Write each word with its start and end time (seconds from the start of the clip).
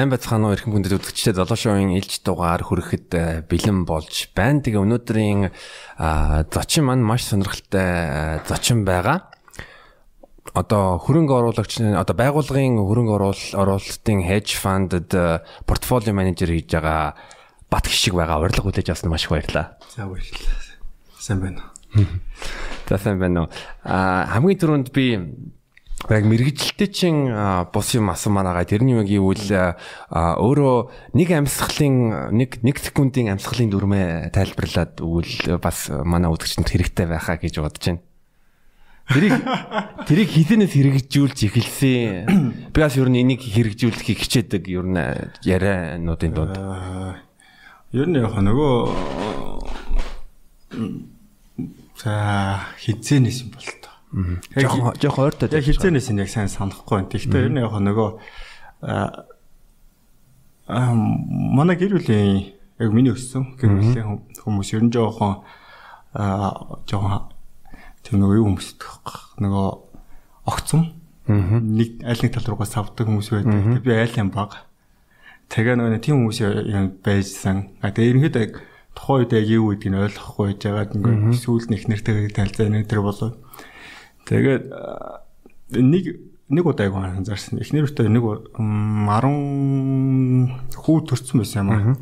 Сайн 0.00 0.08
байцгаана 0.08 0.48
уу 0.48 0.56
эрхэм 0.56 0.72
хүндэт 0.72 0.96
үзэгчдээ 0.96 1.36
Золошогийн 1.36 1.92
илж 1.92 2.24
дугаар 2.24 2.64
хүрэхэд 2.64 3.44
бэлэн 3.52 3.84
болж 3.84 4.32
байна. 4.32 4.64
Тэгээ 4.64 4.80
өнөөдрийн 4.80 5.52
зочин 6.48 6.88
маань 6.88 7.04
маш 7.04 7.28
сонирхолтой 7.28 8.40
зочин 8.48 8.88
байгаа. 8.88 9.28
Одоо 10.56 10.96
хөрөнгө 11.04 11.52
оруулагч 11.52 11.84
одоо 11.84 12.16
байгууллагын 12.16 12.80
хөрөнгө 12.80 13.12
оруулалтын 13.60 14.24
hedge 14.24 14.56
fund-д 14.56 15.12
портфолио 15.68 16.16
менежер 16.16 16.48
хийж 16.48 16.72
байгаа 16.80 17.20
бат 17.68 17.84
гişиг 17.84 18.16
байгаа. 18.16 18.40
Урилга 18.40 18.64
хүлээж 18.64 18.96
авсан 18.96 19.12
маш 19.12 19.28
их 19.28 19.36
баярлалаа. 19.36 19.76
За 19.84 20.08
баярлалаа. 20.08 20.80
Сайн 21.20 21.44
байна 21.44 21.60
уу? 21.92 22.08
За 22.88 22.96
сайн 22.96 23.20
байна 23.20 23.44
уу? 23.44 23.48
А 23.84 24.24
хамгийн 24.32 24.64
түрүүнд 24.64 24.96
би 24.96 25.20
яг 26.08 26.24
мэрэгжилтэй 26.24 26.88
чин 26.88 27.28
бус 27.74 27.92
юм 27.92 28.08
асан 28.08 28.32
манаагаа 28.32 28.64
тэрний 28.64 28.96
юм 28.96 29.04
гэвэл 29.04 29.76
өөрөө 30.08 30.76
нэг 31.12 31.28
амьсгалын 31.28 32.32
нэг 32.32 32.64
нэг 32.64 32.80
секундын 32.80 33.36
амьсгалын 33.36 33.68
дүрмээ 33.68 34.32
тайлбарлаад 34.32 35.04
өгвөл 35.04 35.60
бас 35.60 35.92
манай 35.92 36.32
үзэгчдэнд 36.32 36.72
хэрэгтэй 36.72 37.06
байхаа 37.10 37.36
гэж 37.36 37.60
бодож 37.60 37.84
байна. 37.84 38.02
Тэрийг 39.10 39.34
тэрийг 40.08 40.30
хідэнээс 40.30 40.72
хэрэгжүүлж 40.72 41.38
эхэлсэн. 41.50 42.70
Би 42.70 42.78
бас 42.78 42.94
ер 42.94 43.10
нь 43.10 43.20
энийг 43.20 43.42
хэрэгжүүлэхийг 43.42 44.18
хичээдэг 44.22 44.62
ер 44.70 44.86
нь 44.86 45.02
яриануудын 45.42 46.32
донд. 46.32 46.54
Ер 47.90 48.06
нь 48.06 48.22
яг 48.22 48.38
нөгөө 48.38 48.74
за 51.98 52.14
хизэнээс 52.78 53.38
юм 53.44 53.50
бол 53.50 53.79
Жохон 54.10 54.98
жохон 54.98 55.30
ойртой. 55.30 55.48
Яг 55.54 55.64
хизээнээс 55.64 56.10
нь 56.10 56.18
яг 56.18 56.30
сайн 56.30 56.50
санахгүй 56.50 56.98
байна. 56.98 57.10
Тэгэхдээ 57.14 57.46
ер 57.46 57.52
нь 57.54 57.62
яг 57.62 57.74
нөгөө 57.78 58.08
аа 58.82 60.94
манай 60.94 61.76
гэр 61.78 61.94
бүлийн 61.94 62.58
яг 62.82 62.90
миний 62.90 63.14
өссөн 63.14 63.54
гэр 63.54 63.78
бүлийн 63.78 64.26
хүмүүс 64.42 64.74
ер 64.74 64.82
нь 64.82 64.90
жоохон 64.90 65.46
аа 66.14 66.82
жоохон 66.90 67.30
тэр 68.02 68.18
нөгөө 68.18 68.36
юу 68.42 68.46
хүмүүс 68.50 68.68
нөгөө 69.38 69.68
огцом 70.50 70.90
нэг 71.30 72.02
аль 72.02 72.22
нэг 72.26 72.34
тал 72.34 72.50
руугаа 72.50 72.66
савдаг 72.66 73.06
хүмүүс 73.06 73.30
байдаг. 73.30 73.78
Би 73.86 73.94
айл 73.94 74.18
юм 74.18 74.34
баг. 74.34 74.66
Тэгээ 75.54 75.78
нөгөө 75.78 76.02
тийм 76.02 76.26
хүмүүс 76.26 76.38
юм 76.66 76.98
байжсан. 76.98 77.78
А 77.78 77.94
тэгээ 77.94 78.26
ерөнхийдөө 78.26 78.46
тухайн 78.98 79.22
үед 79.22 79.38
яг 79.38 79.46
юу 79.46 79.70
гэдгийг 79.70 80.18
ойлгохгүй 80.18 80.46
байж 80.50 80.60
байгаа. 80.66 80.98
Ингээд 80.98 81.38
сүүлд 81.38 81.70
нэг 81.70 81.86
нэртэйгээ 81.86 82.34
танилцаа 82.34 82.74
нэг 82.74 82.90
тэр 82.90 83.06
болоо 83.06 83.38
Тэгээд 84.26 84.66
нэг 85.78 86.04
нэг 86.50 86.66
удаа 86.66 86.90
яг 86.90 86.98
анзаарсан. 86.98 87.62
Эхнэр 87.62 87.86
өтөө 87.86 88.10
нэг 88.10 88.26
10 88.58 90.74
хүү 90.74 90.98
төрсэн 91.06 91.38
байсан 91.38 91.62
юм 91.62 91.70
аа. 91.70 91.94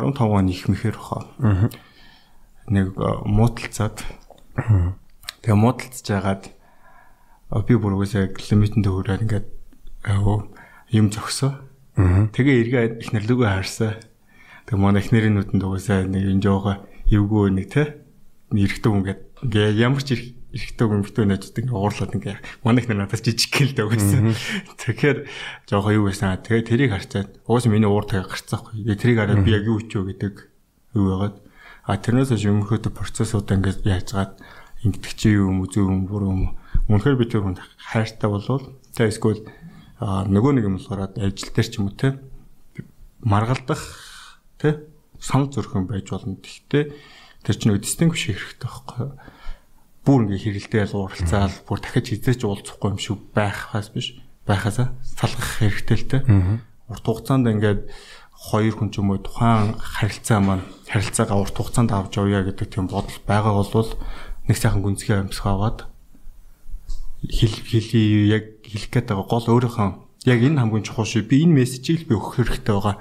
15 0.00 0.24
он 0.24 0.48
их 0.48 0.64
мэхэр 0.68 0.96
хаа. 0.96 1.28
Нэг 2.68 2.96
муудалцаад. 2.96 4.00
Тэгээ 5.44 5.60
муудалцж 5.60 6.00
жагаад 6.00 6.48
би 7.68 7.76
бүр 7.76 8.00
үгүйсээ 8.00 8.40
лимитэнд 8.40 8.88
хүрээд 8.88 9.28
ингээд 9.28 9.46
юм 10.96 11.12
зогсоо. 11.12 11.60
Тэгээ 11.94 12.60
эргээ 12.64 12.84
эхнэр 13.04 13.28
лүгөө 13.28 13.52
харсан. 13.52 14.00
Тэгээ 14.64 14.80
манай 14.80 15.04
эхнэрийн 15.04 15.36
нүдэнд 15.36 15.60
угсаа 15.60 16.08
нэг 16.08 16.24
энэ 16.24 16.40
жоохоо 16.40 16.80
эвгүй 17.12 17.52
нэг 17.52 17.68
те 17.68 18.00
эрэхтэн 18.48 19.04
ингээд 19.04 19.20
ингээ 19.44 19.76
ямар 19.76 20.00
ч 20.00 20.16
эрэхтэй 20.54 20.86
өмгтөө 20.86 21.24
найзууд 21.26 21.58
ингээ 21.66 21.74
уурлаад 21.74 22.14
ингээ 22.14 22.36
манайх 22.62 22.86
нар 22.86 23.10
надад 23.10 23.26
жижиг 23.26 23.50
гэл 23.50 23.74
дөгсөн. 23.74 24.38
Тэгэхээр 24.78 25.18
жоохон 25.66 25.94
юу 25.98 26.06
байсан. 26.06 26.38
Тэгээ 26.38 26.70
тэрийг 26.70 26.90
харцаад 26.94 27.42
уус 27.50 27.66
миний 27.66 27.90
уур 27.90 28.06
тагаа 28.06 28.30
гарцаахгүй. 28.30 28.86
Тэгээ 28.86 29.02
тэрийг 29.02 29.18
хараад 29.18 29.42
би 29.42 29.50
яг 29.50 29.66
юу 29.66 29.82
ичөө 29.82 30.02
гэдэг 30.14 30.34
юу 30.94 31.04
байгаад 31.10 31.36
а 31.90 31.98
тэрнээс 31.98 32.30
хойш 32.30 32.46
өмгтөө 32.46 32.92
процессууд 32.94 33.50
ингээ 33.50 33.82
яажгаад 33.82 34.38
ингэдэг 34.86 35.12
чи 35.18 35.34
юм 35.34 35.66
үзүү 35.66 35.82
юм 35.90 36.06
буруу 36.06 36.30
юм. 36.30 36.42
Үнэхээр 36.86 37.18
би 37.18 37.26
тэр 37.26 37.42
хүнд 37.42 37.58
хайртай 37.58 38.30
болвол 38.30 38.78
тэгээ 38.94 39.10
эсвэл 39.10 39.42
нөгөө 39.98 40.52
нэг 40.54 40.64
юм 40.70 40.78
болохоор 40.78 41.18
ажил 41.18 41.50
дээр 41.50 41.66
ч 41.66 41.74
юм 41.82 41.90
уу 41.90 41.98
те 41.98 42.14
маргалдах 43.26 43.82
те 44.62 44.86
санал 45.18 45.50
зөрхөн 45.50 45.90
байж 45.90 46.14
болно. 46.14 46.38
Гэхдээ 46.38 46.94
тэр 47.42 47.56
чинь 47.58 47.74
distinguish 47.74 48.30
хэрэгтэй 48.30 48.70
байхгүй 48.70 49.33
бүр 50.04 50.28
ингээ 50.28 50.68
хэрэлдээл 50.68 50.94
уралцаал 50.94 51.56
бүр 51.64 51.80
дахиж 51.80 52.06
хизээч 52.12 52.44
уулзахгүй 52.44 52.88
юм 52.92 53.00
шиг 53.00 53.18
байхаас 53.32 53.88
биш 53.90 54.20
байхаасаа 54.44 54.92
салгах 55.00 55.64
хэрэгтэй 55.64 55.96
л 55.96 56.08
те. 56.12 56.18
Урт 56.92 57.04
хугацаанд 57.04 57.48
ингээд 57.48 57.88
хоёр 58.36 58.74
хүн 58.76 58.92
ч 58.92 59.00
юм 59.00 59.16
уу 59.16 59.24
тухайн 59.24 59.80
харилцаа 59.80 60.40
маань 60.44 60.64
харилцаагаа 60.92 61.40
урт 61.40 61.56
хугацаанд 61.56 61.90
авч 61.96 62.20
явъя 62.20 62.44
гэдэг 62.44 62.68
тийм 62.68 62.92
бодол 62.92 63.18
байгаа 63.24 63.64
бол 63.64 63.90
нэг 64.44 64.56
сайхан 64.60 64.84
гүнзгий 64.84 65.16
амьсах 65.16 65.48
аваад 65.48 65.88
хэл 67.24 67.56
хэлий 67.64 68.28
яг 68.28 68.60
хэлэх 68.60 68.92
гээд 68.92 69.08
байгаа 69.08 69.24
гол 69.24 69.48
өөрийнхөө 69.48 69.88
яг 70.28 70.40
энэ 70.44 70.60
хамгийн 70.60 70.84
чухал 70.84 71.08
шүү. 71.08 71.24
Би 71.24 71.48
энэ 71.48 71.64
мессежийг 71.64 72.04
л 72.04 72.08
би 72.12 72.14
өгөх 72.20 72.44
хэрэгтэй 72.44 72.74
байгаа 72.76 72.96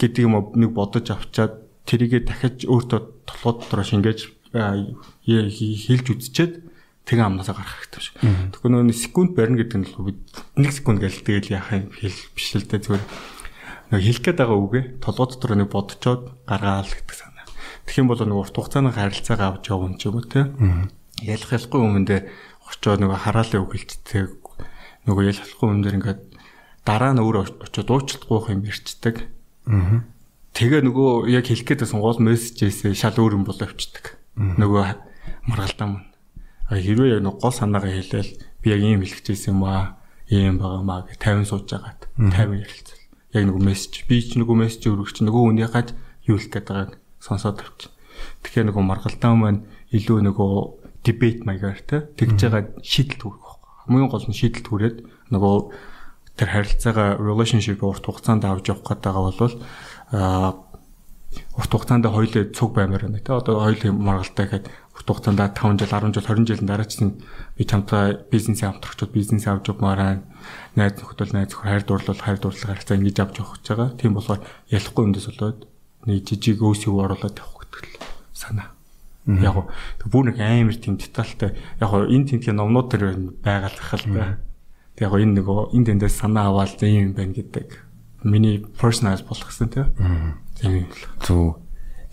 гэдэг 0.00 0.22
юм 0.24 0.40
нэг 0.56 0.70
бодож 0.72 1.12
авчаад 1.12 1.60
тэрийгэ 1.84 2.24
дахиж 2.24 2.64
өөртөө 2.64 3.00
толгой 3.28 3.52
дотроо 3.60 3.84
шингээж 3.84 4.20
хэлж 4.52 6.06
үзчихэд 6.12 6.52
тэгээ 7.08 7.26
амнасаа 7.26 7.56
гарах 7.56 7.82
хэрэгтэй 7.82 8.02
шүү. 8.02 8.14
Тэгэхээр 8.54 8.72
нөгөө 8.78 8.94
секунд 8.94 9.30
барина 9.34 9.58
гэдэг 9.58 9.78
нь 9.80 9.88
л 9.90 10.06
бид 10.06 10.20
1 10.54 10.70
секунд 10.70 10.98
гэл 11.02 11.18
тэгэл 11.24 11.54
яах 11.56 11.72
юм 11.74 11.90
хэл 11.90 12.18
биш 12.36 12.48
л 12.54 12.68
дээ 12.68 12.80
зүгээр 12.86 13.04
нөгөө 13.90 14.04
хэлэх 14.06 14.22
гээд 14.22 14.38
байгаа 14.38 14.58
үгээ 14.60 14.84
толгой 15.02 15.26
дотор 15.26 15.52
нэг 15.58 15.68
бодцоод 15.72 16.22
гаргаал 16.46 16.92
гэдэг 16.92 17.16
санаа. 17.16 17.46
Тэгэх 17.88 18.00
юм 18.04 18.08
бол 18.12 18.22
нөгөө 18.22 18.42
урт 18.46 18.54
хугацааны 18.54 18.90
харилцаагаа 18.94 19.48
авч 19.58 19.64
явна 19.72 19.98
ч 19.98 20.02
юм 20.06 20.16
уу 20.20 20.26
те. 20.30 20.46
Ялах 21.26 21.50
ялахгүй 21.50 21.80
өмнөдөө 21.82 22.20
очоод 22.70 23.00
нөгөө 23.02 23.18
хараалын 23.18 23.62
үг 23.66 23.72
хэлцдэг 23.74 24.30
нөгөө 25.10 25.22
ялах 25.26 25.42
ялахгүй 25.42 25.68
өмнөдөр 25.74 25.96
ингээд 25.98 26.20
дараа 26.86 27.12
нь 27.12 27.22
өөр 27.22 27.36
очоод 27.66 27.88
уучлахгүй 27.90 28.54
юм 28.54 28.62
ярьцдаг. 28.62 29.26
Тэгээ 30.54 30.80
нөгөө 30.86 31.34
яг 31.34 31.50
хэлэх 31.50 31.66
гээд 31.66 31.82
байсан 31.82 31.98
гол 31.98 32.20
мессежээс 32.22 32.94
шал 32.94 33.18
өөр 33.18 33.42
юм 33.42 33.44
болоо 33.44 33.66
авчдаг 33.66 34.21
нөгөө 34.36 34.84
маргалдаа 35.48 35.88
мөн. 35.88 36.04
А 36.68 36.80
хэрвээ 36.80 37.20
яг 37.20 37.26
гол 37.28 37.52
санаагаа 37.52 37.92
хэлээл 37.92 38.32
би 38.62 38.66
яг 38.72 38.80
ийм 38.80 39.02
хэлчихсэн 39.04 39.54
юм 39.54 39.64
аа 39.68 40.00
ийм 40.32 40.56
байгаа 40.56 40.82
маа 40.82 41.00
гэж 41.04 41.20
50 41.20 41.50
сууж 41.50 41.68
байгаад 41.68 42.00
50 42.16 42.64
ярилцал. 42.64 43.02
Яг 43.36 43.44
нөгөө 43.48 43.62
мессеж 43.68 43.94
би 44.08 44.16
ч 44.24 44.40
нөгөө 44.40 44.56
мессеж 44.56 44.82
өргөч 44.88 45.16
нөгөө 45.20 45.42
хүний 45.52 45.68
гад 45.68 45.92
юу 46.24 46.40
хэлэх 46.40 46.52
гээд 46.52 46.68
байгааг 46.68 46.92
сонсоод 47.20 47.60
авч. 47.60 47.80
Тэгэхээр 48.40 48.66
нөгөө 48.72 48.84
маргалдаа 48.88 49.32
маань 49.36 49.64
илүү 49.92 50.18
нөгөө 50.32 50.52
дебет 51.04 51.44
маягаар 51.44 51.80
те 51.84 52.08
тэгж 52.16 52.38
байгаа 52.48 52.62
шийдэл 52.80 53.20
төрөх 53.20 53.42
байхгүй. 53.42 53.70
Хамгийн 53.84 54.08
гол 54.08 54.26
нь 54.30 54.38
шийдэл 54.38 54.64
түрээд 54.64 54.96
нөгөө 55.34 55.54
тэр 56.38 56.48
харилцаагаа 56.48 57.20
relationship 57.20 57.82
урт 57.82 58.04
хугацаанд 58.06 58.46
авч 58.46 58.72
явах 58.72 58.86
гэдэг 58.88 59.12
бол 59.12 59.54
аа 60.16 60.56
урт 61.56 61.70
хугацаанд 61.70 62.06
хоёулаа 62.08 62.44
цуг 62.52 62.74
баймаар 62.74 63.08
байна. 63.08 63.20
Тэ 63.20 63.32
одоо 63.32 63.60
хоёул 63.60 63.92
маргалтай 63.92 64.46
гэхэд 64.46 64.66
урт 64.68 65.08
хугацаанд 65.08 65.40
5 65.40 65.80
жил, 65.80 65.88
10 65.88 66.14
жил, 66.14 66.24
20 66.24 66.48
жилийн 66.48 66.68
дараа 66.68 66.88
чинь 66.88 67.20
би 67.56 67.64
чамтай 67.64 68.18
бизнесээ 68.30 68.72
хамтрагчуд 68.72 69.12
бизнес 69.12 69.46
авч 69.46 69.68
явмаар 69.68 70.24
найз 70.76 70.92
нөхдөд 70.96 71.32
найз 71.32 71.52
нөхөр 71.52 71.68
хайр 71.68 71.84
дурлал 71.84 72.20
хайр 72.20 72.38
дурлал 72.40 72.68
харьцаа 72.72 72.96
ингэж 72.96 73.18
авч 73.20 73.36
явах 73.40 73.60
гэж 73.60 73.66
байгаа. 73.68 73.90
Тийм 74.00 74.12
болохоор 74.16 74.40
ялахгүй 74.72 75.04
өндөөс 75.08 75.28
болоод 75.32 75.58
нэг 76.08 76.24
жижиг 76.24 76.60
өөс 76.60 76.82
юу 76.88 77.04
оруулаад 77.04 77.36
явах 77.36 77.68
гэдэг 77.68 77.84
л 77.84 78.06
санаа. 78.32 78.68
Яг 79.22 79.56
бүр 80.10 80.32
нэг 80.32 80.40
амар 80.40 80.76
тийм 80.76 80.96
детальтай 80.98 81.54
яг 81.80 81.92
энэ 81.92 82.28
тентгийн 82.32 82.58
номнууд 82.58 82.88
төр 82.90 83.02
байгалах 83.44 83.92
л 84.02 84.08
бай. 84.10 84.36
Тэг 84.98 85.08
яг 85.08 85.14
энэ 85.14 85.36
нөгөө 85.40 85.76
энэ 85.78 85.86
тэндээс 85.94 86.16
санаа 86.20 86.50
аваад 86.50 86.80
ийм 86.82 87.12
юм 87.12 87.14
байна 87.14 87.36
гэдэг 87.36 87.92
миний 88.24 88.66
personalize 88.80 89.22
болох 89.22 89.46
гэсэн 89.46 89.68
тийм. 89.70 89.86
Зүг. 90.62 91.58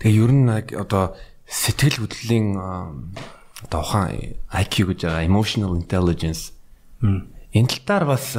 Тэгээ 0.00 0.20
ер 0.20 0.32
нь 0.32 0.50
одоо 0.74 1.14
сэтгэл 1.46 2.06
хөдлөлийн 2.06 2.56
одоо 2.56 3.80
ухаан 3.80 4.10
э, 4.16 4.36
IQ 4.50 4.94
гэж 4.94 5.06
байгаа 5.06 5.26
emotional 5.26 5.76
intelligence. 5.76 6.52
Энэ 7.02 7.68
талаар 7.86 8.04
бас 8.06 8.34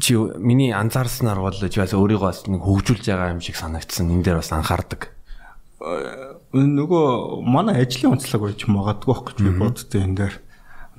чи 0.00 0.14
миний 0.38 0.72
анзаарснаар 0.72 1.40
бол 1.40 1.54
чи 1.54 1.80
бас 1.80 1.92
өөрийгөө 1.94 2.28
бас 2.28 2.46
нэг 2.46 2.62
хөгжүүлж 2.62 3.04
байгаа 3.08 3.34
юм 3.34 3.40
шиг 3.40 3.56
санагдсан. 3.56 4.10
Энд 4.10 4.24
дээр 4.24 4.40
бас 4.42 4.52
анхаардаг. 4.52 5.12
Э, 5.80 6.36
нөгөө 6.52 7.40
манай 7.46 7.84
ажлын 7.84 8.18
онцлог 8.18 8.42
байж 8.48 8.64
магадгүй 8.68 9.08
бох 9.08 9.22
гэж 9.32 9.38
би 9.40 9.50
боддтой 9.54 10.00
энэ 10.04 10.16
дээр. 10.18 10.34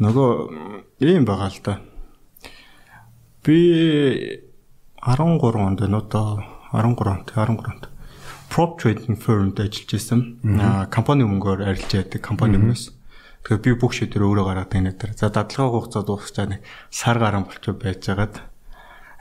Нөгөө 0.01 0.29
ийм 1.05 1.25
байгаа 1.25 1.49
л 1.53 1.59
да. 1.61 1.73
Би 3.45 3.57
13 5.01 5.57
онд 5.57 5.81
нөтөө 5.81 6.60
13-нд 6.71 7.31
13-нд 7.35 7.91
prop 8.51 8.79
trading 8.79 9.15
firm-д 9.15 9.63
ажиллаж 9.63 9.91
исэн. 9.95 10.39
компани 10.91 11.23
мөнгөөр 11.23 11.63
арилж 11.71 11.91
яадаг 11.95 12.19
компани 12.19 12.59
мөнгөс. 12.59 12.91
Тэгэхээр 13.47 13.63
би 13.63 13.71
бүх 13.79 13.95
шийдвэр 13.95 14.27
өөрөө 14.27 14.45
гаргадаг 14.45 14.81
нэг 14.83 14.95
дээр. 14.99 15.15
За 15.15 15.31
дадлага 15.31 15.71
хугацаа 15.71 16.03
дуусчаа 16.03 16.45
нэг 16.51 16.61
сар 16.91 17.17
гарan 17.17 17.47
болчих 17.47 17.79
байж 17.79 18.03
байгаад 18.03 18.43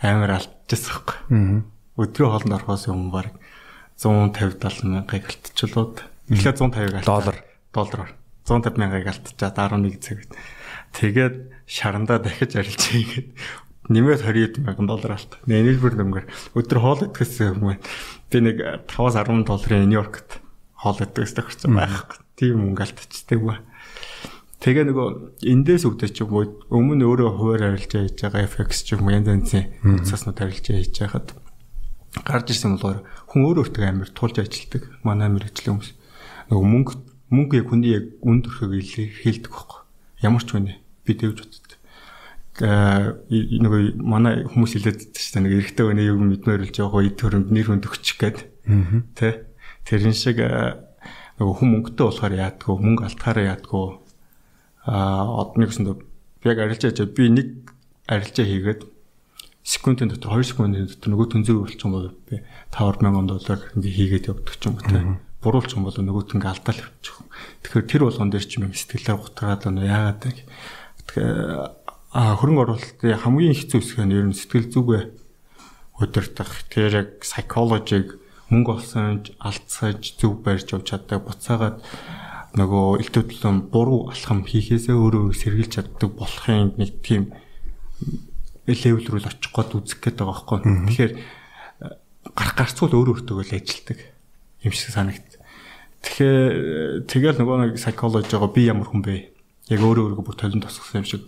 амар 0.02 0.42
алдчихсан 0.42 0.98
хэрэг. 0.98 1.10
Өдрийн 1.94 2.30
хоолнд 2.34 2.56
орохоос 2.58 2.90
өмнө 2.90 3.14
баг 3.14 3.30
150 3.96 4.58
70 4.58 4.90
мянгаыг 4.90 5.24
алтчлууд. 5.30 5.96
Эхлээ 6.32 6.54
150-ыг 6.58 6.94
алт. 7.00 7.06
Доллар. 7.06 7.38
Доллараар. 7.70 8.10
150 8.44 8.76
мянгаыг 8.82 9.06
алтчаад 9.08 9.56
11 9.56 10.00
цагт. 10.02 10.30
Тэгээд 10.90 11.36
шарандаа 11.70 12.18
дахиж 12.18 12.58
арилж 12.58 12.82
ийгээд 12.98 13.28
нэмээд 13.90 14.22
20 14.22 14.62
мянган 14.62 14.86
доллар 14.86 15.18
алт. 15.18 15.36
Нэнэлбэр 15.50 15.94
нэмгээр 15.98 16.26
өдөр 16.54 16.78
хоол 16.78 17.02
идэхээс 17.10 17.58
өмнө 17.58 17.82
би 18.30 18.38
нэг 18.38 18.86
5-аас 18.86 19.18
10 19.18 19.44
долларын 19.44 19.90
Нью-Йоркт 19.90 20.38
хоол 20.78 20.98
идэхээс 21.02 21.34
тохирсон 21.34 21.74
байхгүй. 21.74 22.18
Тийм 22.38 22.62
мөнгө 22.62 22.86
алтчдаг 22.86 23.40
ба. 23.42 23.58
Тэгээ 24.60 24.92
нөгөө 24.92 25.08
эндээс 25.40 25.88
өгдөж 25.88 26.10
ч 26.14 26.20
юм 26.20 26.36
уу 26.36 26.44
өмнө 26.68 27.08
өөрөө 27.08 27.30
хуваар 27.34 27.62
арилж 27.74 27.96
яаж 27.96 28.20
байгаа 28.20 28.44
FX 28.44 28.70
ч 28.84 28.88
юм 28.92 29.08
уу 29.08 29.16
янз 29.16 29.28
янзын 29.28 29.72
утаснууд 30.04 30.36
арилж 30.36 30.64
яаж 30.68 30.96
яхад 31.00 31.32
гарч 32.28 32.46
ирсэн 32.52 32.76
болохоор 32.76 33.00
хүн 33.32 33.40
өөрөө 33.48 33.72
өөртөө 33.72 33.84
амар 33.88 34.12
тулж 34.12 34.36
ажилдаг. 34.36 34.84
Манай 35.00 35.32
мэрэгчлэн 35.32 35.80
хүмүүс 35.80 35.90
нөгөө 36.52 36.66
мөнгө 36.76 36.92
мөнгө 37.32 37.56
яг 37.56 37.66
хүний 37.72 37.92
яг 37.94 38.04
үн 38.20 38.42
төрхөг 38.44 38.72
хэлдэг 39.22 39.48
байхгүй. 39.48 39.80
Ямар 40.26 40.42
ч 40.44 40.48
хүнээ 40.50 40.76
би 41.06 41.12
дэвж 41.14 41.38
утдаг. 41.40 41.69
Нөгөө 42.60 43.82
манай 44.00 44.44
хүмүүс 44.44 44.76
шүү 44.76 44.92
дээ 44.92 45.40
нэг 45.40 45.54
эрэгтэй 45.64 45.84
хүний 45.88 46.06
юу 46.12 46.20
мэдмээр 46.20 46.68
үлж 46.68 46.76
байгаа 46.76 47.02
ид 47.08 47.16
төрөнд 47.16 47.48
нэр 47.48 47.66
хүнд 47.72 47.88
өгчих 47.88 48.20
гээд. 48.20 48.38
Тэ. 49.16 49.48
Тэрэн 49.88 50.12
шиг 50.12 50.38
нөгөө 51.40 51.54
хүн 51.56 51.68
мөнгөтэй 51.72 52.04
болохоор 52.04 52.34
яадгүй, 52.36 52.74
мөнгө 52.84 53.04
алтахаараа 53.08 53.46
яадгүй 53.56 53.84
аа 54.84 55.24
одны 55.40 55.64
гэсэндээ 55.64 55.96
яг 56.52 56.58
арилжаа 56.60 57.08
би 57.08 57.24
нэг 57.32 57.48
арилжаа 58.04 58.44
хийгээд 58.44 58.80
секундын 59.64 60.12
дотор 60.12 60.36
2 60.36 60.52
секундын 60.52 60.88
дотор 60.88 61.10
нөгөө 61.16 61.26
төнзөө 61.32 61.56
болчих 61.64 61.84
юм 61.84 61.96
бол 61.96 62.12
би 62.28 62.44
5000 62.76 63.28
доллар 63.28 63.60
ингээ 63.76 63.96
хийгээд 63.96 64.28
явдаг 64.28 64.56
ч 64.56 64.62
юм 64.68 64.76
уу 64.76 64.84
те 64.84 65.00
буруулчих 65.40 65.76
юм 65.76 65.88
бол 65.88 65.96
нөгөөт 65.96 66.36
ингээ 66.36 66.52
алдаал 66.52 66.80
явчих. 66.84 67.16
Тэгэхээр 67.64 67.88
тэр 67.88 68.02
болгон 68.04 68.28
дээр 68.28 68.44
ч 68.44 68.52
юм 68.60 68.72
сэтгэлээр 68.76 69.20
гутгаад 69.24 69.62
байна 69.64 69.88
яагаад 69.88 70.20
вэ? 70.28 70.36
Хөрөнгө 72.10 72.62
оруулалтын 72.66 73.22
хамгийн 73.22 73.54
хэцүү 73.54 73.78
хэсэг 73.78 74.02
нь 74.02 74.14
ер 74.18 74.26
нь 74.26 74.34
сэтгэл 74.34 74.66
зүгээ 74.66 75.02
удирдах. 76.02 76.66
Тэр 76.66 76.90
яг 76.90 77.08
psychology-г 77.22 78.18
мөнгө 78.50 78.82
олсон 78.82 79.22
алдсаж 79.38 80.18
зөв 80.18 80.42
барьж 80.42 80.74
явж 80.74 80.90
чаддаг 80.90 81.22
буцаагаад 81.22 81.78
нөгөө 82.58 83.06
илтөдлөн 83.06 83.70
буруу 83.70 84.10
алхам 84.10 84.42
хийхээсээ 84.42 84.90
өөрөө 84.90 85.30
сэргийлж 85.38 85.70
чаддаг 85.70 86.10
болохын 86.18 86.74
нэг 86.74 86.98
тийм 86.98 87.30
левел 88.66 89.06
рүү 89.06 89.22
л 89.22 89.30
очих 89.30 89.54
гээд 89.54 89.70
үзэх 89.78 89.98
гээд 90.02 90.18
байгаа 90.18 90.34
байхгүй. 90.34 90.58
Тэгэхээр 90.66 91.12
гарах 92.34 92.54
гарцгүй 92.58 92.90
өөрөө 92.90 93.22
өөртөө 93.22 93.38
л 93.38 93.54
ажилдаг 93.54 93.98
юм 94.66 94.74
шиг 94.74 94.90
санагд. 94.90 95.30
Тэгэхээр 96.02 97.06
тэгэл 97.06 97.38
нөгөө 97.38 97.56
нэг 97.70 97.78
psychology 97.78 98.34
байгаа 98.34 98.50
би 98.50 98.66
ямар 98.66 98.90
хүн 98.90 99.02
бэ? 99.06 99.30
Яг 99.70 99.78
өөрөө 99.78 100.10
өөрийгөө 100.10 100.26
бүр 100.26 100.34
толон 100.34 100.58
тосгосон 100.58 101.06
юм 101.06 101.06
шиг 101.06 101.22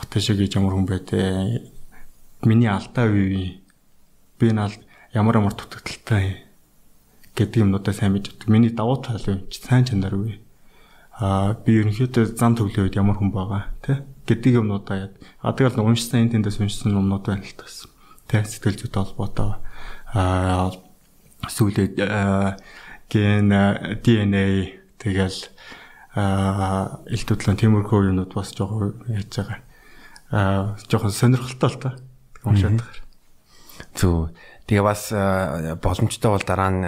Баташиг 0.00 0.40
гэж 0.40 0.56
ямар 0.56 0.72
хүн 0.72 0.88
те? 1.04 1.68
Миний 2.42 2.72
алдаа 2.72 3.04
юу? 3.04 3.60
Би 4.40 4.48
энэ 4.48 4.72
ямар 5.12 5.36
ямар 5.36 5.52
дутагдaltaй 5.52 6.48
гэдэг 7.36 7.60
юмнуудаа 7.60 7.92
сайн 7.92 8.16
мэддэг. 8.16 8.48
Миний 8.48 8.72
давуу 8.72 8.96
тал 8.96 9.20
юу? 9.28 9.44
Сайн 9.52 9.84
чанар 9.84 10.16
юу? 10.16 10.40
Аа 11.20 11.52
би 11.52 11.76
ерөнхийдөө 11.84 12.32
зам 12.32 12.56
төвлөө 12.56 12.88
үед 12.88 12.96
ямар 12.96 13.20
хүн 13.20 13.28
байгаа 13.28 13.68
тий 13.84 14.00
гэдэг 14.24 14.64
юмнуудаа 14.64 15.10
яд. 15.10 15.14
А 15.44 15.52
тэгэл 15.52 15.84
уншсан 15.84 16.24
энэ 16.24 16.40
тэндээс 16.40 16.64
уншсан 16.64 16.96
юмнууд 16.96 17.28
байна 17.28 17.44
л 17.44 17.56
тас. 17.60 17.84
Тэ 18.24 18.40
сэтгэл 18.40 18.88
зүйтэй 18.88 19.04
холбоотой 19.04 19.60
аа 20.16 20.72
сүүлээ 21.44 21.92
ген 23.12 23.52
DNA 24.00 24.80
тэгэл 24.96 25.38
төдлөн 27.26 27.60
тиймэрхүү 27.60 28.14
юмнууд 28.16 28.32
бас 28.32 28.54
жоохон 28.56 29.04
яаж 29.12 29.28
байгаа. 29.28 29.60
Аа 30.30 30.78
жоохон 30.88 31.10
сонирхолтой 31.10 31.70
л 31.70 31.78
та. 31.82 31.90
Уншаад 32.46 32.78
байгаа. 32.78 33.04
Зүг 33.94 34.30
Тэгээ 34.70 34.86
бас 34.86 35.10
боломжтой 35.82 36.30
бол 36.30 36.46
дараа 36.46 36.70
нь 36.70 36.86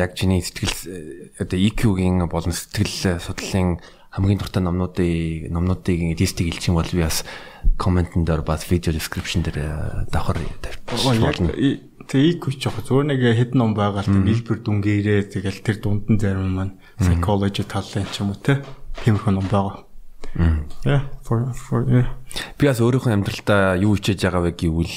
яг 0.00 0.16
чиний 0.16 0.40
сэтгэл 0.40 1.36
одоо 1.44 1.58
EQ-гийн 1.60 2.24
болон 2.24 2.56
сэтгэл 2.56 3.20
судлалын 3.20 3.84
хамгийн 4.16 4.40
дуртай 4.40 4.64
номнуудыг 4.64 5.52
номнуудыг 5.52 6.16
листийг 6.16 6.56
илчих 6.56 6.72
юм 6.72 6.80
бол 6.80 6.88
би 6.88 7.04
бас 7.04 7.28
комментэн 7.76 8.24
дээр 8.24 8.40
бас 8.40 8.64
видео 8.72 8.96
description 8.96 9.44
дээр 9.44 10.08
давхар 10.08 10.40
тавьчихсан. 10.64 11.52
Тэгээ 12.08 12.40
EQ 12.40 12.44
ч 12.56 12.64
яг 12.64 12.80
зөв 12.80 13.04
нэг 13.04 13.20
хэдэн 13.20 13.60
ном 13.60 13.76
байгаа 13.76 14.08
л 14.08 14.16
нийлбэр 14.16 14.64
дүнгээрээ 14.64 15.36
тэгэл 15.36 15.60
тэр 15.60 15.76
дунд 15.84 16.08
нь 16.08 16.16
зарим 16.16 16.56
маань 16.56 16.80
psychology 16.96 17.60
талын 17.68 18.08
ч 18.08 18.24
юм 18.24 18.32
уу 18.32 18.40
те 18.40 18.64
тиймэрхүү 19.04 19.36
ном 19.36 19.44
байгаа. 19.52 19.84
Yeah 20.84 21.02
for 21.22 21.52
for 21.52 21.84
yeah. 21.88 22.12
Би 22.58 22.68
бас 22.68 22.80
өөрийнхөө 22.80 23.12
амьдралдаа 23.12 23.80
юу 23.80 23.96
хичээж 23.96 24.28
байгаа 24.28 24.42
вэ 24.44 24.52
гэвэл 24.52 24.96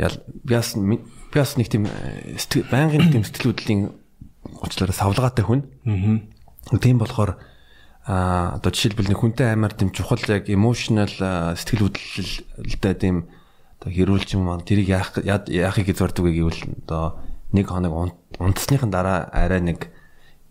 яас 0.00 0.14
яас 0.48 1.52
нэг 1.56 1.68
тийм 1.68 1.84
э, 1.86 2.36
байнгын 2.72 3.12
тийм 3.12 3.24
сэтгэл 3.28 3.52
хөдлөлийн 3.52 3.82
уучлаарай 4.64 4.96
савлгаатай 4.96 5.44
хүн. 5.44 5.60
Аа. 5.84 6.78
Тийм 6.80 6.98
болохоор 6.98 7.36
а 8.02 8.58
одоо 8.58 8.72
жишээлбэл 8.72 9.12
нэг 9.14 9.20
хүнтэй 9.20 9.54
аймаар 9.54 9.76
тийм 9.76 9.94
чухал 9.94 10.18
яг 10.26 10.50
emotional 10.50 11.12
сэтгэл 11.54 11.86
хөдлөлтэй 11.86 12.94
тийм 12.98 13.30
одоо 13.78 13.90
хэрүүлж 13.94 14.34
юм 14.34 14.50
аа 14.50 14.58
тэрийг 14.64 14.90
яах 14.90 15.14
яахыг 15.22 15.94
зорддог 15.94 16.26
гэвэл 16.26 16.82
одоо 16.82 17.22
нэг 17.54 17.70
хоног 17.70 18.18
унтсныхан 18.42 18.90
дараа 18.90 19.30
арай 19.30 19.62
нэг 19.62 19.92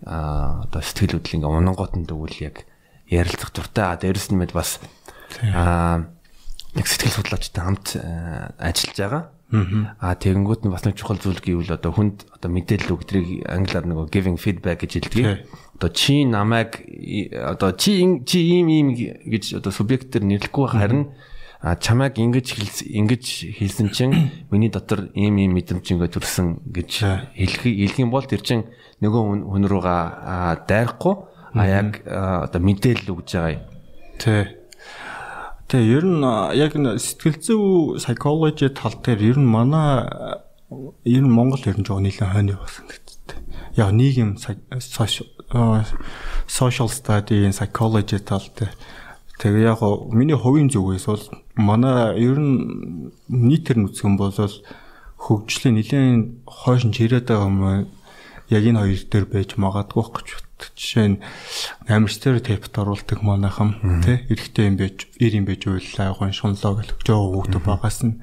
а 0.07 0.63
одоо 0.63 0.80
сэтгэл 0.80 1.19
хөдлөл 1.19 1.44
ингээ 1.44 1.51
унгоотон 1.51 2.07
дэгвэл 2.07 2.39
яг 2.39 2.70
ярилцах 3.12 3.52
дуртай 3.52 4.00
дээрэс 4.00 4.31
нь 4.31 4.40
мэд 4.40 4.56
бас 4.56 4.80
а 5.54 6.08
нэг 6.74 6.88
сэтгэл 6.88 7.19
судлаачтай 7.19 7.63
хамт 7.63 8.00
э, 8.00 8.56
ажиллаж 8.58 8.96
байгаа. 8.96 9.24
Аа 10.00 10.16
тэгэнгүүт 10.16 10.63
нь 10.63 10.72
бас 10.72 10.88
нэг 10.88 10.96
чухал 10.96 11.20
зүйл 11.20 11.44
гэвэл 11.44 11.75
одоо 11.75 11.91
хүнд 11.91 12.24
одоо 12.32 12.50
мэдээлэл 12.56 12.96
өгдрийг 12.96 13.44
англиар 13.51 13.84
нөгөө 13.84 14.08
giving 14.08 14.39
feedback 14.39 14.88
гэж 14.88 15.12
хэлдэг. 15.12 15.51
Одоо 15.75 15.89
чи 15.91 16.24
намайг 16.24 16.80
одоо 17.36 17.75
чи 17.75 18.00
чи 18.24 18.39
ийм 18.39 18.72
ийм 18.72 18.88
гэж 18.96 19.60
одоо 19.60 19.75
субъектээр 19.75 20.24
нэрлэхгүй 20.24 20.68
харин 20.72 21.12
а 21.60 21.75
чамайг 21.75 22.15
ингэж 22.15 22.88
ингэж 22.88 23.24
хэлсэн 23.60 23.91
чинь 23.91 24.15
миний 24.56 24.72
дотор 24.72 25.12
ийм 25.20 25.36
ийм 25.36 25.51
мэдрэмж 25.60 25.84
ингээ 25.84 26.15
төрсөн 26.15 26.63
гэж 26.72 26.89
хэлэх 27.36 27.68
хэлэх 27.68 28.00
юм 28.00 28.10
бол 28.15 28.24
тэр 28.24 28.39
чин 28.39 28.72
нөгөө 29.03 29.51
хүн 29.51 29.68
руугаа 29.68 30.63
дайрахгүй 30.63 31.15
а 31.53 31.67
яг 31.67 32.08
одоо 32.08 32.62
мэдээлэл 32.62 33.12
өгж 33.12 33.29
байгаа 33.36 33.53
юм. 33.60 33.65
Тий. 34.20 34.43
Тэгээ 35.67 35.91
ер 35.96 36.05
нь 36.08 36.24
яг 36.55 36.72
сэтгэл 36.75 37.38
зүй 37.43 37.62
psychology 38.00 38.67
тал 38.72 38.96
дээр 39.03 39.36
ер 39.36 39.38
нь 39.39 39.48
манай 39.48 40.08
ер 41.03 41.24
нь 41.24 41.31
Монгол 41.31 41.63
ер 41.67 41.79
нь 41.79 41.88
жоо 41.88 42.00
нийлэн 42.00 42.31
хойно 42.31 42.55
явсан 42.55 42.88
гэдэг. 42.88 43.38
Яг 43.75 43.91
нийгэм 43.91 44.39
social 46.48 46.89
study 46.89 47.48
psychology 47.51 48.20
тал 48.20 48.43
дээр 48.55 48.72
тэгээ 49.39 49.67
яг 49.67 49.81
миний 50.12 50.36
хувийн 50.39 50.72
зүгээс 50.72 51.05
бол 51.08 51.25
манай 51.55 52.15
ер 52.20 52.39
нь 52.39 53.12
нийтэр 53.27 53.79
нүцгэн 53.79 54.15
бол 54.15 54.36
хөгжлийн 55.20 55.75
нэгэн 55.77 56.43
хойш 56.48 56.88
нь 56.88 56.96
чирээд 56.96 57.27
байгаа 57.27 57.48
юм 57.48 57.88
яг 58.51 58.63
энэ 58.67 58.79
хоёр 58.79 59.01
дээр 59.08 59.25
байж 59.29 59.50
магадгүй 59.55 60.05
гэж 60.12 60.27
жишээ 60.77 61.08
нь 61.15 61.18
амар 61.89 62.12
стереотипд 62.12 62.74
оруулдаг 62.77 63.20
манайхан 63.25 64.01
тий? 64.06 64.22
Эрэхтэй 64.30 64.70
юм 64.70 64.77
байж 64.77 65.10
ир 65.18 65.34
юм 65.34 65.46
байж 65.50 65.65
уйлаа 65.65 66.13
гон 66.13 66.32
шунлоо 66.32 66.77
гэл 66.77 66.94
жоо 67.01 67.22
хүүхдүүд 67.34 67.65
багаас 67.65 68.00
нь 68.06 68.22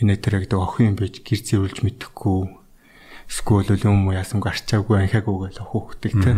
энэ 0.00 0.16
тэр 0.16 0.44
гэдэг 0.46 0.58
охин 0.58 0.94
юм 0.94 0.96
байж 0.96 1.20
гэр 1.20 1.40
зэвүүлж 1.44 1.78
мэдэхгүй 1.84 2.40
эсвэл 3.28 3.84
юм 3.84 4.08
уу 4.08 4.16
яасан 4.16 4.40
гарчаагүй 4.40 5.04
анхаагүй 5.04 5.52
гэл 5.52 5.68
хүүхдтэй 5.68 6.12
тий? 6.16 6.36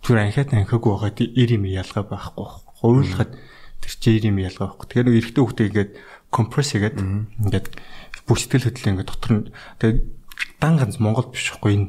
Түр 0.00 0.16
анхаад 0.16 0.50
анхаагүй 0.56 0.90
байгаа 0.96 1.12
ир 1.20 1.50
юм 1.52 1.64
ялгаа 1.68 2.04
байхгүй 2.08 2.46
хуулахад 2.80 3.32
тэр 3.82 3.92
чи 3.98 4.16
ир 4.16 4.24
юм 4.30 4.38
ялгаа 4.38 4.72
байхгүй. 4.72 4.86
Тэгэхээр 4.88 5.18
эрэхтэй 5.18 5.42
хүүхдээ 5.42 5.68
ингээд 5.68 5.92
компресс 6.30 6.72
хийгээд 6.72 6.96
ингээд 6.98 7.66
бүх 8.26 8.38
сэтгэл 8.38 8.66
хөдлөл 8.70 8.90
ингээд 8.94 9.10
дотор 9.10 9.32
нь 9.34 9.44
тэгээ 9.82 9.96
дан 10.60 10.74
ганц 10.78 10.96
Монгол 11.02 11.28
биш 11.32 11.50
байхгүй 11.50 11.72
энэ 11.74 11.88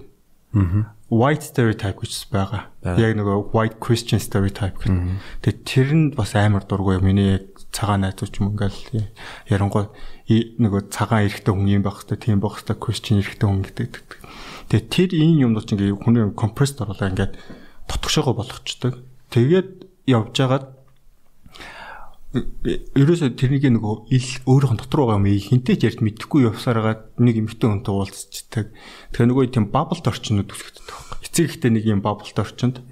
white 1.09 1.41
stereotype 1.41 1.97
гэж 1.99 2.29
байгаа. 2.29 2.69
Яг 2.85 3.17
нөгөө 3.17 3.51
white 3.53 3.77
Christian 3.81 4.21
stereotype 4.21 4.77
гэх. 4.77 5.19
Тэгээ 5.41 5.65
тэр 5.65 5.89
нь 5.93 6.05
бас 6.13 6.37
амар 6.37 6.63
дургүй 6.69 7.01
миний 7.01 7.41
яг 7.41 7.45
цагаан 7.73 8.05
найзууч 8.05 8.39
юм 8.41 8.53
ингээл 8.53 9.09
ярангуй 9.49 9.89
нөгөө 10.29 10.93
цагаан 10.93 11.25
эрэхтэй 11.25 11.53
хүн 11.53 11.69
юм 11.69 11.83
байх 11.85 12.05
хэвээр 12.05 12.21
тийм 12.21 12.39
байх 12.41 12.61
хэвээр 12.61 12.81
Christian 12.81 13.21
эрэхтэй 13.21 13.47
хүн 13.49 13.61
гэдэг. 13.65 13.91
Тэгээ 14.69 14.85
тэр 14.89 15.09
энэ 15.17 15.41
юмнууд 15.49 15.65
чинь 15.65 15.81
ингээ 15.81 15.97
хүний 15.97 16.23
compressed 16.37 16.81
оруулаа 16.81 17.09
ингээд 17.09 17.33
тотгошоогоо 17.89 18.37
болгочдөг. 18.37 19.01
Тэгээд 19.33 19.69
явж 20.05 20.33
байгаад 20.37 20.65
ерөөсөө 22.29 23.33
тэрнийг 23.41 23.65
нөгөө 23.73 24.13
ил 24.13 24.29
өөрийнх 24.45 24.73
нь 24.77 24.81
дотор 24.85 25.01
байгаа 25.01 25.17
юм 25.17 25.25
хинтэй 25.33 25.81
ч 25.81 25.89
ярьд 25.89 26.05
мэдхгүй 26.05 26.45
явсараад 26.45 27.17
нэг 27.17 27.41
эмэгтэй 27.41 27.65
хүнтэй 27.65 27.89
уулзчихдаг. 27.89 28.69
Тэгээ 29.17 29.29
нөгөө 29.33 29.49
тийм 29.49 29.73
бабблд 29.73 30.05
орчнод 30.05 30.45
үсгдэг 30.45 30.85
байхгүй. 30.85 31.17
Эцэг 31.25 31.45
ихтэй 31.49 31.73
нэг 31.73 31.89
юм 31.89 32.05
бабблд 32.05 32.37
орчинд 32.37 32.85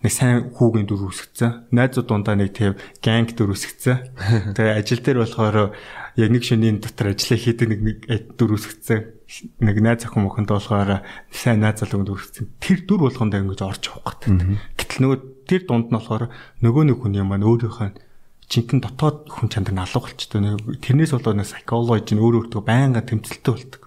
нэг 0.00 0.08
сайн 0.08 0.56
хүүгийн 0.56 0.88
дүр 0.88 1.12
үсгцэн. 1.12 1.68
Найзууд 1.68 2.08
дундаа 2.08 2.40
нэг 2.40 2.56
тийм 2.56 2.80
ганг 3.04 3.36
дүр 3.36 3.52
үсгцэн. 3.52 4.56
Тэгээ 4.56 4.80
ажил 4.80 5.04
дээр 5.04 5.20
болохоор 5.20 5.76
яг 6.16 6.30
нэг 6.32 6.42
шөнийн 6.48 6.80
дотор 6.80 7.12
ажиллаа 7.12 7.38
хийдэг 7.44 7.68
нэг 7.68 7.80
нэг 7.84 7.98
дүр 8.40 8.56
үсгцэн. 8.56 9.04
Нэг 9.60 9.84
найз 9.84 10.08
охин 10.08 10.24
мөхөнд 10.24 10.48
болохоор 10.48 11.04
сайн 11.28 11.60
найз 11.60 11.84
залууг 11.84 12.08
дүр 12.08 12.24
үсгцэн. 12.24 12.56
Тэр 12.56 12.88
дүр 12.88 13.04
болгондоо 13.04 13.36
ингэж 13.36 13.60
орж 13.68 13.92
явах 13.92 14.16
гэдэг. 14.24 14.80
Гэтэл 14.80 15.00
нөгөө 15.04 15.18
тэр 15.44 15.62
дунд 15.68 15.92
нь 15.92 15.96
болохоор 16.00 16.32
нөгөө 16.64 16.84
нэг 16.88 16.96
хүн 17.04 17.20
юм 17.20 17.28
маань 17.28 17.44
өөрийнхөө 17.44 18.07
жинхэнэ 18.48 18.82
дотоод 18.84 19.28
хүн 19.28 19.52
чанар 19.52 19.76
нь 19.76 19.82
алга 19.84 20.00
болчтой. 20.00 20.56
Тэрнээс 20.80 21.12
болоод 21.12 21.36
нэг 21.36 21.48
psychology 21.48 22.12
нь 22.16 22.22
өөр 22.24 22.48
өөртөө 22.48 22.62
байнга 22.64 23.04
тэмцэлтэй 23.04 23.52
болдог. 23.52 23.82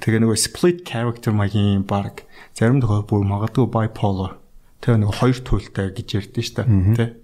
Тэгээ 0.00 0.20
нөгөө 0.24 0.38
split 0.40 0.78
character 0.88 1.32
маягийн 1.32 1.84
баг 1.84 2.24
зарим 2.56 2.80
тохиол 2.80 3.04
бүр 3.08 3.24
магадгүй 3.24 3.68
bipolar 3.68 4.40
тэгээ 4.84 5.00
нөгөө 5.00 5.16
хоёр 5.20 5.38
туйлтай 5.40 5.86
гэж 5.96 6.08
ярьдэн 6.20 6.44
ш 6.44 6.50
та 6.52 6.68
тий. 6.68 7.16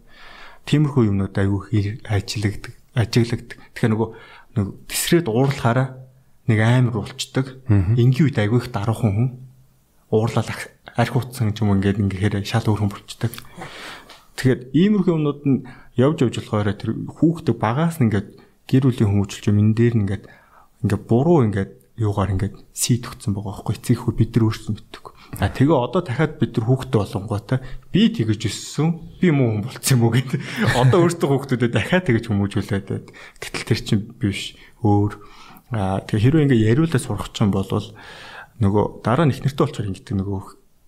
Тиймэрхүү 0.65 1.13
юмнууд 1.13 1.37
аягүй 1.37 2.01
ажиглагддаг, 2.09 2.75
ажиглагддаг. 2.97 3.59
Тэгэхээр 3.77 3.93
нөгөө 3.93 4.09
нөгөө 4.57 4.75
тесрээд 4.89 5.29
уурлахаараа 5.29 5.89
нэг 6.49 6.59
амар 6.61 6.97
болчдөг. 7.05 7.47
Энгийн 7.69 8.25
үед 8.25 8.41
аягүй 8.41 8.65
их 8.65 8.73
даруухан 8.73 9.13
хүн 9.13 9.29
уурлал 10.09 10.49
арх 10.49 11.17
утсан 11.17 11.53
юм 11.53 11.77
ингээд 11.77 12.01
ингээд 12.01 12.45
шал 12.49 12.65
өөр 12.65 12.81
хүн 12.81 12.93
болчдөг. 12.93 13.33
Тэгэхээр 14.41 14.61
иймэрхүү 14.73 15.13
юмнууд 15.13 15.43
нь 15.45 15.59
явж 16.01 16.19
явж 16.25 16.35
болохоор 16.41 16.73
тэр 16.73 16.91
хүүхдээ 17.21 17.57
багаас 17.57 18.01
нь 18.01 18.09
ингээд 18.09 18.29
гэр 18.67 18.85
бүлийн 18.89 19.11
хүмүүжүүлж 19.13 19.45
юм 19.53 19.61
энэ 19.61 19.77
дээр 19.77 19.95
нь 19.95 20.03
ингээд 20.09 20.25
ингээд 20.85 21.03
буруу 21.05 21.45
ингээд 21.45 21.73
юугаар 22.01 22.33
ингээд 22.33 22.57
сийдгцэн 22.73 23.37
байгаа 23.37 23.61
байхгүй 23.61 23.77
эцэг 23.77 23.99
хүү 24.01 24.13
бид 24.17 24.33
нар 24.33 24.45
өөрсдөө 24.49 24.73
мэддэг. 24.73 25.05
А 25.37 25.53
тэгээ 25.53 25.77
одоо 25.77 26.01
дахиад 26.01 26.41
бид 26.41 26.57
нар 26.57 26.67
хүүхдээ 26.67 27.01
болонгоотой 27.05 27.59
би 27.93 28.03
тэгэж 28.09 28.41
өссөн 28.49 28.89
би 29.21 29.29
муу 29.29 29.61
хүн 29.61 29.65
болцсон 29.69 29.95
юм 30.01 30.05
уу 30.09 30.13
гэдэг. 30.17 30.41
Одоо 30.81 30.99
өөртөө 31.05 31.29
хүүхдүүдэд 31.29 31.73
дахиад 31.77 32.05
тэгэж 32.09 32.25
хүмүүжүүлээд 32.33 32.87
байд. 32.89 33.07
Гэтэл 33.37 33.69
тэр 33.69 33.81
чинь 33.85 34.03
биш 34.17 34.57
өөр. 34.81 35.13
А 35.77 36.01
тэгээ 36.09 36.25
хэрвээ 36.25 36.45
ингээд 36.49 36.67
яриулаа 36.73 36.99
сурах 36.99 37.29
ч 37.37 37.45
юм 37.45 37.53
бол 37.53 37.69
нөгөө 37.69 38.85
дараа 39.05 39.29
нь 39.29 39.37
их 39.37 39.45
нэртэй 39.45 39.61
болчихоор 39.61 39.89
ингэдэг 39.93 40.17
нөгөө 40.17 40.41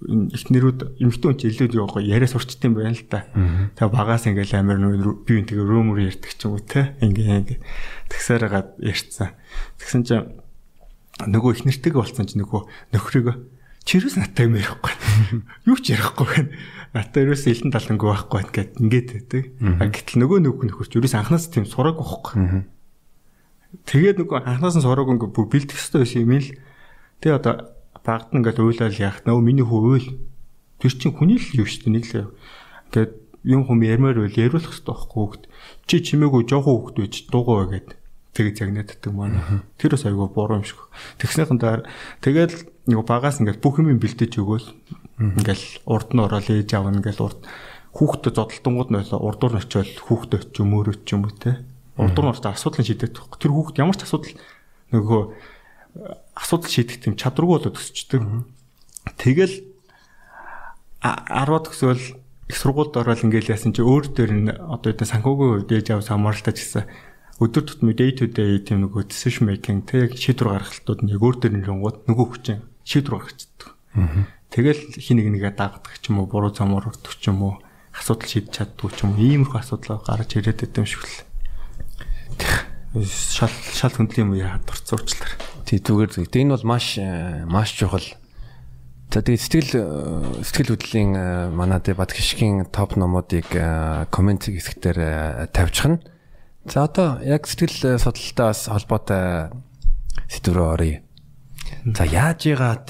эхнэрүүд 0.08 0.80
эмэгтэй 0.98 1.26
хүн 1.30 1.38
чинь 1.38 1.52
илүү 1.54 1.78
яваа 1.78 2.02
яриа 2.02 2.26
сурчт 2.26 2.58
юм 2.64 2.74
байна 2.74 2.96
л 2.96 3.04
да. 3.06 3.26
Тэгээ 3.78 3.92
багаас 3.92 4.26
ингээл 4.26 4.58
амар 4.58 4.78
нүү 4.82 5.26
би 5.26 5.38
энэ 5.38 5.48
тэгээ 5.54 5.66
румөр 5.66 6.02
ярьдаг 6.02 6.32
ч 6.34 6.40
юм 6.46 6.58
уу 6.58 6.62
те. 6.62 6.96
Ингээ 6.98 7.58
ингээ 7.58 7.58
тэгсээр 8.10 8.44
гад 8.50 8.74
ярьцсан. 8.82 9.34
Тэгсэн 9.78 10.02
чинь 10.02 10.26
нөгөө 11.22 11.50
эхнэртэйг 11.62 11.94
болсон 11.94 12.26
чинь 12.26 12.42
нөгөө 12.42 12.62
нөхрийг 12.96 13.28
чирээс 13.84 14.16
наттай 14.18 14.46
юм 14.46 14.58
ярихгүй. 14.58 14.92
Юу 15.68 15.78
ч 15.78 15.94
ярихгүй 15.94 16.26
байна. 16.26 16.50
Натаа 16.94 17.22
ерөөс 17.24 17.46
илэн 17.50 17.72
талангүй 17.74 18.08
байхгүй 18.10 18.42
гэд 18.52 18.70
ингээд 18.78 19.08
байдаг. 19.10 19.44
Гэтэл 19.90 20.20
нөгөө 20.22 20.38
нөхөр 20.44 20.66
нөхөрч 20.70 20.92
ерөөс 20.98 21.16
анханаас 21.18 21.50
тийм 21.50 21.66
сураг 21.66 21.98
байхгүй. 21.98 22.68
Тэгээд 23.88 24.22
нөгөө 24.22 24.38
анханаас 24.46 24.76
нь 24.78 24.84
сураг 24.86 25.08
ингээ 25.08 25.34
бүр 25.34 25.46
бэлдэх 25.50 25.74
хэрэгтэй 25.74 26.00
байсан 26.04 26.22
юм 26.22 26.34
л. 26.38 26.50
Тэгээ 27.24 27.38
одоо 27.42 27.54
багт 28.02 28.34
ингээд 28.34 28.58
уйлал 28.58 28.98
яах 28.98 29.22
нөө 29.22 29.40
миний 29.40 29.66
хүү 29.66 29.80
уйл. 29.86 30.08
Тэр 30.82 30.92
чинь 30.98 31.14
хүний 31.14 31.38
л 31.38 31.62
юу 31.62 31.66
шүү 31.66 31.86
дээ 31.86 31.94
нэг 31.94 32.04
л 32.10 32.34
ингээд 32.90 33.12
юм 33.46 33.66
хүм 33.66 33.82
ярмаар 33.82 34.18
байл 34.18 34.38
яриулах 34.38 34.70
хэрэгтэй 34.70 34.94
байхгүй 34.94 35.22
хөөд 35.22 35.42
чи 35.86 35.96
чимээгүй 36.02 36.42
жоохон 36.46 36.78
хөөд 36.78 36.96
байж 36.98 37.14
дуугаа 37.30 37.66
гэд. 37.70 37.88
Тэгээ 38.32 38.54
загнааддаг 38.58 39.12
маань 39.12 39.66
тэр 39.76 39.94
бас 39.94 40.06
айгүй 40.06 40.28
буруу 40.30 40.62
юм 40.62 40.66
шиг. 40.66 40.80
Тэгснийхэн 41.18 41.58
дээр 41.58 41.82
тэгэл 42.22 42.56
нэг 42.86 42.98
багаас 43.06 43.42
ингээд 43.42 43.60
бүх 43.60 43.82
юм 43.82 43.98
бэлдэж 43.98 44.32
өгөөл. 44.38 44.68
Ингээл 45.20 45.66
урд 45.86 46.08
нь 46.14 46.22
ороод 46.22 46.48
ээж 46.48 46.70
аав 46.72 46.90
ингээл 46.90 47.26
урд. 47.28 47.40
Хүүхдэд 47.92 48.34
зодтолтонгууд 48.38 48.90
нь 48.90 48.98
урдуур 49.12 49.52
нь 49.52 49.60
очиод 49.60 50.00
хүүхдэд 50.00 50.54
ч 50.54 50.64
юм 50.64 50.72
өөрөө 50.80 50.96
ч 51.04 51.12
юм 51.12 51.28
уу 51.28 51.34
те. 51.36 51.60
Урдуур 52.00 52.24
нь 52.24 52.32
ороод 52.32 52.46
асуудлыг 52.48 52.88
шийдэх 52.88 53.12
тэр 53.12 53.52
хүүхд 53.52 53.76
ямар 53.76 53.98
ч 54.00 54.08
асуудал 54.08 54.32
нөгөө 54.96 55.22
асуудал 56.36 56.70
шийдэх 56.70 56.98
тийм 57.04 57.14
чадваргүй 57.16 57.58
болоод 57.58 57.76
өсчдөг. 57.76 58.22
Тэгэл 59.18 59.54
10-аад 61.02 61.64
төсөөл 61.68 62.04
их 62.52 62.56
сургуульд 62.56 62.96
ороод 62.96 63.24
ингээл 63.26 63.52
яасан 63.52 63.72
чи 63.74 63.82
өөр 63.82 64.12
дээр 64.12 64.32
нь 64.32 64.48
одоо 64.52 64.92
энэ 64.92 65.08
санхүүгийн 65.08 65.52
үед 65.66 65.70
ээж 65.72 65.86
аваа 65.96 66.06
самаралтай 66.06 66.54
гэсэн 66.54 66.84
өдөр 67.42 67.64
тутмын 67.66 67.96
day 67.96 68.12
to 68.14 68.30
day 68.30 68.60
тийм 68.62 68.86
нөгөө 68.86 69.10
decision 69.10 69.50
making 69.50 69.82
тэг 69.82 70.14
шийдвэр 70.14 70.62
гаргалтууд 70.62 71.00
нэг 71.02 71.18
өөр 71.18 71.36
дээр 71.42 71.54
нь 71.58 71.66
рангууд 71.66 72.06
нөгөө 72.06 72.26
хүчин 72.28 72.58
шийдвэр 72.86 73.18
гаргацдаг. 73.18 73.68
Тэгэл 74.52 74.82
хин 75.00 75.16
нэг 75.18 75.28
нэгэ 75.32 75.50
дагдаг 75.58 75.96
ч 75.98 76.12
юм 76.12 76.22
уу 76.22 76.28
буруу 76.30 76.52
замаар 76.54 76.92
өртөх 76.92 77.18
ч 77.18 77.32
юм 77.32 77.40
уу 77.42 77.54
асуудал 77.96 78.28
шийдэж 78.28 78.52
чаддгүй 78.52 78.90
ч 78.94 79.02
юм 79.02 79.16
уу 79.16 79.24
иймэрхүү 79.24 79.58
асуудал 79.58 80.04
гарч 80.04 80.30
ирээд 80.38 80.60
байт 80.62 80.76
юм 80.76 80.86
шиг 80.86 81.02
л. 81.02 81.18
Шал 83.02 83.50
шал 83.50 83.96
хөндлийн 83.96 84.28
юм 84.28 84.36
яа 84.36 84.60
дурцсан 84.62 85.00
уучлаарай. 85.00 85.51
Тий 85.66 85.78
зүгээр. 85.78 86.28
Тэгээ 86.28 86.42
энэ 86.46 86.54
бол 86.58 86.66
маш 86.66 86.98
э, 86.98 87.44
маш 87.46 87.72
чухал. 87.76 88.04
За 89.12 89.20
тэгээ 89.22 89.38
сэтгэл 89.38 89.70
э, 89.78 89.84
сэтгэл 90.42 90.74
хөдлөлийн 90.74 91.12
э, 91.14 91.26
манад 91.54 91.86
бат 91.94 92.12
хишгийн 92.12 92.66
топ 92.68 92.96
номуудыг 92.96 93.46
комент 94.10 94.48
хэсгээр 94.48 95.48
тавьчихна. 95.54 96.02
За 96.66 96.84
одоо 96.86 97.22
яг 97.22 97.46
сэтгэл 97.46 97.98
судалтаас 97.98 98.66
холбоотой 98.66 99.54
сэдврөө 100.28 100.68
оръё. 100.74 100.98
За 101.94 102.04
яаж 102.04 102.46
яагаад 102.46 102.86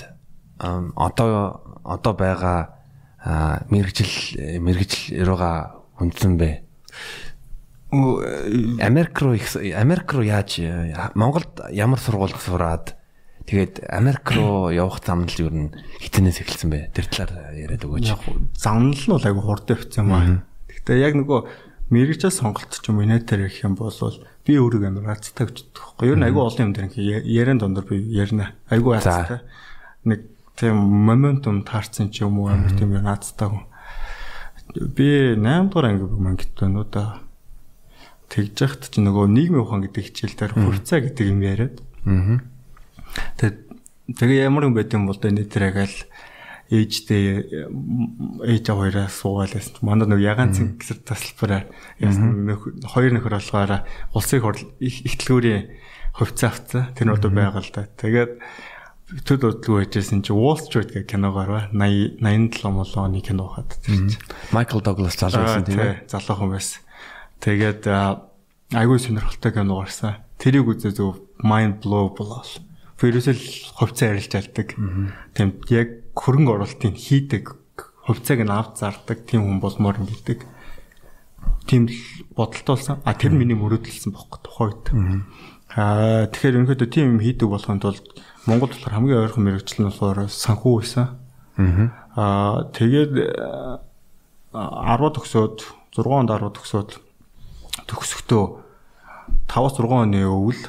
одоо 0.58 1.80
одоо 1.84 2.12
байгаа 2.14 2.60
мэрэгжил 3.68 4.60
мэрэгжил 4.60 5.24
руугаа 5.24 5.82
хүндсэн 5.98 6.36
бэ? 6.38 6.50
Америк 7.92 9.20
руу 9.20 9.36
Америк 9.36 10.12
руу 10.12 10.24
яаж 10.24 10.56
Монголд 11.14 11.60
ямар 11.70 12.00
сургуульд 12.00 12.40
сураад 12.40 12.96
тэгээд 13.44 13.84
Америк 13.84 14.32
руу 14.32 14.72
явах 14.72 15.04
зам 15.04 15.28
нь 15.28 15.36
юу 15.36 15.52
н 15.52 15.76
хитэнээс 16.00 16.40
эхэлсэн 16.40 16.72
бэ? 16.72 16.88
Тэр 16.96 17.06
талаар 17.12 17.52
яриад 17.52 17.84
өгөөч. 17.84 18.08
Яг 18.08 18.24
зам 18.56 18.88
нь 18.88 18.96
л 18.96 19.20
айгу 19.20 19.44
хурд 19.44 19.68
явцсан 19.68 20.08
юм 20.08 20.16
аа. 20.16 20.40
Гэхдээ 20.72 21.04
яг 21.04 21.20
нөгөө 21.20 21.40
мэрэгжээ 21.92 22.32
сонголт 22.32 22.72
ч 22.72 22.80
юм 22.88 22.96
уу 22.96 23.04
инэтер 23.04 23.44
гэх 23.44 23.60
юм 23.60 23.76
бол 23.76 23.92
би 23.92 24.56
өөрөө 24.56 24.88
амар 24.88 25.12
хацтай 25.12 25.52
гэж 25.52 25.68
боддог. 25.76 26.08
Ер 26.08 26.16
нь 26.16 26.24
айгу 26.24 26.40
олон 26.48 26.64
юм 26.64 26.72
дээр 26.72 26.96
яриан 27.28 27.60
дондор 27.60 27.84
би 27.84 28.00
ярина. 28.00 28.56
Айгу 28.72 28.96
хацтай. 28.96 29.44
Нэг 30.08 30.32
тийм 30.56 30.80
моментум 30.80 31.60
таарсан 31.60 32.08
ч 32.08 32.24
юм 32.24 32.40
уу 32.40 32.48
амар 32.48 32.72
тийм 32.72 32.96
наацтай 32.96 33.52
хүн. 33.52 33.68
Би 34.96 35.36
8 35.36 35.68
дугаар 35.68 35.92
анги 35.92 36.08
мангит 36.08 36.56
байна 36.56 36.80
уу 36.80 36.88
да 36.88 37.20
тэгж 38.32 38.56
яхад 38.64 38.88
чи 38.88 39.04
нөгөө 39.04 39.28
нийгмийн 39.28 39.60
ухаан 39.60 39.84
гэдэг 39.84 40.04
хичээл 40.08 40.36
дээр 40.40 40.52
хурцаа 40.56 40.98
гэдэг 41.04 41.26
юм 41.28 41.40
яриад. 41.44 41.76
Аа. 42.08 42.40
Тэгээд 43.36 43.58
тэгээ 44.16 44.46
ямар 44.48 44.72
юм 44.72 44.74
байд 44.74 44.88
юм 44.96 45.04
бол 45.04 45.20
энэ 45.20 45.44
дээр 45.44 45.68
агаал 45.68 45.96
ээжтэй 46.72 47.24
ээж 48.48 48.64
аваараа 48.72 49.12
суугаал 49.12 49.52
яасан. 49.52 49.76
Манай 49.84 50.08
нөгөө 50.08 50.24
ягаан 50.24 50.56
цэг 50.56 50.80
гэсэр 50.80 50.98
тасалбараа 51.04 51.68
яасан 52.00 52.48
хоёр 52.88 53.12
нөхөр 53.12 53.36
болохоор 53.36 53.84
улсын 54.16 54.40
их 54.80 55.04
ихтлгүүрийн 55.04 55.76
хувьцаа 56.16 56.48
авцаа. 56.48 56.88
Тэр 56.96 57.12
нь 57.12 57.14
одоо 57.14 57.28
байгаа 57.28 57.60
л 57.60 57.72
да. 57.76 57.84
Тэгээд 57.84 58.40
төд 59.28 59.40
бодлого 59.44 59.84
байжсэн 59.84 60.24
чи 60.24 60.32
Wall 60.32 60.56
Street 60.56 60.96
гэх 60.96 61.12
киногоор 61.12 61.50
ба 61.52 61.62
80 61.76 62.24
87 62.24 62.72
молооны 62.72 63.20
кино 63.20 63.52
хаад. 63.52 63.76
Майкл 64.56 64.80
Дуглас 64.80 65.20
залуу 65.20 65.44
байсан 65.44 65.68
тийм 65.68 65.80
ээ. 65.84 66.08
Залуухан 66.08 66.56
байсан. 66.56 66.80
Тэгээд 67.42 67.90
айгүй 68.70 68.98
сонирхолтой 69.02 69.50
кино 69.50 69.82
гарсан. 69.82 70.22
Тэрийг 70.38 70.70
үзээ 70.70 70.94
зөв 70.94 71.26
mind 71.42 71.82
blow 71.82 72.14
болоо. 72.14 72.46
Фэрүүсэл 73.02 73.74
хувьцаа 73.74 74.14
ярилж 74.14 74.32
алдаг. 74.38 74.78
Тийм 75.34 75.58
яг 75.66 76.14
хөрөнгө 76.14 76.54
оруулалтыг 76.54 76.94
хийдэг, 76.94 77.50
хувьцааг 78.06 78.46
нь 78.46 78.54
авч 78.54 78.78
зардаг 78.78 79.26
тийм 79.26 79.42
хүн 79.42 79.58
болмоор 79.58 79.98
юм 79.98 80.06
бидэг. 80.06 80.46
Тийм 81.66 81.90
л 81.90 81.98
бодолтой 82.38 82.78
болсон. 82.78 83.02
А 83.02 83.10
тэр 83.18 83.34
миний 83.34 83.58
мөрөөдөлсөн 83.58 84.14
бохоо 84.14 84.38
тухайд. 84.38 84.94
Аа 85.74 86.30
тэгэхээр 86.30 86.62
өнөөдөр 86.62 86.90
тийм 86.94 87.18
юм 87.18 87.20
хийдэг 87.26 87.50
болохын 87.50 87.82
тулд 87.82 88.06
Монгол 88.46 88.70
болохоор 88.70 88.94
хамгийн 89.02 89.22
ойрхон 89.26 89.44
мэрэгчлэн 89.50 89.90
болохоор 89.90 90.30
санхүү 90.30 90.74
байсан. 90.78 91.18
Аа 92.14 92.70
тэгээд 92.70 93.12
10 94.54 95.16
төгсөөд 95.16 95.56
6 95.96 96.06
онд 96.06 96.30
10 96.30 96.54
төгсөөд 96.54 96.90
төгсөхдөө 97.88 98.44
5-6 99.48 99.88
оны 99.88 100.24
өвөл 100.26 100.62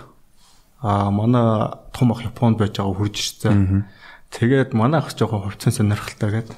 а 0.83 1.09
манай 1.11 1.71
том 1.95 2.11
ах 2.11 2.23
Японд 2.23 2.59
байж 2.59 2.75
байгаа 2.75 2.95
хурж 2.95 3.15
ирсэн. 3.15 3.87
Тэгээд 4.31 4.75
манай 4.75 4.99
ах 4.99 5.15
жоохон 5.15 5.47
хувцсан 5.47 5.71
сонирхолтой 5.71 6.43
гэдэг. 6.43 6.57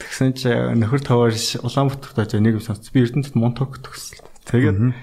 Тэгсэн 0.00 0.32
чи 0.32 0.48
нөхөр 0.48 1.04
таваар 1.04 1.36
Улаанбаатарт 1.36 2.18
очиж 2.24 2.40
нэг 2.40 2.56
юм 2.56 2.64
сонс. 2.64 2.88
Би 2.88 3.04
Эрдэнэт 3.04 3.36
Монтог 3.36 3.76
төгсөл. 3.84 4.24
Тэгээд 4.48 4.96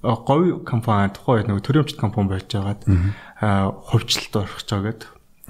говь 0.00 0.64
компани 0.64 1.12
тухайн 1.12 1.52
нэг 1.52 1.60
төрөмчт 1.60 2.00
компани 2.00 2.32
байж 2.32 2.48
байгаад 2.48 2.88
хувьчлалт 3.84 4.34
орох 4.40 4.64
гэж. 4.64 5.00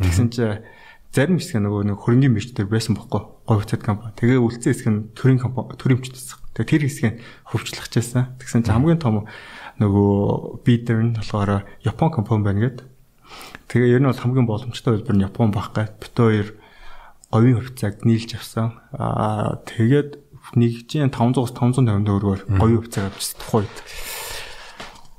Тэгсэн 0.02 0.28
чинь 0.34 0.62
зарим 1.14 1.38
хэсэг 1.38 1.62
нөгөө 1.62 1.94
нэг 1.94 1.98
хөрөнгөний 2.02 2.34
мэрч 2.34 2.58
төр 2.58 2.66
байсан 2.66 2.98
бохгүй 2.98 3.22
говьцад 3.46 3.86
компани. 3.86 4.18
Тэгээ 4.18 4.42
үлцэн 4.42 4.70
хэсэг 4.74 4.88
нь 4.90 5.00
төрийн 5.14 5.38
компани 5.38 5.78
төрөмчт 5.78 6.18
байсан. 6.18 6.43
Тэгээ 6.54 6.70
тэр 6.70 6.82
хэсгийг 6.87 7.14
хувьчлах 7.50 7.90
гэжсэн. 7.90 8.38
Тэгсэн 8.38 8.62
чинь 8.62 8.75
хамгийн 8.78 9.02
том 9.02 9.26
нөгөө 9.82 10.62
бидер 10.62 11.02
нь 11.02 11.18
болохоор 11.18 11.66
Япон 11.82 12.11
компани 12.14 12.46
байна 12.46 12.61
гэдэг. 12.70 12.87
Тэгээ 13.66 13.99
ер 13.99 14.00
нь 14.02 14.08
бол 14.08 14.23
хамгийн 14.23 14.46
боломжтой 14.46 15.02
хэлбэр 15.02 15.16
нь 15.18 15.26
Япон 15.26 15.50
байх 15.50 15.75
гад 15.75 15.99
бит 15.99 16.14
хоёр 16.14 16.54
говийн 17.34 17.58
хувьцааг 17.58 18.06
нийлж 18.06 18.38
авсан. 18.38 18.78
Аа 18.94 19.58
тэгээд 19.66 20.23
нэгжийн 20.54 21.11
500-аас 21.11 21.50
550 21.58 22.06
төгрөгөөр 22.06 22.40
говийн 22.54 22.80
хувьцааг 22.87 23.11
авчихсан 23.11 23.38
тухайд. 23.42 23.75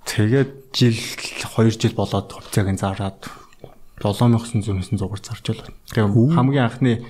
Тэгээд 0.08 0.51
жил 0.72 0.96
2 0.96 1.75
жил 1.75 1.96
болоод 2.00 2.32
хувьцааг 2.32 2.68
нь 2.72 2.80
зараад 2.80 3.20
7900 4.00 4.96
зугаар 4.96 5.20
зарж 5.20 5.44
байлаа. 5.44 5.75
Тэгээ 5.92 6.36
хамгийн 6.39 6.63
анхны 6.63 7.04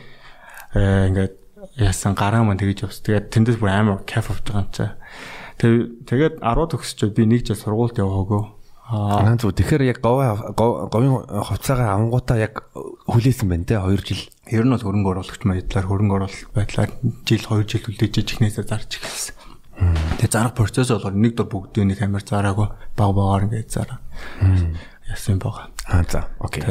э, 0.73 1.13
ингээд 1.13 1.44
яасан 1.75 2.13
гараа 2.15 2.43
маань 2.45 2.59
тэгэж 2.61 2.85
явс. 2.85 3.01
Тэгээд 3.01 3.33
тэндээс 3.33 3.57
бүр 3.59 3.71
амар 3.73 4.03
кайф 4.05 4.29
авч 4.29 4.45
байгаа 4.49 4.65
юм 4.65 4.71
чаа. 4.73 4.91
Тэгээд 5.57 6.43
10 6.43 6.71
төгсчөө 6.71 7.09
би 7.15 7.23
нэг 7.25 7.47
жил 7.47 7.59
сургуульд 7.59 7.97
яваагүй. 7.97 8.43
Аа 8.85 9.33
зү 9.39 9.49
тэгэхээр 9.49 9.89
яг 9.89 9.99
говийн 10.03 11.25
хувцаагаа 11.25 11.97
авангуудаа 11.97 12.37
яг 12.37 12.69
хүлээсэн 13.09 13.49
байна 13.49 13.65
те 13.65 13.81
2 13.81 13.97
жил. 14.05 14.21
Ер 14.45 14.61
нь 14.61 14.73
бол 14.75 14.85
хөрөнгө 14.85 15.09
оруулагч 15.15 15.41
байдлаар 15.41 15.89
хөрөнгө 15.89 16.15
оруулалт 16.21 16.53
байдлаар 16.53 16.91
жил 17.25 17.43
2 17.49 17.65
жил 17.65 17.81
хүлээж 17.81 18.13
ижихнээсээ 18.21 18.65
зарж 18.69 19.01
эхэлсэн. 19.01 19.35
Тэгээ 20.21 20.29
зарах 20.29 20.53
процесс 20.53 20.93
болохоор 20.93 21.17
нэг 21.17 21.33
дор 21.33 21.49
бүгдийг 21.49 21.97
нэг 21.97 21.99
амар 22.05 22.21
зараагүй 22.21 22.67
баг 22.93 23.11
багаар 23.17 23.49
ингээд 23.49 23.73
зараа. 23.73 23.99
Яасан 25.09 25.41
байгаа. 25.41 25.73
Аа 25.89 26.05
за 26.05 26.29
окей. 26.37 26.61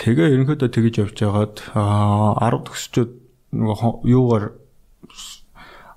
Тэгээ 0.00 0.34
ерөнхийдөө 0.34 0.68
тэгэж 0.72 0.94
явж 0.98 1.16
байгаад 1.20 1.56
аа 1.76 2.36
10 2.42 2.66
төгсчүүд 2.66 3.10
нөгөө 3.52 4.06
юугаар 4.06 4.44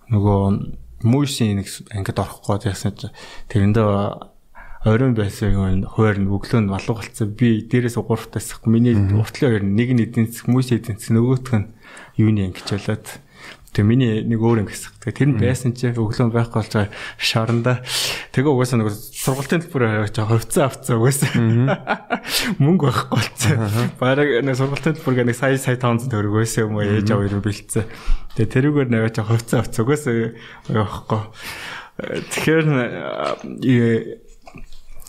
нөгөө 0.09 0.41
мөшийн 1.03 1.59
нэг 1.59 1.67
ангид 1.93 2.19
орох 2.19 2.41
гээд 2.47 2.69
яасан 2.71 2.93
чи 2.97 3.07
тэрэндээ 3.51 3.87
оройн 4.83 5.15
байсан 5.15 5.55
юм 5.55 5.83
хойр 5.87 6.19
нь 6.19 6.27
өглөө 6.27 6.59
нь 6.63 6.73
алуу 6.73 6.95
галцсан 6.99 7.31
би 7.39 7.63
дээрээс 7.63 7.95
3 7.95 8.35
тасах 8.35 8.67
миний 8.67 8.95
уртлын 8.95 9.51
хоёр 9.51 9.63
нэг 9.63 9.89
нь 9.95 10.27
засаг 10.27 10.47
мөс 10.51 10.67
засаг 10.71 11.11
нөгөөх 11.15 11.47
нь 11.55 11.71
юуны 12.19 12.51
ангич 12.51 12.67
болоод 12.67 13.05
Тэгээ 13.73 13.89
миний 13.89 14.21
нэг 14.21 14.37
өөр 14.37 14.69
ингэсэн. 14.69 15.01
Тэгээ 15.01 15.17
тэр 15.17 15.29
нь 15.33 15.41
байсан 15.41 15.73
чи 15.73 15.89
өглөө 15.89 16.29
байхгүй 16.29 16.61
болж 16.61 16.73
байгаа 16.77 16.93
шаранда. 17.17 17.81
Тэгээ 18.29 18.53
угаасаа 18.53 18.77
нэг 18.77 18.93
сургалтын 18.93 19.65
төлбөр 19.65 19.83
аваад 19.89 20.13
хувьцаа 20.13 20.69
авцсан 20.69 21.01
угаасаа. 21.01 21.33
Мөнгө 22.61 22.85
байхгүй 22.93 23.09
болцсон. 23.17 23.57
Бараг 23.97 24.29
нэг 24.45 24.53
сургалтын 24.61 24.93
төлбөр 25.01 25.25
нэг 25.25 25.33
сая 25.33 25.57
сая 25.57 25.81
500 25.81 26.05
төгрөг 26.05 26.37
байсан 26.37 26.69
юм 26.69 26.77
уу 26.77 26.85
ээж 26.85 27.09
аваа 27.17 27.25
ирүү 27.25 27.41
бэлдсэн. 27.41 27.89
Тэгээ 28.37 28.53
тэрүүгээр 28.53 28.89
наваач 28.93 29.17
хувьцаа 29.25 29.65
авцсан 29.65 29.81
угаасаа 29.89 30.37
явахгүй. 30.69 31.21
Тэгэхээр 32.29 32.67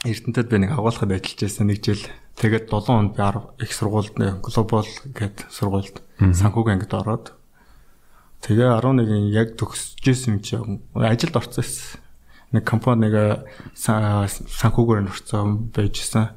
Эрдэнэтэд 0.05 0.49
би 0.49 0.57
нэг 0.61 0.73
агуулгад 0.73 1.17
ажиллаж 1.17 1.41
байсан 1.41 1.69
нэг 1.69 1.85
жил. 1.85 2.05
Тэгээд 2.41 2.73
7 2.73 2.89
хонд 2.89 3.13
би 3.17 3.25
их 3.61 3.73
сургуульд 3.73 4.17
глобал 4.41 4.89
гэдэг 4.89 5.49
сургуульд 5.53 6.01
санхүүгийн 6.21 6.77
ангид 6.81 6.93
ороод 6.93 7.33
тэгээ 8.45 8.69
11-ийн 8.77 9.33
яг 9.33 9.57
төгсөжсэн 9.57 10.37
юм 10.37 10.41
чи 10.45 10.61
ажилд 11.01 11.37
орсон. 11.41 11.65
Нэг 12.53 12.63
компани 12.69 13.09
нэг 13.09 13.49
санхүүгээр 13.73 15.09
орсон 15.09 15.73
байжсэн. 15.73 16.37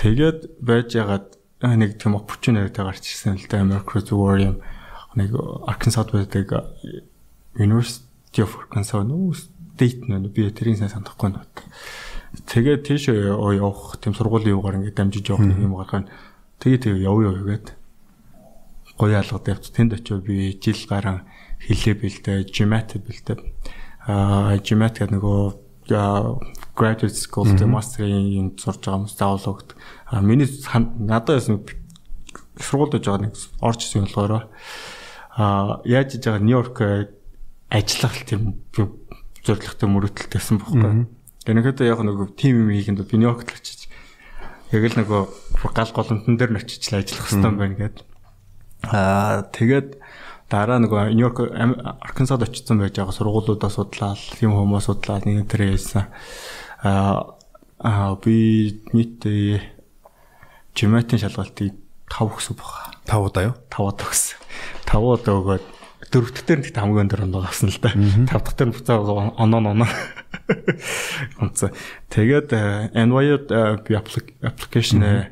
Тэгээд 0.00 0.64
байж 0.64 0.96
ягаад 0.96 1.36
нэг 1.60 2.00
тийм 2.00 2.16
opportunity 2.16 2.72
гарч 2.72 3.04
ирсэн 3.04 3.36
л 3.36 3.46
да 3.52 3.60
America 3.60 4.00
зүгээр 4.00 4.40
юм. 4.48 4.56
Нэг 5.14 5.36
Arkansas 5.68 6.08
байдаг 6.08 6.48
University 7.54 8.40
of 8.40 8.56
Arkansas 8.56 9.04
нүү 9.04 9.36
state 9.36 10.08
нөө 10.08 10.32
би 10.32 10.48
тэрийг 10.48 10.80
сайн 10.80 10.88
санахгүй 10.88 11.36
байна. 11.36 11.44
Тэгээд 12.48 12.86
тийш 12.86 13.10
явах 13.12 13.98
тийм 14.00 14.14
сургуулийн 14.14 14.56
юугаар 14.56 14.78
ингээд 14.80 14.96
дамжиж 14.96 15.34
явах 15.34 15.50
юм 15.50 15.74
гарах 15.76 16.06
нь 16.06 16.08
тэгээ 16.62 17.02
яв 17.02 17.18
яв 17.20 17.42
гээд 17.42 17.79
гоё 19.00 19.16
алгад 19.16 19.48
явц 19.48 19.72
тэнд 19.72 19.96
очив 19.96 20.20
би 20.20 20.52
жил 20.60 20.84
гарan 20.84 21.24
хилээ 21.64 21.96
бэлдээ 21.96 22.36
жимат 22.52 23.00
бэлдээ 23.00 23.40
аа 24.04 24.60
жимат 24.60 25.00
гэдэг 25.00 25.16
нөгөө 25.16 25.40
graduate 26.76 27.16
school 27.16 27.48
мастерын 27.66 28.28
юм 28.30 28.46
сурж 28.56 28.84
байгаа 28.84 29.02
хүмүүс 29.02 29.16
заавал 29.18 29.48
өгд. 29.56 29.74
А 30.06 30.20
миний 30.20 30.48
надад 30.68 31.40
яасан 31.40 31.66
сургуульд 32.56 32.94
байж 32.94 33.04
байгаа 33.04 33.24
нэг 33.26 33.34
орж 33.60 33.80
исэн 33.84 34.06
болохоор 34.06 34.48
а 35.34 35.80
яаж 35.84 36.14
иж 36.14 36.24
байгаа 36.24 36.44
Нью-Йорк 36.46 36.78
ажиллах 37.70 38.14
тийм 38.24 38.62
зорилготой 39.44 39.88
мөрөдөлт 39.88 40.30
гэсэн 40.30 40.58
бохоггүй. 40.62 41.06
Гэнэхэд 41.46 41.80
яг 41.84 42.00
нэг 42.06 42.36
тим 42.38 42.66
юм 42.66 42.70
хийхэд 42.70 43.02
би 43.02 43.16
Нью-Йоркт 43.18 43.50
л 43.50 43.58
очиж 43.58 43.80
яг 44.70 44.84
л 44.86 44.98
нөгөө 45.02 45.22
гал 45.74 45.90
голомтон 45.90 46.36
дээр 46.38 46.54
нь 46.54 46.60
очиж 46.60 46.92
ажиллах 46.94 47.26
хэрэгтэй 47.26 47.50
байна 47.50 47.76
гэд. 47.76 47.98
Аа 48.88 49.44
тэгээд 49.52 50.00
дараа 50.48 50.80
нөгөө 50.80 51.12
Нью-Йорк 51.12 51.52
Аркансад 52.00 52.44
очсон 52.46 52.80
байж 52.80 52.96
байгаа 52.96 53.14
сургуулиудаа 53.14 53.70
судлаад, 53.70 54.40
юм 54.40 54.56
хүмүүс 54.56 54.88
судлаад 54.88 55.28
нэг 55.28 55.46
тэр 55.52 55.76
яасан. 55.76 56.08
Аа 56.80 58.16
би 58.24 58.80
нийтээ 58.96 59.60
жимэтийн 60.74 61.20
шалгалтыг 61.20 61.76
5 62.08 62.34
өгсөн 62.34 62.56
баг. 62.56 62.96
5 63.06 63.28
удаа 63.28 63.44
юу? 63.52 63.54
5 63.68 63.92
удаа 63.92 64.06
өгсөн. 64.08 64.40
5 64.88 65.12
удаа 65.14 65.34
өгөөд 65.38 65.64
дөрөвт 66.10 66.42
дээр 66.42 66.60
нэг 66.66 66.74
хамгийн 66.74 67.06
өндөр 67.06 67.24
оноо 67.28 67.46
авсан 67.46 67.70
л 67.70 67.78
да. 67.78 67.94
Тав 68.26 68.42
дахь 68.42 68.58
дээр 68.58 68.74
буцаа 68.74 68.98
оноо 68.98 69.60
оноо. 69.62 69.86
Онцоо. 71.38 71.70
Тэгээд 72.10 72.50
NYU 72.98 73.36
би 73.86 73.92
application 73.94 75.30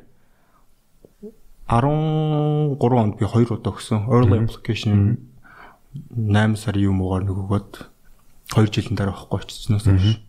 13 1.69 2.81
онд 2.81 3.15
би 3.21 3.25
2 3.29 3.53
удаа 3.53 3.73
өгсөн. 3.77 4.09
Early 4.09 4.41
application 4.41 5.29
8 6.17 6.57
сар 6.57 6.77
юм 6.81 7.05
уугаар 7.05 7.29
нэг 7.29 7.37
өгөөд 7.37 7.73
2 8.57 8.73
жилийн 8.73 8.97
дараа 8.97 9.13
авахгүй 9.13 9.45
очсноос 9.45 9.85
хойш. 9.85 10.25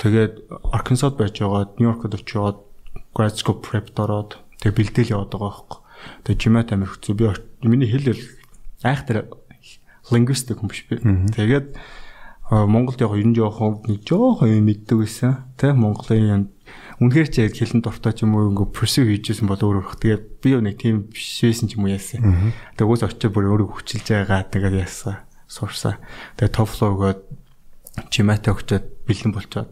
Тэгээд 0.00 0.48
Arkansas 0.72 1.12
байж 1.16 1.40
байгаа, 1.40 1.72
New 1.76 1.88
York-д 1.88 2.16
очиод 2.16 2.64
grad 3.16 3.36
school 3.36 3.60
prep 3.60 3.92
дороод 3.96 4.40
тэгээд 4.60 4.76
бэлдээл 4.76 5.12
яваад 5.16 5.32
байгаа 5.32 5.52
байхгүй. 5.52 5.80
Тэгээд 6.24 6.40
Жимат 6.40 6.72
амир 6.72 6.92
хэцүү. 6.92 7.14
Би 7.16 7.68
миний 7.68 7.88
хэл 7.88 8.16
айхтар 8.84 9.28
лингвистик 10.12 10.60
хүн 10.60 10.68
биш 10.68 10.84
би. 10.88 11.00
Тэгээд 11.00 11.76
Монголд 12.48 13.00
яг 13.00 13.12
ер 13.16 13.26
нь 13.26 13.36
жоохон 13.36 13.84
нэг 13.88 14.04
жоохон 14.04 14.52
юм 14.52 14.68
мэддэг 14.68 14.96
байсан. 15.00 15.48
Тэ 15.56 15.72
Монголын 15.72 16.52
үнэхээр 17.02 17.28
ч 17.28 17.34
яг 17.44 17.52
хэлэн 17.52 17.84
дуртай 17.84 18.12
ч 18.16 18.24
юм 18.24 18.36
уу 18.36 18.48
ингээ 18.52 18.72
pursue 18.72 19.04
хийжсэн 19.04 19.48
бол 19.48 19.60
өөр 19.60 19.84
өөрх. 19.84 20.00
Тэгээд 20.00 20.24
би 20.40 20.48
юу 20.56 20.62
нэг 20.64 20.76
тийм 20.80 21.12
биш 21.12 21.44
байсан 21.44 21.68
ч 21.68 21.76
юм 21.76 21.84
уу 21.84 21.92
яасан. 21.92 22.52
Тэгээд 22.76 22.88
уус 22.88 23.02
очиж 23.04 23.28
бүр 23.28 23.52
өөрийгөө 23.52 23.76
хүчилж 23.76 24.06
байгаа 24.08 24.48
тэгээд 24.48 24.80
яасан. 24.80 25.20
Сурсан. 25.44 26.00
Тэгээд 26.40 26.56
TOEFL 26.56 26.82
өгөөд 26.96 27.20
чимэт 28.08 28.48
өгчөөд 28.48 28.84
бэлэн 29.04 29.32
болчоод. 29.36 29.70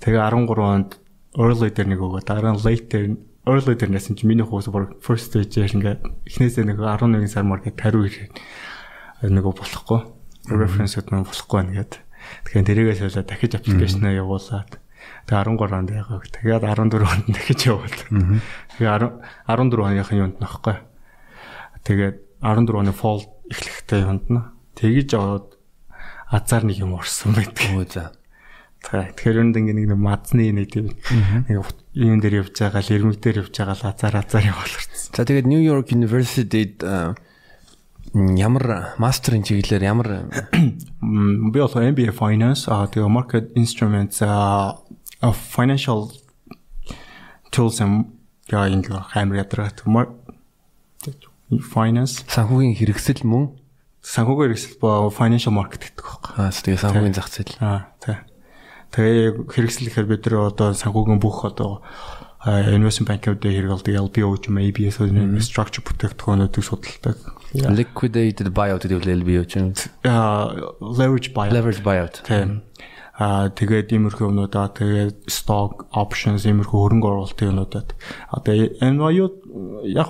Тэгээ 0.00 0.22
13 0.24 0.56
онд 0.56 0.90
early 1.36 1.68
дээр 1.68 1.88
нэг 1.92 2.00
өгөө. 2.00 2.24
Дараа 2.24 2.56
нь 2.56 2.62
late 2.64 2.88
дээр 2.88 3.06
early 3.44 3.74
дээр 3.76 3.92
нэсэн 3.92 4.16
чи 4.16 4.24
миний 4.24 4.44
хуус 4.44 4.68
бүр 4.72 4.96
first 5.04 5.32
stage 5.32 5.56
ингээ 5.56 6.00
эхнээсээ 6.28 6.64
нэг 6.64 6.80
11 6.80 7.28
сар 7.28 7.44
мөр 7.44 7.64
гээд 7.64 7.76
тариу 7.76 8.04
ирээ 8.04 8.28
нөгөө 9.24 9.54
болохгүй 9.56 10.00
reference-д 10.48 11.12
мөн 11.12 11.24
болохгүй 11.28 11.56
байна 11.60 11.72
гэд. 11.76 11.92
Тэгэхээр 12.44 12.68
тэрийгээ 12.68 12.96
солио 13.00 13.24
дахиж 13.24 13.52
аппликейшнаа 13.56 14.12
явуулаад 14.16 14.70
тэгээ 15.28 15.44
13 15.44 15.76
онд 15.76 15.90
яагаад 15.92 16.32
тэгээд 16.32 16.64
14 16.64 17.04
онд 17.04 17.26
дахиж 17.28 17.60
явуул. 17.68 17.98
Тэгээ 18.80 18.88
14 19.44 19.84
оныхын 19.84 20.20
юунд 20.24 20.36
нөхгүй. 20.40 20.76
Тэгээд 21.84 22.16
14 22.40 22.80
оны 22.80 22.92
fall 22.96 23.28
эхлэхдээ 23.52 24.00
юунд 24.08 24.26
нь 24.32 24.40
тэгж 24.72 25.10
аваад 25.14 25.46
азар 26.32 26.64
нэг 26.64 26.80
юм 26.80 26.96
орсон 26.96 27.36
байдаг. 27.36 27.68
Өө 27.76 27.86
за. 27.92 28.16
Тэгэхээр 28.78 29.38
үүнд 29.42 29.56
ингээ 29.58 29.76
нэг 29.84 29.98
мадсны 29.98 30.48
нэг 30.54 30.70
тийм 30.70 30.94
нэг 31.50 31.56
юм 31.92 32.18
дээр 32.22 32.46
явж 32.46 32.54
байгаа 32.56 32.80
л 32.80 32.94
ирмэг 32.94 33.18
дээр 33.20 33.42
явж 33.44 33.54
байгаа 33.58 33.76
л 33.76 33.88
азар 33.90 34.14
азар 34.16 34.44
явуулсан. 34.48 35.12
За 35.12 35.26
тэгээд 35.26 35.50
New 35.50 35.60
York 35.60 35.90
University-д 35.90 36.86
ямар 38.14 38.94
мастерын 39.02 39.42
чиглэлээр 39.44 39.84
ямар 39.84 40.08
би 41.02 41.58
бол 41.58 41.74
MBA 41.74 42.14
finance 42.14 42.70
а 42.70 42.86
тэгээ 42.88 43.10
market 43.10 43.52
instruments 43.58 44.22
а 45.20 45.32
financial 45.32 46.10
tools 47.50 47.80
and 47.80 48.14
яа 48.48 48.68
ингэ 48.68 48.92
хамар 49.12 49.44
ядраад 49.44 49.82
finance 51.72 52.24
санхүүгийн 52.28 52.76
хэрэгсэл 52.76 53.24
мөн 53.24 53.56
санхүүгийн 54.04 54.52
хэрэгсэл 54.52 54.80
ба 54.80 55.10
financial 55.10 55.52
market 55.52 55.90
гэдэг 55.90 56.04
байхгүй. 56.04 56.32
Аа 56.38 56.52
тэгээ 56.52 56.82
санхүүгийн 56.84 57.16
зах 57.16 57.28
зээл. 57.28 57.56
Аа 57.60 57.92
тий. 58.00 58.16
Тэгээ 58.94 59.52
хэрэгслэхээр 59.52 60.06
бид 60.08 60.22
нар 60.28 60.52
одоо 60.52 60.72
санхүүгийн 60.72 61.20
бүх 61.20 61.44
одоо 61.44 61.84
investment 62.46 63.10
банкуудад 63.10 63.44
хэрэгэлдэг 63.44 63.96
LBO 63.98 64.36
ч 64.38 64.48
юм 64.48 64.56
ABS 64.62 64.96
structure 65.44 65.84
бүтээгдэхүүнүүдийг 65.84 66.64
судалдаг. 66.64 67.16
Liquidated 67.52 68.48
buyout 68.54 68.86
гэдэг 68.86 69.04
LBO 69.24 69.42
ч 69.44 69.58
юм. 69.58 69.74
Leverage 70.80 71.34
buyout. 71.34 71.52
Leverage 71.52 71.82
buyout. 71.82 72.22
Тийм. 72.24 72.62
Аа 73.18 73.50
тэгээд 73.50 73.90
иймэрхүү 73.90 74.30
юмнуудаа 74.30 74.70
тэгээд 74.78 75.26
stock 75.26 75.90
options 75.90 76.46
иймэрхүү 76.46 76.78
хөрөнгө 76.78 77.08
оруулалтын 77.10 77.50
юмнуудад 77.50 77.98
одоо 78.30 78.54
NYU 78.78 79.26
яг 79.90 80.08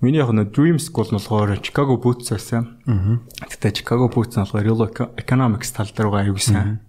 миний 0.00 0.24
яг 0.24 0.32
нэг 0.32 0.48
dream 0.56 0.80
school 0.80 1.04
нь 1.12 1.20
болохоор 1.20 1.60
Chicago 1.60 2.00
Boots 2.00 2.32
байсан. 2.32 2.80
Аа. 2.88 3.20
Тэгтээ 3.44 3.84
Chicago 3.84 4.08
Boots 4.08 4.40
нь 4.40 4.44
болохоор 4.48 4.64
real 4.64 4.80
economics 5.20 5.68
тал 5.76 5.92
дээр 5.92 6.08
байгаа 6.08 6.32
аюу 6.32 6.40
сайн. 6.40 6.80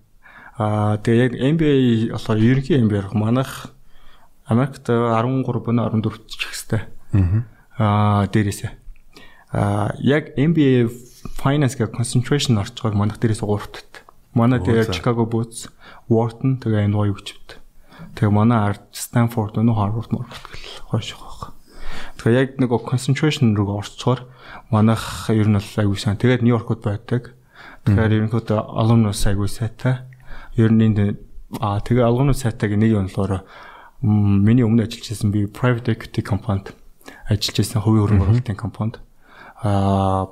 Аа 0.55 0.95
тэгээд 1.03 1.35
яг 1.35 1.43
MBA 1.59 2.15
болохоор 2.15 2.39
ерөнхий 2.39 2.79
MBA 2.79 3.11
манайх 3.11 3.75
Америкт 4.47 4.87
13 4.87 5.43
буна 5.59 5.91
14 5.91 6.31
ч 6.31 6.47
их 6.47 6.55
хэвээр. 6.55 6.83
Аа 7.75 8.23
дээрээсээ. 8.31 8.71
Аа 9.51 9.99
яг 9.99 10.31
MBA 10.39 10.87
finance 11.35 11.75
гэх 11.75 11.91
concentration 11.91 12.55
орчгоог 12.55 12.95
манайх 12.95 13.19
дээрээс 13.19 13.43
3 13.43 13.67
тат. 13.75 14.00
Манай 14.33 14.59
тэгээ 14.63 14.91
Chicago 14.95 15.27
Boots, 15.27 15.67
Wharton 16.07 16.59
тэгээ 16.63 16.87
NYU 16.87 17.15
гэвчвд. 17.15 17.59
Тэгээ 18.15 18.31
манай 18.31 18.75
ард 18.75 18.87
Stanford 18.95 19.59
өнөө 19.59 19.75
Harvard 19.75 20.09
мөр 20.15 20.27
гэл 20.27 20.87
хойш 20.87 21.15
байгаа. 21.19 21.51
Тэгээ 22.21 22.39
яг 22.39 22.49
нэг 22.59 22.71
concentration 22.87 23.55
руу 23.55 23.83
орцохоор 23.83 24.25
манайх 24.71 25.27
ер 25.29 25.47
нь 25.51 25.59
бол 25.59 25.79
аягүй 25.83 25.99
сайн. 25.99 26.15
Тэгээд 26.15 26.47
Нью-Йоркод 26.47 26.79
байдаг. 26.79 27.35
Тэгэхээр 27.83 28.31
ерөнхийдөө 28.31 28.59
alumnus 28.71 29.27
аягүй 29.27 29.51
сайтай. 29.51 30.07
Ер 30.55 30.71
нь 30.71 30.85
энэ 30.87 31.19
аа 31.59 31.83
тэгээ 31.83 32.07
alumnus 32.07 32.47
сайтаг 32.47 32.71
нэг 32.71 32.95
юм 32.95 33.11
болохоор 33.11 33.43
миний 34.01 34.63
өмнө 34.63 34.87
ажиллаж 34.87 35.11
байсан 35.11 35.31
би 35.35 35.45
private 35.45 35.91
equity 35.91 36.23
компанид 36.23 36.71
ажиллаж 37.27 37.57
байсан 37.59 37.81
хувийн 37.83 38.03
хөрөнгө 38.07 38.23
оруулалтын 38.23 38.55
компанид 38.55 38.95
аа 39.59 40.31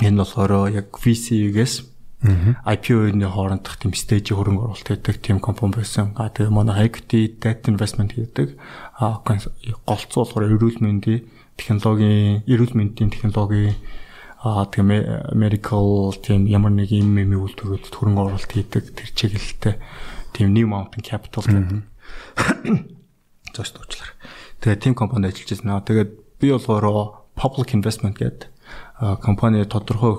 энэ 0.00 0.16
болохоор 0.16 0.72
яг 0.72 0.88
VC-гээс 0.96 1.89
IPO-ны 2.20 3.24
хоорондох 3.24 3.80
тийм 3.80 3.96
стейжийн 3.96 4.36
хөрөнгө 4.36 4.64
оруулалт 4.68 4.88
хийдэг 4.92 5.24
тийм 5.24 5.40
компани 5.40 5.80
байсан. 5.80 6.12
А 6.20 6.28
тэгээ 6.28 6.52
манай 6.52 6.88
equity 6.88 7.32
debt 7.40 7.64
investment 7.64 8.12
хийдэг. 8.12 8.60
А 9.00 9.24
голцоо 9.24 10.28
болохоор 10.28 10.52
эрүүл 10.52 10.84
мэндийн 10.84 11.24
технологийн 11.56 12.44
эрүүл 12.44 12.76
мэндийн 12.76 13.08
технологийн 13.08 13.72
а 14.44 14.68
тэгээ 14.68 15.32
medical 15.32 16.12
тийм 16.20 16.44
ямар 16.44 16.76
нэг 16.76 16.92
юм 16.92 17.16
юм 17.16 17.40
үйлдвэрүүд 17.40 17.88
хөрөнгө 17.88 18.20
оруулалт 18.20 18.52
хийдэг 18.52 18.84
тэр 18.92 19.08
чиглэлтэй 19.16 19.74
тийм 20.36 20.52
New 20.52 20.68
Mountain 20.68 21.00
Capital 21.00 21.44
гэдэг 21.44 21.84
Зоос 23.56 23.72
дуучлаар. 23.72 24.12
Тэгээд 24.60 24.80
team 24.84 24.92
компанид 24.92 25.32
ажиллаж 25.32 25.56
байсан. 25.56 25.72
Тэгээд 25.88 26.10
би 26.36 26.52
болохоор 26.52 27.24
public 27.32 27.72
investment 27.72 28.20
гэдэг 28.20 28.48
компани 29.24 29.64
тодорхой 29.64 30.16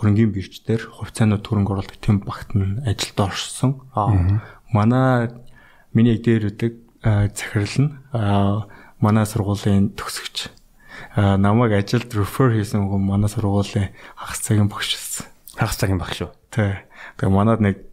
хөрөнгийн 0.00 0.32
хөрөнгийн 0.32 0.32
бирждэр 0.32 0.82
хувьцаанууд 0.96 1.44
хөрөнгө 1.44 1.72
оруулалт 1.76 2.00
team 2.00 2.24
багт 2.24 2.56
нь 2.56 2.80
ажилд 2.88 3.20
орсон. 3.20 3.84
Аа 3.92 4.40
манай 4.72 5.28
миний 5.92 6.16
дээрүүдэг 6.16 6.72
захирал 7.36 7.76
нь 7.84 7.92
манай 8.96 9.24
сургуулийн 9.28 9.92
төгсөгч 9.92 10.48
намайг 11.16 11.76
ажилд 11.76 12.08
refer 12.16 12.56
хийсэн 12.56 12.88
хүн 12.88 13.04
манай 13.04 13.28
сургуулийн 13.28 13.92
хагас 14.16 14.40
цагийн 14.40 14.72
багш 14.72 14.96
байсан. 14.96 15.26
Хагас 15.56 15.76
цагийн 15.76 16.00
багш 16.00 16.16
шүү. 16.24 16.30
Тий. 16.48 16.80
Тэгээ 17.20 17.32
манад 17.36 17.60
нэг 17.60 17.84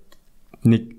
нэг 0.63 0.95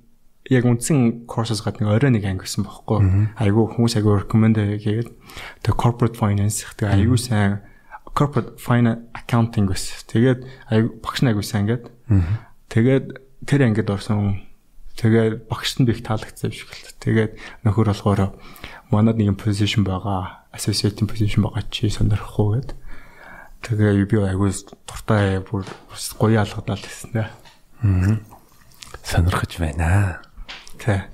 яг 0.49 0.65
үндсэн 0.65 1.29
courses 1.29 1.61
гадна 1.65 1.93
орой 1.93 2.13
нэг 2.13 2.25
анги 2.25 2.45
гэсэн 2.45 2.65
бохоггүй. 2.65 3.33
Айгу 3.37 3.69
хүмүүс 3.69 3.97
айгу 4.01 4.17
recommend 4.17 4.57
хийгээд 4.57 5.09
тэг 5.65 5.75
corporate 5.77 6.17
finance 6.17 6.65
тэг 6.77 6.89
айгу 6.89 7.21
сайн 7.21 7.65
corporate 8.19 8.59
finance 8.59 9.07
accounting 9.15 9.71
гэсэн. 9.71 10.11
Тэгээд 10.11 10.41
багш 10.99 11.23
нь 11.23 11.31
айгу 11.31 11.47
сайн 11.47 11.71
ингээд. 11.71 11.87
Тэгээд 12.67 13.07
тэр 13.47 13.61
ангид 13.63 13.87
орсон 13.87 14.43
тэгээд 14.99 15.47
багшд 15.47 15.87
нь 15.87 15.91
их 15.95 16.03
таалагдсан 16.03 16.51
юм 16.51 16.59
шиг 16.59 16.71
л. 16.75 16.99
Тэгээд 16.99 17.33
нөхөр 17.63 17.95
болохоор 17.95 18.35
манад 18.91 19.23
нэг 19.23 19.39
position 19.39 19.87
байгаа. 19.87 20.51
Associate 20.51 20.99
position 21.07 21.47
байгаа 21.47 21.63
чи 21.71 21.87
сонирхгүй 21.87 22.59
гээд. 22.59 22.71
Тэгээ 23.63 24.11
би 24.11 24.17
айгу 24.19 24.51
дуртай 24.83 25.39
бүр 25.39 25.63
гоё 26.19 26.43
алгадал 26.43 26.83
гэсэн 26.83 27.15
дээ. 27.15 27.31
Аа. 27.87 28.19
Сонирхож 29.07 29.55
байна. 29.63 30.19
Тий. 30.83 31.07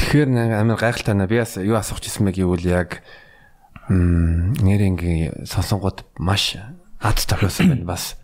Тэгэхээр 0.00 0.28
нэг 0.32 0.50
амар 0.56 0.80
гайхалтай 0.80 1.12
наа 1.12 1.28
би 1.28 1.36
бас 1.36 1.60
юу 1.60 1.76
асуух 1.76 2.00
гэсэн 2.00 2.24
бэ 2.24 2.32
гэвэл 2.40 2.64
яг 2.64 3.04
нэрингийн 3.88 5.46
сонсонгууд 5.46 6.04
маш 6.18 6.56
ад 7.00 7.18
тавлуулсан 7.18 7.68
байна 7.68 7.86
бас. 7.86 8.16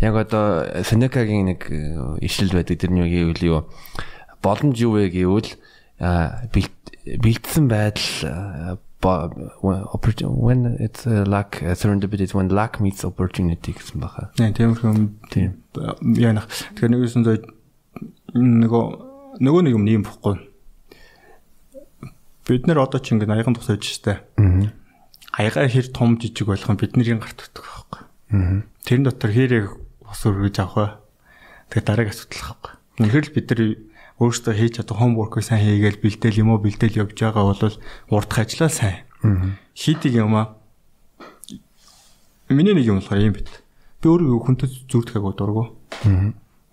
Яг 0.00 0.14
одоо 0.18 0.66
Сенекагийн 0.82 1.54
нэг 1.54 1.70
э, 1.70 2.18
ишил 2.20 2.50
байдаг 2.50 2.82
тэрний 2.82 3.06
гэвэл 3.06 3.44
юу 3.46 3.60
боломж 4.42 4.76
юу 4.82 4.98
вэ 4.98 5.08
гэвэл 5.14 5.54
бэлдсэн 6.00 7.68
байдал 7.68 8.78
when 9.04 10.76
it's 10.80 11.06
uh, 11.06 11.24
lack 11.26 11.62
uh, 11.62 11.74
serendipity 11.74 12.32
when 12.34 12.48
luck 12.48 12.80
meets 12.80 13.04
opportunity 13.04 13.72
гэсэн 13.72 14.00
баха. 14.00 14.30
Тийм 14.36 14.72
тийм. 15.28 15.60
Яа 16.16 16.32
нах. 16.32 16.48
Тэгэхээр 16.48 16.88
нэг 16.88 17.00
юусэн 17.04 17.24
зөө 17.28 17.36
нөгөө 18.32 18.84
нөгөө 19.44 19.62
нэг 19.68 19.74
юм 19.76 19.84
нэм 19.84 20.02
бохгүй. 20.08 20.40
Бид 22.48 22.64
нэр 22.64 22.80
одоо 22.80 23.00
ч 23.00 23.12
ингэ 23.12 23.28
аяган 23.28 23.54
тусаж 23.56 23.84
штэ. 23.84 24.24
Аа. 24.40 24.72
Аягаа 25.34 25.66
хэр 25.66 25.90
том 25.90 26.14
жижиг 26.14 26.46
болох 26.46 26.70
нь 26.70 26.78
бидний 26.78 27.18
гарт 27.18 27.42
утдаг 27.42 27.66
байхгүй. 27.66 28.02
Аа. 28.30 28.62
Тэрэн 28.86 29.04
дотор 29.10 29.30
хэрэг 29.34 29.66
ус 30.06 30.22
өргөж 30.30 30.56
авах 30.62 30.74
бай. 30.78 30.90
Тэгээ 31.74 31.86
дараагийн 31.90 32.14
асуудал 32.14 32.42
байхгүй. 32.54 32.72
Үнэхээр 33.02 33.26
л 33.26 33.34
бид 33.34 33.46
нар 33.50 33.60
өөрсдөө 34.22 34.54
хийж 34.54 34.72
чадах 34.78 35.02
homework-ыг 35.02 35.42
сайн 35.42 35.66
хийгээл 35.66 35.98
бэлдээл 35.98 36.40
юм 36.46 36.54
уу 36.54 36.62
бэлдээл 36.62 37.02
явж 37.02 37.18
байгаа 37.18 37.44
бол 37.50 37.74
урдх 38.14 38.38
ажиллаа 38.38 38.70
сайн. 38.70 39.02
Хийдэг 39.74 40.12
юм 40.14 40.38
аа. 40.38 40.54
Миний 42.46 42.78
нэг 42.78 42.86
юм 42.86 43.02
болохоор 43.02 43.26
юм 43.26 43.34
бит. 43.34 43.50
Би 43.98 44.06
өөрөө 44.06 44.38
хүнтэй 44.38 44.70
агуу 45.18 45.34
дургу. 45.34 45.64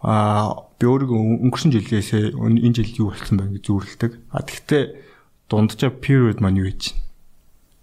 Аа 0.05 0.69
би 0.77 0.85
өөрийгөө 0.85 1.49
өнгөрсөн 1.49 1.73
жилээс 1.73 2.13
энэ 2.37 2.77
жилд 2.77 2.93
юу 3.01 3.09
болсон 3.09 3.41
бэ 3.41 3.57
гэж 3.57 3.65
зүрлдэг. 3.65 4.11
А 4.29 4.45
тэгвэл 4.45 5.01
дунджаа 5.49 5.89
period 5.89 6.37
маань 6.45 6.61
юу 6.61 6.69
гэж 6.69 7.00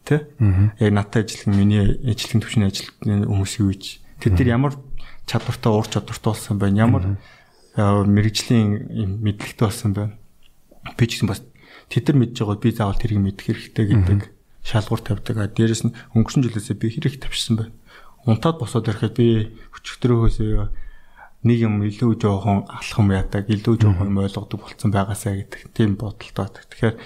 тэ? 0.08 0.24
Яг 0.80 0.92
надтай 0.96 1.28
ажиллах 1.28 1.52
миний 1.52 1.84
ажлын 2.08 2.40
төвчний 2.40 2.68
ажилтны 2.72 3.28
хүмүүс 3.28 3.60
юу 3.60 3.68
гэж 3.76 3.84
тэд 4.24 4.40
нар 4.40 4.48
ямар 4.48 4.72
чадвартай 5.28 5.70
уур 5.70 5.84
чадвартай 5.84 6.32
болсон 6.32 6.56
байна. 6.56 6.80
Ямар 6.88 7.04
мэрэгжлийн 7.76 9.20
мэдлэгтэй 9.20 9.66
болсон 9.68 9.92
байна. 9.92 10.16
Би 10.96 11.04
ч 11.04 11.20
гэсэн 11.20 11.28
бас 11.28 11.44
тэд 11.92 12.08
нар 12.08 12.16
мэдж 12.24 12.40
байгаа 12.40 12.56
би 12.56 12.72
заавал 12.72 12.96
тэрийг 12.96 13.20
мэдэх 13.20 13.44
хэрэгтэй 13.52 13.84
гэдэг 13.92 14.20
шалгуур 14.64 15.00
тавьдаг. 15.04 15.36
А 15.36 15.52
дээрэс 15.52 15.84
нь 15.84 15.94
өнгөрсөн 16.16 16.48
жилээс 16.48 16.72
би 16.74 16.88
хэрэг 16.88 17.20
тавьчихсан 17.20 17.56
байна. 17.60 17.74
Унтаад 18.24 18.58
босоод 18.58 18.88
ирэхэд 18.88 19.14
би 19.16 19.52
өчигдрөөсөө 19.76 20.88
нэг 21.46 21.58
юм 21.62 21.80
илүү 21.86 22.18
жоохон 22.18 22.66
алхам 22.66 23.14
яадаг, 23.14 23.46
илүү 23.46 23.78
жоохон 23.78 24.10
ойлгодог 24.10 24.58
болцсон 24.58 24.90
байгаасаа 24.90 25.38
гэдэг 25.38 25.70
тийм 25.70 25.94
бодолтой. 25.94 26.50
Тэгэхээр 26.50 26.96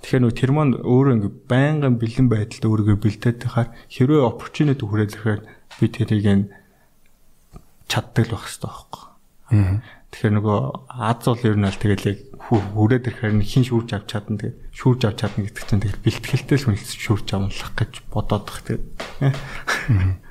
тэгэхээр 0.00 0.22
нөө 0.24 0.34
тэр 0.34 0.50
маань 0.56 0.74
өөрөө 0.80 1.14
ингээ 1.16 1.34
байнгын 1.48 1.96
бэлэн 2.00 2.28
байдалд 2.32 2.64
өөрийгөө 2.64 2.98
бэлдээд 3.00 3.38
тахаар 3.44 3.68
хэрвээ 3.92 4.22
opportunity 4.24 4.84
хүрээд 4.84 5.14
ирэхээр 5.14 5.42
би 5.80 5.86
тэрийг 5.92 6.26
нь 6.26 6.44
чаддаг 7.90 8.24
л 8.28 8.34
байх 8.34 8.44
хэрэгтэй 8.48 8.70
байхгүй. 8.70 9.04
Тэгэхээр 10.10 10.34
нөгөө 10.38 10.58
Аз 10.90 11.22
бол 11.26 11.46
ер 11.46 11.56
нь 11.58 11.66
аль 11.66 11.80
тэгэл 11.80 12.10
яг 12.10 12.18
хүрээд 12.38 13.04
ирэхээр 13.10 13.34
хин 13.42 13.64
шүүрж 13.66 13.88
авч 13.94 14.06
чадна 14.10 14.38
тэгээд 14.38 14.58
шүүрж 14.74 15.00
авч 15.06 15.18
чадна 15.20 15.42
гэдэг 15.46 15.64
чинь 15.66 15.82
тэгэл 15.82 16.04
бэлтгэлтэй 16.06 16.56
л 16.58 16.66
хүн 16.66 16.78
шүүрж 16.78 17.28
авнах 17.34 17.72
гэж 17.78 17.92
бодоод 18.10 18.44
тах 18.46 18.62
тэгээд. 18.66 18.84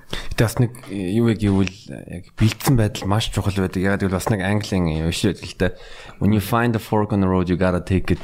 Гэтэ 0.09 0.41
бас 0.41 0.57
нэг 0.57 0.71
юу 0.89 1.29
вэ 1.29 1.37
гэвэл 1.37 1.75
яг 2.09 2.33
бэлдсэн 2.33 2.73
байдал 2.73 3.05
маш 3.05 3.29
чухал 3.29 3.53
байдаг. 3.53 3.77
Яг 3.83 4.01
гэвэл 4.01 4.17
бас 4.17 4.29
нэг 4.33 4.41
английн 4.41 5.05
юм 5.05 5.13
шиг 5.13 5.37
л 5.37 5.53
дээ. 5.53 5.77
When 6.17 6.33
you 6.33 6.41
find 6.41 6.73
a 6.73 6.81
fork 6.81 7.13
on 7.13 7.21
the 7.21 7.29
road 7.29 7.49
you 7.49 7.57
gotta 7.57 7.83
take 7.83 8.09
it. 8.09 8.23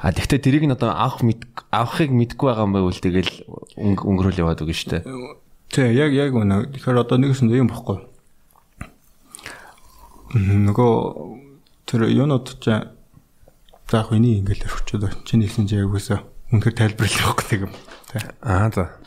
А 0.00 0.08
тэгтээ 0.08 0.40
тэрийг 0.40 0.64
нь 0.64 0.72
одоо 0.72 0.96
авах 0.96 1.20
авахыг 1.68 2.10
мэдгүй 2.10 2.48
байгаа 2.48 2.64
юм 2.64 2.72
байвал 2.72 2.96
тэгэл 2.96 3.32
өнгөрөөл 3.76 4.40
яваад 4.40 4.64
үгүй 4.64 4.72
шүү 4.72 4.90
дээ. 4.96 5.02
Тэг 5.68 5.92
яг 5.92 6.12
яг 6.16 6.32
үнэ. 6.32 6.72
Тэгэхээр 6.72 7.02
одоо 7.04 7.18
нэгсэн 7.20 7.52
юм 7.52 7.68
бохгүй. 7.68 8.00
Нөгөө 10.32 10.92
тэр 11.84 12.08
юунод 12.08 12.56
ч 12.64 12.72
заах 13.84 14.10
үний 14.16 14.40
ингээл 14.40 14.64
өрчөөд 14.64 15.28
чинь 15.28 15.44
хэлсэн 15.44 15.68
чи 15.68 15.76
яг 15.76 15.92
үсэ 15.92 16.24
үнэхээр 16.50 16.96
тайлбарлах 16.96 17.36
байхгүй 17.36 17.68
юм. 17.68 17.72
Аа 18.40 18.72
за. 18.72 19.03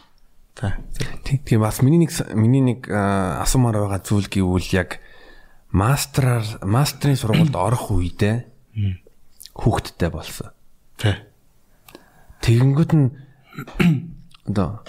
Тийм 0.58 1.62
бас 1.62 1.82
миний 1.86 2.02
нэг 2.02 2.12
миний 2.34 2.62
нэг 2.66 2.90
асуумаар 2.90 3.86
байгаа 3.86 4.02
зүйл 4.02 4.26
гэвэл 4.26 4.74
яг 4.74 4.98
мастраар 5.70 6.46
мастрын 6.66 7.14
сургуульд 7.14 7.54
орох 7.58 7.94
үедээ 7.94 8.50
хүүхэдтэй 9.54 10.10
болсон. 10.10 10.50
Тэ. 10.98 11.30
Тэгэнгүүт 12.42 12.92
нь 12.98 13.14
одоо 14.50 14.82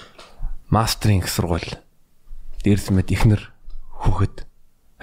мастрын 0.73 1.21
их 1.21 1.29
сургууль 1.29 1.77
дээрс 2.65 2.89
мэд 2.89 3.13
ихнэр 3.13 3.53
хүүхэд 3.93 4.49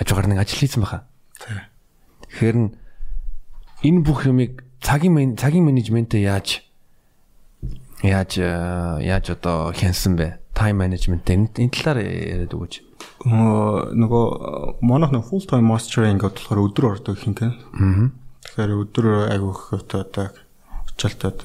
хажуугаар 0.02 0.28
нэг 0.34 0.42
ажил 0.42 0.66
хийсэн 0.66 0.82
байхаа. 0.82 1.06
Тэ. 1.38 1.70
Тэгэхээр 2.26 2.58
энэ 3.86 4.02
бүх 4.02 4.26
юмыг 4.26 4.66
цагийн 4.82 5.38
цагийн 5.38 5.66
менежментээ 5.70 6.26
яаж 6.26 6.65
яаж 8.04 8.40
яаж 8.40 9.26
одоо 9.32 9.72
хянсан 9.72 10.16
бэ? 10.16 10.40
Time 10.56 10.80
management 10.84 11.28
энэ 11.28 11.72
талаар 11.72 12.00
яриад 12.04 12.56
өгөөч. 12.56 12.76
Нөгөө 13.28 14.26
манайх 14.82 15.12
нэг 15.12 15.28
full 15.28 15.44
time 15.44 15.68
mastering 15.68 16.20
болохоор 16.20 16.64
өдөр 16.72 16.86
ордог 16.96 17.20
ихэнх 17.20 17.44
нь. 17.44 17.56
Аа. 17.76 18.12
Тэгэхээр 18.44 18.72
өдөр 18.84 19.06
айгүйх 19.36 19.62
одоо 19.76 20.32
очилтаад 20.96 21.44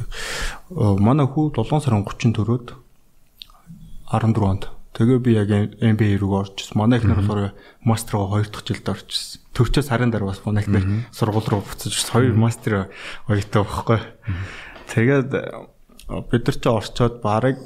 манай 1.02 1.26
хүү 1.26 1.50
7 1.58 1.82
сарын 1.82 2.06
34-нд 2.06 2.70
14 4.10 4.46
онд 4.46 4.64
тэгээ 4.94 5.18
би 5.22 5.34
яг 5.34 5.50
MBA 5.80 6.18
рүү 6.22 6.34
орчихсон. 6.38 6.78
Манай 6.78 6.98
ихнэр 6.98 7.18
болохоор 7.18 7.54
мастергаа 7.82 8.42
2 8.42 8.50
дахь 8.50 8.66
жилд 8.66 8.88
орчихсон. 8.90 9.42
Төвчөөс 9.54 9.90
сарын 9.90 10.10
дараа 10.10 10.30
бас 10.30 10.42
манай 10.46 10.62
ихнэр 10.62 11.06
сургууль 11.14 11.50
руу 11.50 11.62
буцаж 11.66 11.94
2 11.94 12.34
мастер 12.34 12.90
оётой 13.26 13.62
байхгүй. 13.62 14.00
Тэгээд 14.90 15.30
бид 16.30 16.42
нар 16.46 16.56
ч 16.58 16.64
орчоод 16.66 17.20
барыг 17.22 17.56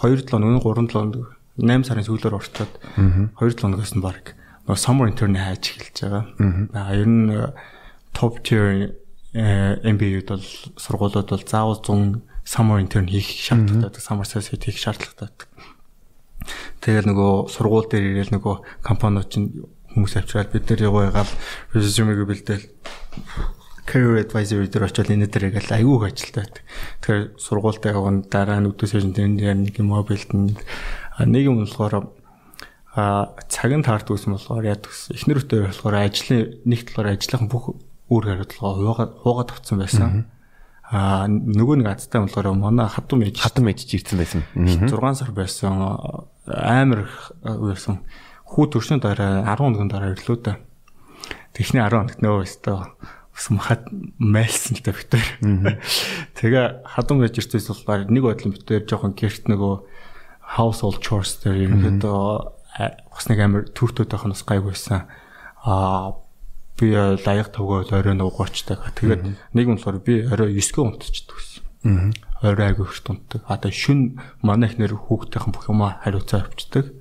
2 0.00 0.24
7 0.24 0.40
өнөө 0.40 0.62
3 0.64 0.88
7 0.90 1.24
8 1.60 1.84
сарын 1.88 2.06
сүүлээр 2.08 2.38
орчоод 2.38 2.72
2 2.96 3.30
7 3.36 3.68
өнөөс 3.68 3.92
нь 3.96 4.04
барыг. 4.04 4.32
Нөгөө 4.64 4.80
summer 4.80 5.06
intern 5.10 5.36
хайж 5.36 5.76
эхэлж 5.76 5.96
байгаа. 6.00 6.24
Аа 6.72 6.96
ер 6.96 7.08
нь 7.08 7.28
top 8.16 8.40
tier 8.42 8.96
MBA-д 9.34 10.28
бол 10.32 10.46
сургуулиуд 10.80 11.28
бол 11.30 11.44
заавал 11.44 11.78
100 11.78 12.24
summer 12.44 12.80
intern 12.80 13.06
хийх 13.06 13.28
шаардлагатай, 13.28 14.02
summer 14.02 14.24
associate 14.24 14.64
хийх 14.64 14.80
шаардлагатай. 14.80 15.46
Тэгээд 16.80 17.06
нөгөө 17.12 17.52
сургууль 17.52 17.88
дээр 17.92 18.10
ирээл 18.16 18.34
нөгөө 18.34 18.54
компаниуд 18.80 19.28
чинь 19.28 19.68
хүмүүс 19.92 20.16
авчраад 20.16 20.50
бид 20.50 20.64
нар 20.70 20.80
яваагаал 20.88 21.32
resume-г 21.76 22.24
бэлдээл 22.24 22.64
career 23.90 24.22
advisory 24.22 24.70
дээр 24.70 24.86
очиод 24.86 25.10
энэ 25.10 25.26
дээр 25.26 25.50
ингээл 25.50 25.74
айгүйх 25.82 26.04
ажилтаа 26.06 26.46
байдаг. 26.46 26.62
Тэгэхээр 27.02 27.22
сургуультай 27.42 27.90
явган 27.90 28.22
дараа 28.30 28.62
нь 28.62 28.70
өдөөс 28.70 28.94
хойш 28.94 29.06
тэр 29.10 29.34
нэг 29.34 29.74
юм 29.82 29.90
бэлдэн 29.90 30.54
нэг 31.26 31.42
юм 31.42 31.66
болохоор 31.66 32.14
а 32.94 33.34
цагийн 33.50 33.82
таард 33.82 34.06
үсэн 34.06 34.38
болохоор 34.38 34.66
яд 34.66 34.86
гэсэн. 34.86 35.18
Эхнэр 35.18 35.42
өтөө 35.42 35.60
болохоор 35.74 35.94
ажлын 35.98 36.62
нэг 36.62 36.80
талаар 36.86 37.18
ажлынхан 37.18 37.50
бүх 37.50 37.74
үр 38.10 38.24
хариуцлага 38.26 39.10
хуугаад 39.26 39.50
авцсан 39.54 39.78
байсан. 39.78 40.26
Аа 40.90 41.30
нөгөө 41.30 41.82
нэг 41.82 41.94
азтай 41.94 42.22
болохоор 42.22 42.50
манай 42.58 42.90
хатам 42.90 43.22
ээж 43.22 43.38
хатам 43.38 43.70
ээж 43.70 43.90
ирсэн 43.94 44.18
байсан. 44.18 44.42
6 44.54 45.18
сар 45.18 45.30
байсан 45.30 45.74
амар 46.46 47.06
байсан. 47.46 48.02
Хүү 48.42 48.74
төршний 48.74 48.98
дараа 48.98 49.46
10 49.46 49.62
хоногийн 49.62 49.90
дараа 49.90 50.14
ирлээ 50.18 50.38
да. 50.42 50.58
Тэхний 51.54 51.78
10 51.78 51.94
хоногт 51.94 52.18
нөө 52.18 52.42
өстөө 52.42 52.78
ус 53.40 53.48
махад 53.48 53.88
майлсан 54.20 54.76
л 54.76 54.84
та 54.84 54.92
битэр. 54.92 55.24
Тэгээ 56.36 56.84
хатам 56.84 57.24
ээж 57.24 57.40
ирсэн 57.40 57.72
болохоор 57.72 58.12
нэг 58.12 58.22
бодлон 58.28 58.52
битэр 58.52 58.84
жоохон 58.84 59.16
гэрт 59.16 59.48
нөгөө 59.48 59.74
household 60.60 61.00
chores 61.00 61.40
дээр 61.40 61.72
ерөнхийдөө 61.72 62.20
бас 62.76 63.24
нэг 63.32 63.40
амар 63.40 63.64
төртөд 63.72 64.12
байх 64.12 64.28
нь 64.28 64.34
бас 64.36 64.44
гайгүйсэн. 64.44 65.08
Аа 65.64 66.20
би 66.76 66.92
лаяг 66.92 67.48
тавгаа 67.48 67.88
орой 67.88 68.16
нуугуучдаг. 68.16 68.92
Тэгээд 69.00 69.24
нэг 69.56 69.64
юм 69.64 69.76
болохоор 69.80 70.00
би 70.04 70.20
орой 70.28 70.52
9-г 70.60 70.76
унтчихдаг 70.84 71.36
гэсэн. 71.40 72.12
Орой 72.44 72.66
айгүй 72.72 72.88
ихт 72.88 73.08
унтдаг. 73.08 73.40
А 73.48 73.56
тэгээ 73.56 73.76
шүн 73.76 74.00
манай 74.44 74.72
их 74.72 74.80
нэр 74.80 74.96
хүүхдийнхэн 74.96 75.52
бүх 75.52 75.68
юмаа 75.68 76.00
хариуцаа 76.04 76.44
авчдаг. 76.44 76.92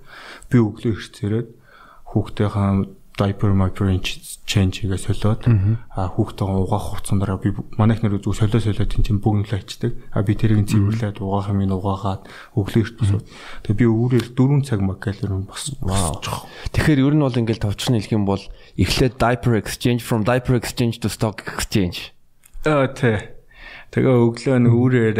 Би 0.51 0.57
өглөө 0.59 0.99
ирцээрээд 0.99 1.49
хүүхдийнхэн 2.11 2.98
diaper 3.19 3.51
micro 3.51 3.91
change 4.47 4.79
хийгээ 4.81 4.97
солиод 4.97 5.43
а 5.91 6.07
хүүхдээ 6.09 6.47
угаах 6.47 6.85
хугацаанд 6.95 7.21
дараа 7.21 7.37
би 7.37 7.51
манай 7.75 7.99
их 7.99 8.01
нэр 8.01 8.23
зүг 8.23 8.33
солио 8.33 8.63
солиод 8.63 8.89
тийм 8.89 9.19
бүгнлээ 9.19 9.59
ичдэг. 9.59 9.91
А 10.15 10.23
би 10.23 10.33
тэрийг 10.39 10.65
цэвэрлээд 10.71 11.19
угаах 11.19 11.51
юм 11.51 11.67
угаагаад 11.69 12.23
өглөө 12.55 12.81
ирт 12.81 12.95
босоо. 12.97 13.21
Тэгээ 13.67 13.77
би 13.77 13.85
өөрөөр 13.85 14.27
4 14.33 14.63
цаг 14.63 14.79
ер 14.79 15.33
нь 15.35 15.45
бас 15.45 15.63
вау. 15.83 16.23
Тэгэхээр 16.71 17.03
ер 17.03 17.13
нь 17.13 17.23
бол 17.27 17.39
ингээл 17.43 17.65
товчхон 17.67 17.99
хэлэх 17.99 18.15
юм 18.15 18.25
бол 18.25 18.41
эхлээд 18.79 19.19
diaper 19.19 19.53
exchange 19.59 20.01
from 20.01 20.23
diaper 20.23 20.55
exchange 20.55 21.03
to 21.03 21.11
stock 21.11 21.43
exchange. 21.45 22.15
Аа 22.65 22.89
тий. 22.89 23.19
Тэгээ 23.93 24.15
өглөө 24.15 24.57
нэг 24.65 24.73
үүрээр 24.73 25.17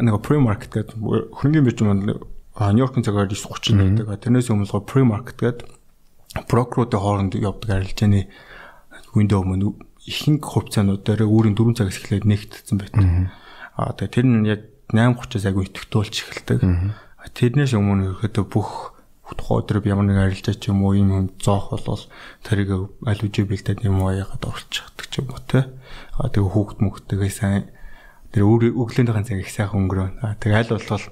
нэг 0.00 0.14
pre-market 0.22 0.70
гэдэг 0.72 0.96
хөрөнгөний 0.96 1.64
бирж 1.64 1.80
маань 1.82 2.20
Нью-Йоркын 2.56 3.04
цагаар 3.04 3.28
9:30 3.28 3.76
байдаг. 4.00 4.20
Тэрнээс 4.24 4.48
өмнө 4.48 4.80
pre-market 4.88 5.36
гэдэг 5.36 5.75
брокеруудын 6.44 7.00
хооронд 7.00 7.32
явдаг 7.40 7.70
арилжааны 7.72 8.28
үндэ 9.16 9.34
өмнө 9.40 9.72
ихэнх 10.06 10.44
хувьцаанууд 10.44 11.02
дээр 11.02 11.24
өөрийн 11.24 11.56
4 11.56 11.78
цагаас 11.80 11.98
эхлээд 11.98 12.28
нэгтдсэн 12.28 12.76
байдаг. 12.76 13.04
Аа 13.74 13.96
тэгээ 13.96 14.14
тэр 14.14 14.26
нь 14.28 14.46
яг 14.46 14.60
8:30-аас 14.92 15.46
агүй 15.50 15.64
итгэвтүүлж 15.66 16.14
эхэлдэг. 16.14 16.60
Тэрнээс 17.34 17.74
өмнө 17.74 18.14
ерөөдөө 18.22 18.44
бүх 18.46 18.96
тухайн 19.34 19.58
өдөр 19.66 19.82
ямар 19.90 20.06
нэг 20.06 20.18
арилжаа 20.22 20.54
ч 20.54 20.70
юм 20.70 20.86
уу 20.86 20.94
юм 20.94 21.10
юм 21.10 21.26
зоох 21.42 21.74
болвол 21.74 22.06
тэрийг 22.46 22.70
үжи 23.02 23.42
бэлдээд 23.42 23.82
юм 23.82 23.98
уу 24.06 24.14
яагаад 24.14 24.46
орчихдаг 24.46 25.06
ч 25.10 25.18
юм 25.18 25.34
уу 25.34 25.42
те. 25.42 25.66
Аа 26.14 26.30
тэгээ 26.30 26.54
хүүхд 26.54 26.78
мөхтэйгээ 26.78 27.32
сайн 27.34 27.66
тэр 28.30 28.46
өөр 28.46 28.78
өглөөнийхэн 28.78 29.26
цаг 29.26 29.42
их 29.42 29.50
сайхан 29.50 29.90
өнгөрөө. 29.90 30.22
Аа 30.22 30.38
тэгээ 30.38 30.58
аль 30.62 30.72
болвол 30.78 31.04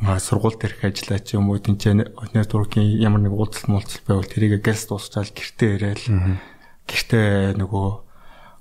сургууль 0.00 0.56
дээрх 0.56 0.80
ажиллаа 0.84 1.20
ч 1.20 1.36
юм 1.36 1.52
уу 1.52 1.60
тэнцээ 1.60 2.16
networking 2.32 3.00
ямар 3.04 3.20
нэг 3.20 3.36
уулзалт 3.36 3.68
муулзалт 3.68 4.04
байвал 4.08 4.24
тэрийг 4.24 4.64
guest 4.64 4.88
дуусчаал 4.88 5.28
гэртээ 5.28 5.70
ирээл 5.76 6.04
гэртээ 6.88 7.60
нөгөө 7.60 7.88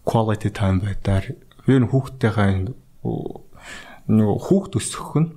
quality 0.04 0.52
time 0.52 0.84
байдаар 0.84 1.40
би 1.64 1.80
хүүхдтэйхээ 1.80 2.76
нөгөө 4.10 4.38
хүүхд 4.42 4.74
өсөх 4.82 5.10
нь 5.22 5.30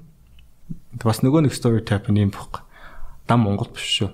бас 1.04 1.20
нөгөө 1.20 1.46
нэг 1.48 1.54
story 1.56 1.84
type 1.84 2.08
юм 2.08 2.32
баг. 2.32 2.64
Дам 3.28 3.44
Монгол 3.44 3.68
биш 3.72 4.02
шүү. 4.02 4.10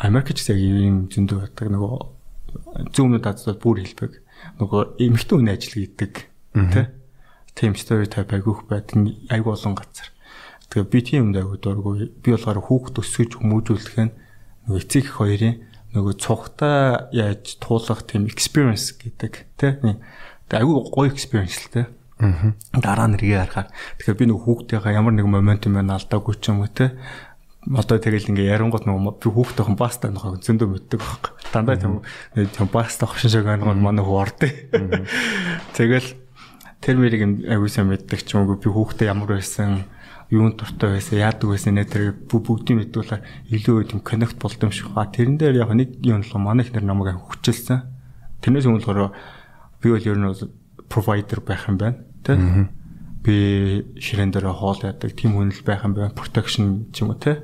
Америкч 0.00 0.48
яг 0.48 0.58
юм 0.60 1.08
зөндөө 1.12 1.38
байдаг 1.44 1.68
нөгөө 1.72 1.94
зүүмнүүд 2.96 3.24
дадсууд 3.24 3.60
бүр 3.60 3.80
хэлбэг. 3.84 4.12
Нөгөө 4.60 5.00
эмхтэн 5.00 5.38
үний 5.40 5.54
ажил 5.56 5.76
хийдэг. 5.84 6.28
Тэ? 6.52 6.90
Team 7.54 7.76
story 7.76 8.08
type 8.08 8.32
айгүйх 8.32 8.64
байдаг 8.68 8.96
айгүй 9.28 9.52
олон 9.52 9.76
газар. 9.76 10.08
Тэгээ 10.70 10.86
би 10.86 11.00
тийм 11.02 11.20
юм 11.20 11.30
даа 11.34 11.50
дургүй. 11.58 12.14
Би 12.22 12.30
болохоор 12.30 12.62
хүүхд 12.62 13.02
өсгөж 13.02 13.42
хүмүүжүүлэх 13.42 13.96
нь 14.06 14.14
нөгөө 14.70 14.80
эцэг 14.80 15.02
их 15.02 15.18
хоёрын 15.18 15.56
нөгөө 15.94 16.14
цухтаа 16.22 17.10
яаж 17.10 17.58
туулах 17.58 18.06
тийм 18.06 18.30
experience 18.30 18.94
гэдэг 18.94 19.50
тийм 19.58 19.98
айгүй 20.54 20.74
гоё 20.94 21.10
experience 21.10 21.58
л 21.66 21.74
тийм 21.74 22.54
дараа 22.78 23.10
нэргээ 23.10 23.50
харахаар. 23.50 23.68
Тэгэхээр 23.98 24.18
би 24.20 24.24
нөгөө 24.30 24.44
хүүхдийнхаа 24.46 24.94
ямар 24.94 25.14
нэг 25.18 25.26
моментум 25.26 25.74
байна 25.74 25.98
алдаагүй 25.98 26.38
ч 26.38 26.54
юм 26.54 26.62
уу 26.62 26.70
те 26.70 26.94
одоо 27.68 27.98
тэгэл 28.00 28.32
ингээ 28.32 28.56
ярангууд 28.56 28.86
нөгөө 28.88 29.20
би 29.20 29.28
хүүхдийнхэн 29.34 29.76
баста 29.76 30.08
нөхөө 30.08 30.40
зөндөө 30.40 30.68
мэддэг 30.70 31.00
байхгүй. 31.00 31.32
Дандаа 31.52 31.76
тийм 31.76 32.00
тийм 32.32 32.68
баста 32.72 33.04
хошин 33.04 33.32
шиг 33.32 33.44
ангаа 33.44 33.76
манай 33.76 34.04
хүү 34.04 34.16
ордё. 34.16 34.48
Тэгэл 35.76 36.08
тэр 36.80 36.96
мэрийг 36.96 37.44
айгүй 37.52 37.68
сайн 37.68 37.92
мэддэг 37.92 38.20
ч 38.24 38.32
юм 38.32 38.48
уу 38.48 38.56
би 38.56 38.68
хүүхдээ 38.72 39.12
ямар 39.12 39.36
байсан 39.36 39.84
юунд 40.30 40.62
дуртай 40.62 40.94
байсан, 40.94 41.18
яадаг 41.18 41.50
байсан 41.50 41.74
нэ 41.74 41.84
тэр 41.90 42.14
бүгдийн 42.30 42.86
мэдүүлээ 42.86 43.50
илүү 43.50 43.90
тийм 43.90 44.00
коннект 44.00 44.38
болд 44.38 44.62
юм 44.62 44.70
шиг. 44.70 44.94
А 44.94 45.10
тэрэн 45.10 45.36
дээр 45.36 45.66
яг 45.66 45.74
нэг 45.74 45.98
юм 46.06 46.22
л 46.22 46.38
манай 46.38 46.62
их 46.62 46.70
нэр 46.70 46.86
намайг 46.86 47.18
хүчилсэн. 47.18 47.82
Тэрнээс 48.38 48.70
өмнө 48.70 48.86
болохоор 48.86 49.10
би 49.82 49.90
бол 49.90 50.06
ер 50.06 50.18
нь 50.22 50.30
провайдер 50.86 51.42
байх 51.42 51.66
юм 51.66 51.82
байна. 51.82 51.98
Тэ? 52.22 52.38
Би 53.26 53.34
ширээн 53.98 54.30
дээр 54.30 54.54
хоол 54.54 54.78
яадаг, 54.86 55.10
тим 55.18 55.34
хүнэл 55.34 55.66
байх 55.66 55.82
юм 55.82 55.98
байна. 55.98 56.14
Protection 56.14 56.94
ч 56.94 57.02
юм 57.02 57.10
уу 57.10 57.18
тэ? 57.18 57.42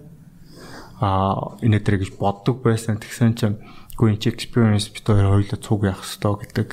А 1.02 1.58
энэ 1.58 1.82
дээр 1.82 2.06
гэж 2.06 2.14
боддог 2.22 2.62
байсан. 2.62 3.02
Тэгсэн 3.02 3.34
чинь 3.34 3.58
гоо 3.98 4.14
энэ 4.14 4.30
experience 4.30 4.94
бид 4.94 5.02
хоёр 5.10 5.42
хоёулаа 5.42 5.58
цуг 5.58 5.82
явах 5.82 6.06
хэрэгтэй 6.06 6.34
гэдэг 6.38 6.70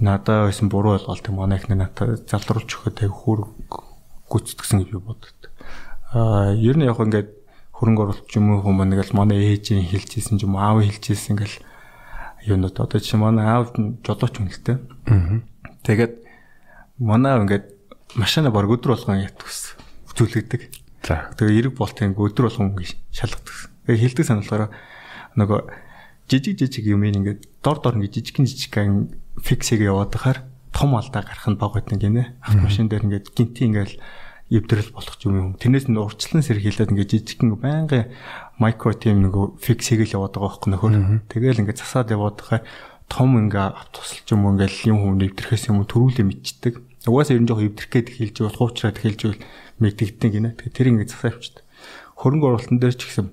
надад 0.00 0.50
байсан 0.50 0.68
буруу 0.68 0.98
ойлголт 0.98 1.28
юм 1.28 1.38
их 1.52 1.68
надад 1.68 2.26
залруулж 2.28 2.66
өгөхөд 2.66 3.02
аяг 3.02 3.14
хүр 4.34 4.42
гүйцэтгсэн 4.42 4.82
гэж 4.82 4.90
би 4.90 4.98
боддог. 4.98 5.30
Аа 6.10 6.58
ер 6.58 6.74
нь 6.74 6.82
яг 6.82 6.98
ингээд 6.98 7.30
хөрөнгө 7.70 8.02
оруулалт 8.02 8.34
юм 8.34 8.58
уу 8.58 8.66
хүмүүс 8.66 8.88
нэг 8.90 9.00
л 9.06 9.14
манай 9.14 9.54
ээжийн 9.54 9.86
хэлжсэн 9.86 10.42
ч 10.42 10.46
юм 10.46 10.58
аав 10.58 10.82
хэлжсэн 10.82 11.38
ингээл 11.38 11.58
юунод 12.50 12.74
одоо 12.74 12.98
чи 12.98 13.14
манай 13.14 13.46
аав 13.46 13.70
жолооч 14.02 14.34
үнэлтэй. 14.42 14.82
Аа. 15.06 15.38
Тэгээд 15.86 16.14
манай 16.98 17.38
ингээд 17.38 17.66
машина 18.18 18.50
баг 18.50 18.66
өдөр 18.66 18.98
болгон 18.98 19.22
ятгс 19.22 19.78
үзүүлэгдэг. 20.10 20.62
За. 21.06 21.30
Тэгээ 21.38 21.70
эрэг 21.70 21.74
болтын 21.78 22.14
өдөр 22.14 22.50
болгон 22.50 22.74
шалгадаг. 23.14 23.70
Тэгээ 23.86 24.02
хилдэг 24.02 24.26
санаалаараа 24.26 24.70
нөгөө 25.38 25.60
жижиг 26.30 26.58
жижиг 26.58 26.86
юм 26.90 27.04
ингээд 27.04 27.62
дор 27.62 27.82
дор 27.82 27.98
ингээд 27.98 28.22
жижигэн 28.22 28.46
жижигэн 28.46 28.90
фиксэгээ 29.42 29.90
яваад 29.90 30.14
байхаар 30.14 30.38
том 30.72 30.94
алдаа 30.94 31.22
гарах 31.22 31.46
нь 31.50 31.58
баг 31.58 31.74
байдаг 31.74 31.98
гинэ. 31.98 32.38
Автомашин 32.42 32.88
дээр 32.88 33.06
ингээд 33.06 33.34
гинти 33.34 33.66
ингээд 33.66 33.92
эвдрэл 34.52 34.92
болох 34.92 35.16
юм 35.24 35.34
юм. 35.36 35.48
Тэрнээс 35.56 35.88
нь 35.88 35.96
урьдчилан 35.96 36.44
сэргийлээд 36.44 36.92
ингээд 36.92 37.12
жижигхэн 37.16 37.56
байнгын 37.56 38.12
микро 38.60 38.92
тим 38.92 39.24
нөгөө 39.24 39.56
фиксэгээ 39.60 40.08
л 40.12 40.16
яваад 40.20 40.36
байгаа 40.36 40.52
байхгүй 40.52 40.70
нөхөр. 40.72 40.94
Тэгэл 41.32 41.60
ингээд 41.64 41.80
засаад 41.80 42.12
яваад 42.12 42.36
байхаар 42.38 42.62
том 43.08 43.30
ингээ 43.40 43.66
автобусч 43.72 44.28
юм 44.28 44.44
ингээл 44.52 44.92
юм 44.92 44.98
хүн 45.00 45.24
эвдэрхээс 45.32 45.72
юм 45.72 45.84
төрүүлээ 45.88 46.26
мэдчихдэг. 46.28 46.74
Угаасаа 47.08 47.36
ер 47.36 47.42
нь 47.44 47.48
жоохон 47.48 47.68
эвдэрхгээд 47.72 48.08
хэлж 48.20 48.36
байгаа 48.44 48.56
хуучраад 48.56 48.98
хэлж 49.00 49.20
байвал 49.24 49.42
мэддэгдэн 49.80 50.30
гинэ. 50.32 50.50
Тэгээ 50.60 50.76
тэр 50.76 50.88
ингээ 50.92 51.08
засаа 51.08 51.32
авчдаг. 51.32 51.64
Хөрөнгө 52.20 52.46
оруулалтын 52.48 52.78
дээр 52.80 52.96
ч 52.96 53.02
гэсэн 53.08 53.26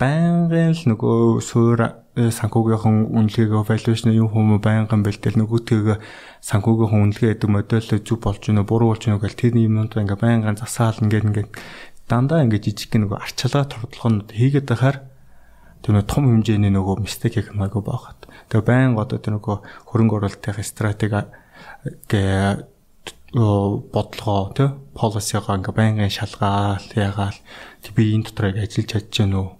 байнгын 0.00 0.72
л 0.72 0.84
нөгөө 0.96 1.44
суур 1.44 1.80
э, 2.16 2.32
санхүүгийнхэн 2.32 3.12
үнэлгээгээ 3.12 3.68
valuation 3.68 4.16
юм 4.16 4.32
хүмүүс 4.32 4.64
байнгын 4.64 5.04
бэлдэл 5.04 5.36
нөгөөтэйгээ 5.36 5.98
санхүүгийнхэн 6.40 7.02
үнэлгээ 7.04 7.30
гэдэг 7.36 7.50
модель 7.52 7.90
зүг 8.00 8.18
болж 8.24 8.40
гинэ 8.40 8.64
буруу 8.64 8.96
болж 8.96 9.04
гинэ 9.04 9.20
гэл 9.20 9.36
тэр 9.36 9.54
юмнууд 9.60 9.92
ингээ 9.92 10.18
байнгын 10.20 10.56
засаал 10.56 10.96
ингээ 11.04 11.24
ингээ 11.28 11.46
дандаа 12.08 12.42
ингээ 12.48 12.64
жижиг 12.64 12.96
нэг 12.96 13.12
арчилгаа 13.12 13.68
тордлогонод 13.68 14.32
хийгээд 14.32 14.66
байхаар 14.72 14.98
тэр 15.84 15.92
нэг 16.00 16.08
том 16.08 16.24
хэмжээний 16.32 16.72
нөгөө 16.72 17.04
мистек 17.04 17.36
хийх 17.36 17.52
магадгүй 17.52 17.84
байгаад. 17.84 18.20
Тэгээ 18.48 18.64
байн 18.64 18.96
одоо 18.96 19.18
тэр 19.20 19.36
нөгөө 19.36 19.56
хөрөнгө 19.92 20.16
оруулалтын 20.16 20.64
стратеги 20.64 21.28
гэ 22.08 22.24
бодлогоо 23.36 24.50
тий 24.56 24.68
полисигаа 24.96 25.60
ингээ 25.60 25.76
байнгын 25.76 26.10
шалгаал 26.10 26.88
ягаал. 26.96 27.38
Би 27.94 28.16
энэ 28.16 28.32
дотор 28.32 28.56
ажиллаж 28.56 28.88
чадж 28.88 29.12
гэнэ 29.12 29.36
үү 29.38 29.59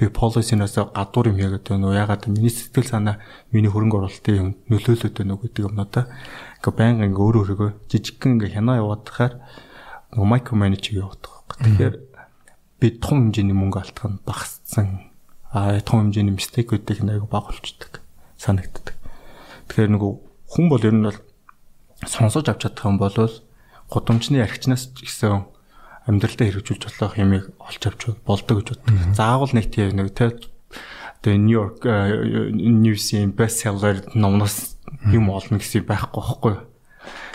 би 0.00 0.08
полисинаас 0.08 0.80
гадуур 0.80 1.28
юм 1.28 1.36
яагаад 1.36 1.68
вэ 1.68 1.76
нөө 1.76 1.92
ягаад 1.92 2.24
миний 2.32 2.48
сэтгэл 2.48 2.88
санаа 2.88 3.20
миний 3.52 3.68
хөрөнгө 3.68 4.00
оруулалтын 4.00 4.40
юм 4.40 4.48
нөлөөлөд 4.72 5.12
байна 5.12 5.36
уу 5.36 5.44
гэдэг 5.44 5.68
юмнуудаа 5.68 6.04
ингээ 6.56 6.72
байнга 6.72 7.04
ингээ 7.04 7.20
өөрөө 7.20 7.42
өөрийгөө 7.44 7.70
жижигхэн 7.92 8.40
ингээ 8.40 8.56
хянаа 8.56 8.80
яваад 8.80 9.04
тахаар 9.04 9.32
нөгөө 10.16 10.28
майкро 10.32 10.56
менежер 10.56 11.04
яваад 11.04 11.20
байгаа. 11.20 11.56
Тэгэхээр 11.60 11.96
би 12.80 12.86
том 12.96 13.28
хэмжээний 13.28 13.56
мөнгө 13.60 13.78
алдах 13.84 14.08
нь 14.08 14.24
багассан. 14.24 14.88
Аа 15.52 15.84
том 15.84 16.08
хэмжээний 16.08 16.32
мистекүүдийг 16.32 17.04
нэг 17.04 17.28
баг 17.28 17.52
болчдөг 17.52 18.00
санагддаг. 18.40 18.96
Тэгэхээр 19.68 20.00
нөгөө 20.00 20.12
хүн 20.48 20.66
бол 20.72 20.80
ер 20.80 20.96
нь 20.96 21.04
бол 21.04 21.20
сонсож 22.08 22.48
авч 22.48 22.64
чадах 22.64 22.88
юм 22.88 22.96
бол 22.96 23.12
гудамжны 23.92 24.40
архичнаас 24.40 24.96
ч 24.96 25.04
гэсэн 25.04 25.44
амьдралдаа 26.08 26.46
хэрэгжүүлж 26.48 26.82
болох 26.86 27.14
юмыг 27.18 27.44
олж 27.60 27.82
авч 27.84 28.02
болдог 28.24 28.56
гэж 28.62 28.68
боддог. 28.80 28.94
Заавал 29.12 29.52
нэг 29.52 29.66
тийм 29.68 29.96
нэг 29.96 30.14
те 30.16 30.32
the 31.22 31.36
New 31.36 31.52
York 31.52 31.84
News-ийн 31.84 33.36
bestseller 33.36 34.00
номноос 34.14 34.76
юм 35.12 35.28
олно 35.28 35.60
гэсэн 35.60 35.84
байхгүй 35.84 36.20
байхгүй. 36.22 36.56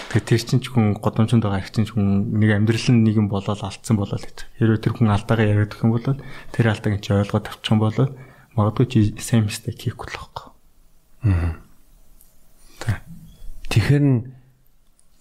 Тэгээ 0.10 0.26
тэр 0.26 0.42
чинь 0.42 0.62
ч 0.62 0.74
хүн 0.74 0.98
годомчонд 0.98 1.46
байгаа 1.46 1.62
их 1.62 1.70
чинь 1.70 1.86
хүн 1.86 2.40
нэг 2.40 2.50
амьдрал 2.58 2.90
нь 2.90 3.06
нэгэн 3.06 3.30
болоод 3.30 3.62
алдсан 3.62 3.98
болоод 3.98 4.26
гэж. 4.26 4.50
Хэрвээ 4.58 4.82
тэр 4.82 4.94
хүн 4.98 5.14
алдаагаа 5.14 5.46
яриад 5.46 5.74
өгөх 5.74 5.86
юм 5.86 5.94
бол 5.94 6.08
тэр 6.54 6.66
алдааг 6.74 7.02
чи 7.02 7.14
ойлгоод 7.14 7.46
авчих 7.46 7.74
юм 7.74 7.80
бол 7.82 7.98
магадгүй 8.58 8.86
чи 8.90 9.00
same 9.22 9.46
mistake 9.50 9.86
хийхгүй 9.86 10.08
л 10.10 10.18
байхгүй. 10.18 10.48
Аа. 11.30 11.58
Тэгэхээр 13.70 14.06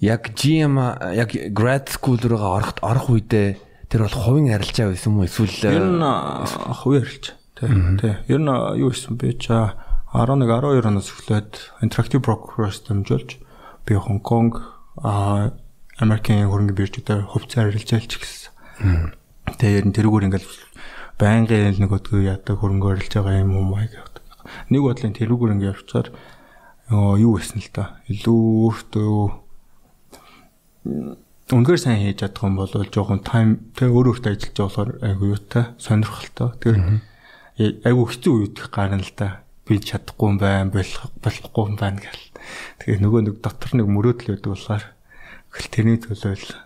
яг 0.05 0.37
GM 0.37 0.77
яг 1.17 1.33
grad 1.57 1.89
school 1.89 2.21
руугаа 2.21 2.61
орохт 2.61 2.79
орох 2.85 3.09
үедээ 3.09 3.57
тэр 3.89 4.05
бол 4.05 4.19
хувийн 4.21 4.53
арилжаа 4.53 4.93
байсан 4.93 5.17
юм 5.17 5.25
уу 5.25 5.29
эсвэл 5.29 5.73
ер 5.73 5.81
нь 5.81 6.05
хувийн 6.85 7.05
арилжаа 7.09 7.37
тий. 7.57 7.69
Тий. 8.01 8.15
Ер 8.29 8.41
нь 8.45 8.53
юу 8.53 8.93
байсан 8.93 9.17
бэ 9.17 9.39
чаа 9.41 9.81
11 10.13 10.47
12 10.47 10.87
оноос 10.87 11.11
эхлээд 11.11 11.53
interactive 11.83 12.23
broker-оос 12.23 12.85
дамжуулж 12.87 13.41
би 13.87 13.95
Хонконг 13.95 14.63
а 15.03 15.51
Америкийн 15.99 16.51
хөрөнгө 16.51 16.75
биржүүдээр 16.75 17.31
хувьцаа 17.31 17.71
арилжаалж 17.71 18.11
эхэлсэн. 18.19 19.15
Тэгээ 19.59 19.79
ер 19.79 19.87
нь 19.91 19.95
тэрүүгээр 19.95 20.27
ингээл 20.31 20.51
байнгын 21.19 21.79
нөгөөдгөө 21.79 22.23
яадаг 22.27 22.59
хөрөнгө 22.59 22.89
оруулж 22.95 23.13
байгаа 23.15 23.43
юм 23.43 23.55
уу 23.55 23.67
маяг 23.75 23.95
явдаг. 23.95 24.23
Нэг 24.71 24.83
бодлын 24.83 25.15
тэрүүгээр 25.15 25.55
ингээд 25.55 25.73
явцаар 25.75 26.09
юу 26.91 27.33
байсан 27.39 27.63
л 27.63 27.71
та. 27.71 28.03
Илүү 28.11 28.43
өөртөө 28.71 29.44
үнгээр 30.85 31.81
сайн 31.81 32.01
хийж 32.05 32.21
чадах 32.21 32.45
юм 32.45 32.57
бол 32.61 32.69
жоохон 32.69 33.21
тайм 33.25 33.73
тэг 33.73 33.89
өөр 33.93 34.17
өөртөө 34.17 34.33
ажиллаж 34.37 34.59
болохоор 34.61 34.91
айгу 35.01 35.25
юутай 35.33 35.65
сонирхолтой. 35.81 36.51
Тэгээ 36.61 37.89
айгу 37.89 38.05
хэцүү 38.09 38.33
үед 38.37 38.57
гарна 38.69 39.01
л 39.01 39.13
да. 39.17 39.41
Би 39.65 39.81
чадахгүй 39.81 40.29
юм 40.29 40.39
байна, 40.41 40.69
болох 40.69 41.09
болохгүй 41.25 41.65
юм 41.73 41.77
байна 41.81 42.05
гэл. 42.05 42.25
Тэгээ 42.85 43.01
нөгөө 43.01 43.21
нэг 43.25 43.37
дотор 43.41 43.73
нэг 43.81 43.89
мөрөөдөл 43.89 44.37
өгдөг 44.37 44.53
болохоор 44.53 44.85
хэл 45.53 45.73
тэрний 45.73 45.97
төлөө 46.01 46.37
л 46.37 46.65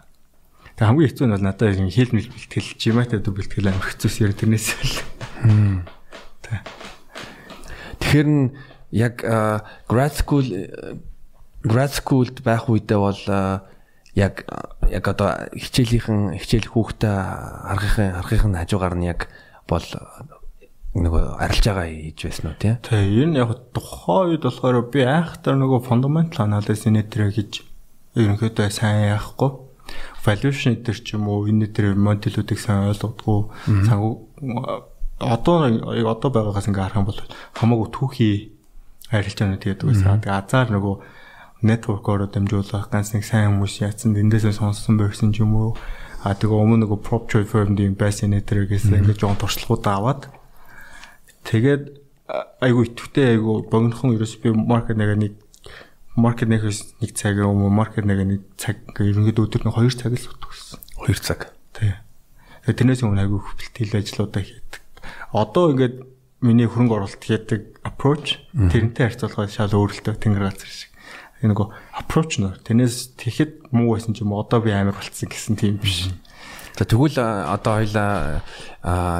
Тэг 0.78 0.94
хамгийн 0.94 1.10
хэцүү 1.10 1.26
нь 1.26 1.34
бол 1.34 1.42
надад 1.42 1.74
юм 1.74 1.90
хэл 1.90 2.14
мэл 2.14 2.30
бэлтгэл, 2.30 2.78
жиматай 2.78 3.18
дүү 3.18 3.34
бэлтгэл 3.34 3.66
амар 3.66 3.82
хэцүүс 3.82 4.22
яа 4.22 4.30
тэрнээс 4.30 4.66
л. 4.78 4.94
Тэгэхээр 7.98 8.28
нь 8.30 8.54
яг 8.94 9.18
grad 9.90 10.14
school 10.14 10.46
grad 11.66 11.90
schoolд 11.90 12.46
байх 12.46 12.70
үедээ 12.70 12.94
бол 12.94 13.22
яг 14.18 14.42
яг 14.90 15.04
одоо 15.06 15.46
хичээлийнхэн 15.54 16.34
хичээл 16.42 16.74
хүүхдээ 16.74 17.16
аргахын 17.70 18.18
аргахын 18.18 18.58
хажуугаар 18.58 18.96
нь 18.98 19.06
яг 19.06 19.30
бол 19.70 19.86
нөгөө 20.98 21.38
арилж 21.38 21.64
байгаа 21.68 21.86
хийж 21.86 22.18
байсан 22.26 22.50
уу 22.50 22.58
тий? 22.58 22.74
Тий, 22.82 23.22
энэ 23.22 23.38
яг 23.38 23.54
тухайн 23.70 24.34
үед 24.34 24.42
болохоор 24.42 24.90
би 24.90 25.06
айхтар 25.06 25.54
нөгөө 25.54 25.86
fundamental 25.86 26.48
analysis 26.48 26.90
нэтэр 26.90 27.30
гэж 27.30 27.62
ерөнхийдөө 28.18 28.68
сайн 28.74 29.14
яахгүй. 29.14 29.50
Valuation 30.24 30.74
дээр 30.82 30.98
ч 30.98 31.14
юм 31.14 31.30
уу 31.30 31.46
энэ 31.46 31.70
төр 31.70 31.94
модулүүдийг 31.94 32.58
сайн 32.58 32.90
ойлгодгоо 32.90 33.52
санхүү 33.86 34.12
одоо 35.22 35.56
одоо 36.12 36.30
байгаагаас 36.30 36.68
ингээ 36.68 36.84
харах 36.84 37.00
юм 37.00 37.08
бол 37.08 37.20
хамаагүй 37.54 37.88
түүхий 37.94 38.34
арилжаанууд 39.10 39.62
тэгээд 39.62 39.82
байсан. 39.86 40.20
Тэгээ 40.22 40.38
азар 40.38 40.68
нөгөө 40.72 40.94
network-оор 41.62 42.30
дамжуулах 42.30 42.90
ганц 42.90 43.14
нэг 43.14 43.26
сайн 43.26 43.58
хүмүүс 43.58 43.82
яатсан 43.82 44.14
эндээсээ 44.14 44.54
сонссон 44.54 44.98
байсан 44.98 45.34
ч 45.34 45.42
юм 45.42 45.54
уу. 45.58 45.70
А 46.22 46.34
тэгээ 46.34 46.54
өмнө 46.54 46.86
нөгөө 46.86 47.00
prop 47.02 47.26
trade 47.30 47.50
firm-ийн 47.50 47.98
байсан 47.98 48.34
нэтэр 48.34 48.66
гэсэн 48.70 49.02
ингээд 49.02 49.22
жоон 49.22 49.38
туршлагуудаа 49.38 49.94
аваад 49.98 50.22
тэгээд 51.46 51.98
айгу 52.60 52.84
итгэвтэй 52.84 53.38
айгу 53.38 53.64
богинохон 53.70 54.14
ерөөс 54.18 54.34
би 54.42 54.50
маркет 54.52 54.98
нэг 54.98 55.14
нэг 55.18 55.32
маркет 56.18 56.50
нэг 56.50 56.62
нэг 56.66 57.10
цаг 57.14 57.38
өмнө 57.38 57.70
маркет 57.70 58.04
нэг 58.04 58.18
нэг 58.22 58.40
цаг 58.58 58.82
ерөнхийдөө 58.98 59.46
өдөр 59.46 59.62
нь 59.64 59.72
2 59.72 59.94
цаг 59.94 60.12
л 60.12 60.26
сутгсан 60.26 60.82
2 61.06 61.14
цаг. 61.22 61.54
Тий. 61.72 61.94
Тэгээд 62.66 62.78
тэрнээс 62.82 63.02
өмнө 63.06 63.22
айгу 63.22 63.38
хөвөлтөл 63.38 63.98
ажлуудаа 64.02 64.42
хийдэг. 64.42 64.82
Одоо 65.32 65.72
ингээд 65.72 65.96
миний 66.42 66.66
хөрөнгө 66.66 66.94
оруулалт 66.98 67.22
хийдэг 67.22 67.80
approach 67.86 68.42
тэрнтэй 68.52 69.08
харьцуулахад 69.08 69.54
шал 69.54 69.72
өөрлөлтөө 69.72 70.14
тэнгэр 70.18 70.44
газар 70.52 70.68
шиг 70.70 70.87
энэ 71.42 71.54
нөгөө 71.54 71.68
approach 72.02 72.42
нөр 72.42 72.58
тэрнээс 72.66 73.14
тэгэхэд 73.14 73.70
муу 73.70 73.94
байсан 73.94 74.14
ч 74.14 74.26
юм 74.26 74.34
уу 74.34 74.42
одоо 74.42 74.58
би 74.62 74.74
амар 74.74 74.98
болцсон 74.98 75.30
гэсэн 75.30 75.54
тийм 75.54 75.78
биш. 75.78 76.10
За 76.74 76.86
тэгвэл 76.86 77.18
одоо 77.18 77.72
хоёлаа 77.78 78.42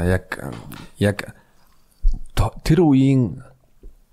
яг 0.02 0.26
яг 0.98 1.18
тэр 2.62 2.80
үеийн 2.82 3.42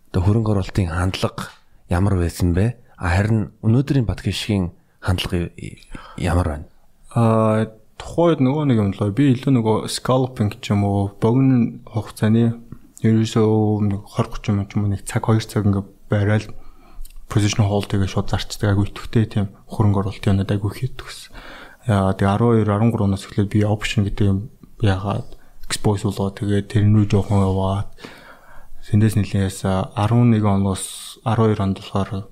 одоо 0.09 0.21
хөрөнгө 0.21 0.53
оруулалтын 0.53 0.89
хандлага 0.89 1.49
ямар 1.89 2.17
байсан 2.17 2.53
бэ? 2.53 2.77
Харин 2.97 3.51
өнөөдрийн 3.65 4.05
Батгишгийн 4.05 4.71
хандлага 5.01 5.49
ямар 6.17 6.47
байна? 6.47 6.65
Аа 7.13 7.69
тухайд 8.01 8.41
нөгөө 8.43 8.63
нэг 8.69 8.77
юм 8.82 8.91
лөө 8.95 9.11
би 9.15 9.32
илүү 9.34 9.53
нөгөө 9.55 9.77
scalping 9.91 10.51
ч 10.59 10.73
юм 10.73 10.84
уу 10.88 11.11
богино 11.21 11.79
хугацааны 11.89 12.59
ерөөсөө 13.05 13.93
нэг 13.93 14.01
20 14.13 14.41
30 14.41 14.53
минут 14.53 14.69
ч 14.69 14.75
юм 14.77 14.84
уу 14.86 14.91
нэг 14.93 15.01
цаг 15.07 15.29
2 15.29 15.45
цаг 15.47 15.63
ингээ 15.69 15.86
барайл 16.11 16.47
position 17.30 17.65
hold 17.65 17.89
тэгээ 17.89 18.09
шууд 18.09 18.30
зарчдаг 18.30 18.76
айгу 18.76 18.86
итгэвтэй 18.86 19.26
тийм 19.26 19.45
хөрөнгө 19.69 19.99
оруулалтын 20.05 20.32
юмнууд 20.38 20.51
айгу 20.53 20.69
хийдэг 20.69 21.05
гэсэн. 21.05 21.32
Яа 21.89 22.13
тэгээ 22.13 22.65
12 22.65 22.69
13 22.69 23.01
оноос 23.01 23.26
эхлээд 23.26 23.49
би 23.49 23.59
option 23.65 24.05
гэдэг 24.05 24.26
юм 24.26 24.39
яагаад 24.82 25.28
expose 25.65 26.05
болоо 26.05 26.30
тэгээ 26.34 26.69
тэрнүү 26.69 27.05
жоохон 27.09 27.41
яваад 27.45 27.89
сэндээс 28.86 29.15
нэлээс 29.17 29.65
11 29.65 30.45
оноос 30.45 31.17
12 31.26 31.61
онд 31.61 31.78
болохоор 31.82 32.30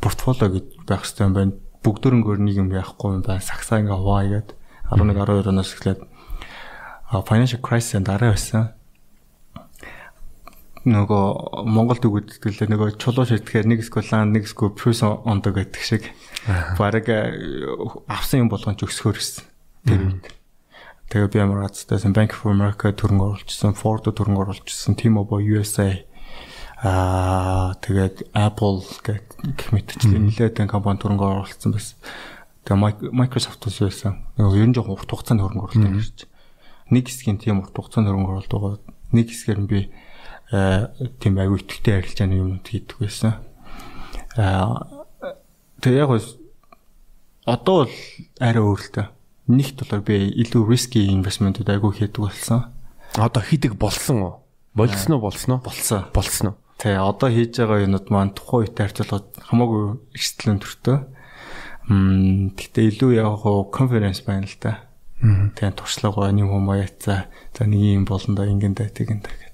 портфолио 0.00 0.48
гэж 0.52 0.64
байх 0.88 1.04
хэрэгтэй 1.04 1.24
юм 1.24 1.34
байна. 1.36 1.52
Бүгдөрөнгөөр 1.84 2.40
нэг 2.40 2.56
юм 2.56 2.68
яахгүй 2.72 3.20
юм 3.20 3.24
байна. 3.24 3.44
Сагсаа 3.44 3.84
ингээ 3.84 3.96
хуваагээд 3.96 4.48
11 4.92 5.16
12 5.16 5.52
оноос 5.52 5.72
эхлээд 5.76 6.00
financial 7.28 7.60
crisis 7.60 8.00
дараа 8.00 8.32
байсан 8.32 8.75
нөгөө 10.86 11.66
Монголд 11.66 12.06
л 12.06 12.14
нөгөө 12.14 12.94
чулуу 13.02 13.26
шийтгэхээр 13.26 13.66
нэг 13.66 13.82
скулан 13.82 14.30
нэг 14.30 14.46
скул 14.46 14.70
плюс 14.70 15.02
ондог 15.02 15.58
гэдэг 15.58 15.82
шиг 15.82 16.02
баг 16.78 17.02
авсан 18.06 18.46
юм 18.46 18.48
болгон 18.48 18.78
ч 18.78 18.86
өсгөр 18.86 19.18
ирсэн. 19.18 19.44
Тэр 19.82 20.00
үед. 20.06 20.30
тэгээ 21.10 21.30
би 21.30 21.38
ямар 21.42 21.66
газартайсан 21.66 22.14
Bank 22.14 22.38
of 22.38 22.46
America 22.50 22.90
төрөнгө 22.94 23.34
оруулчихсан, 23.34 23.74
Ford 23.74 24.06
төрөнгө 24.06 24.46
оруулчихсан, 24.46 24.94
T-Mobile 24.94 25.58
USA 25.58 26.06
аа 26.82 27.74
тэгээд 27.82 28.30
Apple 28.34 28.86
гэх 29.02 29.70
мэтчлэн 29.74 30.30
нэлээдэн 30.30 30.70
компани 30.70 31.02
төрөнгө 31.02 31.46
оруулсан 31.46 31.74
байсан. 31.74 31.98
Тэгээ 32.66 33.10
Microsoft-ус 33.10 33.78
байсан. 33.82 34.22
Ер 34.38 34.66
нь 34.66 34.74
жоохон 34.74 34.98
урт 34.98 35.10
хугацааны 35.10 35.42
хөрөнгө 35.42 35.66
оруулалт 35.66 35.86
юм 35.86 36.02
шиг. 36.02 36.30
Нэг 36.90 37.06
хэсгийн 37.10 37.38
тийм 37.38 37.62
урт 37.62 37.74
хугацааны 37.74 38.10
хөрөнгө 38.10 38.30
оруулалт 38.38 38.54
байгаа. 38.54 38.78
Нэг 39.14 39.26
хэсгээр 39.30 39.60
нь 39.62 39.70
би 39.70 39.80
тийм 40.50 41.38
аюу 41.42 41.58
итгэвтэй 41.58 41.98
арилжааны 41.98 42.38
юмнууд 42.38 42.66
хийдэг 42.66 42.96
байсан. 43.02 43.42
Аа 44.38 44.86
тэгээ 45.82 46.06
яг 46.06 46.12
одоо 47.46 47.86
бол 47.86 47.94
арай 48.38 48.62
өөрлөлтөө. 48.62 49.06
Нэгт 49.46 49.78
болохоор 49.82 50.02
би 50.02 50.16
илүү 50.42 50.62
risky 50.66 51.06
investment-ууд 51.10 51.70
айгүй 51.70 51.92
хийдэг 52.02 52.22
болсон. 52.22 52.74
Одоо 53.14 53.42
хийдэг 53.42 53.78
болсон 53.78 54.16
уу? 54.22 54.34
Болсон 54.74 55.14
уу 55.14 55.22
болсон 55.22 55.50
уу? 55.54 55.60
Болсон. 55.62 56.02
Болсон 56.10 56.46
уу? 56.50 56.56
Тэ 56.76 56.98
одоо 56.98 57.30
хийж 57.30 57.56
байгаа 57.56 57.86
юмуд 57.86 58.10
маань 58.10 58.34
тухайн 58.34 58.66
үедээ 58.66 58.84
харьцуулахад 58.90 59.26
хамаагүй 59.48 59.82
эрсдэл 60.12 60.52
өндөртэй. 60.58 60.98
Мм 61.88 62.52
гэхдээ 62.58 62.86
илүү 62.90 63.10
яг 63.16 63.46
хоо 63.46 63.70
конференц 63.70 64.26
байна 64.26 64.50
л 64.50 64.58
да. 64.60 64.82
Тэгээ 65.22 65.78
туршлага 65.78 66.26
байна 66.26 66.42
юм 66.42 66.66
уу 66.66 66.74
яцаа. 66.74 67.30
За 67.54 67.64
нэг 67.64 67.80
юм 67.80 68.04
болно 68.04 68.34
да 68.34 68.50
ингэн 68.50 68.74
да 68.74 68.90
тэгэн 68.90 69.22
да 69.22 69.30
гэд. 69.30 69.45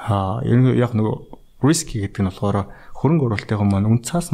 Аа 0.00 0.40
яг 0.44 0.96
нөгөө 0.96 1.16
risky 1.60 2.00
гэдэг 2.00 2.24
нь 2.24 2.30
болохоор 2.32 2.72
хөрөнгө 2.96 3.26
оруулалтын 3.28 3.68
маань 3.68 3.90
үнцаас 3.90 4.32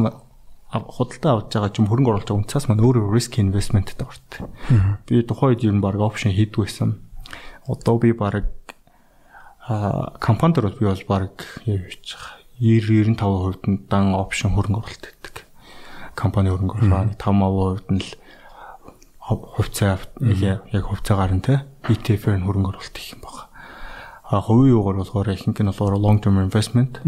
худалдаа 0.70 1.32
авч 1.42 1.54
байгаа 1.54 1.70
ч 1.70 1.78
юм 1.82 1.90
хөрөнгө 1.90 2.10
оруулалт 2.10 2.34
үнцаас 2.34 2.66
маань 2.66 2.82
өөрөө 2.82 3.10
risk 3.14 3.38
investmentтэй 3.38 3.98
ордог. 4.02 4.50
Би 5.06 5.22
тухайн 5.22 5.54
үед 5.54 5.62
ер 5.66 5.74
нь 5.74 5.82
баг 5.82 5.98
опшн 5.98 6.34
хийдэг 6.34 6.66
байсан. 6.66 7.02
Одоо 7.66 7.98
би 7.98 8.12
баг 8.14 8.46
а 9.66 10.14
компанид 10.22 10.62
бол 10.62 10.78
би 10.78 10.86
бол 10.86 11.04
баг 11.06 11.34
хийж 11.66 12.14
байгаа 12.14 12.46
90 12.62 13.18
95% 13.18 13.70
нь 13.70 13.78
дан 13.90 14.14
опшн 14.14 14.54
хөрөнгө 14.54 14.80
оруулалт 14.82 15.06
гэдэг. 15.06 15.36
Компани 16.14 16.50
хөрөнгө 16.50 16.74
оруулалт 16.78 17.18
5% 17.18 17.90
нь 17.94 18.02
л 18.02 18.10
хувьцаа 19.26 19.98
яг 20.70 20.84
хувьцаагаар 20.86 21.32
нь 21.34 21.42
те 21.42 21.66
ETF-ээр 21.90 22.46
хөрөнгө 22.46 22.70
оруулалт 22.74 22.96
их 22.98 23.14
юм 23.14 23.22
байна. 23.26 23.45
Хувийн 24.26 24.74
юугаар 24.74 24.98
болохоор 25.02 25.30
ихэнх 25.30 25.62
нь 25.62 25.70
болохоор 25.70 26.02
long 26.02 26.18
term 26.18 26.42
investment. 26.42 26.98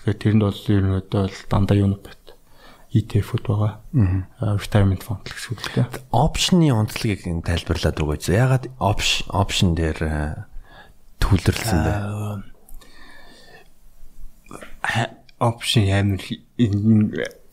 Тэгэхээр 0.00 0.16
тэрэнд 0.16 0.42
бол 0.48 0.60
ер 0.72 0.80
нь 0.80 0.92
бол 0.96 1.28
дандаа 1.52 1.76
юу 1.76 1.88
нүбэт 1.92 2.24
ETF-уд 2.94 3.44
байгаа. 3.44 3.82
Retirement 4.56 5.02
fund 5.04 5.28
гэсэн 5.28 5.52
үг 5.52 5.60
л 5.60 5.74
дээ. 5.76 6.08
Option-ы 6.14 6.72
онцлогийг 6.72 7.26
тайлбарлаад 7.44 8.00
өгөөч. 8.00 8.24
Ягаад 8.32 8.64
option 8.80 9.28
option 9.34 9.76
дээр 9.76 10.48
төвлөрлсөн 11.20 11.80
бэ? 11.84 11.92
Option 15.42 15.84
амар 15.90 16.22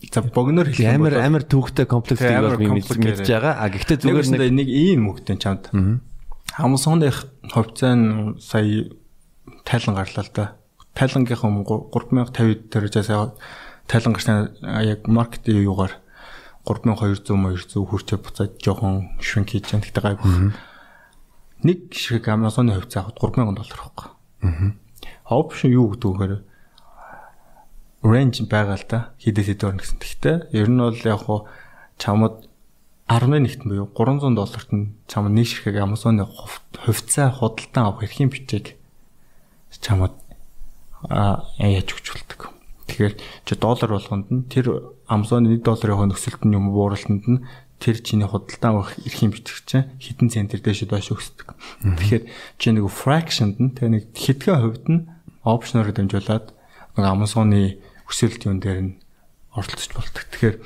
за 0.08 0.22
богноор 0.22 0.72
хэлэх 0.72 0.94
амар 0.94 1.14
амар 1.20 1.44
төвхтэй 1.44 1.84
комплекстэй 1.84 2.38
бол 2.40 2.56
мэдж 2.56 3.28
байгаа. 3.28 3.60
А 3.60 3.68
гэхдээ 3.68 3.98
зүгээр 4.08 4.56
нэг 4.56 4.68
ийм 4.70 5.10
мөгтөн 5.10 5.36
чамд. 5.36 5.68
Амсоных 6.56 7.28
хувьцаа 7.50 7.94
нь 7.98 8.38
сая 8.38 8.88
тайлан 9.64 9.96
гарлаа 9.96 10.24
л 10.24 10.32
да. 10.34 10.44
Тайлангийнхаа 10.94 11.48
3050 11.48 12.68
дээрээс 12.68 13.10
тайлан 13.88 14.12
гарсан 14.12 14.56
яг 14.62 15.06
маркетинг 15.08 15.64
юугаар 15.64 16.02
3200 16.64 17.26
200 17.26 17.82
хүрчээ 17.82 18.18
буцаад 18.22 18.52
жоохон 18.62 19.18
швинг 19.18 19.50
хийж 19.50 19.66
байгаа. 19.66 19.82
Тэгтээ 19.82 20.04
гайгүй. 20.06 20.32
Нэг 21.66 21.78
шиг 21.94 22.26
Amazon-ы 22.30 22.78
хувьцаа 22.78 23.02
авахд 23.02 23.18
3000 23.18 23.54
доллар 23.58 23.78
байхгүй. 23.82 24.08
Аа. 24.46 24.70
Option 25.26 25.70
юу 25.74 25.90
гэдэг 25.90 26.14
вэ? 26.14 26.38
Range 28.06 28.38
байгаа 28.46 28.78
л 28.78 28.86
да. 28.86 28.98
Хідээс 29.18 29.48
хэд 29.50 29.64
орно 29.66 29.82
гэсэн. 29.82 29.98
Тэгтээ 29.98 30.36
ер 30.54 30.68
нь 30.70 30.78
бол 30.78 31.02
яг 31.02 31.22
хуу 31.26 31.50
чамд 31.98 32.46
11-т 33.10 33.66
буюу 33.66 33.90
300 33.90 34.38
долларт 34.38 34.70
нь 34.70 34.94
чамд 35.10 35.34
нэг 35.34 35.46
ширхэг 35.50 35.82
Amazon-ы 35.82 36.26
хувьцаа 36.26 37.30
худалдан 37.34 37.90
авах 37.90 38.06
эрхийн 38.06 38.30
бичиг 38.30 38.78
чамд 39.80 40.12
яаж 41.08 41.88
өгч 41.88 42.06
болдог. 42.12 42.52
Тэгэхээр 42.90 43.14
чи 43.48 43.54
доллар 43.56 43.90
болгонд 43.96 44.28
нь 44.28 44.44
тэр 44.52 44.92
Amazon 45.08 45.48
1 45.48 45.64
долларын 45.64 46.12
нөхцөлт 46.12 46.44
нь 46.44 46.52
юм 46.52 46.74
бууралтанд 46.76 47.24
нь 47.24 47.44
тэр 47.80 47.98
чиний 48.04 48.28
худалдан 48.28 48.78
авах 48.78 48.94
эрхийн 49.00 49.32
бичгч 49.32 49.98
хитэн 49.98 50.28
центр 50.30 50.60
дэшэд 50.60 50.92
баш 50.92 51.10
өгсдөг. 51.10 51.56
Тэгэхээр 51.82 52.24
чи 52.60 52.68
нэг 52.70 52.86
fractionд 52.92 53.58
нь 53.58 53.74
тэр 53.74 53.96
нэг 53.96 54.12
хэдхэн 54.14 54.60
хувьд 54.60 54.86
нь 54.86 55.06
опшноор 55.42 55.90
дамжуулаад 55.90 56.54
Amazon-ы 56.94 57.80
өсөлт 58.06 58.46
юм 58.46 58.60
дээр 58.60 58.80
нь 58.86 58.92
оролцож 59.56 59.90
болдог. 59.96 60.24
Тэгэхээр 60.30 60.56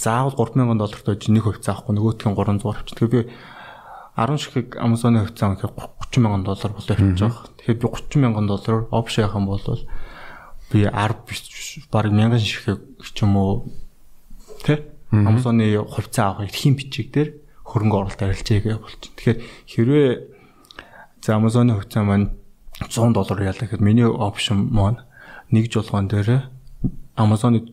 заавал 0.00 0.34
3000 0.38 0.78
долларт 0.78 1.06
байж 1.06 1.22
нэг 1.28 1.44
хувьцаа 1.44 1.76
авахгүй 1.78 1.94
нөгөөтгөн 1.94 2.34
300 2.38 2.72
авчих. 2.72 2.96
Тэгэхээр 2.96 3.12
би 3.12 3.22
10 4.16 4.36
ширхэг 4.36 4.76
Amazon-ы 4.76 5.24
хувьцаа 5.24 5.56
авах 5.56 5.90
30 6.12 6.20
мянган 6.20 6.44
доллар 6.44 6.72
болоо 6.72 6.92
авчих 6.92 7.16
жоох. 7.16 7.48
Тэгэхээр 7.56 7.80
би 7.80 7.88
30 7.88 8.20
мянган 8.20 8.46
доллараар 8.46 8.84
опшн 8.92 9.24
яхан 9.24 9.46
бол 9.46 9.60
би 10.70 10.84
10 10.84 11.16
биш 11.24 11.80
баг 11.88 12.12
1000 12.12 12.38
ширхэг 12.44 12.80
ч 13.00 13.24
юм 13.24 13.36
уу 13.36 13.72
тэ 14.64 14.84
Amazon-ы 15.12 15.80
хувьцаа 15.80 16.36
авах 16.36 16.44
эрхийн 16.44 16.76
бичиг 16.76 17.08
дээр 17.12 17.40
хөрөнгө 17.64 17.96
оруулалт 17.96 18.20
арилжээгээ 18.20 18.76
болчих. 18.76 19.12
Тэгэхээр 19.16 19.38
хэрвээ 19.72 20.08
за 21.24 21.40
Amazon-ы 21.40 21.80
хувьцаа 21.80 22.04
маань 22.04 22.36
100 22.84 23.16
доллар 23.16 23.48
ялла 23.48 23.64
гэхэд 23.64 23.80
миний 23.80 24.04
опшн 24.04 24.68
маань 24.68 25.00
нэг 25.48 25.72
жолгоон 25.72 26.12
дээр 26.12 26.52
Amazon-ы 27.16 27.72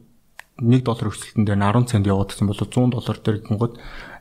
1 0.59 0.83
доллар 0.83 1.11
өсөлтөн 1.11 1.47
дээр 1.47 1.59
10 1.59 1.87
цент 1.87 2.07
яваад 2.07 2.31
гэсэн 2.31 2.47
бол 2.47 2.59
100 2.59 2.95
доллар 2.95 3.17
дээр 3.23 3.37
гингод 3.43 3.79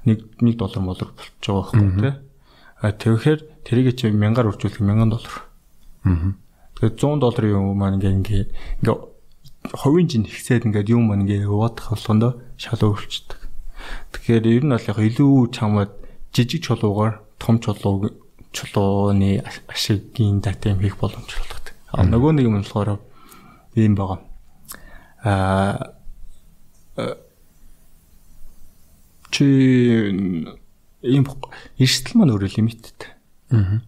1 0.08 0.40
1 0.40 0.56
доллар 0.56 0.80
молор 0.80 1.08
болчих 1.12 1.52
байгаа 1.52 1.72
байхгүй 1.76 2.00
тий. 2.00 2.14
А 2.80 2.92
тэгэхээр 2.92 3.40
тэрийг 3.66 3.96
чи 3.98 4.08
1000-аар 4.08 4.48
үржүүлэх 4.48 4.80
1000 4.80 5.12
доллар. 5.12 5.34
Аа 6.04 6.34
Тэгээд 6.78 6.94
100 6.94 7.18
долларын 7.18 7.50
юм 7.58 7.74
маань 7.74 7.98
ингээ 7.98 8.14
ингээ 8.22 8.44
ингээ 8.86 8.96
хувийн 9.74 10.06
жин 10.06 10.30
ихсээд 10.30 10.70
ингээд 10.70 10.94
юм 10.94 11.10
маань 11.10 11.26
ингээ 11.26 11.50
яваадах 11.50 11.90
болгондоо 11.90 12.32
шал 12.54 12.78
өөрчлөлтдөг. 12.78 13.40
Тэгэхээр 14.14 14.46
ер 14.46 14.62
нь 14.62 14.70
бол 14.78 14.86
яг 14.86 14.98
илүү 15.02 15.50
чамд 15.50 15.90
жижиг 16.30 16.62
чулуугаар 16.62 17.18
том 17.42 17.58
чулуу 17.58 18.14
чулууны 18.54 19.42
ашигын 19.66 20.38
датем 20.38 20.78
хийх 20.78 21.02
боломжтой 21.02 21.42
болгодог. 21.42 21.74
А 21.90 22.06
нөгөө 22.06 22.30
нэг 22.38 22.46
юм 22.46 22.62
болохоор 22.62 23.02
ийм 23.74 23.98
байгаа. 23.98 24.22
Аа 25.26 25.98
чи 29.38 29.46
ийм 31.06 31.24
эрсдэл 31.78 32.18
маань 32.18 32.34
өөрөө 32.34 32.50
лимиттэй. 32.58 33.14
Аа 33.54 33.86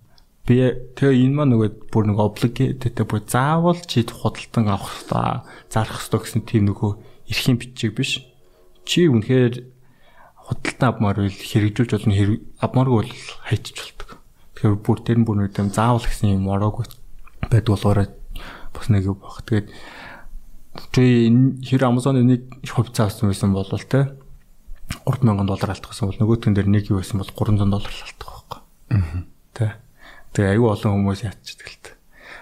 би 0.51 0.59
тэгээ 0.99 1.31
энэ 1.31 1.37
маань 1.39 1.53
нөгөө 1.55 1.71
бүр 1.95 2.05
нэг 2.11 2.19
obligated 2.19 2.99
бүр 3.07 3.23
заавал 3.23 3.79
чи 3.87 4.03
худалдан 4.03 4.67
авах 4.67 5.07
та 5.07 5.47
зарах 5.71 6.03
хэрэгтэй 6.03 6.43
гэсэн 6.43 6.43
тийм 6.43 6.63
нөгөө 6.75 6.91
эрхийн 7.31 7.61
бичиг 7.63 7.95
биш. 7.95 8.19
Чи 8.83 9.07
үнэхээр 9.07 9.63
худалдан 10.51 10.89
авмаар 10.91 11.23
үйл 11.23 11.39
хэрэгжүүлж 11.39 11.93
болно 11.95 12.15
авмааргүй 12.67 12.99
бол 12.99 13.15
хайчиж 13.47 13.79
болдог. 13.79 14.11
Тэгэхээр 14.59 14.83
бүр 14.83 14.99
тэр 15.07 15.19
нь 15.23 15.27
бүр 15.29 15.39
нэг 15.39 15.55
юм 15.55 15.71
заавал 15.71 16.03
гэсэн 16.03 16.35
юм 16.35 16.51
ороогүй 16.51 16.87
байдаг 17.47 17.71
болохоор 17.71 18.01
бас 18.75 18.87
нэг 18.91 19.07
юу 19.07 19.23
баг. 19.23 19.39
Тэгээд 19.47 19.71
чи 20.91 21.05
хэр 21.63 21.87
Amazon-ы 21.87 22.27
нэг 22.27 22.43
хувьцаа 22.67 23.07
авсан 23.07 23.31
байсан 23.31 23.55
бол 23.55 23.71
те 23.71 24.19
3000 24.91 25.47
доллар 25.47 25.70
алдах 25.70 25.91
гэсэн 25.95 26.11
бол 26.11 26.20
нөгөөтгөн 26.20 26.55
дээр 26.57 26.68
нэг 26.70 26.91
юу 26.91 27.01
байсан 27.01 27.22
бол 27.22 27.30
300 27.30 27.70
доллар 27.70 27.95
алдах 27.95 28.30
байхгүй. 28.30 28.61
Аа. 28.91 29.22
Тэ. 29.55 29.68
Тэгээ 30.34 30.55
аюу 30.59 30.70
олон 30.74 30.93
хүмүүс 30.99 31.22
ятчихдаг 31.26 31.68
л 31.70 31.78
та. 31.82 31.91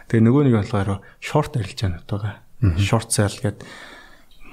Тэгээ 0.08 0.24
нөгөө 0.24 0.42
нэг 0.48 0.54
болохоор 0.56 1.00
short 1.20 1.52
арилжаанууд 1.60 2.08
байгаа. 2.08 2.34
Short 2.80 3.08
sell 3.12 3.36
гэдэг 3.36 3.64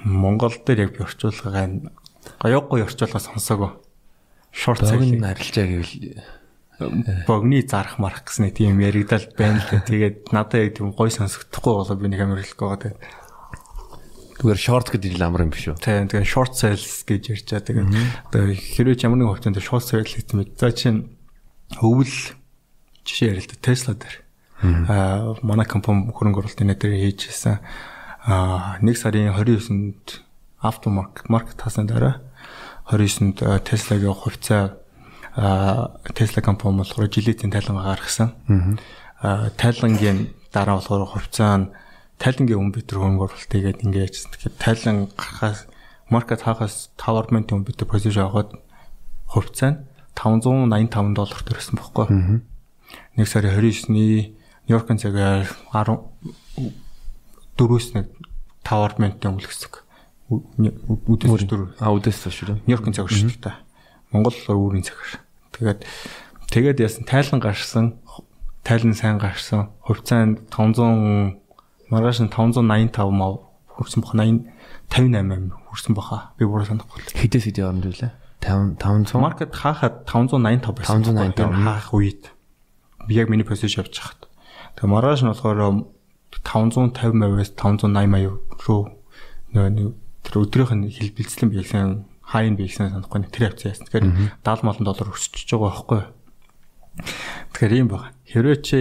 Монгол 0.06 0.56
дээр 0.62 0.88
яг 0.88 0.92
би 0.96 1.04
орчуулгаагаа 1.08 1.90
гоёггүй 2.44 2.84
орчуулга 2.86 3.20
сонсоогүй. 3.24 3.72
Short 4.52 4.84
sell 4.84 5.02
арилжаа 5.02 5.66
гэвэл 5.66 5.96
богны 7.28 7.64
зарах 7.64 8.00
марах 8.00 8.28
гэсэн 8.28 8.52
тийм 8.52 8.80
яригдал 8.84 9.24
байна 9.38 9.64
л 9.64 9.80
тэгээд 9.88 10.36
надад 10.36 10.60
яг 10.60 10.76
тийм 10.76 10.92
гой 10.92 11.08
сонсогдохгүй 11.08 11.72
болоо 11.72 11.96
би 11.96 12.12
нэг 12.12 12.20
амар 12.20 12.44
байгаа 12.44 12.92
тэгээд 12.92 13.00
зүгээр 14.40 14.60
short 14.60 14.88
гэдэг 14.92 15.16
нь 15.16 15.24
амар 15.24 15.48
юм 15.48 15.52
биш 15.56 15.72
үү 15.72 15.80
тийм 15.80 16.12
тэгээд 16.12 16.28
short 16.28 16.54
sales 16.60 17.04
гэж 17.08 17.24
ярьчаа 17.36 17.64
тэгээд 17.64 17.90
одоо 18.30 18.44
хэрвээ 18.52 19.08
ямар 19.08 19.20
нэг 19.24 19.30
хувьцаанд 19.32 19.64
short 19.64 19.86
sales 19.88 20.12
гэдэг 20.12 20.34
юм 20.36 20.44
за 20.60 20.70
чинь 20.76 21.00
өвөл 21.82 22.36
жишээ 23.06 23.38
ярил 23.38 23.46
л 23.46 23.52
да 23.54 23.58
Tesla 23.62 23.94
дээр. 23.94 24.16
Аа 24.90 25.36
манай 25.46 25.66
компани 25.66 26.10
хөрөнгө 26.10 26.42
оруулалтын 26.42 26.74
дээр 26.74 27.14
хийжсэн. 27.14 27.62
Аа 28.26 28.82
1 28.82 28.98
сарын 28.98 29.34
29-нд 29.34 30.26
автомаркет 30.60 31.30
маркет 31.30 31.62
тасны 31.62 31.86
дараа 31.86 32.22
29-нд 32.90 33.46
Tesla-гийн 33.62 34.14
хувьцаа 34.14 34.82
Tesla 36.18 36.42
компани 36.42 36.82
болохоор 36.82 37.10
жилийн 37.10 37.54
тайлан 37.54 37.78
гаргасан. 37.78 38.34
Аа 39.22 39.50
тайлангийн 39.54 40.34
дараа 40.50 40.82
болохоор 40.82 41.06
хувьцаа 41.06 41.58
нь 41.58 41.70
тайлангийн 42.22 42.72
бид 42.72 42.88
хөрөнгө 42.90 43.28
оруулалт 43.28 43.52
хийгээд 43.52 43.84
ингээд 43.86 44.16
тэгэхээр 44.16 44.56
тайлан 44.62 44.98
гарахаас 45.16 45.68
маркет 46.10 46.42
хагас 46.46 46.92
5 46.98 47.22
орментын 47.22 47.60
өмнө 47.60 47.70
бид 47.70 47.82
позишн 47.84 48.26
аваад 48.30 48.56
хувьцаа 49.28 49.72
нь 49.72 49.80
585 50.16 51.16
доллар 51.18 51.42
төрсөн 51.44 51.76
байхгүй. 51.76 52.06
Нэг 53.20 53.28
сарын 53.28 53.58
29-ний 53.60 54.38
Нью-Йоркын 54.70 55.02
цагаар 55.02 55.50
10 55.74 56.00
дөрөвс 57.58 57.88
нэг 58.00 58.08
5 58.64 58.86
орментын 58.86 59.36
гэсэн. 59.42 59.84
Үдээс 60.32 61.46
дөрөв. 61.46 61.76
А 61.84 61.92
үдээс 61.92 62.26
шүү 62.32 62.48
дээ. 62.54 62.64
Нью-Йоркын 62.64 62.96
цагаар 62.96 63.12
шүү 63.12 63.44
дээ. 63.44 63.56
Монгол 64.16 64.38
өөрийн 64.48 64.88
цагаар. 64.88 65.20
Тэгээд 65.52 65.80
тэгээд 66.50 66.80
яасан 66.80 67.04
тайлан 67.04 67.42
гарсан 67.44 68.00
тайлан 68.66 68.98
сайн 68.98 69.22
гарсан. 69.22 69.70
Хувьцаа 69.86 70.26
нь 70.26 70.42
500 70.50 71.38
маргааш 71.96 72.20
нь 72.20 72.30
585 72.30 72.92
мав 73.16 73.56
хүрсэн 73.72 74.04
баха 74.04 74.20
80 74.20 74.52
58 74.92 75.52
хүрсэн 75.72 75.94
баха. 75.96 76.36
Би 76.36 76.44
буруу 76.46 76.68
санахгүй. 76.68 77.00
Хідээс 77.16 77.48
хідээ 77.48 77.66
оронд 77.72 77.88
үлээ. 77.88 78.12
5 78.44 78.78
500 78.78 79.24
маркет 79.24 79.56
хаахад 79.56 80.04
585 80.04 80.76
байсан. 80.76 81.02
585 81.02 81.64
хаах 81.64 81.90
үед 81.96 82.36
яг 83.10 83.30
миний 83.32 83.48
позишн 83.48 83.82
явж 83.82 83.96
хахад. 83.96 84.28
Тэгээ 84.76 84.92
маргааш 84.92 85.22
нь 85.24 85.32
болохоор 85.32 85.88
550-аас 86.44 87.52
580 87.56 88.40
руу 88.68 88.82
нөгөө 89.56 89.94
тэр 90.26 90.36
өдрийнх 90.42 90.74
нь 90.76 90.92
хэлбэлцлэн 90.92 91.50
биелсэн 91.50 92.06
хайн 92.22 92.56
биелсэн 92.60 92.92
санахгүй 92.92 93.24
тэр 93.32 93.56
хавцаа 93.56 93.72
яасан. 93.72 93.88
Тэгэхээр 93.88 94.08
70 94.44 94.68
молон 94.68 94.86
доллар 94.86 95.10
өсчихөж 95.14 95.50
байгаа 95.56 95.72
байхгүй. 95.72 96.02
Тэгэхээр 97.56 97.74
ийм 97.78 97.88
байна. 97.90 98.14
Хэрвээ 98.28 98.58
чи 98.62 98.78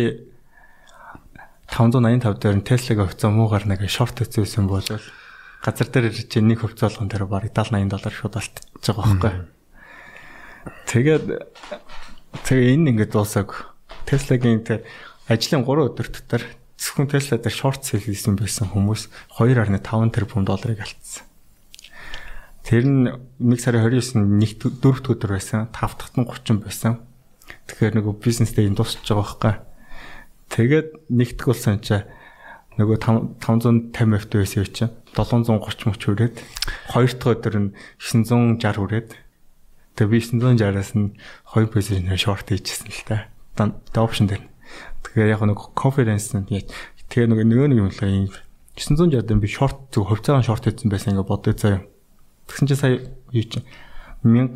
585 1.74 2.38
дээр 2.38 2.56
нь 2.62 2.66
Tesla-г 2.66 3.02
хувьцаа 3.02 3.34
муугаар 3.34 3.66
нэг 3.66 3.82
шорт 3.90 4.22
үзсэн 4.22 4.70
бол 4.70 4.86
газар 5.58 5.88
дээр 5.90 6.14
чи 6.14 6.38
нэг 6.38 6.62
хувьцаа 6.62 6.86
болгон 6.86 7.10
тэр 7.10 7.26
барыг 7.26 7.50
70 7.50 7.90
80 7.90 7.90
доллар 7.90 8.14
шууд 8.14 8.34
алдчихж 8.38 8.84
байгаа 8.94 9.02
байхгүй. 9.10 9.32
Тэгээд 10.86 11.24
тэгээ 12.46 12.72
энэ 12.78 12.88
ингээд 12.94 13.10
дуусаг 13.10 13.74
Tesla-гийн 14.06 14.62
тэр 14.62 14.86
ажлын 15.26 15.66
3 15.66 15.90
өдөр 15.90 16.08
дотор 16.14 16.42
зөвхөн 16.78 17.10
Tesla 17.10 17.42
дээр 17.42 17.56
шорт 17.58 17.82
сел 17.82 17.98
хийсэн 17.98 18.38
байсан 18.38 18.70
хүмүүс 18.70 19.10
2.5 19.42 20.14
тэрбум 20.14 20.46
долларыг 20.46 20.78
алдсан. 20.78 21.26
Тэр 22.62 22.86
нь 22.86 23.10
1 23.42 23.58
сарын 23.58 23.82
29-нд 23.82 24.30
нэг 24.30 24.62
дөрөвт 24.62 25.10
өдөр 25.10 25.36
байсан, 25.36 25.66
5 25.74 25.98
дахь 25.98 26.14
нь 26.14 26.28
30 26.30 26.62
байсан. 26.62 27.02
Тэгэхээр 27.66 27.98
нөгөө 27.98 28.14
бизнестэй 28.22 28.70
энэ 28.70 28.78
дуусч 28.78 29.02
байгаа 29.02 29.26
байхгүй. 29.26 29.73
Тэгээд 30.54 31.10
нэгдэх 31.10 31.50
болсон 31.50 31.82
чинь 31.82 32.06
нөгөө 32.78 33.02
550 33.42 33.90
F 33.90 34.30
байсан 34.30 34.62
юм 34.62 34.70
чинь 34.70 34.94
730 35.18 35.90
мөч 35.90 35.98
хүрээд 35.98 36.36
хоёр 36.94 37.10
дахь 37.10 37.34
өдөр 37.42 37.54
нь 37.58 37.70
960 37.98 38.62
хүрээд 38.62 39.10
тэгээ 39.98 40.10
би 40.14 40.18
960-аас 40.22 40.90
нь 40.94 41.18
хоёр 41.50 41.68
позишн 41.74 42.06
шорт 42.14 42.46
хийчихсэн 42.54 42.86
л 42.86 43.02
та. 43.02 43.26
Та 43.58 43.98
опшн 43.98 44.30
дээр. 44.30 44.46
Тэгэхээр 45.02 45.34
яг 45.34 45.42
нэг 45.42 45.58
конференс 45.74 46.30
нь 46.38 46.46
тэгээ 46.46 47.34
нөгөө 47.34 47.46
нөгөө 47.50 47.68
нэг 47.74 47.78
юм 47.82 47.90
л 47.90 47.98
юм 48.06 48.30
960 48.78 49.26
дээр 49.26 49.42
би 49.42 49.50
шорт 49.50 49.90
зөв 49.90 50.06
хувьцаагаар 50.06 50.46
шорт 50.46 50.70
хийсэн 50.70 50.86
байсан 50.86 51.18
ингээ 51.18 51.30
бодъё 51.30 51.54
заяа. 51.54 51.82
Тэгсэн 52.46 52.66
чинь 52.70 52.78
сая 52.78 52.94
юу 53.34 53.46
чинь 53.46 53.66
1000 54.22 54.54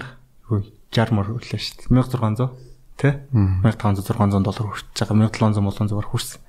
60 0.94 1.11
мөр 1.14 1.38
үлээ 1.38 1.59
шүү 1.59 1.90
дээ. 1.90 2.03
1600 2.03 2.68
тий 2.99 3.14
1500 3.32 4.03
600 4.03 4.42
доллар 4.42 4.66
хүрч 4.74 4.86
байгаа 4.99 5.30
1700 5.30 5.62
молон 5.62 5.86
хүрсэн. 5.86 6.42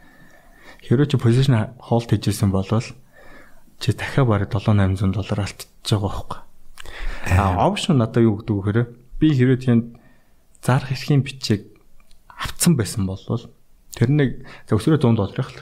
Хэрэв 0.81 1.07
чи 1.13 1.17
позишн 1.21 1.77
холд 1.77 2.09
хийжсэн 2.09 2.49
бол 2.49 2.65
чи 2.65 3.93
дахиад 3.93 4.27
бараг 4.27 4.49
7 4.49 4.73
800 4.73 5.13
доллар 5.13 5.45
алдчихж 5.45 5.93
байгаа 5.93 6.09
байхгүй. 6.09 6.39
А 7.37 7.69
опшн 7.69 8.01
надад 8.01 8.25
юу 8.25 8.41
гэдэг 8.41 8.55
вэ 8.55 8.61
гэхээр 8.65 8.79
би 9.21 9.27
хэрэв 9.37 9.59
тийм 9.61 9.79
зарах 10.65 10.91
эрхийн 10.91 11.21
бичиг 11.21 11.69
авцсан 12.27 12.75
байсан 12.75 13.05
бол 13.05 13.21
тэр 13.93 14.09
нэг 14.09 14.29
өсвөрөө 14.67 14.99
100 14.99 15.15
доллар 15.15 15.39
их 15.39 15.51
л 15.53 15.61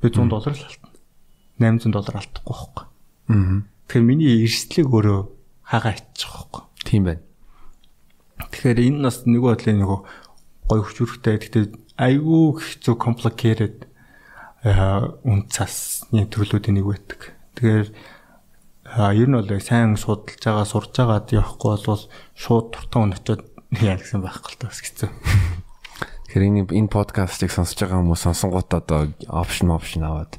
би 0.00 0.08
100 0.08 0.28
доллар 0.30 0.54
л 0.54 0.64
алтна. 0.64 0.88
800 1.58 1.92
доллар 1.92 2.16
алдахгүй 2.22 2.54
байхгүй. 2.54 2.84
Аа. 3.28 3.60
Тэгэхээр 3.90 4.06
миний 4.06 4.44
эрсдлийг 4.46 4.88
өөрөө 4.88 5.20
хагаа 5.66 5.98
иччих 5.98 6.30
байхгүй. 6.30 6.62
Тийм 6.86 7.02
байна. 7.04 7.22
Тэгэхээр 8.38 8.78
энэ 8.86 9.00
нас 9.02 9.26
нөгөө 9.26 9.50
бодлын 9.58 9.80
нөгөө 9.82 9.98
гой 10.68 10.80
хүчрхтэй. 10.84 11.40
Гэхдээ 11.40 11.64
айгүй 11.98 12.44
хэцүү 12.60 12.94
complicated 13.00 13.88
үн 14.68 15.48
цасны 15.48 16.28
төрлүүдийн 16.28 16.78
нэг 16.78 16.86
байдаг. 16.86 17.20
Тэгэхээр 17.56 17.88
ер 19.18 19.28
нь 19.28 19.36
бол 19.36 19.50
сайн 19.60 19.96
судалж 19.96 20.38
байгаа, 20.38 20.66
сурж 20.68 20.92
байгаад 20.94 21.32
явахгүй 21.32 21.76
бол 21.84 22.04
шууд 22.36 22.66
туртаа 22.72 23.04
өнөчөөд 23.08 23.42
яа 23.84 23.96
гэсэн 23.96 24.22
байхгүй 24.24 24.52
л 24.56 24.60
тас 24.64 24.80
хэцүү. 24.80 25.10
Тэгэхээр 26.28 26.44
энэ 26.44 26.60
энэ 26.72 26.92
подкастыг 26.92 27.48
сонсож 27.48 27.80
байгаа 27.80 28.04
хүмүүс 28.04 28.22
сонсонгууд 28.28 28.70
одоо 28.72 29.08
опшн 29.32 29.72
опшн 29.72 30.04
аваад 30.04 30.36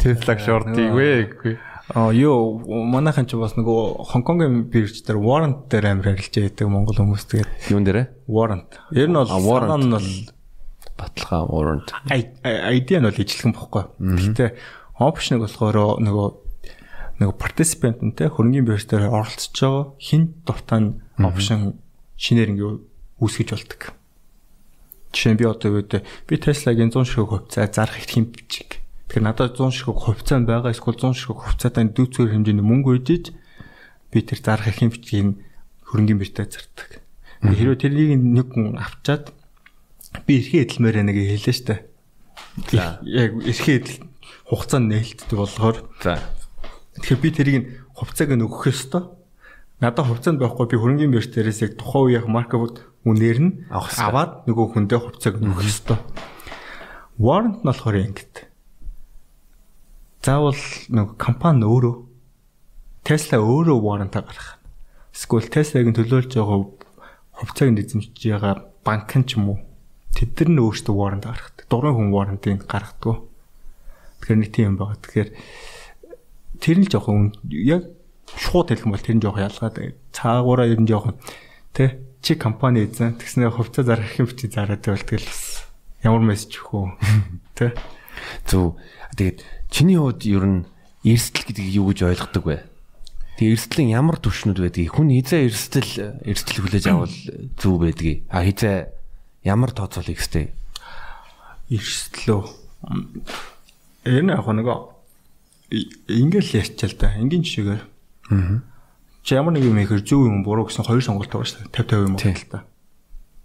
Tesla 0.00 0.34
short-ийг 0.40 0.92
вэ. 0.96 1.60
А 1.94 2.14
ёо 2.14 2.62
манайхан 2.62 3.26
ч 3.26 3.34
бас 3.34 3.58
нөгөө 3.58 4.06
Хонконгийн 4.14 4.70
бирж 4.70 5.02
дээр 5.02 5.18
warrant 5.18 5.66
дээр 5.66 5.90
амар 5.90 6.14
харилцаа 6.14 6.46
яадаг 6.46 6.70
Монгол 6.70 6.94
хүмүүс 6.94 7.26
тэгээд 7.26 7.50
юун 7.74 7.82
дээр 7.82 8.14
warrant. 8.30 8.78
Ер 8.94 9.10
нь 9.10 9.18
бол 9.18 9.26
warrant 9.26 9.90
нь 9.90 9.94
бол 9.98 10.10
баталгаа 10.94 11.42
warrant. 11.50 11.90
ID 12.14 12.88
нь 12.94 13.06
бол 13.10 13.18
ижилхэн 13.18 13.54
бохгүй. 13.58 13.84
Гэхдээ 13.98 14.50
option-ыг 15.02 15.42
болохоор 15.42 15.98
нөгөө 15.98 16.28
нөгөө 17.18 17.36
participant 17.42 17.98
нь 18.06 18.14
те 18.14 18.30
хөрөнгөний 18.30 18.62
бирж 18.62 18.86
дээр 18.86 19.10
оролцож 19.10 19.50
байгаа 19.50 19.84
хин 19.98 20.22
дуртай 20.46 20.94
option 21.18 21.74
шинээр 22.14 22.54
ингээ 22.54 22.72
үүсгэж 23.18 23.48
болдог. 23.50 23.82
Жишээ 25.10 25.34
нь 25.34 25.40
би 25.42 25.44
одоо 25.44 25.74
үед 25.74 26.06
би 26.30 26.34
Tesla-гийн 26.38 26.94
100 26.94 27.02
ширхэг 27.02 27.50
хувьцаа 27.50 27.66
зарах 27.66 27.98
их 27.98 28.08
хэм 28.08 28.30
бичиг 28.30 28.79
Тэгэхээр 29.10 29.26
надад 29.26 29.58
100 29.58 29.74
ширхэг 29.74 29.98
хувьцаа 30.06 30.38
байгаа 30.38 30.70
эсвэл 30.70 30.94
100 30.94 31.18
ширхэг 31.18 31.42
хувьцаатай 31.42 31.82
дүүцгээр 31.90 32.30
хэмжээний 32.30 32.62
мөнгө 32.62 32.90
үйдэж 32.94 33.24
би 34.14 34.18
тэр 34.22 34.38
зарах 34.38 34.70
их 34.70 34.78
хэмжээг 34.86 35.34
хөрөнгөний 35.82 36.22
биртээ 36.22 36.46
зардаг. 36.46 37.02
Хэрвээ 37.42 37.90
тэрнийг 37.90 38.22
нэг 38.22 38.54
хүн 38.54 38.78
авчаад 38.78 39.34
би 40.30 40.38
эрхээ 40.38 40.62
эдэлмээр 40.62 41.02
нэг 41.10 41.18
хэлээ 41.26 41.56
штэ. 41.58 41.74
Яг 43.02 43.34
эрхээ 43.34 43.76
эдэл 43.82 43.98
хугацаанд 44.46 44.86
нээлтдэг 44.94 45.38
болохоор 45.42 45.76
за 46.06 46.22
тэгэхээр 47.02 47.18
би 47.18 47.30
тэрийг 47.34 47.64
хувьцааг 47.98 48.30
нөгөх 48.38 48.70
ёстой. 48.70 49.10
Надад 49.82 50.06
хувьцаанд 50.06 50.38
байхгүй 50.38 50.70
би 50.70 50.78
хөрөнгөний 50.78 51.18
бирт 51.18 51.34
дээрээс 51.34 51.66
яг 51.66 51.72
тухайн 51.82 52.22
үеийн 52.22 52.30
маркет 52.30 52.86
үнээр 53.02 53.38
нь 53.42 53.66
аваад 53.74 54.46
нөгөө 54.46 54.66
хүндээ 54.70 55.02
хувьцааг 55.02 55.42
нөгөх 55.42 55.66
ёстой. 55.66 55.98
Warrant 57.18 57.66
нь 57.66 57.66
болохоор 57.66 57.98
ингэдэг 58.06 58.49
заавал 60.20 60.62
нэг 60.88 61.16
компани 61.16 61.64
өөрөө 61.64 61.94
Tesla 63.04 63.40
өөрөө 63.40 63.78
warrant 63.80 64.12
гаргах. 64.12 64.60
Эсвэл 65.16 65.48
Tesla-гийн 65.48 65.96
төлөөлж 65.96 66.36
байгаа 66.36 66.58
хувьцааг 67.40 67.80
эзэмшиж 67.80 68.16
байгаа 68.20 68.68
банк 68.84 69.10
нь 69.16 69.24
ч 69.24 69.40
юм 69.40 69.56
уу 69.56 69.58
тэд 70.12 70.36
нар 70.36 70.50
нь 70.52 70.60
өөрсдөө 70.60 70.94
warrant 70.94 71.24
гаргадаг. 71.24 71.64
Дурын 71.72 71.96
хүн 71.96 72.12
warrant-ыг 72.12 72.68
гаргадаг. 72.68 73.24
Тэгэхээр 74.20 74.40
нэг 74.44 74.50
тийм 74.52 74.66
юм 74.72 74.76
байна. 74.76 75.00
Тэгэхээр 75.00 75.30
тэр 76.60 76.76
нь 76.84 76.90
жоохон 76.92 77.32
яг 77.48 77.88
шууд 78.36 78.68
хэлэх 78.68 78.84
юм 78.84 78.92
бол 78.92 79.00
тэр 79.00 79.16
нь 79.16 79.24
жоохон 79.24 79.46
ялгаад 79.48 79.76
цаагаараа 80.12 80.68
ер 80.68 80.80
нь 80.84 80.90
жоохон 80.90 81.16
тэ 81.72 82.04
чи 82.20 82.36
компани 82.36 82.84
эзэн 82.84 83.16
тэгснээр 83.16 83.56
хувьцаа 83.56 83.84
зарах 83.88 84.12
юм 84.20 84.28
чи 84.28 84.46
зараад 84.46 84.84
байвал 84.84 85.08
тэгэл 85.08 85.24
бас 85.24 85.64
ямар 86.04 86.22
мессеж 86.22 86.60
өгөх 86.60 86.70
үү 86.76 86.86
тэ 87.56 87.66
зөв 88.44 88.76
тэгээд 89.16 89.59
Чиний 89.70 89.96
хувьд 89.96 90.26
ер 90.26 90.44
нь 90.44 90.60
эрсдэл 91.06 91.46
гэдгийг 91.46 91.70
юу 91.78 91.94
гэж 91.94 91.98
ойлгодог 92.10 92.44
вэ? 92.44 92.58
Тэгээ 93.38 93.54
эрсдлийн 93.56 93.94
ямар 93.94 94.18
түвшнүүд 94.20 94.58
байдгийг? 94.60 94.92
Хүн 94.92 95.14
хизээ 95.14 95.48
эрсдэл 95.48 95.92
эрсдэл 96.26 96.60
хүлээж 96.60 96.86
авал 96.90 97.16
зөв 97.56 97.74
байдгийг? 97.80 98.28
А 98.28 98.44
хизээ 98.44 98.90
ямар 99.46 99.70
тооцоолыг 99.72 100.18
хэвтэй 100.18 100.52
эрсдлөө 101.70 102.42
энэ 104.10 104.34
яг 104.34 104.46
нэг 104.50 104.68
ингээл 106.10 106.58
ярьчаал 106.60 106.94
та 106.98 107.14
энгийн 107.16 107.46
жишээгээр. 107.46 107.82
Аа 108.34 108.66
чи 109.22 109.34
ямар 109.34 109.52
нэг 109.52 109.64
юм 109.64 109.78
ихэр 109.78 110.02
зөв 110.02 110.26
юм 110.26 110.42
буруу 110.42 110.66
гэсэн 110.66 110.84
хоёр 110.84 111.04
сонголт 111.04 111.30
байгаа 111.30 111.46
шүү 111.46 111.70
дээ. 111.70 111.86
50 111.86 111.86
50 111.86 112.08
юм 112.08 112.16
байна 112.16 112.34
л 112.34 112.48
та. 112.48 112.64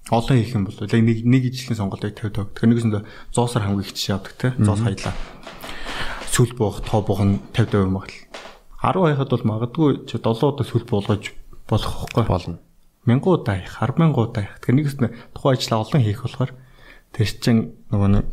Олон 0.09 0.38
их 0.39 0.53
юм 0.55 0.63
бол 0.65 0.78
нэг 0.80 1.17
нэг 1.26 1.43
ижлэхэн 1.51 1.78
сонголтыг 1.78 2.15
50 2.15 2.32
50 2.32 2.55
тэгэхээр 2.55 2.69
нэгсэндээ 2.71 3.03
100 3.36 3.51
сар 3.51 3.63
хамгийн 3.67 3.84
их 3.84 3.93
жишээ 3.93 4.15
авдаг 4.15 4.34
те. 4.39 4.47
100 4.55 4.82
хайлаа 4.82 5.13
сүл 6.36 6.52
буух, 6.52 6.84
тоо 6.84 7.00
буух 7.00 7.24
нь 7.24 7.40
50 7.56 7.88
50 7.88 7.96
магадл. 7.96 8.28
10 8.84 9.00
хаяхад 9.08 9.32
бол 9.32 9.46
магадгүй 9.56 10.04
чи 10.04 10.20
7 10.20 10.44
удаа 10.44 10.68
сүл 10.68 10.84
буулгаж 10.84 11.32
болох 11.64 11.96
байхгүй 12.12 12.28
болно. 12.28 12.60
мянгуудаа 13.08 13.56
их 13.64 13.80
10 13.80 13.96
мянгуудаа 13.96 14.44
их. 14.44 14.60
Тэгэхээр 14.60 14.76
нэгс 14.76 14.96
тухайн 15.32 15.56
ажлаа 15.56 15.80
олон 15.80 16.02
хийх 16.04 16.22
болохоор 16.28 16.52
тэр 17.16 17.30
чин 17.40 17.58
нөгөө 17.88 18.10
нэг 18.12 18.26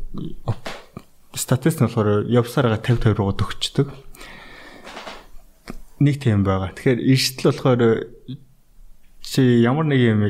статистик 1.39 1.87
болохоор 1.87 2.27
явсараа 2.27 2.83
50 2.83 3.15
50 3.15 3.19
руу 3.23 3.31
төгчдөг. 3.39 3.89
Нэг 6.03 6.17
тийм 6.19 6.43
байгаа. 6.43 6.75
Тэгэхээр 6.75 7.01
эрсдэл 7.07 7.53
болохоор 7.55 7.83
чи 9.23 9.63
ямар 9.63 9.87
нэг 9.87 10.01
юм 10.03 10.21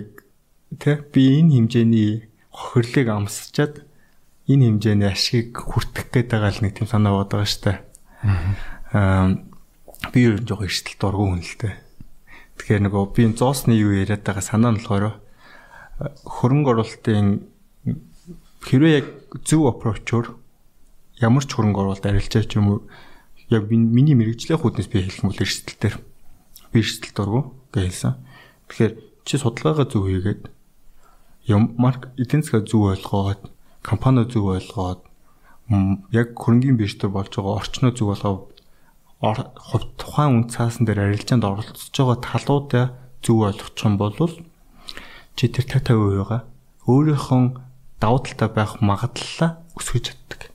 тэ 0.77 1.01
би 1.09 1.41
энэ 1.41 1.57
хэмжээний 1.57 2.29
хохирлыг 2.53 3.09
амсчаад 3.09 3.87
энэ 4.51 4.65
хэмжээний 4.67 5.11
ашиг 5.11 5.55
хүртэх 5.55 6.11
гээд 6.11 6.29
байгаа 6.35 6.51
л 6.51 6.63
нэг 6.67 6.73
тийм 6.75 6.89
санаа 6.91 7.23
бод 7.23 7.31
байгаа 7.31 7.47
штэ. 7.47 7.83
Аа 8.93 9.39
би 10.11 10.27
ер 10.27 10.43
нь 10.43 10.47
жоохон 10.47 10.67
эрсдэл 10.67 10.99
дургу 10.99 11.31
хүн 11.31 11.43
л 11.47 11.55
дээ. 11.63 11.75
Тэгэхээр 12.59 12.83
нөгөө 12.91 13.05
би 13.15 13.23
зоосны 13.39 13.79
юу 13.79 13.95
яриад 13.95 14.27
байгаа 14.27 14.43
санаа 14.43 14.75
нь 14.75 14.83
болохоор 14.83 15.23
хөрөнгө 16.27 16.71
оруулалтын 16.75 17.47
хэрвээ 18.67 18.95
яг 18.99 19.07
зөв 19.47 19.71
аппрочор 19.71 20.35
ямар 21.23 21.45
ч 21.47 21.55
хөрөнгө 21.55 21.79
оруулалт 21.79 22.07
арилжаач 22.07 22.51
юм 22.59 22.67
уу 22.75 22.79
яг 23.47 23.71
миний 23.71 24.19
мэрэгжлийн 24.19 24.59
хүүднээс 24.59 24.91
би 24.91 25.07
юм 25.07 25.31
бол 25.31 25.43
эрсдэл 25.43 25.79
дээр 25.79 25.97
би 26.75 26.79
эрсдэл 26.83 27.15
дургу 27.15 27.41
гэж 27.71 27.83
хэлсэн. 27.87 28.15
Тэгэхээр 28.67 28.93
чи 29.23 29.35
судалгаагаа 29.39 29.87
зөв 29.87 30.11
хийгээд 30.11 30.43
юм 31.47 31.75
марк 31.79 32.11
эдийн 32.19 32.43
засгаа 32.43 32.67
зөв 32.67 32.91
ойлгоод 32.91 33.43
компани 33.83 34.25
зөв 34.31 34.47
ойлгоод 34.55 35.01
яг 36.15 36.29
хөрөнгөний 36.39 36.79
биржтер 36.79 37.11
болж 37.11 37.35
байгаа 37.35 37.59
орчноо 37.61 37.93
зөв 37.93 38.15
болгоод 38.15 38.53
хувь 39.23 39.87
тухайн 39.99 40.43
үн 40.43 40.47
цаасан 40.51 40.87
дээр 40.87 41.11
арилжаанд 41.11 41.45
оролцож 41.45 41.91
байгаа 41.95 42.19
талуудаа 42.23 42.85
зөв 43.23 43.39
ойлгочих 43.47 43.87
юм 43.87 43.97
бол 43.99 44.15
чи 45.37 45.49
тэр 45.49 45.67
50% 45.67 45.95
байгаа 45.95 46.41
өөрийнхөө 46.87 47.43
давуу 48.03 48.21
талтай 48.27 48.51
байх 48.51 48.83
магадлалаа 48.83 49.63
өсгөж 49.79 50.03
чаддаг. 50.11 50.51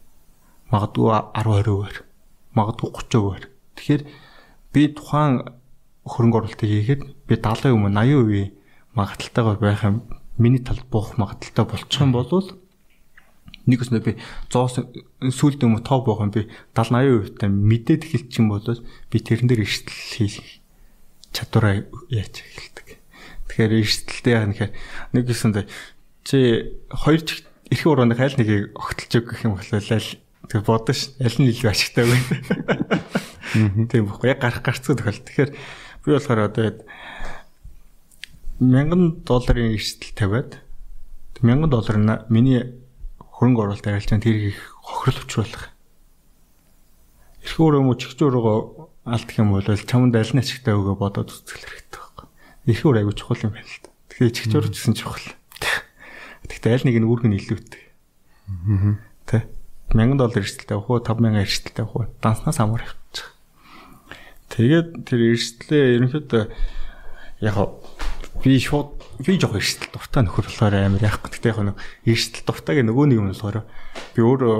Магадгүй 0.68 1.08
10 1.16 1.32
20%-аар, 1.48 1.96
магадгүй 2.52 2.90
30%-аар. 2.92 3.44
Тэгэхээр 3.80 4.02
би 4.76 4.82
тухайн 4.92 5.34
хөрөнгө 6.04 6.38
оруулалтыг 6.44 6.68
хийхэд 6.68 7.02
би 7.28 7.36
70% 7.40 7.72
юм 7.72 7.88
80% 7.88 8.52
магадaltaйгаар 9.00 9.60
байх 9.64 9.82
юм 9.88 10.04
миний 10.36 10.60
талд 10.60 10.84
буух 10.92 11.16
магадaltaй 11.16 11.66
болчих 11.66 12.02
юм 12.04 12.12
бол 12.12 12.28
нэг 13.68 13.84
өснө 13.84 14.00
би 14.00 14.16
100 14.50 15.32
сүлд 15.32 15.62
юм 15.62 15.78
тоо 15.84 16.02
боох 16.02 16.24
юм 16.24 16.32
би 16.32 16.48
70 16.74 17.36
80% 17.36 17.38
та 17.38 17.52
мэдээд 17.52 18.08
эхэлчих 18.08 18.40
юм 18.40 18.50
бол 18.56 18.64
би 18.64 19.18
тэрэн 19.20 19.48
дээр 19.52 19.68
эрсдэл 19.68 19.92
хийх 19.94 20.64
чадвараа 21.36 21.84
яаж 22.10 22.42
эхэлдэг. 22.42 22.88
Тэгэхээр 23.52 23.78
эрсдэлтэй 23.84 24.34
яах 24.34 24.48
нэхэр 24.50 24.72
нэг 25.14 25.24
гэсэн 25.28 25.52
чи 26.24 26.38
хоёр 26.90 27.22
эрх 27.72 27.84
урууны 27.86 28.16
хайл 28.16 28.36
нэгийг 28.40 28.72
огтлж 28.76 29.12
өг 29.20 29.26
гэх 29.32 29.44
юм 29.44 29.60
бол 29.60 29.72
аль 29.72 29.92
тэг 30.48 30.64
бодно 30.64 30.94
ш. 30.96 31.12
Аль 31.20 31.38
нь 31.40 31.52
илүү 31.52 31.72
ашигтай 31.72 32.08
вэ? 32.08 32.18
Тийм 33.92 34.08
бохгүй 34.08 34.32
яг 34.32 34.40
гарах 34.44 34.64
гарцгүй 34.64 34.96
тохиол. 34.96 35.24
Тэгэхээр 35.24 35.52
би 35.52 36.10
болохоор 36.12 36.40
одоо 36.48 36.68
1000 38.60 39.24
долларын 39.28 39.76
эрсдэл 39.76 40.16
тавиад 40.16 40.60
1000 41.44 41.70
доллар 41.70 42.26
миний 42.30 42.87
хөрөнгө 43.38 43.62
оруулалт 43.70 43.86
арилжаанд 43.86 44.26
тэрийг 44.26 44.58
их 44.58 44.62
хохирол 44.82 45.22
учруулах. 45.22 45.70
Эрх 47.46 47.58
өөр 47.62 47.78
юм 47.78 47.94
уу 47.94 47.98
чихч 48.02 48.18
өөрөөгөө 48.18 48.58
алдах 49.06 49.38
юм 49.38 49.54
бол 49.54 49.62
чамд 49.62 50.18
аль 50.18 50.34
нь 50.34 50.42
ашигтай 50.42 50.74
өгөө 50.74 50.98
бодоод 50.98 51.30
үзэх 51.30 51.62
хэрэгтэй 51.62 52.02
байхгүй. 52.02 52.28
Эрх 52.74 52.82
өөр 52.82 52.98
аягүй 52.98 53.14
чухал 53.14 53.46
юм 53.46 53.54
байна 53.54 53.70
л 53.70 53.82
да. 53.86 53.94
Тэгэхээр 54.10 54.34
чихч 54.34 54.52
өөр 54.58 54.68
гэсэн 54.74 54.96
чухал. 54.98 55.28
Гэхдээ 56.50 56.74
аль 56.74 56.86
нэг 56.90 56.98
нь 56.98 57.08
үүрэг 57.08 57.26
нь 57.30 57.38
илүүтэй. 57.38 57.84
Аа. 58.50 58.98
Тэ. 59.30 59.46
1000 59.94 60.18
доллар 60.18 60.42
эрсдэлтэй 60.44 60.76
авах 60.76 60.90
уу 60.90 61.00
5000 61.00 61.40
эрсдэлтэй 61.46 61.84
авах 61.86 61.96
уу 61.96 62.06
данснаас 62.20 62.60
амар 62.60 62.84
явчих. 62.84 63.38
Тэгээд 64.52 64.90
тэр 65.06 65.20
эрсдлээ 65.32 65.86
ерөнхийдөө 66.02 66.44
яг 67.46 67.58
би 68.42 68.60
шууд 68.60 68.97
би 69.18 69.40
жоох 69.42 69.58
эрсдэл 69.58 69.90
дуртай 69.90 70.22
нөхөр 70.24 70.46
болохоор 70.46 70.76
амар 70.78 71.02
яахгүй. 71.02 71.30
Гэхдээ 71.34 71.52
яг 71.52 71.62
нэг 71.74 71.78
эрсдэл 72.06 72.46
дуртай 72.46 72.74
гэх 72.78 72.86
нөгөө 72.86 73.06
нэг 73.10 73.18
юм 73.18 73.30
болохоор 73.34 73.66
би 74.14 74.22
өөрөө 74.22 74.58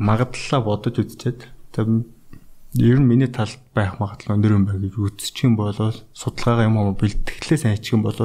магадлалаа 0.00 0.60
бодож 0.64 0.96
үзчихэд 0.96 1.40
ер 1.76 2.98
нь 2.98 3.08
миний 3.08 3.28
талд 3.28 3.60
байх 3.76 4.00
магадлал 4.00 4.40
өндөр 4.40 4.56
юм 4.56 4.64
байна 4.64 4.80
гэж 4.88 4.96
үзчих 4.96 5.44
юм 5.44 5.60
бол 5.60 5.76
судалгаагаа 5.76 6.64
юм 6.64 6.80
уу 6.80 6.96
бэлтгэлээ 6.96 7.58
сайн 7.60 7.76
хийчих 7.76 7.94
юм 7.98 8.06
бол 8.06 8.16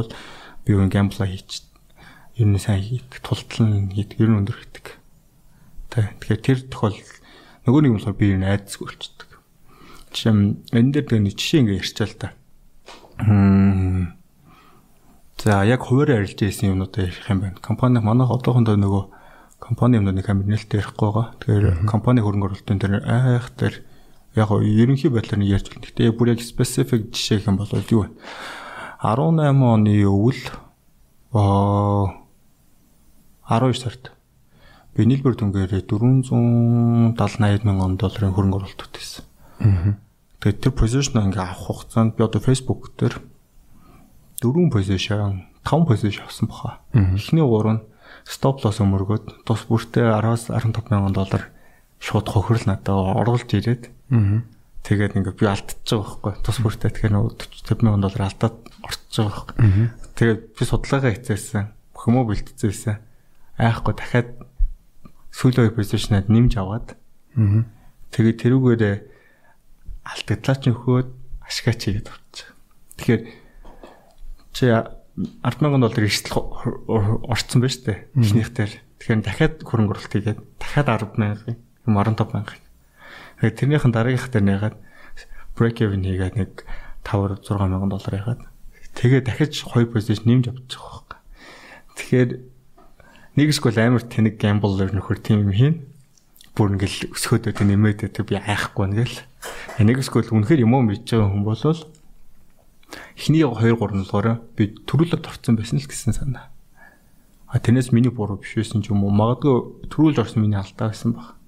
би 0.63 0.71
өөр 0.71 0.87
гэмбла 0.87 1.27
хийчих. 1.27 1.67
Ер 2.39 2.47
нь 2.47 2.59
сайн 2.59 2.79
хийх, 2.79 3.11
тултлан 3.19 3.91
хийх, 3.91 4.15
ер 4.15 4.31
нь 4.31 4.39
өндөр 4.39 4.55
хийх. 4.55 4.95
Тэгэхээр 5.91 6.39
тэр 6.39 6.59
тохиол 6.71 6.99
нөгөө 7.67 7.79
нэг 7.83 7.91
юм 7.91 7.97
болохоор 7.99 8.15
би 8.15 8.31
ер 8.31 8.39
нь 8.39 8.47
айдсгүй 8.47 8.85
болчихдог. 8.87 9.29
Жишээ 10.15 10.31
нь 10.31 10.63
энэ 10.71 10.91
дээр 11.03 11.19
нэг 11.19 11.35
жишээ 11.35 11.59
ингэ 11.67 11.79
ярьчаа 11.83 12.07
л 12.07 12.15
та. 12.15 12.27
Хм 13.19 14.14
За 15.37 15.63
яг 15.65 15.83
хуваарь 15.83 16.15
арилж 16.15 16.39
ирсэн 16.39 16.73
юмнуудаа 16.73 17.05
ярих 17.05 17.29
юм 17.29 17.39
байна. 17.39 17.59
Компани 17.61 17.99
манайх 17.99 18.31
одоохондоо 18.31 18.79
нөгөө 18.79 19.03
компани 19.59 19.97
юмнуудыг 19.99 20.29
амар 20.29 20.47
нээлттэй 20.47 20.79
ярихгүй 20.79 21.09
байгаа. 21.11 21.27
Тэгэхээр 21.39 21.65
компани 21.85 22.21
хөрөнгө 22.23 22.47
оруулалтын 22.55 22.79
дээр 22.79 23.03
айх 23.03 23.51
дээр 23.59 23.75
яг 24.35 24.49
ерөнхий 24.51 25.11
байдлаар 25.11 25.39
нь 25.43 25.51
ярьж 25.51 25.69
байна. 25.69 25.83
Гэхдээ 25.83 26.15
бүр 26.15 26.33
яг 26.35 26.41
specific 26.41 27.11
жишээ 27.11 27.45
хэм 27.45 27.59
бол 27.59 27.69
юу 27.71 28.07
вэ? 28.07 28.15
18 29.03 29.59
оны 29.59 29.93
өвөл 30.07 30.41
аа 31.35 32.15
12 33.45 33.75
сард 33.75 34.11
би 34.95 35.05
нийлбэр 35.05 35.35
дүнгээр 35.35 35.83
470 35.85 37.13
80 37.19 37.67
мянган 37.67 37.99
долларын 37.99 38.33
хөрөнгө 38.33 38.57
оруулалт 38.63 38.95
хийсэн. 38.95 39.27
Тэгээд 40.39 40.61
тэр 40.63 40.73
position 40.73 41.19
ингээ 41.19 41.43
авах 41.43 41.67
хугацаанд 41.67 42.15
би 42.15 42.23
одоо 42.23 42.39
Facebook 42.39 42.95
дээр 42.95 43.19
дөрвөн 44.45 44.69
позишн, 44.69 45.49
таван 45.65 45.89
позишн 45.89 46.29
авсан 46.29 46.47
баха. 46.47 46.77
Эхний 46.93 47.41
гурав 47.41 47.73
нь 47.73 47.83
стоп 48.25 48.61
лосс 48.61 48.77
өмөргөөд 48.81 49.45
тус 49.45 49.65
бүртээ 49.65 50.05
10-аас 50.21 50.53
15 50.53 50.89
мянган 50.93 51.13
доллар 51.17 51.49
шууд 52.01 52.29
хохирол 52.29 52.65
надад 52.69 52.93
оруулж 52.93 53.49
ирээд 53.49 53.89
тэгээд 54.85 55.17
ингээ 55.17 55.35
би 55.37 55.45
алдчихж 55.49 55.89
байгаа 55.97 56.05
байхгүй 56.05 56.33
тус 56.45 56.57
бүртээ 56.61 56.89
тэгэхээр 56.93 57.17
40 57.17 57.85
мянган 57.85 58.05
доллар 58.05 58.29
алдаад 58.29 58.57
орчихж 58.85 59.13
байгаа 59.17 59.33
байхгүй. 59.33 59.57
Тэгээд 60.17 60.41
би 60.53 60.63
судалгаагаа 60.65 61.13
хийцээсэн. 61.17 61.65
Хүмүү 61.97 62.21
бэлтцээсэн. 62.29 62.95
Айхгүй 63.57 63.93
дахиад 63.97 64.29
сүүлийн 65.33 65.73
позишнад 65.73 66.29
нэмж 66.29 66.53
аваад 66.61 66.97
тэгээд 68.13 68.41
тэрүүгээр 68.41 68.83
алдагдлаа 70.05 70.57
ч 70.61 70.63
нөхөөд 70.69 71.09
ашигаач 71.45 71.79
хийгээд 71.81 72.09
орчих. 72.09 72.49
Тэгэхээр 73.01 73.21
чи 74.54 74.66
100000 74.70 75.80
доллар 75.80 76.04
эрсдэл 76.04 76.38
орцсон 77.28 77.60
байна 77.60 77.74
шүү 77.74 77.84
дээ. 77.86 77.98
Эхнийхтэр. 78.16 78.70
Тэгэхээр 79.00 79.20
дахиад 79.24 79.54
хөрөнгө 79.66 79.92
оруулалт 79.96 80.14
хийгээд 80.14 80.40
дахиад 80.60 80.88
10000 80.88 81.56
юм 81.86 81.94
15000. 81.96 82.56
Тэгэхээр 83.40 83.58
тэрнийхэн 83.58 83.92
дараагийнх 83.92 84.28
дээр 84.30 84.46
нэгээд 84.48 84.76
break 85.56 85.76
even 85.84 86.04
хийгээд 86.04 86.36
нэг 86.40 86.52
5 87.04 87.44
6000 87.44 87.90
доллар 87.90 88.14
яхад 88.16 88.40
тэгээ 88.94 89.20
дахиж 89.24 89.64
2 89.64 89.92
позишн 89.92 90.28
нэмж 90.28 90.44
авчих 90.52 90.80
واخ. 90.80 91.20
Тэгэхээр 91.96 92.30
нэг 93.36 93.48
эсвэл 93.52 93.78
амар 93.80 94.04
тэнэг 94.04 94.36
gambler 94.40 94.90
нөхөр 94.92 95.18
тийм 95.20 95.48
юм 95.48 95.52
хийн. 95.52 95.76
Бүр 96.56 96.76
ингээл 96.76 97.14
өсгөөд 97.14 97.54
өдөө 97.54 97.66
нэмээд 97.66 98.00
өдөө 98.10 98.24
би 98.26 98.36
айхгүй 98.36 98.86
нэгэл. 98.90 99.18
Нэг 99.80 100.02
эсвэл 100.02 100.32
үнэхээр 100.34 100.64
юм 100.66 100.74
уу 100.74 100.84
мэдж 100.84 101.06
байгаа 101.06 101.30
хүн 101.30 101.44
болвол 101.46 101.80
Эхний 103.15 103.43
2 103.43 103.75
3 103.75 103.95
нь 103.95 104.03
болохоор 104.05 104.41
би 104.55 104.75
төрүүлэлт 104.85 105.25
орсон 105.25 105.55
байсан 105.57 105.79
л 105.79 105.89
гэсэн 105.89 106.13
санаа. 106.13 106.51
А 107.47 107.59
тэрнээс 107.59 107.95
миний 107.95 108.11
буруу 108.11 108.41
биш 108.41 108.55
байсан 108.59 108.83
ч 108.83 108.91
юм 108.91 109.07
уу 109.07 109.13
магадгүй 109.15 109.87
төрүүлж 109.87 110.19
орсон 110.19 110.43
миний 110.43 110.59
алдаа 110.59 110.91
байсан 110.91 111.15
баг. 111.15 111.39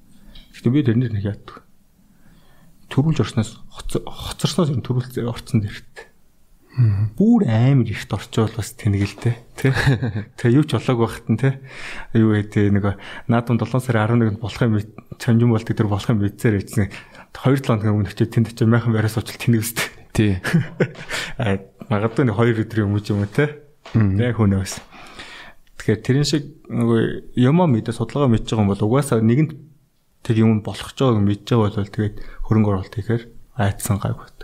Гэхдээ 0.55 0.73
би 0.73 0.81
тэрнэр 0.87 1.13
нэг 1.13 1.25
яадаг. 1.27 1.67
Төрүүлж 2.87 3.19
орсноос 3.21 3.59
хоцорсноос 3.67 4.71
юм 4.71 4.81
төрүүлж 4.81 5.19
орсон 5.27 5.61
дэрэгт. 5.61 6.07
Бүүр 7.17 7.49
амар 7.49 7.89
ихт 7.89 8.13
орчвол 8.13 8.53
бас 8.53 8.77
тэнэгэлтэй 8.77 9.33
тий. 9.57 9.73
Тэгээ 10.37 10.61
юу 10.61 10.65
ч 10.69 10.77
болоог 10.77 11.09
байхад 11.09 11.27
нь 11.33 11.41
тий. 11.41 11.53
Юу 12.13 12.37
гэдэг 12.37 12.69
нэг 12.69 13.01
наадам 13.25 13.57
7 13.57 13.81
сарын 13.81 14.37
11-нд 14.37 14.37
болох 14.37 14.61
юм 14.61 14.77
чанжин 15.17 15.49
болт 15.49 15.65
тэр 15.65 15.89
болох 15.89 16.13
юм 16.13 16.21
мэдсээр 16.21 16.61
ийцэн 16.61 16.93
2 17.33 17.65
7 17.65 17.81
хоногийн 17.81 17.97
өмнө 17.97 18.13
очиж 18.13 18.29
тэнд 18.29 18.53
очиж 18.53 18.69
майхан 18.69 18.93
бариас 18.93 19.17
очил 19.17 19.41
тэнэгэстэй. 19.41 19.96
Тий. 20.17 20.41
Аа 21.37 21.61
магадгүй 21.93 22.25
нэг 22.25 22.35
2 22.41 22.65
өдрийн 22.65 22.89
өмнө 22.89 23.05
юм 23.05 23.21
уу 23.23 23.29
те. 23.29 23.45
Яг 23.93 24.41
хүнээс. 24.41 24.81
Тэгэхээр 25.77 26.01
тэрэн 26.03 26.27
шиг 26.27 26.43
нөгөө 26.67 27.37
юмаа 27.37 27.69
мэдээ 27.69 27.95
судалгаа 27.95 28.33
мэдж 28.33 28.49
байгаа 28.49 28.65
юм 28.65 28.71
бол 28.73 28.85
угаасаа 28.89 29.21
нэгэнт 29.21 29.53
тэр 30.25 30.43
юм 30.43 30.59
болох 30.65 30.91
ч 30.91 30.99
байгааг 30.99 31.23
мэдж 31.23 31.45
байгаа 31.47 31.79
бол 31.79 31.95
тэгээд 31.95 32.15
хөрөнгө 32.43 32.69
оруулалт 32.73 32.95
хийхээр 32.97 33.23
айдсан 33.55 34.01
гайг 34.03 34.17
бат. 34.19 34.37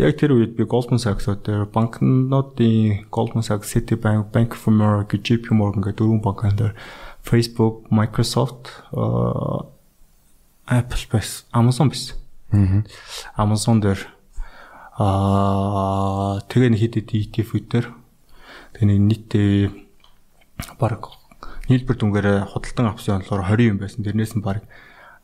Яг 0.00 0.16
тэр 0.16 0.32
үед 0.38 0.56
би 0.56 0.64
Goldman 0.64 1.02
Sachs-д 1.02 1.68
банкнуудын 1.74 3.10
Goldman 3.12 3.44
Sachs, 3.44 3.74
Citibank, 3.74 4.32
Bank 4.32 4.56
of 4.56 4.64
America, 4.70 5.18
JP 5.18 5.52
Morgan 5.52 5.84
гэдэг 5.84 5.98
дөрвөн 5.98 6.22
банкнд 6.24 6.72
Facebook, 7.20 7.90
Microsoft, 7.92 8.72
Apple 10.64 11.04
бас, 11.12 11.44
Amazon 11.52 11.92
бас. 11.92 12.14
Аа. 12.54 12.80
Amazon 13.36 13.82
дээр 13.84 14.00
аа 14.98 16.42
тэгээ 16.50 16.70
нэг 16.74 16.80
хэд 16.82 16.94
хэд 16.98 17.10
ETF-үүдээр 17.14 17.86
тэгээ 18.74 18.88
нэг 18.90 19.00
нийтээ 19.06 19.54
баг 20.74 21.14
нийлбэр 21.70 21.96
дүнгээр 22.02 22.28
худалдан 22.50 22.90
авсан 22.90 23.22
онлоор 23.22 23.46
20 23.46 23.70
юм 23.70 23.78
байсан. 23.78 24.02
Тэрнээс 24.02 24.34
нь 24.34 24.42
баг 24.42 24.66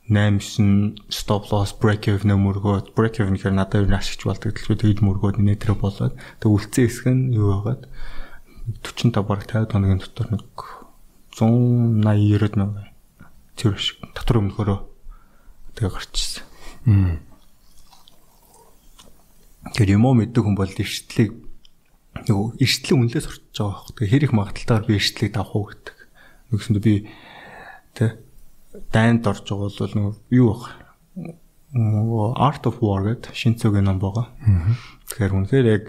8 0.07 0.39
9 0.39 1.11
stop 1.11 1.49
loss 1.51 1.73
break 1.75 2.07
even 2.07 2.37
мөргөөд. 2.39 2.95
Break 2.95 3.19
even 3.19 3.35
гэхээр 3.35 3.57
надад 3.57 3.89
юу 3.89 3.97
ашигч 3.97 4.23
болдог 4.23 4.53
төлөв 4.53 4.79
тэгэд 4.79 5.01
мөргөөд 5.01 5.41
нэтэр 5.41 5.73
болоод. 5.75 6.15
Тэг 6.39 6.49
үлцэн 6.53 6.85
хэсэг 6.85 7.05
нь 7.09 7.33
юу 7.33 7.59
байгаад? 7.59 7.89
45 8.79 9.25
бараг 9.25 9.43
50 9.49 9.73
хоногийн 9.73 9.99
дотор 9.99 10.27
нэг 10.31 10.45
180 11.35 11.99
90 12.05 12.55
мянга. 12.55 12.93
Тэр 13.57 13.75
шиг 13.81 13.99
татвар 14.13 14.45
өмнөхөрөө 14.45 14.79
тэгээ 15.75 15.91
гарчсан. 15.91 16.45
Тэр 19.73 19.97
юм 19.97 20.05
уу 20.05 20.13
мэддэг 20.13 20.43
хүн 20.45 20.53
бол 20.53 20.69
эрсдлийг 20.69 21.31
нөгөө 22.29 22.61
эрсдлийн 22.61 22.99
үнэлээс 23.01 23.27
орчиж 23.27 23.55
байгаа 23.57 23.73
байхгүй. 23.73 23.95
Тэгээ 23.97 24.13
хэрэг 24.13 24.31
магадaltaар 24.37 24.83
би 24.85 24.93
эрсдлийг 24.95 25.31
давах 25.33 25.55
уу 25.57 25.65
гэдэг. 25.73 25.95
Нөгөөсөнд 26.53 26.79
би 26.85 26.93
тэ 27.97 28.21
дайнд 28.93 29.25
орж 29.25 29.45
байгаа 29.49 29.73
бол 29.73 29.95
нөгөө 29.97 30.13
юу 30.37 30.47
баг 30.53 30.63
Art 31.75 32.63
of 32.69 32.79
War 32.79 33.03
гэдэг 33.03 33.35
шинцөгийн 33.35 33.89
ном 33.89 33.99
байгаа. 33.99 34.31
Тэгэхээр 35.11 35.35
үнэхээр 35.35 35.67
яг 35.67 35.83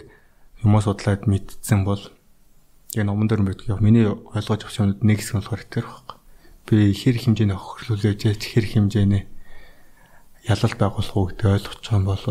хүмүүс 0.64 0.88
судлаад 0.90 1.30
мэдсэн 1.30 1.86
бол 1.86 2.02
яг 2.96 3.04
номон 3.06 3.30
дээр 3.30 3.46
мэддэг 3.46 3.70
яг 3.70 3.80
миний 3.84 4.10
ойлгож 4.10 4.66
авсан 4.66 4.98
юмуд 4.98 5.06
нэг 5.06 5.22
хэсэг 5.22 5.38
болохоор 5.38 5.62
тэр 5.70 5.86
баг. 5.86 6.18
Би 6.66 6.90
хэр 6.90 7.22
хэмжээний 7.22 7.54
хохирлуулж 7.54 8.02
яж 8.02 8.42
хэр 8.42 8.66
хэмжээний 8.66 9.30
ялалт 10.50 10.74
байгуулах 10.74 11.14
уу 11.14 11.30
гэдэг 11.30 11.46
ойлгож 11.54 11.78
байгаа 11.86 11.98
юм 12.02 12.06
бол 12.10 12.24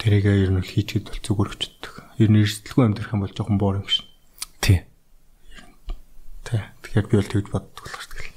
тэрийг 0.00 0.24
ер 0.24 0.50
нь 0.56 0.64
хийчихэд 0.64 1.12
бол 1.12 1.20
зүгээр 1.20 1.50
өчтдөг. 1.52 1.94
Ер 2.16 2.30
нь 2.32 2.40
эрсдэлгүй 2.40 2.84
амьдрах 2.88 3.12
юм 3.12 3.20
бол 3.20 3.36
жоохон 3.36 3.60
боор 3.60 3.84
юм 3.84 3.88
шин. 3.92 4.08
Тий. 4.64 4.88
Тий. 6.48 6.64
Тэгэхээр 6.80 7.06
би 7.06 7.14
бол 7.20 7.28
тэгж 7.28 7.48
боддог 7.52 7.84
л 7.84 8.08
хэрэг. 8.08 8.32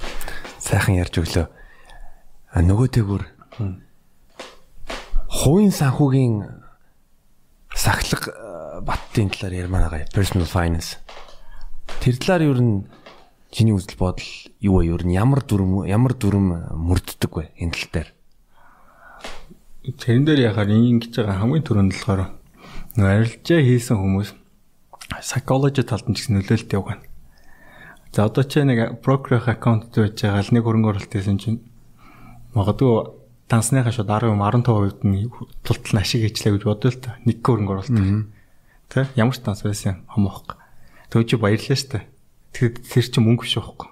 Сайхан 0.59 0.99
ярьж 0.99 1.16
өглөө. 1.24 1.47
А 1.47 2.59
нөгөө 2.59 2.88
тэгүр 2.99 3.24
хувийн 5.32 5.74
санхүүгийн 5.74 6.36
сахлах 7.74 8.28
баттын 8.84 9.32
талаар 9.32 9.66
ярмаар 9.66 9.88
байгаа. 9.89 10.11
Personal 10.14 10.45
finance. 10.45 10.99
Тэр 12.03 12.20
талаар 12.20 12.43
ер 12.53 12.59
нь 12.61 12.86
чиний 13.49 13.74
үзэл 13.74 13.97
бодол 13.97 14.30
юу 14.59 14.84
вэ? 14.84 14.93
Ер 14.93 15.03
нь 15.07 15.16
ямар 15.16 15.41
дүрм 15.41 15.88
ямар 15.88 16.14
дүрм 16.14 16.70
мөрддөг 16.76 17.32
вэ 17.32 17.43
энэ 17.57 17.74
тал 17.74 17.89
дээр? 17.91 18.09
Тэрэн 19.84 20.23
дээр 20.23 20.47
яхаар 20.47 20.71
ингэж 20.71 21.11
байгаа 21.11 21.43
хамгийн 21.43 21.67
түрүүнд 21.67 21.91
болохоор 21.91 22.31
арилжаа 22.95 23.59
хийсэн 23.59 23.99
хүмүүс 23.99 24.31
psychology 25.19 25.84
талд 25.84 26.07
нь 26.07 26.15
ч 26.15 26.23
гэсэн 26.23 26.39
нөлөөлт 26.39 26.71
явгана. 26.71 27.03
За 28.15 28.31
одоо 28.31 28.47
ч 28.47 28.63
нэг 28.63 29.03
broker 29.03 29.43
аккаунт 29.43 29.91
байж 29.91 30.23
байгаа 30.23 30.39
л 30.39 30.53
нэг 30.55 30.63
хөрөнгө 30.63 30.88
оруулалт 30.88 31.11
хийсэн 31.11 31.36
чинь 31.36 31.59
магадгүй 32.55 33.11
дансныхаа 33.51 33.91
шууд 33.91 34.07
10 34.07 34.31
15% 34.39 35.03
нь 35.03 35.27
тултал 35.67 35.93
нь 35.97 35.99
ашиг 35.99 36.31
хийчлээ 36.31 36.55
гэж 36.55 36.63
бодъё 36.63 36.88
л 36.88 37.03
та. 37.03 37.19
Нэг 37.27 37.43
хөрөнгө 37.43 37.73
оруулалт. 37.75 38.31
Тэ 38.88 39.11
ямар 39.19 39.36
ч 39.36 39.43
данс 39.43 39.67
байсан 39.67 40.07
хамаахгүй. 40.07 40.63
Төө 41.11 41.27
чи 41.27 41.36
баярлаа 41.36 41.75
штэ. 41.75 42.07
Тэгэхээр 42.55 42.73
тэр 42.88 43.03
чинь 43.03 43.25
мөнгө 43.27 43.43
биш 43.43 43.59
байхгүй. 43.59 43.89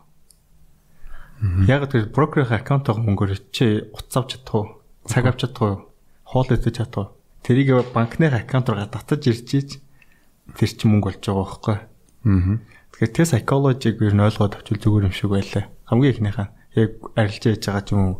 Яг 1.68 1.92
тэр 1.92 2.08
broker 2.16 2.48
аккаунтын 2.48 3.04
мөнгөөр 3.04 3.52
чи 3.52 3.92
утас 3.92 4.16
авч 4.16 4.40
чадах 4.40 4.56
уу? 4.56 4.81
Цаг 5.12 5.28
авч 5.28 5.44
чадах 5.44 5.62
уу? 5.62 5.76
Хоол 6.24 6.48
идэж 6.56 6.76
чадах 6.80 6.96
уу? 6.96 7.08
Тэрийг 7.44 7.92
банкны 7.92 8.32
аккаунт 8.32 8.72
руу 8.72 8.88
татаж 8.88 9.28
ирж 9.28 9.50
ийж 9.52 9.70
тэр 10.56 10.72
чинь 10.72 10.92
мөнгө 10.96 11.12
болж 11.12 11.20
байгаа 11.20 11.44
байхгүй. 11.44 11.78
Аа. 12.24 12.58
Тэгэхээр 12.96 13.12
тэр 13.12 13.28
psychology-г 13.28 14.00
ер 14.08 14.16
нь 14.16 14.24
ойлгоод 14.24 14.56
авчвал 14.56 14.80
зүгээр 14.80 15.08
юм 15.12 15.16
шиг 15.16 15.30
байлаа. 15.36 15.68
Хамгийн 15.92 16.14
ихнийхээ 16.16 16.48
яг 16.80 16.92
арилж 17.20 17.44
яж 17.44 17.64
байгаа 17.68 17.84
ч 17.84 17.90
юм 17.92 18.02
уу. 18.02 18.16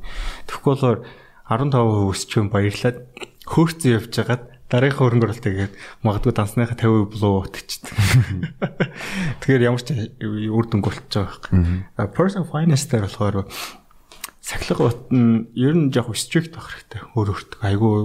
Тэгэхгүй 0.48 0.72
болоор 0.76 1.00
15% 1.48 2.12
өсч 2.12 2.30
юм 2.36 2.48
баярлаад 2.52 2.98
хөөрцөн 3.48 3.96
явж 3.96 4.12
хагаад 4.12 4.44
дараагийн 4.72 5.00
хөрөнгө 5.00 5.26
оруулалт 5.28 5.44
тэгээд 5.44 5.74
магадгүй 6.04 6.34
дансныхаа 6.36 6.80
50% 6.80 7.12
блуу 7.12 7.44
утчихдаг. 7.44 7.96
Тэгэхээр 9.44 9.68
ямар 9.68 9.84
ч 9.84 9.90
үр 10.24 10.66
дүнг 10.72 10.84
болчихж 10.88 11.12
байгаа 11.12 11.28
байхгүй. 12.00 12.16
Person 12.16 12.48
finance 12.48 12.88
дээр 12.88 13.08
болохоор 13.08 13.36
сахилга 14.42 14.90
бот 14.90 15.14
нь 15.14 15.48
ер 15.54 15.78
нь 15.78 15.94
яг 15.94 16.10
strict 16.18 16.52
байх 16.58 16.74
хэрэгтэй. 16.74 17.02
Өөр 17.14 17.30
өөртөө 17.38 17.62
айгүй 17.62 17.98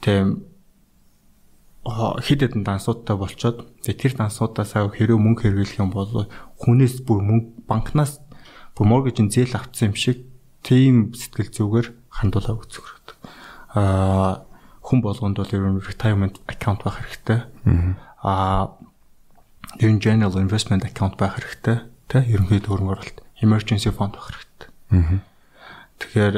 тийм 0.00 0.50
хэд 1.84 2.40
хэдэн 2.48 2.64
дансуудтай 2.64 3.16
болчоод 3.16 3.68
тэр 3.84 4.12
дансуудаасаа 4.16 4.88
хэрэв 4.88 5.20
мөнгө 5.20 5.48
хэрэглэх 5.48 5.80
юм 5.80 5.92
бол 5.92 6.28
хүнээс 6.64 7.04
бүр 7.04 7.20
мөнгө 7.24 7.68
банкнаас 7.68 8.20
бүр 8.76 8.86
моргежийн 8.88 9.28
зээл 9.28 9.56
авцсан 9.56 9.92
юм 9.92 9.96
шиг 9.96 10.24
тийм 10.64 11.12
сэтгэл 11.12 11.52
зүгээр 11.52 11.88
хандуулаа 12.08 12.56
үзэх 12.56 12.84
хэрэгтэй. 12.84 13.16
Аа 13.76 14.44
хүн 14.80 15.00
болгонд 15.04 15.40
бол 15.40 15.52
ер 15.52 15.64
нь 15.72 15.84
retirement 15.84 16.36
account 16.48 16.84
байх 16.84 17.00
хэрэгтэй. 17.00 17.40
Аа 18.24 18.76
ер 19.80 19.90
нь 19.92 20.00
general 20.00 20.36
investment 20.40 20.84
account 20.88 21.16
байх 21.20 21.36
хэрэгтэй. 21.36 21.84
Тэ 22.08 22.28
ерөнхийдөө 22.28 22.70
хөрөнгө 22.72 22.92
оруулалт 22.96 23.18
emergency 23.40 23.88
fund 23.88 24.16
байх 24.16 24.28
хэрэгтэй. 24.28 24.68
Аа 24.92 25.29
Тэгэхээр 26.00 26.36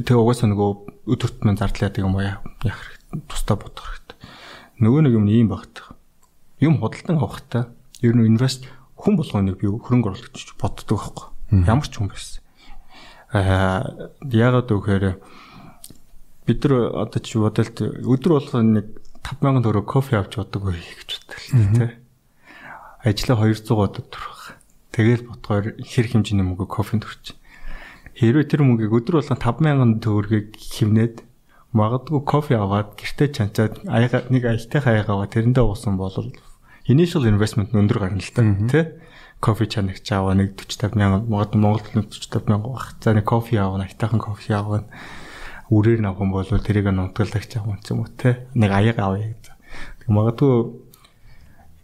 тэг 0.00 0.16
угаасаа 0.16 0.50
нөгөө 0.50 0.70
өдөрт 1.10 1.38
мэн 1.46 1.58
зардлаад 1.58 1.98
юм 1.98 2.18
уу 2.18 2.22
яах 2.22 2.42
хэрэгтэй 2.42 3.04
тусдаа 3.28 3.56
бодох 3.58 3.86
хэрэгтэй. 3.86 4.18
Нөгөө 4.82 5.00
нэг 5.06 5.14
юм 5.14 5.26
ийм 5.30 5.48
багт. 5.50 5.86
Юм 6.58 6.82
худалдан 6.82 7.18
авахтаа 7.18 7.70
ер 8.02 8.14
нь 8.14 8.26
инвест 8.26 8.66
хүн 8.98 9.14
болгоныг 9.18 9.58
би 9.60 9.70
хөрөнгө 9.70 10.10
оруулалт 10.10 10.34
гэж 10.34 10.58
боддог 10.58 10.98
байхгүй. 10.98 11.26
Ямар 11.66 11.86
ч 11.86 11.94
хүн 11.94 12.10
байсан. 12.10 12.42
Аа 13.30 14.10
яагаад 14.26 14.70
гэхээр 14.70 15.06
бид 16.46 16.60
нар 16.66 16.74
одоо 17.06 17.20
чи 17.22 17.38
бодолт 17.38 17.78
өдөр 17.78 18.32
болгоно 18.38 18.82
нэг 18.82 18.86
5000 19.22 19.62
төгрөг 19.62 19.86
кофе 19.86 20.18
авч 20.18 20.42
бодог 20.42 20.74
вэ 20.74 20.78
гэж 20.78 21.10
бодлоо 21.22 21.66
тий. 21.78 21.90
Ажлаа 23.04 23.36
200 23.46 23.70
удаа 23.70 24.02
турах. 24.02 24.58
Тэгэл 24.90 25.26
ботгоор 25.28 25.78
хэр 25.82 26.06
хэмжээний 26.10 26.46
мөнгө 26.46 26.66
кофенд 26.66 27.04
төрчих 27.04 27.36
Хэрвээ 28.14 28.46
тэр 28.46 28.62
мөнгийг 28.62 28.94
өдөр 28.94 29.18
болгон 29.18 29.38
5000 29.42 29.98
төгрөгийг 29.98 30.54
хивнээд 30.54 31.26
магадгүй 31.74 32.22
кофе 32.22 32.54
аваад 32.54 32.94
гэртээ 32.94 33.28
чанчаад 33.34 33.74
аяга 33.90 34.22
нэг 34.30 34.46
аялтайхаа 34.46 34.94
аяга 34.94 35.18
аваад 35.18 35.34
тэрэндээ 35.34 35.64
уусан 35.66 35.98
бол 35.98 36.14
initial 36.86 37.26
investment 37.26 37.74
нь 37.74 37.80
өндөр 37.82 37.98
гарна 37.98 38.22
л 38.22 38.30
та 38.30 38.46
тий 38.70 38.84
кофе 39.42 39.66
чанагч 39.66 40.06
аваа 40.14 40.38
нэг 40.38 40.54
40 40.54 40.94
50 40.94 40.94
мянган 40.94 41.26
магадгүй 41.26 41.60
Монголд 41.60 41.90
нэг 41.92 42.06
40 42.08 42.38
50 42.38 42.48
мянган 42.48 42.72
баг. 42.72 42.86
За 43.02 43.12
нэг 43.12 43.26
кофе 43.26 43.58
аваа 43.58 43.82
аятайхан 43.82 44.22
кофе 44.22 44.54
аваа 44.54 44.86
үрээр 45.68 46.00
нь 46.00 46.08
авах 46.08 46.22
юм 46.22 46.32
бол 46.32 46.46
тэрийг 46.46 46.88
нутгалдагч 46.88 47.50
авах 47.58 47.82
юм 47.90 48.06
уу 48.06 48.08
те 48.14 48.46
нэг 48.54 48.70
аяга 48.72 49.10
авъя 49.10 49.34
гэж. 49.34 49.44
Магадгүй 50.08 50.54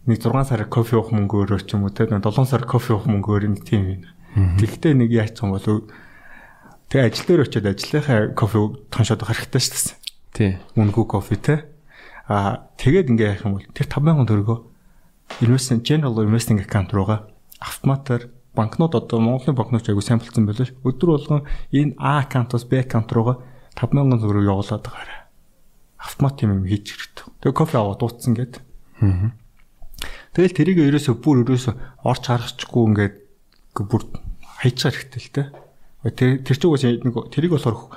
нэг 0.06 0.18
6 0.22 0.48
сар 0.48 0.64
кофе 0.70 0.96
уух 0.96 1.12
мөнгөөрөө 1.12 1.60
ч 1.66 1.76
юм 1.76 1.84
уу 1.84 1.92
те 1.92 2.06
7 2.06 2.22
сар 2.46 2.64
кофе 2.64 2.94
уух 2.96 3.04
мөнгөөр 3.10 3.50
нэг 3.50 3.62
тийм 3.66 3.82
юм. 3.90 4.02
Тэгтээ 4.56 4.94
нэг 4.96 5.10
яач 5.10 5.36
юм 5.42 5.52
бол 5.52 5.90
Тэгээ 6.90 7.06
ажил 7.06 7.26
дээр 7.30 7.42
очиод 7.46 7.66
ажлынхаа 7.70 8.34
кофе 8.34 8.58
тоншоод 8.90 9.22
хэрэгтэй 9.22 9.62
шүү 9.62 9.78
дээ. 9.78 9.94
Тий. 10.34 10.50
Үнгүй 10.74 11.06
кофе 11.06 11.38
те. 11.38 11.54
Аа 12.26 12.66
тэгээд 12.82 13.14
ингээ 13.14 13.30
яах 13.30 13.46
юм 13.46 13.62
бол 13.62 13.66
тэр 13.70 13.86
5000 13.86 14.26
төгрөгөө 14.26 14.58
investment 15.46 15.86
general 15.86 16.18
investing 16.26 16.58
account 16.58 16.90
руугаа 16.90 17.30
автоматар 17.62 18.34
банкнууд 18.58 18.98
одоо 18.98 19.22
Монголын 19.22 19.54
банкнууд 19.54 19.86
айгу 19.86 20.02
сайн 20.02 20.18
болцсон 20.18 20.50
байлаа 20.50 20.66
ш. 20.66 20.74
Өдөр 20.82 21.14
болгон 21.14 21.46
энэ 21.70 21.94
А 21.94 22.26
аккаунтаас 22.26 22.66
Б 22.66 22.82
аккаунт 22.82 23.14
руугаа 23.14 23.38
5000 23.78 24.18
төгрөг 24.18 24.50
явуулаад 24.50 24.82
байгаарай. 24.82 25.18
Автомат 25.94 26.42
юм 26.42 26.66
хийж 26.66 26.90
хэрэгтэй. 26.90 27.26
Тэгээ 27.38 27.54
кофе 27.54 27.78
аваад 27.78 28.02
дуутсан 28.02 28.34
гээд. 28.34 28.58
Аа. 28.98 29.30
Тэгэл 30.34 30.58
тэрийг 30.58 30.78
ерөөсө 30.90 31.14
бүр 31.22 31.46
ерөөсө 31.46 31.78
орч 32.02 32.24
харахчгүй 32.26 32.82
ингээд 32.90 33.14
бүр 33.78 34.02
хайчаар 34.58 34.94
хэрэгтэй 34.98 35.22
л 35.22 35.30
те. 35.30 35.42
Тэр 36.00 36.40
тэр 36.40 36.56
чинь 36.56 36.70
үгүй 36.70 37.04
нэг 37.04 37.16
тэрийг 37.28 37.52
болохоор 37.52 37.92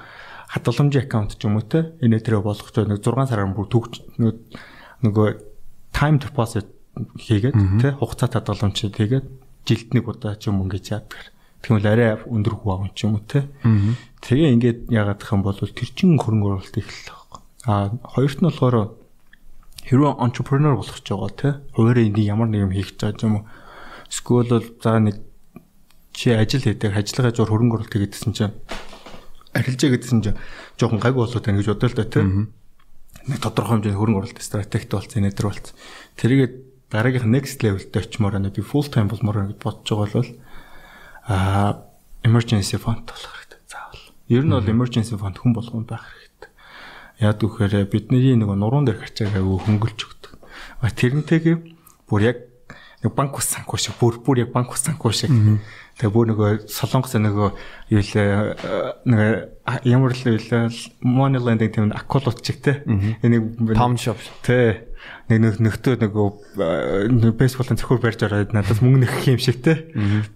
хадгаламжийн 0.52 1.06
аккаунт 1.08 1.40
ч 1.40 1.48
юм 1.48 1.56
уу 1.56 1.64
те 1.64 1.96
энэ 2.04 2.20
болгох 2.20 2.70
чинь 2.76 2.92
нэг 2.92 3.00
6 3.00 3.32
сараар 3.32 3.56
бүр 3.56 3.68
төгч 3.72 4.04
нөгөө 5.04 5.28
time 5.96 6.20
deposit 6.20 6.68
хийгээд 7.18 7.56
те 7.82 7.96
хугацаа 7.96 8.30
хадгаламж 8.30 8.78
хийгээд 8.92 9.28
жилд 9.66 9.90
нэг 9.96 10.06
удаа 10.08 10.36
ч 10.36 10.52
юм 10.52 10.62
ингэж 10.68 10.86
яадаг. 10.94 11.32
Тэгмэл 11.64 11.88
арай 11.88 12.20
өндөр 12.28 12.60
хүү 12.60 12.72
авах 12.76 12.94
юм 13.00 13.16
уу 13.18 13.24
те. 13.24 13.48
Тэгээ 14.20 14.54
ингээд 14.60 14.80
яагаад 14.92 15.20
гэх 15.24 15.34
юм 15.34 15.44
бол 15.48 15.56
тэр 15.56 15.90
чин 15.96 16.20
хөрөнгө 16.20 16.60
оруулалт 16.60 16.76
байхгүй. 16.76 17.40
А 17.72 17.96
хоёрт 18.04 18.40
нь 18.44 18.48
болохоор 18.52 18.76
хэрвээ 19.88 20.20
entrepreneur 20.20 20.76
болох 20.76 21.00
ч 21.00 21.08
байгаа 21.16 21.32
тий. 21.32 21.54
Хуваараа 21.72 22.04
энийг 22.04 22.28
ямар 22.28 22.50
нэг 22.52 22.68
юм 22.68 22.76
хийх 22.76 22.92
гэж 22.94 23.16
байгаа 23.16 23.24
юм 23.24 23.36
уу? 23.40 23.46
Эсвэл 24.12 24.48
бол 24.52 24.68
за 24.84 25.00
нэг 25.00 25.16
чи 26.14 26.32
ажил 26.32 26.62
хийдэг, 26.62 26.94
ажиллагаа 26.94 27.34
зур 27.34 27.50
хөрөнгө 27.50 27.76
оруулалт 27.84 27.94
хийгээдсэн 27.94 28.32
чинь 28.38 28.54
арилжаа 29.54 29.90
гэдсэн 29.94 30.20
чинь 30.22 30.38
жоохон 30.78 31.02
гайг 31.02 31.18
болоод 31.18 31.44
байна 31.44 31.60
гэж 31.60 31.68
бодоо 31.74 31.90
л 31.90 31.98
да 31.98 32.06
тий. 32.06 32.24
Нэг 33.30 33.40
тодорхой 33.42 33.82
хэмжээний 33.82 33.98
хөрөнгө 33.98 34.20
оруулалт 34.22 34.42
стратегт 34.42 34.90
болсон, 34.94 35.26
энэдэр 35.26 35.48
болсон. 35.50 35.74
Тэрийгээ 36.18 36.50
дараагийнх 36.94 37.30
next 37.30 37.62
level-д 37.66 37.94
очимоор 37.98 38.38
байна. 38.38 38.54
Би 38.54 38.62
full 38.62 38.86
time 38.90 39.10
болмоор 39.10 39.38
байна 39.42 39.52
гэж 39.54 39.60
бодож 39.62 39.90
байгаа 39.90 40.22
бол 40.22 40.32
аа 41.26 41.72
emergency 42.24 42.78
fund 42.78 43.06
болох 43.10 43.34
хэрэгтэй. 43.34 43.60
Заавал. 43.66 44.06
Ер 44.30 44.44
нь 44.46 44.54
бол 44.54 44.70
emergency 44.70 45.18
fund 45.18 45.38
хүн 45.42 45.54
болгонд 45.54 45.90
байх 45.90 46.06
хэрэгтэй. 46.06 46.52
Яг 47.26 47.42
үхээр 47.42 47.90
бидний 47.90 48.38
нөгөө 48.38 48.58
нуруунд 48.58 48.90
дээр 48.90 49.02
хачаагаа 49.02 49.42
хөнгөлж 49.42 50.00
өгдөг. 50.06 50.34
Тэрнтэйгээ 50.84 51.56
бүр 52.10 52.22
яг 52.22 52.38
нэг 53.02 53.14
банк 53.16 53.38
ус 53.40 53.48
санхүү 53.50 53.80
шиг 53.80 53.96
бүр 53.98 54.20
бүр 54.20 54.44
яг 54.44 54.52
банк 54.52 54.72
ус 54.76 54.84
санхүү 54.84 55.12
шиг. 55.14 55.32
Тэгээ 55.94 56.10
бүр 56.10 56.30
нөгөө 56.32 56.52
солонгос 56.74 57.14
нөгөө 57.22 57.50
юу 57.94 58.02
л 58.02 58.14
нөгөө 59.06 59.32
ямар 59.86 60.16
л 60.18 60.24
вэ 60.26 60.74
money 61.06 61.38
lending 61.38 61.70
тийм 61.70 61.94
акулууд 61.94 62.42
чиг 62.42 62.66
те. 62.66 62.82
Энийг 63.22 63.62
tom 63.78 63.94
shop 63.94 64.18
те. 64.42 64.90
Нэг 65.30 65.62
нөхтөө 65.62 66.02
нөгөө 66.02 67.30
бейсболын 67.38 67.78
цөхөр 67.78 68.02
барьж 68.02 68.26
ороод 68.26 68.58
надаас 68.58 68.82
мөнгө 68.82 69.06
нөхөх 69.06 69.38
юм 69.38 69.38
шиг 69.38 69.62
те. 69.62 69.86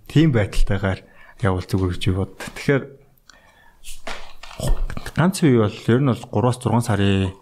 Тийм 0.06 0.30
байдалтайгаар 0.30 1.02
явал 1.42 1.66
зүгээр 1.66 1.98
гэж 1.98 2.06
бод. 2.14 2.38
Тэгэхээр 2.38 2.84
ганц 5.18 5.42
үе 5.42 5.58
бол 5.58 5.74
ер 5.74 6.02
нь 6.06 6.14
бол 6.14 6.54
3-6 6.54 6.86
сарын 6.86 7.34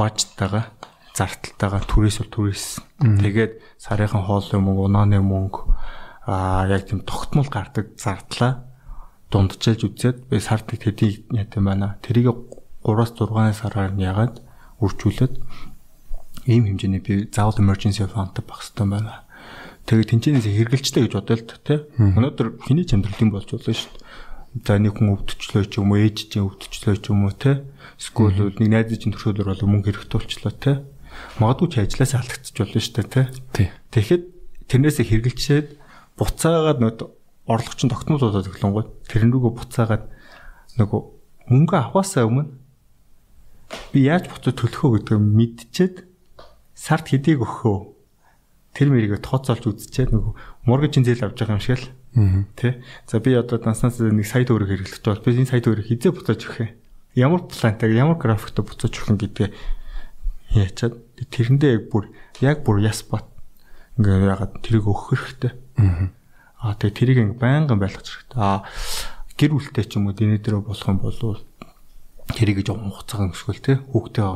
бажтайгаа 0.00 0.72
зарталтайгаа 1.12 1.84
түрээс 1.84 2.24
бол 2.24 2.32
түрээс. 2.32 2.80
Тэгээд 3.20 3.52
сарынхан 3.76 4.24
хоолой 4.24 4.60
мөнгө, 4.64 4.88
унааны 4.88 5.20
мөнгө 5.20 5.60
аа 6.26 6.68
яг 6.68 6.86
тийм 6.86 7.02
тогтмол 7.02 7.48
гардаг 7.50 7.94
зардлаа 7.98 8.64
дундчилж 9.30 9.82
үзээд 9.88 10.16
би 10.28 10.38
сард 10.38 10.68
тэдийг 10.68 11.26
яд 11.32 11.56
юм 11.56 11.66
байна. 11.66 11.98
Тэрийг 12.04 12.30
3-6 12.84 13.56
сараар 13.56 13.92
нь 13.96 14.04
ягаад 14.04 14.42
үржүүлээд 14.78 15.34
ийм 16.46 16.62
хэмжээний 16.68 17.02
би 17.02 17.26
заавал 17.32 17.58
emergency 17.58 18.04
fund 18.06 18.36
хэрэгтэй 18.36 18.86
байна. 18.86 19.24
Тэгээд 19.86 20.10
тэнцэнээс 20.14 20.46
хэргэлжтэй 20.46 21.02
гэж 21.08 21.12
бодоё 21.16 21.38
л 21.42 21.46
тэ. 21.48 21.86
Өнөөдөр 21.98 22.48
хиний 22.66 22.86
чамдрал 22.86 23.18
юм 23.18 23.34
болж 23.34 23.50
болно 23.50 23.74
шүү 23.74 23.90
дээ. 23.90 24.62
За 24.62 24.76
нэг 24.78 25.00
хүн 25.00 25.16
өвдчлөө 25.16 25.64
ч 25.64 25.80
юм 25.80 25.90
уу, 25.90 25.98
ээж 25.98 26.28
чинь 26.28 26.44
өвдчлөө 26.44 26.96
ч 27.02 27.08
юм 27.08 27.24
уу 27.24 27.34
тэ. 27.34 27.66
Эсвэл 27.98 28.52
нэг 28.52 28.68
найз 28.68 28.94
чинь 28.94 29.16
төрөлөөр 29.16 29.48
бол 29.48 29.80
мөнгө 29.80 29.90
хэрэгтэй 29.90 30.18
болчлоо 30.22 30.54
тэ 30.54 30.72
магадгүй 31.40 31.68
ч 31.68 31.74
ажилласаа 31.82 32.20
алдагдчих 32.22 32.56
болно 32.56 32.80
шүү 32.80 32.94
дээ 33.00 33.26
тий. 33.52 33.68
Тэгэхэд 33.92 34.22
тэрнээсээ 34.68 35.06
хэргэлжээд 35.08 35.68
буцаагаад 36.18 36.78
нөт 36.82 36.98
орлогч 37.48 37.80
өглөнгөө 38.48 38.84
тэрэн 39.10 39.30
рүүгээ 39.32 39.52
буцаагаад 39.58 40.04
нөгөө 40.78 41.00
мөнгө 41.50 41.74
авахаасаа 41.76 42.28
өмнө 42.28 42.50
би 43.92 44.06
яаж 44.06 44.28
буцаад 44.30 44.56
төлөхөө 44.56 44.90
гэдэг 45.02 45.18
мэдчихэд 45.18 45.96
сард 46.76 47.06
хэдийг 47.08 47.42
өгөхөө 47.42 47.76
тэр 48.72 48.88
мэрийгээ 48.88 49.20
тооцоолж 49.20 49.64
үзчихээд 49.68 50.16
нөгөө 50.16 50.32
моргежийн 50.64 51.04
зээл 51.04 51.28
авч 51.28 51.36
байгаа 51.44 51.56
юм 51.60 51.64
шиг 51.64 51.80
л 51.80 51.88
тий. 52.56 52.80
За 53.06 53.20
би 53.20 53.36
одоо 53.36 53.58
данснаас 53.60 54.00
нэг 54.00 54.24
сая 54.24 54.44
төгрөг 54.44 54.68
хэрэглэж 54.68 55.04
бол 55.04 55.24
би 55.24 55.36
энэ 55.36 55.48
сая 55.48 55.60
төгрөг 55.60 55.88
хизээ 55.88 56.12
буцааж 56.12 56.40
өгөх 56.44 56.60
юм. 56.60 56.70
Ямар 57.16 57.40
плантай 57.48 57.92
ямар 57.92 58.16
графиктай 58.16 58.64
буцааж 58.64 58.92
өгөх 58.96 59.12
юм 59.12 59.18
гэдэг 59.20 59.48
яачаад 60.56 60.94
тэрэндээ 61.20 61.72
яг 61.72 61.84
бүр 61.92 62.12
яг 62.40 62.64
бүр 62.64 62.80
яс 62.84 63.04
бат 63.04 63.28
ингээ 63.96 64.32
ягаад 64.32 64.52
тэрийг 64.64 64.88
өгөх 64.88 65.12
хэрэгтэй. 65.12 65.52
Аа 65.76 66.74
тэгээ 66.78 66.96
тэрийг 66.96 67.18
ингээ 67.22 67.40
байнгын 67.42 67.80
байлгах 67.80 68.04
хэрэгтэй. 68.04 68.38
Аа 68.38 68.62
гэр 69.38 69.50
бүлтэй 69.56 69.84
ч 69.88 69.96
юм 69.98 70.10
уу 70.10 70.14
дэнэ 70.14 70.42
дээр 70.42 70.62
болох 70.62 70.88
юм 70.88 70.98
бол 71.02 71.42
тэрийг 72.32 72.62
жоохон 72.62 72.92
хугацаагаар 72.92 73.34
өсгөл 73.34 73.62
те 73.62 73.72
хүүхдээ 73.90 74.28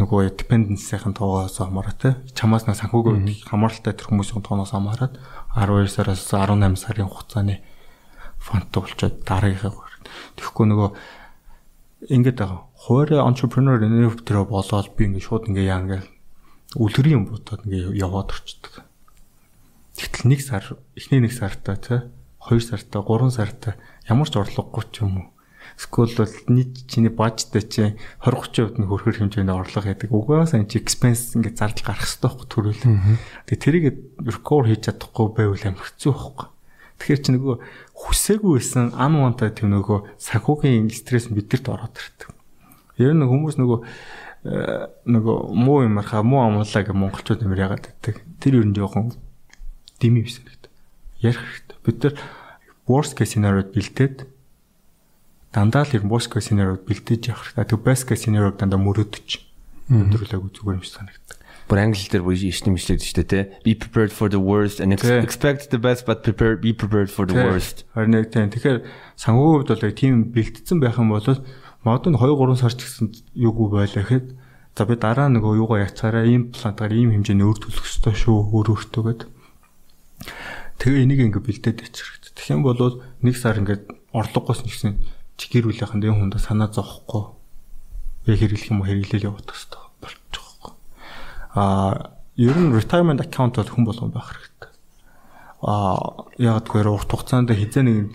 нөгөө 0.00 0.20
dependency-ийн 0.40 1.14
тоогоос 1.16 1.60
хамаарат 1.60 1.98
те 2.00 2.10
чамаас 2.32 2.64
нэг 2.64 2.80
санхүүгийн 2.80 3.48
хамааралтай 3.48 3.92
тэр 3.92 4.08
хүмүүсийн 4.08 4.44
тоогоос 4.44 4.72
хамаарат 4.72 5.20
12 5.56 5.88
сараас 5.92 6.24
18 6.32 6.80
сарын 6.80 7.08
хугацааны 7.12 7.60
фонд 8.40 8.72
болчоод 8.72 9.20
дараагийнхаа 9.28 9.92
тэгэхгүй 10.36 10.66
нөгөө 10.68 10.88
ингээд 12.10 12.38
байгаа 12.40 12.60
хуурай 12.82 13.20
entrepreneur 13.22 13.78
инноватор 13.78 14.42
болоод 14.48 14.88
би 14.96 15.06
ингээд 15.06 15.26
шууд 15.28 15.46
ингээд 15.48 15.70
яа 15.70 15.80
ингээд 15.84 16.06
үлгэрийн 16.82 17.16
юм 17.22 17.24
бодоод 17.30 17.62
ингээд 17.68 17.94
яваад 17.94 18.32
орчдөг. 18.32 18.74
Тэгтэл 19.96 20.28
нэг 20.28 20.40
сар, 20.40 20.64
эхний 20.96 21.20
нэг 21.20 21.32
сартаа 21.36 21.76
тий, 21.76 22.00
хоёр 22.40 22.62
сартаа, 22.64 23.02
гурван 23.04 23.30
сартаа 23.30 23.76
ямар 24.08 24.28
ч 24.28 24.40
орлогогүй 24.40 24.84
ч 24.88 25.04
юм 25.04 25.20
уу. 25.20 25.26
Скул 25.76 26.10
бол 26.16 26.34
нийт 26.48 26.88
чиний 26.88 27.12
бажтай 27.12 27.62
чи 27.62 27.94
20 28.24 28.76
30% 28.76 28.82
нь 28.82 28.88
хөрхөр 28.88 29.16
хэмжээний 29.20 29.54
орлого 29.54 29.88
яадаг. 29.88 30.10
Угаасаа 30.10 30.60
энэ 30.60 30.68
чи 30.68 30.82
expense 30.82 31.38
ингээд 31.38 31.58
зардал 31.60 31.86
гарах 31.92 32.02
хэрэгтэй 32.02 32.28
байхгүй 32.28 32.48
төрөл. 32.50 32.82
Тэгээ 33.46 33.62
тэрийг 33.62 33.84
recover 34.20 34.68
хийж 34.68 34.82
чадахгүй 34.90 35.26
байвал 35.32 35.64
амар 35.64 35.86
хэцүү 35.86 36.12
байхгүй. 36.12 36.48
Тэгэхээр 36.98 37.22
чи 37.22 37.30
нөгөө 37.32 37.54
хүсээгүй 37.94 38.52
байсан 38.58 38.86
unwanted 38.94 39.54
тийм 39.58 39.70
нөгөө 39.72 39.98
санхүүгийн 40.22 40.90
стресс 40.92 41.30
бидэрт 41.32 41.66
ороод 41.72 41.96
ирдэг. 41.98 42.30
Ер 43.00 43.16
нь 43.16 43.26
хүмүүс 43.26 43.56
нөгөө 43.58 43.78
э, 44.46 44.86
нөгөө 45.08 45.36
муу 45.56 45.82
юм 45.82 45.98
архаа 45.98 46.22
муу 46.22 46.46
амлаа 46.46 46.68
гэх 46.68 46.94
монголчууд 46.94 47.42
нэмэр 47.42 47.64
ягаад 47.64 47.84
гэдэг. 47.90 48.16
Тэр 48.38 48.62
ер 48.62 48.66
нь 48.68 48.76
жоохон 48.76 49.16
дими 50.02 50.26
биш 50.26 50.42
санагдав. 50.42 50.70
Ярих 51.22 51.38
хэрэгтэй. 51.38 51.78
Бид 51.86 51.98
нар 52.02 52.14
worst 52.90 53.14
case 53.14 53.38
scenario-д 53.38 53.70
бэлдээд 53.70 54.16
дандаа 55.54 55.86
л 55.86 55.94
ер 55.94 56.02
worst 56.02 56.34
case 56.34 56.50
scenario-д 56.50 56.82
бэлдээж 56.82 57.22
явах 57.30 57.54
хэрэгтэй. 57.54 57.70
Тэг 57.70 57.80
best 57.86 58.04
case 58.10 58.26
scenario-г 58.26 58.58
дандаа 58.58 58.82
мөрөөдөж 58.82 59.28
өндөрлөөгүй 59.86 60.50
зүгээр 60.50 60.76
юм 60.76 60.82
шиг 60.82 60.98
санагдав. 60.98 61.38
Бүр 61.70 61.78
англи 61.78 62.10
дээр 62.10 62.26
бүр 62.26 62.34
ишнэ 62.34 62.74
мэтлээд 62.74 63.06
шүү 63.06 63.16
дээ, 63.22 63.30
тэ. 63.30 63.40
Be 63.62 63.72
prepared 63.78 64.10
for 64.10 64.26
the 64.26 64.42
worst 64.42 64.82
and 64.82 64.90
expect 64.90 65.70
the 65.70 65.78
best 65.78 66.04
but 66.04 66.26
prepare 66.26 66.58
be 66.58 66.74
prepared 66.74 67.06
for 67.08 67.22
the 67.24 67.38
worst. 67.38 67.86
Харин 67.94 68.18
яг 68.18 68.34
тийм. 68.34 68.50
Тэгэхээр 68.50 68.82
санхүүгийн 69.14 69.62
хувьд 69.62 69.70
бол 69.70 69.94
тийм 69.94 70.14
бэлтгэсэн 70.34 70.82
байх 70.82 70.98
юм 70.98 71.14
бол 71.14 71.22
Магадгүй 71.82 72.14
2 72.14 72.38
3 72.38 72.62
сар 72.62 72.74
ч 72.78 72.86
гэсэн 72.86 73.06
юугүй 73.34 73.74
байлаа 73.74 74.06
гэхэд 74.06 74.26
за 74.78 74.82
би 74.86 74.94
дараа 74.94 75.26
нөгөө 75.34 75.58
юугаа 75.58 75.82
яцаараа 75.82 76.22
ийм 76.30 76.54
плантаар 76.54 76.94
ийм 76.94 77.10
хэмжээний 77.10 77.42
өр 77.42 77.58
төлөх 77.58 77.90
ёстой 77.90 78.14
шүү 78.14 78.54
өөр 78.54 78.70
өөртөө 78.70 79.02
гэд. 79.02 79.20
Тэгээ 80.78 81.02
энийг 81.06 81.20
ингээ 81.30 81.42
бэлдээд 81.42 81.78
ичих 81.86 82.06
хэрэгтэй. 82.06 82.32
Тэгэх 82.34 82.52
юм 82.56 82.62
бол 82.62 83.02
нэг 83.22 83.34
сар 83.36 83.58
ингээ 83.58 83.86
орлогоос 84.10 84.66
нэгсэн 84.66 84.98
чи 85.38 85.46
гэр 85.50 85.70
бүлийнхэн 85.70 86.00
дэ 86.02 86.10
хүнд 86.10 86.36
санаа 86.42 86.70
зовхгүй. 86.70 87.32
Яг 88.26 88.38
хэрэглэх 88.38 88.70
юм 88.70 88.82
уу 88.82 88.88
хэрэглээл 88.90 89.28
явуудах 89.30 89.56
хэрэгтэй 89.56 89.82
болчих 90.02 90.42
واخхой. 90.42 90.74
Аа 91.54 92.18
ер 92.36 92.56
нь 92.56 92.74
retirement 92.74 93.20
account 93.22 93.56
бол 93.56 93.70
хүн 93.70 93.84
болгон 93.86 94.10
байх 94.10 94.30
хэрэгтэй. 94.30 94.70
Аа 95.62 96.26
яг 96.38 96.66
тэгэхээр 96.66 96.88
урт 96.90 97.10
хугацаанд 97.10 97.50
хизээ 97.50 97.82
нэг 97.86 98.14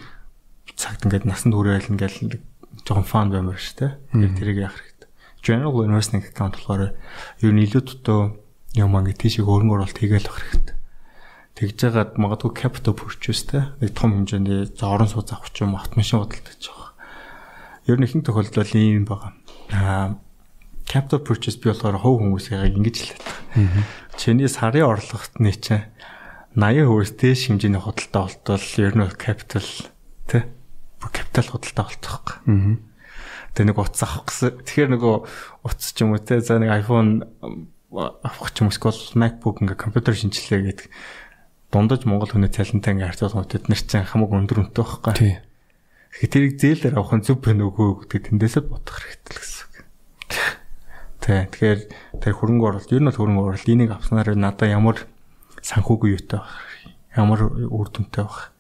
цагт 0.76 1.06
ингээд 1.08 1.26
насан 1.26 1.52
туршаал 1.52 1.92
ингээл 1.92 2.40
жоохон 2.86 3.08
фан 3.08 3.30
баймар 3.32 3.58
шүү 3.58 3.76
дээ. 3.80 3.92
Ингээд 4.14 4.38
тэрийг 4.38 4.58
яах 4.64 4.78
хэрэгтэй. 4.78 5.10
General 5.44 5.76
investment 5.88 6.26
account 6.30 6.56
болохоор 6.56 6.94
ер 7.42 7.52
нь 7.52 7.64
илүү 7.66 7.82
дотоо 7.84 8.40
юм 8.76 8.96
ингээд 8.96 9.22
тийшээ 9.22 9.44
хөрөнгө 9.44 9.74
оруулалт 9.76 10.00
хийгээл 10.00 10.30
авах 10.30 10.44
хэрэгтэй. 10.48 10.77
Тэгж 11.58 11.74
жагаад 11.74 12.22
магадгүй 12.22 12.54
capital 12.54 12.94
purchase 12.94 13.50
те 13.50 13.74
нэг 13.82 13.98
том 13.98 14.14
хэмжээний 14.14 14.70
за 14.70 14.94
орон 14.94 15.10
сууц 15.10 15.34
авах 15.34 15.50
ч 15.50 15.66
юм 15.66 15.74
автомашин 15.74 16.22
худалдаж 16.22 16.62
байгаа. 16.62 16.94
Ер 17.90 17.98
нь 17.98 18.06
ихэнх 18.06 18.30
тохиолдолд 18.30 18.78
ийм 18.78 19.10
байгаа. 19.10 19.34
Аа 19.74 20.22
capital 20.86 21.26
purchase 21.26 21.58
би 21.58 21.74
болохоор 21.74 21.98
хов 21.98 22.22
хүмүүсийг 22.22 22.78
ингэж 22.78 22.96
хэлээд 23.02 23.26
байгаа. 23.26 23.90
Чиний 24.22 24.46
сарын 24.46 24.86
орлоготны 24.86 25.50
чинь 25.58 25.90
80% 26.54 27.26
дээш 27.26 27.42
хэмжээний 27.50 27.82
худалдаа 27.82 28.30
болтол 28.30 28.66
ер 28.78 28.94
нь 28.94 29.10
capital 29.18 29.66
те 30.30 30.46
капитал 31.02 31.58
худалдаа 31.58 31.90
болтойхгүй. 31.90 32.38
Аа. 32.54 32.78
Тэгээ 33.58 33.68
нэг 33.74 33.82
утас 33.82 34.06
авах 34.06 34.30
гэсэн. 34.30 34.62
Тэгэхээр 34.62 34.90
нөгөө 34.94 35.16
утас 35.66 35.90
ч 35.90 36.06
юм 36.06 36.14
уу 36.14 36.22
те 36.22 36.38
за 36.38 36.62
нэг 36.62 36.86
iPhone 36.86 37.26
авах 37.90 38.54
ч 38.54 38.62
юм 38.62 38.70
эсвэл 38.70 39.18
MacBook 39.18 39.66
ингээ 39.66 39.74
компьютер 39.74 40.14
шинжилгээ 40.14 40.62
гэдэг 40.70 40.88
дундаж 41.72 42.08
Монгол 42.08 42.32
хүний 42.32 42.48
цалинтай 42.48 42.96
ингээ 42.96 43.12
харьцуулах 43.12 43.52
бид 43.52 43.68
нар 43.68 43.82
чинь 43.84 44.08
хамаагүй 44.08 44.40
өндөр 44.40 44.60
үнэтэй 44.72 44.84
байхгүй. 44.88 45.14
Тий. 45.20 45.36
Тэгэхээр 46.16 46.32
тэрийг 46.32 46.56
зээлээр 46.64 46.96
авах 46.96 47.14
нь 47.20 47.26
зөв 47.28 47.44
байна 47.44 47.68
уугүй 47.68 48.08
гэдэг 48.08 48.24
тэндээсээ 48.32 48.64
бодох 48.64 48.96
хэрэгтэй 49.04 49.32
л 49.36 49.42
гэсэн 49.44 49.64
үг. 49.68 49.76
Тий. 51.20 51.40
Тэгэхээр 51.52 51.80
тэр 52.24 52.34
хөрөнгө 52.40 52.66
оруулалт 52.72 52.96
ер 52.96 53.04
нь 53.04 53.12
хөрөнгө 53.12 53.44
оруулалт 53.52 53.68
энийг 53.68 53.92
авснаар 53.92 54.30
надаа 54.40 54.68
ямар 54.72 54.98
санхүүгийн 55.60 56.16
юутай 56.16 56.40
байх 56.40 56.56
ямар 57.20 57.40
үр 57.52 57.88
дүнтэй 57.92 58.24
байх 58.24 58.56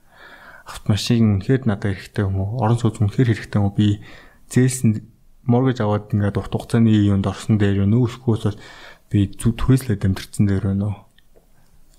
автомашин 0.67 1.39
үнэхээр 1.39 1.63
надад 1.63 1.95
хэрэгтэй 1.95 2.27
юм 2.27 2.43
уу? 2.43 2.59
Орон 2.59 2.75
сууц 2.75 2.99
үнэхээр 2.99 3.31
хэрэгтэй 3.31 3.59
юм 3.63 3.71
уу? 3.71 3.77
Би 3.79 4.03
зээлсэн 4.51 4.99
моргэж 5.47 5.79
аваад 5.79 6.11
ингээд 6.11 6.35
урт 6.43 6.51
хугацааны 6.51 6.91
юунд 6.91 7.23
орсон 7.23 7.55
дээр 7.55 7.87
юу 7.87 7.87
нөөсгөөс 7.87 8.59
би 9.07 9.31
зүг 9.31 9.55
түрээслээд 9.55 10.03
амтэрсэн 10.03 10.43
дээр 10.43 10.75
байна 10.75 10.91
уу 10.91 11.06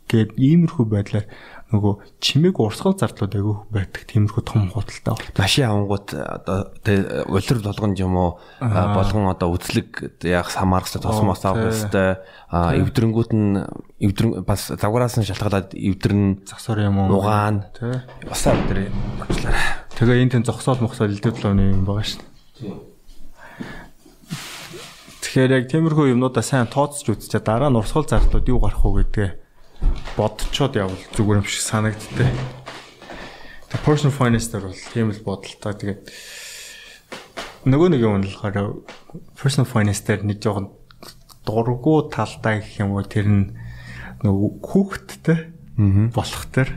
гээд 0.09 0.41
иймэрхүү 0.41 0.85
байдлаар 0.89 1.27
нөгөө 1.69 1.95
чимээг 2.25 2.57
урсгал 2.65 2.97
зардлууд 2.97 3.35
айгүй 3.37 3.57
байдаг. 3.69 4.09
Тиймэрхүү 4.09 4.41
том 4.41 4.73
худалдаа 4.73 5.21
болт. 5.21 5.37
Машин 5.37 5.69
авангууд 5.69 6.09
одоо 6.17 6.59
тэг 6.81 7.29
улир 7.29 7.59
болгонд 7.61 8.01
юм 8.01 8.17
уу 8.17 8.31
болгон 8.65 9.29
одоо 9.29 9.53
үзлэг 9.53 10.25
яг 10.25 10.49
самаархстай 10.49 11.05
тосмоос 11.05 11.45
авах 11.45 11.69
хэвээр 11.69 12.25
эвдрэнгүүд 12.89 13.31
нь 13.37 13.61
эвдрэн 14.01 14.49
бас 14.49 14.73
завгараас 14.73 15.21
нь 15.21 15.29
шалтгаалаад 15.29 15.77
эвдэрн 15.77 16.49
засвар 16.49 16.89
юм 16.89 17.05
уу? 17.05 17.21
угаан 17.21 17.69
тий 17.77 18.01
басаа 18.25 18.57
өдрөө 18.57 18.89
бодлоо. 19.21 19.53
Тэгээ 19.93 20.23
энэ 20.25 20.33
тэн 20.41 20.49
зогсоол 20.49 20.81
мохсоол 20.81 21.13
илдэл 21.13 21.37
лооны 21.37 21.69
юм 21.77 21.85
байгаа 21.85 22.09
шүү 22.09 22.25
дээ. 22.65 22.97
Тэгэхээр 25.21 25.53
яг 25.53 25.65
тиймэрхүү 25.69 26.17
юмнуудаа 26.17 26.41
сайн 26.41 26.73
тооцож 26.73 27.05
үзчихээ 27.05 27.45
дараа 27.45 27.69
нь 27.69 27.77
урсгал 27.77 28.09
зардлууд 28.09 28.49
юу 28.49 28.65
гарах 28.65 28.81
уу 28.81 29.05
гэдгээ 29.05 29.48
бодцоод 30.17 30.75
явал 30.77 30.99
зүгээр 31.15 31.41
юм 31.41 31.47
шиг 31.47 31.63
санагдтыг. 31.63 32.29
Тэгээ 33.69 33.85
personal 33.85 34.15
finance 34.15 34.49
дээр 34.51 34.69
бол 34.69 34.85
тийм 34.93 35.13
л 35.13 35.25
бодолтой. 35.25 35.73
Тэгээд 35.77 36.01
нөгөө 37.69 37.89
нэг 37.93 38.01
юм 38.03 38.23
нь 38.23 38.29
болохоор 38.29 38.83
personal 39.37 39.69
finance 39.69 40.03
дээр 40.03 40.25
нэг 40.25 40.39
жоохон 40.41 40.73
дургу 41.49 42.09
талтай 42.13 42.61
гэх 42.61 42.85
юм 42.85 42.97
уу 42.97 43.05
тэр 43.05 43.27
нь 43.29 43.45
нөгөө 44.25 44.51
хүүхэдтэй 44.61 45.39
болох 46.13 46.45
тэр 46.51 46.69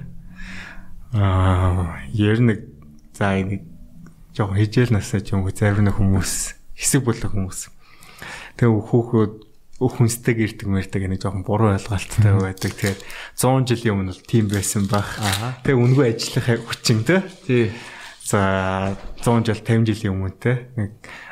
аа 1.11 1.99
ер 2.13 2.39
нэг 2.39 2.69
за 3.17 3.35
нэг 3.41 3.67
жоохон 4.31 4.57
хижээл 4.61 4.95
насаа 4.95 5.19
ч 5.19 5.35
юм 5.35 5.43
уу 5.43 5.51
зарим 5.51 5.89
нэг 5.89 5.99
хүмүүс 5.99 6.55
хэсэг 6.77 7.03
бүлэг 7.03 7.35
хүмүүс 7.35 7.67
тэгээ 8.55 8.79
хүүхүүд 8.79 9.33
хүнстэй 9.89 10.37
гэрдэг 10.37 10.67
мэрдэг 10.69 11.09
нэг 11.09 11.21
жоохон 11.25 11.41
буруу 11.41 11.73
ойлголттой 11.73 12.37
байдаг. 12.37 12.77
Тэгэхээр 12.77 12.99
100 13.33 13.65
жилийн 13.65 13.95
өмнө 13.97 14.13
бол 14.13 14.29
тийм 14.29 14.45
байсан 14.51 14.85
баг. 14.85 15.07
Тэгээ 15.65 15.81
үнгүй 15.81 16.05
ажиллах 16.13 16.61
хүчин 16.69 17.01
те. 17.01 17.25
Тий. 17.47 17.73
За 18.21 18.93
100 19.25 19.49
жил 19.49 19.61
50 19.65 19.89
жилийн 19.89 20.13
өмнө 20.13 20.37
те. 20.37 20.69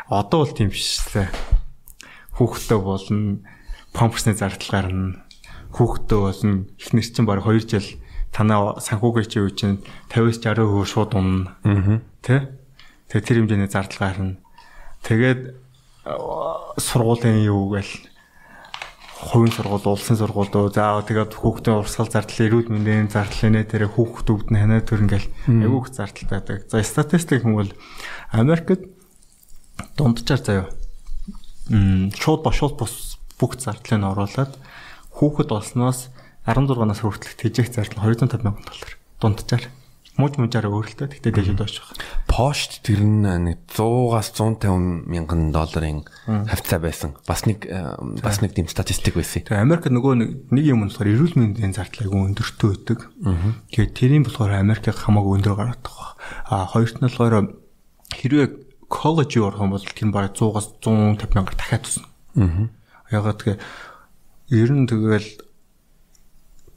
Одоо 0.09 0.47
бол 0.47 0.53
тийм 0.57 0.73
биш 0.73 0.97
те. 1.13 1.29
Хүүхдтэй 2.41 2.79
болно, 2.81 3.45
памперсны 3.93 4.33
зардал 4.33 4.73
гарна. 4.73 5.21
Хүүхдтэй 5.75 6.17
болно. 6.17 6.65
Эхнэр 6.81 7.05
чинь 7.05 7.29
баг 7.29 7.45
2 7.45 7.69
жил 7.69 7.89
танаа 8.33 8.81
санхүүгийн 8.81 9.29
чи 9.29 9.37
үе 9.41 9.53
чинь 9.53 9.81
50-60% 10.09 10.89
шууд 10.89 11.13
унна. 11.13 11.57
Аа. 11.61 12.01
Тэ? 12.25 12.49
Тэгээ 13.13 13.25
тэр 13.25 13.37
хэмжээний 13.45 13.69
зардал 13.69 14.01
гарна. 14.01 14.41
Тэгээд 15.05 15.53
сургуулийн 16.77 17.45
юу 17.45 17.69
гээл 17.73 18.08
хувийн 19.19 19.51
сургууль, 19.51 19.83
улсын 19.83 20.15
сургууль, 20.15 20.47
за 20.71 21.03
тэгээд 21.03 21.35
хүүхдийн 21.35 21.83
урсгал 21.83 22.07
зардал, 22.07 22.39
эрүүл 22.39 22.71
мэндийн 22.71 23.11
зардал 23.11 23.51
нэ 23.51 23.67
тэр 23.67 23.91
хүүхдүүд 23.91 24.47
нь 24.47 24.59
ханаа 24.63 24.79
төрнгээл 24.79 25.27
айгүй 25.51 25.79
их 25.83 25.91
зардал 25.91 26.27
байдаг. 26.31 26.57
За 26.71 26.79
статистик 26.79 27.43
хүмүүс 27.43 27.75
Америкт 28.31 28.87
дунджаар 29.99 30.39
заяа. 30.39 30.67
Мм 31.67 32.15
шууд 32.15 32.47
бошууд 32.47 32.79
бус 32.79 33.19
бүх 33.35 33.59
зардлыг 33.59 33.99
нь 33.99 34.07
оруулаад 34.07 34.55
хүүхэд 35.19 35.51
болсноос 35.51 36.07
16 36.47 36.87
нас 36.87 36.99
хүртэлх 37.03 37.35
тэжээх 37.35 37.75
зардал 37.75 38.07
250 38.07 38.39
сая 38.39 38.55
доллар 38.55 38.91
дунджаар 39.19 39.63
мууж 40.19 40.35
мужаараа 40.35 40.75
өөрөлтөө 40.75 41.07
тэгтээ 41.15 41.31
дэжид 41.31 41.63
байгаа. 41.63 41.95
Пошт 42.27 42.83
тэр 42.83 43.01
нь 43.07 43.23
нэг 43.23 43.63
100-аас 43.71 44.35
150 44.35 45.07
мянган 45.07 45.55
долларын 45.55 46.03
хавцаа 46.27 46.79
байсан. 46.83 47.15
Бас 47.23 47.47
нэг 47.47 47.63
э, 47.63 47.95
бас 48.19 48.43
нэг 48.43 48.53
тийм 48.53 48.67
статистик 48.67 49.15
байсан. 49.15 49.47
Тэгээ 49.47 49.63
Америк 49.63 49.87
нөгөө 49.87 50.51
нэг 50.51 50.63
юм 50.67 50.83
болохоор 50.83 51.07
эрүүл 51.07 51.39
мэндийн 51.39 51.71
зардал 51.71 52.11
айгүй 52.11 52.35
өндөртөө 52.35 52.69
байдаг. 52.75 52.99
Тэгээ 53.71 53.95
тэрийн 53.95 54.27
болохоор 54.27 54.59
Америк 54.59 54.91
хамаагүй 54.91 55.39
өндөр 55.39 55.55
гараад 55.55 55.81
байгаа. 55.81 56.11
А 56.51 56.67
хоёрт 56.67 56.99
нь 56.99 57.07
болохоор 57.07 57.55
хэрвээ 58.11 58.47
коллеж 58.89 59.31
орох 59.37 59.61
юм 59.63 59.71
бол 59.71 59.85
тэр 59.85 60.11
бараг 60.11 60.33
100-аас 60.35 60.67
150 60.83 61.31
мянгаар 61.33 61.55
дахиад 61.55 61.83
тусна. 61.85 62.09
Ягаад 63.09 63.39
тэгээ 63.39 63.57
ер 64.49 64.69
нь 64.73 64.89
тэгэл 64.89 65.29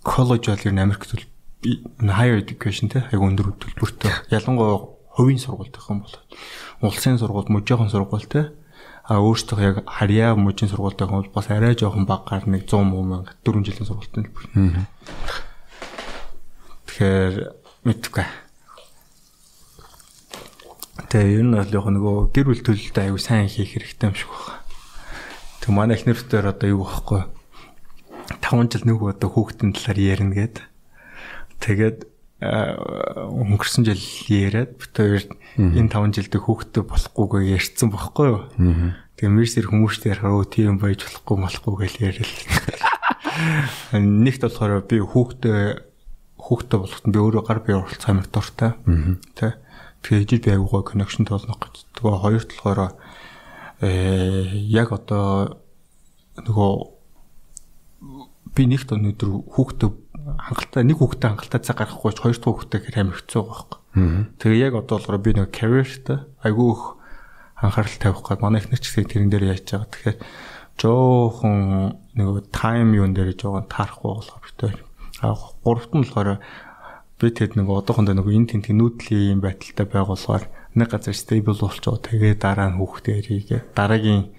коллеж 0.04 0.44
бол 0.46 0.66
ер 0.68 0.72
нь 0.72 0.84
Америкт 0.84 1.10
бол 1.10 1.24
higher 1.62 2.38
education 2.42 2.90
те 2.90 3.06
айгу 3.12 3.28
өндөр 3.28 3.54
төлбөртэй. 3.58 4.10
Ялангуяа 4.34 4.82
хувийн 5.14 5.38
сургууль 5.38 5.70
гэх 5.70 5.90
юм 5.90 6.02
бол 6.02 6.16
улсын 6.82 7.18
сургууль, 7.18 7.48
мужийн 7.48 7.90
сургууль 7.90 8.26
те 8.26 8.50
а 9.02 9.18
өөртөө 9.18 9.58
яг 9.60 9.76
харьяа 9.90 10.38
мужийн 10.38 10.70
сургуультай 10.70 11.10
хүмүүс 11.10 11.34
бас 11.34 11.50
арай 11.50 11.74
жоохон 11.74 12.06
багаар 12.06 12.46
нэг 12.46 12.70
100 12.70 12.86
мянга 12.86 13.34
4 13.42 13.66
жилийн 13.66 13.88
сургуультай 13.88 14.22
төлбөр. 14.22 14.46
Тэгэхээр 16.86 17.34
мэдгүй. 17.82 18.26
Тэгээ 21.10 21.34
ер 21.34 21.46
нь 21.50 21.56
бол 21.58 21.74
яг 21.74 21.86
нөгөө 21.90 22.30
гэр 22.30 22.46
бүл 22.46 22.62
төлөлтөд 22.62 23.02
аюу 23.02 23.18
сайн 23.18 23.50
хийх 23.50 23.74
хэрэгтэй 23.74 24.06
юм 24.06 24.14
шиг 24.14 24.30
байна. 24.30 24.62
Тэг 25.58 25.70
манай 25.74 25.98
эхнэртээр 25.98 26.46
одоо 26.54 26.68
юу 26.70 26.86
байхгүй 26.86 27.26
5 28.38 28.70
жил 28.70 28.86
нөгөө 28.86 29.18
одоо 29.18 29.28
хүүхдийн 29.34 29.74
талаар 29.74 29.98
ярина 29.98 30.34
гэдэг 30.38 30.71
Тэгээд 31.62 32.12
өнгөрсөн 32.42 33.86
жил 33.86 34.02
яриад 34.26 34.74
хоёр 34.90 35.22
энэ 35.54 35.94
5 35.94 36.18
жилдээ 36.18 36.42
хүүхдтэй 36.42 36.82
болохгүйгээ 36.82 37.54
ярьсан 37.54 37.88
бохгүй 37.94 38.26
юу. 38.34 38.42
Тэгээ 39.14 39.30
мэрсэр 39.30 39.70
хүмүүстэй 39.70 40.10
ярихаа 40.18 40.42
өө 40.42 40.50
тийм 40.50 40.82
байж 40.82 41.06
болохгүй 41.06 41.36
болохгүй 41.38 41.74
гэж 41.86 41.94
яриад. 42.02 42.34
Нэгт 43.94 44.42
болохоор 44.42 44.82
би 44.90 44.98
хүүхдтэй 44.98 45.86
хүүхдтэй 46.42 46.78
болоход 46.82 47.06
би 47.06 47.18
өөрөө 47.22 47.42
гар 47.46 47.60
бие 47.62 47.78
оролцох 47.78 48.10
амар 48.10 48.26
дуртай. 48.26 48.74
Тэ. 49.38 49.54
Тэгээ 50.02 50.26
жил 50.26 50.42
би 50.42 50.50
аюугаа 50.50 50.82
коннекшн 50.82 51.22
тоолнох 51.22 51.62
гэж. 51.62 51.86
Тэгээ 51.94 52.18
хоёр 52.26 52.42
талаараа 52.42 52.90
э 53.78 54.50
яг 54.66 54.90
одоо 54.90 55.62
нөгөө 56.42 56.72
би 58.58 58.62
нэгт 58.66 58.90
өнөдөр 58.90 59.30
хүүхдтэй 59.46 59.90
хангалттай 60.38 60.82
нэг 60.86 60.98
хүүхдээ 61.00 61.28
хангалттай 61.32 61.60
цаг 61.60 61.76
гаргахгүй 61.82 62.12
ч 62.12 62.18
хоёр 62.22 62.36
дахь 62.38 62.54
хүүхдээ 62.56 62.80
хэрэг 62.82 63.00
амар 63.02 63.18
хэцүү 63.20 63.42
байхгүй. 63.42 63.78
Тэгээ 64.38 64.64
яг 64.66 64.74
одоо 64.78 64.96
болохоор 64.98 65.18
би 65.20 65.30
нэг 65.36 65.48
career-тэй 65.52 66.18
айгүй 66.44 66.68
их 66.72 66.82
анхаарал 67.60 67.98
тавих 68.00 68.22
гээд 68.24 68.40
манай 68.42 68.60
ихнэр 68.60 68.80
ч 68.80 68.84
гэсэн 68.88 69.08
тэрэн 69.10 69.30
дээр 69.30 69.44
яаж 69.52 69.66
байгаа. 69.68 69.90
Тэгэхээр 69.92 70.18
жоохон 70.80 71.56
нэг 72.16 72.26
time 72.50 72.90
юун 72.96 73.12
дээр 73.12 73.36
жоохон 73.36 73.68
таарахгүй 73.68 74.10
болохоор 74.16 74.42
битээ. 74.48 74.72
А 75.22 75.36
гуравт 75.62 75.92
нь 75.92 76.02
болохоор 76.02 76.40
би 77.22 77.26
тэд 77.30 77.54
нэг 77.54 77.70
одоохондоо 77.70 78.18
нэг 78.18 78.26
энэ 78.26 78.50
тент 78.50 78.66
нүүдлийн 78.72 79.38
байдалтай 79.38 79.86
байгуулгаар 79.86 80.44
нэг 80.74 80.88
газар 80.90 81.14
stable 81.14 81.54
болчихоо 81.54 82.02
тэгээ 82.02 82.34
дараа 82.40 82.74
нь 82.74 82.80
хүүхдээ 82.82 83.16
ирийгээ 83.20 83.60
дараагийн 83.78 84.34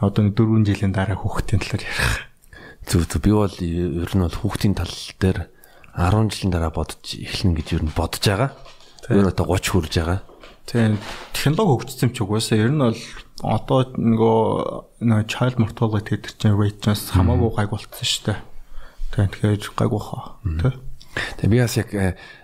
одоо 0.00 0.32
4 0.32 0.64
жилийн 0.64 0.96
дараа 0.96 1.18
хүүхдийн 1.20 1.60
талаар 1.60 1.84
ярих 1.84 2.08
Зүг 2.86 3.02
зүг 3.10 3.22
би 3.22 3.32
бол 3.34 3.56
ер 3.58 4.10
нь 4.14 4.22
бол 4.22 4.38
хүүхдийн 4.40 4.78
тал 4.78 4.94
дээр 5.20 5.50
10 5.98 6.30
жилийн 6.30 6.52
дараа 6.54 6.70
бодож 6.70 7.02
эхлэн 7.02 7.58
гэж 7.58 7.68
ер 7.76 7.84
нь 7.84 7.92
бодож 7.92 8.22
байгаа. 8.22 8.50
Ер 9.10 9.22
нь 9.26 9.30
одоо 9.30 9.46
30 9.50 9.74
хүрж 9.74 9.92
байгаа. 9.98 10.20
Тийм 10.66 10.98
технологи 11.34 11.86
хөгжсөн 11.86 12.10
ч 12.14 12.22
угаасаа 12.22 12.58
ер 12.58 12.70
нь 12.70 12.82
бол 12.82 12.98
одоо 13.42 13.90
нөгөө 13.94 14.38
нөгөө 15.02 15.26
child 15.30 15.56
mortality 15.62 16.18
гэдэг 16.18 16.34
чинь 16.38 16.58
rate-с 16.58 17.14
хамаагүй 17.14 17.50
гайг 17.54 17.70
болцсон 17.70 18.06
шүү 18.06 18.24
дээ. 18.30 18.38
Тийм 19.14 19.28
тэгэхээр 19.30 19.62
гайгүй 19.76 20.02
хаа. 20.02 20.38
Тэг 21.38 21.48
би 21.50 21.58
бас 21.60 21.76
яг 21.76 21.90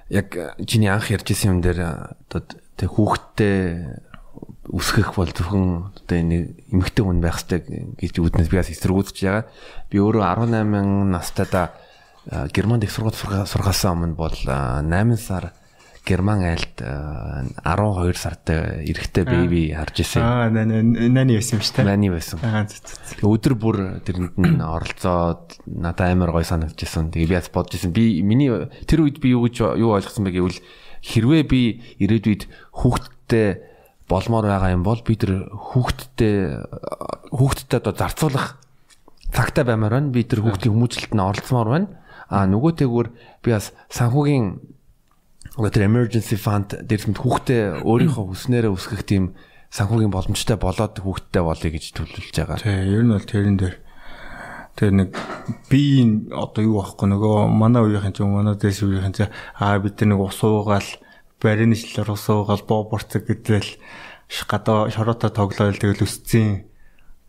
яг 0.09 0.29
чиний 0.69 0.91
анх 0.93 1.11
ярьжсэн 1.11 1.57
юм 1.57 1.61
дээр 1.65 1.81
одоо 2.29 2.41
тэг 2.77 2.89
хүүхдтэй 2.93 4.12
үсгэх 4.71 5.19
бол 5.19 5.27
зөвхөн 5.27 5.91
одоо 5.91 6.17
энэ 6.19 6.55
эмэгтэй 6.71 7.03
хүн 7.03 7.19
байх 7.19 7.43
хэрэгтэй 7.43 7.99
гэж 7.99 8.15
үүднээс 8.23 8.51
би 8.51 8.61
бас 8.63 8.71
эсэргүүцэж 8.71 9.19
байгаа. 9.27 9.45
Би 9.91 9.99
өөрөө 9.99 10.23
18 10.23 11.11
настайдаа 11.11 11.75
Германд 12.55 12.87
их 12.87 12.95
сургууль 12.95 13.19
сургаасан 13.19 14.15
өмнө 14.15 14.15
бол 14.15 14.39
8 14.47 14.87
сар 15.19 15.51
Герман 16.07 16.43
айлд 16.47 16.79
12 16.79 18.19
сартай 18.19 18.87
эрэхтэй 18.91 19.27
беби 19.27 19.75
харж 19.75 20.03
ирсэн. 20.03 20.23
Аа 20.23 20.47
нани 20.51 21.39
байсан 21.39 21.63
шүү 21.63 21.83
дээ. 21.83 21.87
Нани 21.87 22.11
байсан. 22.11 22.43
Өдөр 23.23 23.55
бүр 23.55 23.79
тэрэнд 24.03 24.35
нь 24.35 24.63
оролцоод 24.63 25.63
надад 25.67 26.11
амар 26.11 26.35
гой 26.35 26.47
санагдчихсан. 26.47 27.15
Тэгээ 27.15 27.31
би 27.31 27.39
бас 27.39 27.51
бодож 27.55 27.79
ирсэн. 27.79 27.95
Би 27.95 28.19
миний 28.23 28.51
тэр 28.87 29.07
үед 29.07 29.23
би 29.23 29.31
юу 29.35 29.47
гэж 29.47 29.79
юу 29.79 29.95
ойлгосон 29.95 30.27
бэ 30.27 30.35
гэвэл 30.35 30.59
хэрвээ 31.07 31.43
би 31.47 31.63
ирээдүйд 32.03 32.51
хүүхдтэй 32.75 33.72
болмоор 34.09 34.47
байгаа 34.47 34.75
юм 34.75 34.83
бол 34.83 35.01
бид 35.03 35.27
нар 35.27 35.51
хүүхдтэй 35.51 36.35
хүүхдтэй 37.31 37.79
одоо 37.79 37.95
зарцуулах 37.95 38.59
цагтаа 39.33 39.65
баймаар 39.65 39.99
байна. 39.99 40.13
Бид 40.13 40.33
нар 40.33 40.43
хүүхдийн 40.45 40.73
хүмүүжлэлд 40.75 41.13
нь 41.17 41.25
оролцмоор 41.25 41.69
байна. 41.71 41.89
А 42.29 42.47
нөгөөтэйгүр 42.49 43.07
би 43.45 43.49
бас 43.53 43.73
санхүүгийн 43.93 44.47
одоо 45.57 45.71
тэр 45.73 45.89
emergency 45.89 46.37
fund 46.37 46.77
дээрс 46.81 47.09
мэд 47.09 47.21
хүүхдээ 47.21 47.63
өөрийнхөө 47.85 48.25
хүснээрээ 48.33 48.73
үсгэх 48.73 49.05
тийм 49.05 49.37
санхүүгийн 49.73 50.13
боломжтой 50.13 50.57
болоод 50.57 50.97
хүүхдтэй 51.01 51.43
болъё 51.45 51.71
гэж 51.73 51.85
төлөвлөж 51.97 52.37
байгаа. 52.37 52.61
Тий, 52.61 52.77
ер 52.93 53.05
нь 53.05 53.13
бол 53.13 53.25
тэрэн 53.25 53.57
дээр 53.61 53.77
тэр 54.77 54.91
нэг 54.97 55.11
би 55.69 56.05
одоо 56.33 56.63
юу 56.65 56.77
байхгүй 56.81 57.09
нөгөө 57.13 57.37
манай 57.53 57.85
үеийнхэн 57.85 58.17
ч 58.17 58.25
манай 58.25 58.57
дэс 58.57 58.81
үеийнхэн 58.81 59.17
ч 59.17 59.21
аа 59.61 59.77
бид 59.81 59.97
тэр 60.01 60.17
нэг 60.17 60.21
ус 60.25 60.41
уугаал 60.41 60.89
барины 61.43 61.75
жилээр 61.75 62.15
ус 62.15 62.27
уугаал 62.31 62.63
боо 62.63 62.87
борцог 62.87 63.27
гэдэл 63.27 63.77
гадаа 64.47 64.89
шороото 64.89 65.29
тоглоол 65.29 65.77
тэгэл 65.77 66.07
өсцэн 66.07 66.65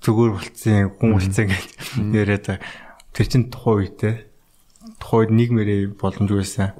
зүгээр 0.05 0.32
болцсон 0.38 0.80
хүн 1.01 1.09
болцсон 1.18 1.47
гэж 1.49 1.66
яриад 2.14 2.61
тэр 3.11 3.28
чин 3.28 3.49
тухайн 3.49 3.89
үедээ 3.89 4.16
тухайд 4.99 5.32
нийгмэрээ 5.32 5.95
боломж 5.99 6.32
байсан. 6.32 6.76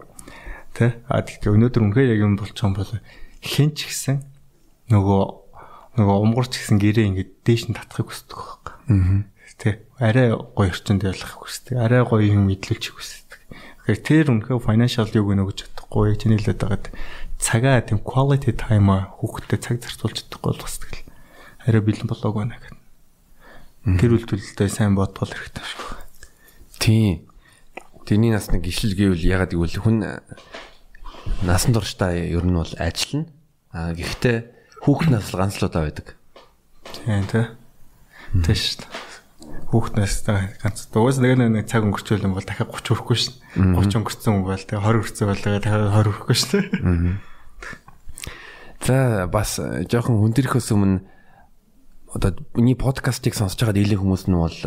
Тэ? 0.76 1.00
А 1.08 1.22
тэгэхээр 1.22 1.56
өнөөдөр 1.56 1.84
үнхээр 1.88 2.14
яг 2.16 2.22
юм 2.24 2.36
болчих 2.36 2.64
юм 2.64 2.76
бол 2.76 2.92
хэн 3.44 3.72
ч 3.76 3.88
гэсэн 3.88 4.24
нөгөө 4.92 5.24
нөгөө 6.00 6.18
умгарч 6.24 6.52
гэсэн 6.58 6.80
гэрээ 6.82 7.08
ингээд 7.14 7.32
дээш 7.46 7.64
нь 7.70 7.78
татахыг 7.78 8.10
хүсдэг 8.10 8.38
байхгүй. 8.40 8.76
Аа. 8.90 9.24
Тэ? 9.60 9.86
Арай 10.02 10.34
гоё 10.34 10.74
орчинд 10.74 11.06
явуулахыг 11.06 11.40
хүсдэг. 11.46 11.76
Арай 11.78 12.02
гоё 12.04 12.26
юм 12.26 12.50
идэлүүлчих 12.50 12.98
хүсдэг. 12.98 13.40
Тэгэхээр 13.86 14.02
тэр 14.02 14.26
үнхээр 14.34 14.64
financial 14.66 15.08
юг 15.14 15.28
өгнө 15.30 15.46
гэж 15.48 15.60
бодохгүй. 15.70 16.18
Чиний 16.18 16.40
хэлээд 16.42 16.60
байгаад 16.60 16.86
цагаа 17.44 17.84
тийм 17.84 18.00
quality 18.00 18.56
time 18.56 18.88
хүүхдэд 19.20 19.60
цаг 19.60 19.84
зарцуулж 19.84 20.24
чадахгүй 20.24 20.56
бол 20.56 20.64
бас 20.64 20.80
тэгэл 20.80 21.04
арай 21.68 21.82
бэлэн 21.84 22.08
болоог 22.08 22.36
байна 22.40 22.56
гэх. 22.56 22.80
Бүл 23.84 24.24
төлөлтөө 24.24 24.68
сайн 24.72 24.96
бодгол 24.96 25.28
хэрэгтэй 25.28 25.60
шүү. 25.60 26.00
Тийм. 26.80 27.28
Тэрний 28.08 28.32
нас 28.32 28.48
нэг 28.48 28.64
гişл 28.64 28.96
гэвэл 28.96 29.28
ягаад 29.28 29.52
гэвэл 29.52 29.84
хүн 29.84 30.24
насан 31.44 31.76
туршдаа 31.76 32.16
ер 32.16 32.44
нь 32.48 32.56
бол 32.56 32.74
ажиллана. 32.80 33.28
А 33.76 33.92
гэхдээ 33.92 34.38
хүүхэд 34.88 35.12
нас 35.12 35.28
л 35.32 35.40
ганц 35.40 35.60
л 35.60 35.68
удаа 35.68 35.84
байдаг. 35.88 36.16
Тийм 37.04 37.28
тий. 37.28 37.48
Тийм 38.44 38.56
шүү 38.56 38.88
дээ. 38.88 38.92
Хүүхэд 39.72 39.96
настай 40.00 40.56
ганц 40.64 40.88
уус 40.96 41.20
нэг 41.20 41.40
нэг 41.40 41.68
цаг 41.68 41.84
өнгөрчөөл 41.88 42.28
юм 42.28 42.36
бол 42.40 42.44
дахиад 42.48 42.72
30 42.72 42.88
хүрэхгүй 42.88 43.18
шин. 43.20 43.36
30 43.56 44.00
өнгөрцөн 44.00 44.32
юм 44.32 44.44
бол 44.48 44.60
тэгээ 44.60 44.84
20 44.84 45.04
хүрсэн 45.04 45.28
бол 45.28 45.44
тэгээ 45.44 45.62
дахиад 45.64 45.92
20 45.92 46.08
хүрэхгүй 46.08 46.38
шин. 46.40 46.64
За 48.84 49.28
бас 49.32 49.56
жоохон 49.88 50.20
хүндрихөөс 50.20 50.74
өмнө 50.76 51.08
одоо 52.12 52.36
миний 52.60 52.76
подкастыг 52.76 53.32
сонсож 53.32 53.64
байгаа 53.64 53.80
дийлэн 53.80 54.02
хүмүүс 54.04 54.28
нь 54.28 54.36
бол 54.36 54.60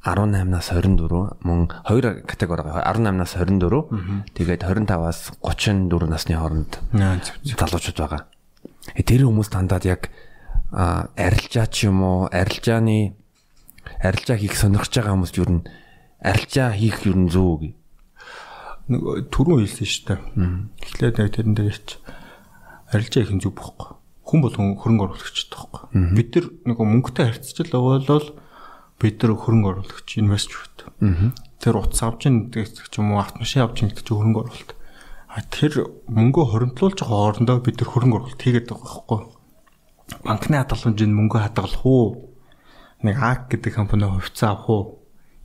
18-наас 0.00 0.72
24 0.72 1.44
мөн 1.44 1.68
хоёр 1.84 2.24
категори 2.24 2.64
18-наас 2.64 3.36
24 3.36 4.32
тэгээд 4.32 4.64
25-аас 4.64 5.36
34 5.44 6.08
насны 6.08 6.40
хооронд 6.40 6.80
залуучууд 7.44 7.98
байгаа. 8.00 8.24
Э, 8.96 9.04
тэр 9.04 9.28
хүмүүс 9.28 9.52
дандаад 9.52 9.84
яг 9.84 10.08
арилжаа 10.72 11.68
ч 11.68 11.92
юм 11.92 12.00
уу 12.00 12.32
арилжааны 12.32 13.12
арилжаа 14.00 14.40
хийх 14.40 14.56
сонирхож 14.56 14.88
байгаа 14.88 15.20
хүмүүс 15.20 15.36
юу 15.36 15.60
н 15.60 15.68
арилжаа 16.24 16.72
хийх 16.72 17.04
юу 17.04 17.12
н 17.12 17.28
зүү 17.28 17.52
гэ. 17.60 17.70
Нэг 18.88 19.00
түрүү 19.28 19.68
хэлсэн 19.68 19.84
шүү 19.84 20.04
дээ. 20.08 20.20
Эхлээд 20.80 21.20
яг 21.20 21.28
тэрэн 21.36 21.54
дээр 21.60 21.76
ч 21.76 22.00
арилжаа 22.90 23.22
их 23.24 23.32
зүг 23.38 23.54
бохгүй 23.54 24.00
хүн 24.30 24.46
болгон 24.46 24.78
хөрөнгө 24.78 25.04
оруулагчтай 25.10 25.58
байхгүй. 25.58 26.14
Бид 26.14 26.30
нар 26.38 26.46
нөгөө 26.70 26.86
мөнгөтэй 26.86 27.26
харьцаж 27.26 27.58
л 27.66 27.74
бол 28.06 28.26
бид 29.02 29.16
нар 29.18 29.32
хөрөнгө 29.34 29.70
оруулагч 29.74 30.08
инвестор. 30.22 30.70
Тэр 31.58 31.74
утас 31.82 32.02
авч 32.06 32.30
ин 32.30 32.54
гэдэг 32.54 32.86
ч 32.86 32.94
юм 33.02 33.10
уу 33.10 33.18
автомашин 33.18 33.66
авч 33.66 33.82
ин 33.82 33.90
гэдэг 33.90 34.06
ч 34.06 34.10
хөрөнгө 34.14 34.40
оруулалт. 34.46 34.70
А 35.34 35.42
тэр 35.50 35.72
мөнгөө 36.06 36.46
хоримтлуулж 36.46 36.98
байгаа 37.02 37.42
хоорондоо 37.42 37.58
бид 37.58 37.82
нар 37.82 37.90
хөрөнгө 37.90 38.16
оруулалт 38.22 38.42
хийгээд 38.42 38.70
байгаа 38.70 38.86
байхгүй. 38.86 39.20
Банкны 40.22 40.56
хадгаламжинд 40.62 41.14
мөнгө 41.18 41.38
хадгалах 41.42 41.82
уу? 41.86 42.06
Нэг 43.02 43.16
АК 43.18 43.40
гэдэг 43.50 43.72
компани 43.74 44.06
хувьцаа 44.06 44.54
авах 44.54 44.70
уу? 44.70 44.82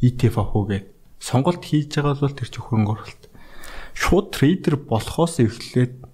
ETF 0.02 0.36
авах 0.38 0.56
уу 0.62 0.66
гэд 0.70 0.86
сонголт 1.18 1.64
хийж 1.66 1.89
байгаа 1.89 2.22
бол 2.22 2.38
тэр 2.38 2.50
чинь 2.54 2.66
хөрөнгө 2.66 2.93
оруулалт. 2.93 3.24
Шууд 3.98 4.28
трейдер 4.30 4.78
болохоос 4.78 5.41
эхлээд 5.41 6.05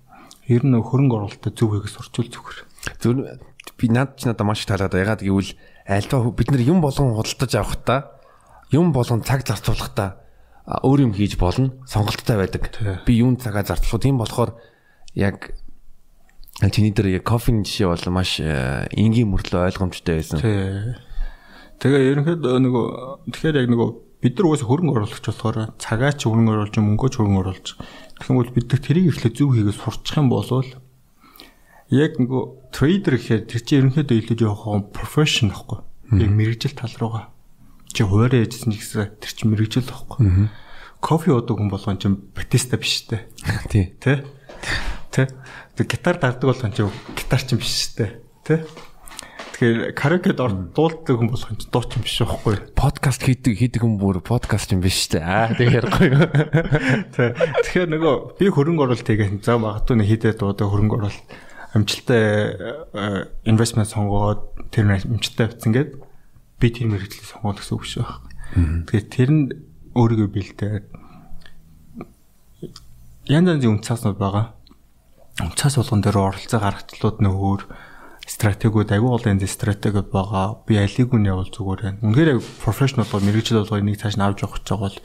ер 0.47 0.63
нь 0.65 0.77
хөрөнгө 0.77 1.15
оруулалтад 1.17 1.53
зөв 1.53 1.75
хийх 1.75 1.89
сурчул 1.91 2.29
зүгээр. 2.29 2.59
Зөв 3.01 3.13
би 3.77 3.87
над 3.89 4.17
ч 4.17 4.25
надад 4.25 4.45
маш 4.45 4.65
таалаад 4.65 4.93
ягаад 4.93 5.21
гэвэл 5.21 5.53
альва 5.85 6.31
бид 6.33 6.49
нар 6.49 6.61
юм 6.61 6.81
болгон 6.81 7.13
худалдаж 7.17 7.51
авахдаа 7.57 7.99
юм 8.71 8.93
болгон 8.93 9.21
цаг 9.21 9.45
зарцуулахдаа 9.45 10.21
өөр 10.65 11.09
юм 11.09 11.13
хийж 11.13 11.37
болно 11.37 11.73
сонголттой 11.85 12.37
байдаг. 12.37 12.69
Би 13.05 13.21
юунд 13.21 13.41
цагаа 13.41 13.65
зарцуулах 13.65 14.01
тийм 14.01 14.17
болохоор 14.17 14.57
яг 15.13 15.53
чиний 16.69 16.93
дээр 16.93 17.21
яг 17.21 17.23
кофений 17.25 17.65
жишээ 17.65 17.89
бол 17.89 18.05
маш 18.13 18.39
э, 18.39 18.87
энгийн 18.93 19.29
мөрлөө 19.33 19.65
ойлгомжтой 19.73 20.21
байсан. 20.21 20.37
Тэгээ 21.81 22.13
ерөнхийдөө 22.13 22.55
нөгөө 22.61 22.85
тэгэхээр 23.33 23.59
яг 23.65 23.67
нөгөө 23.73 23.89
бид 24.21 24.37
нар 24.37 24.45
угаасаа 24.47 24.69
хөрөнгө 24.69 24.95
оруулагч 25.01 25.25
болохоор 25.25 25.57
цагаа 25.81 26.13
ч 26.13 26.29
хөрөнгө 26.29 26.53
оруулж 26.53 26.75
мөнгөө 26.77 27.09
ч 27.09 27.15
хөрөнгө 27.17 27.41
оруулж 27.41 27.67
Тэгвэл 28.21 28.53
бид 28.53 28.69
нар 28.69 28.81
тэрийг 28.85 29.09
эхлээд 29.09 29.33
зөв 29.33 29.49
хийгээд 29.57 29.81
сурчих 29.81 30.17
юм 30.21 30.29
бол 30.29 30.45
яг 31.89 32.21
нөгөө 32.21 32.43
трейдер 32.69 33.17
гэхээр 33.17 33.43
тэр 33.49 33.61
чинь 33.65 33.79
ерөнхийдөө 33.89 34.17
илүү 34.21 34.37
жоохон 34.39 34.93
профешн 34.93 35.49
байхгүй. 35.51 35.81
Яг 36.21 36.31
мэрэгжил 36.31 36.77
тал 36.77 36.95
руугаа. 37.01 37.33
Чи 37.91 38.05
хуурай 38.05 38.45
яжсэн 38.45 38.71
гэсэн 38.71 39.19
тэр 39.19 39.31
чинь 39.35 39.51
мэрэгжил 39.51 39.89
байхгүй. 39.89 40.47
Кофе 41.03 41.33
уудаг 41.33 41.57
хүн 41.57 41.67
болгон 41.73 41.97
чинь 41.99 42.21
батиста 42.31 42.77
биш 42.77 43.09
үү? 43.09 43.25
Тий. 43.73 43.91
Тэ? 43.99 44.23
Тэ? 45.11 45.27
Тэг 45.75 45.87
гитар 45.89 46.15
дагдаг 46.21 46.47
болгон 46.47 46.71
чинь 46.71 46.93
гитар 47.17 47.41
чинь 47.41 47.59
биш 47.59 47.91
үү? 47.97 48.21
Тэ? 48.45 48.63
Тэгэхээр 49.61 49.93
караокед 49.93 50.41
дуулдаг 50.41 51.05
хүн 51.05 51.29
болох 51.29 51.53
юм 51.53 51.61
чи 51.61 51.69
дуучин 51.69 52.01
биш 52.01 52.17
байхгүй. 52.25 52.73
Подкаст 52.73 53.21
хийдэг 53.21 53.53
хийдэг 53.61 53.85
хүн 53.85 54.01
бүр 54.01 54.17
подкаст 54.25 54.73
юм 54.73 54.81
биш 54.81 55.05
үү? 55.13 55.21
Аа 55.21 55.53
тэг 55.53 55.69
ярихгүй 55.69 56.17
юу. 56.17 56.25
Тэгэхээр 57.61 57.93
нөгөө 57.93 58.41
би 58.41 58.49
хөрөнгө 58.49 58.89
оруулалт 58.89 59.05
хийгээд 59.05 59.45
за 59.45 59.61
магадгүй 59.61 60.01
нэг 60.01 60.09
хийдэ 60.09 60.33
дуудаг 60.41 60.65
хөрөнгө 60.65 60.97
оруулалт 60.97 61.29
амжилттай 61.77 62.25
э, 62.57 63.29
инвестмент 63.45 63.93
сонгоод 63.93 64.73
тэр 64.73 64.97
амжилттай 64.97 65.45
авцсан 65.45 65.77
гээд 65.77 65.93
би 66.57 66.67
тэр 66.73 66.89
мэрэгчлээ 66.97 67.29
сонгоод 67.29 67.61
гэсэн 67.61 67.77
үг 67.77 67.85
шүү 67.85 68.01
байна. 68.01 68.89
Тэгэхээр 68.89 69.13
тэр 69.13 69.29
нь 69.29 69.45
өөрийгөө 69.93 70.29
бэлдээд 70.41 70.85
янз 73.29 73.45
янзын 73.45 73.77
үнцааснууд 73.77 74.17
байгаа. 74.17 74.57
Үнцаас 75.37 75.77
болгон 75.77 76.01
дээр 76.01 76.17
оролцоо 76.17 76.57
гаргачлууд 76.57 77.21
нөө 77.21 77.37
өөр 77.37 77.61
стратегиуд 78.27 78.91
аюул 78.91 79.17
олон 79.17 79.39
стратегиуд 79.41 80.11
байгаа. 80.11 80.61
Би 80.67 80.77
алиг 80.77 81.09
нь 81.13 81.27
явал 81.27 81.49
зүгээр 81.49 81.81
байна. 81.81 82.01
Үнэхээр 82.05 82.41
профешнл 82.61 83.05
бол 83.05 83.25
мэрэгжил 83.25 83.61
болгоо 83.65 83.81
нэг 83.81 84.01
цааш 84.01 84.17
нь 84.17 84.25
авч 84.25 84.45
явах 84.45 84.61
гэж 84.61 84.67
байгаа 84.69 84.87
бол 84.87 84.99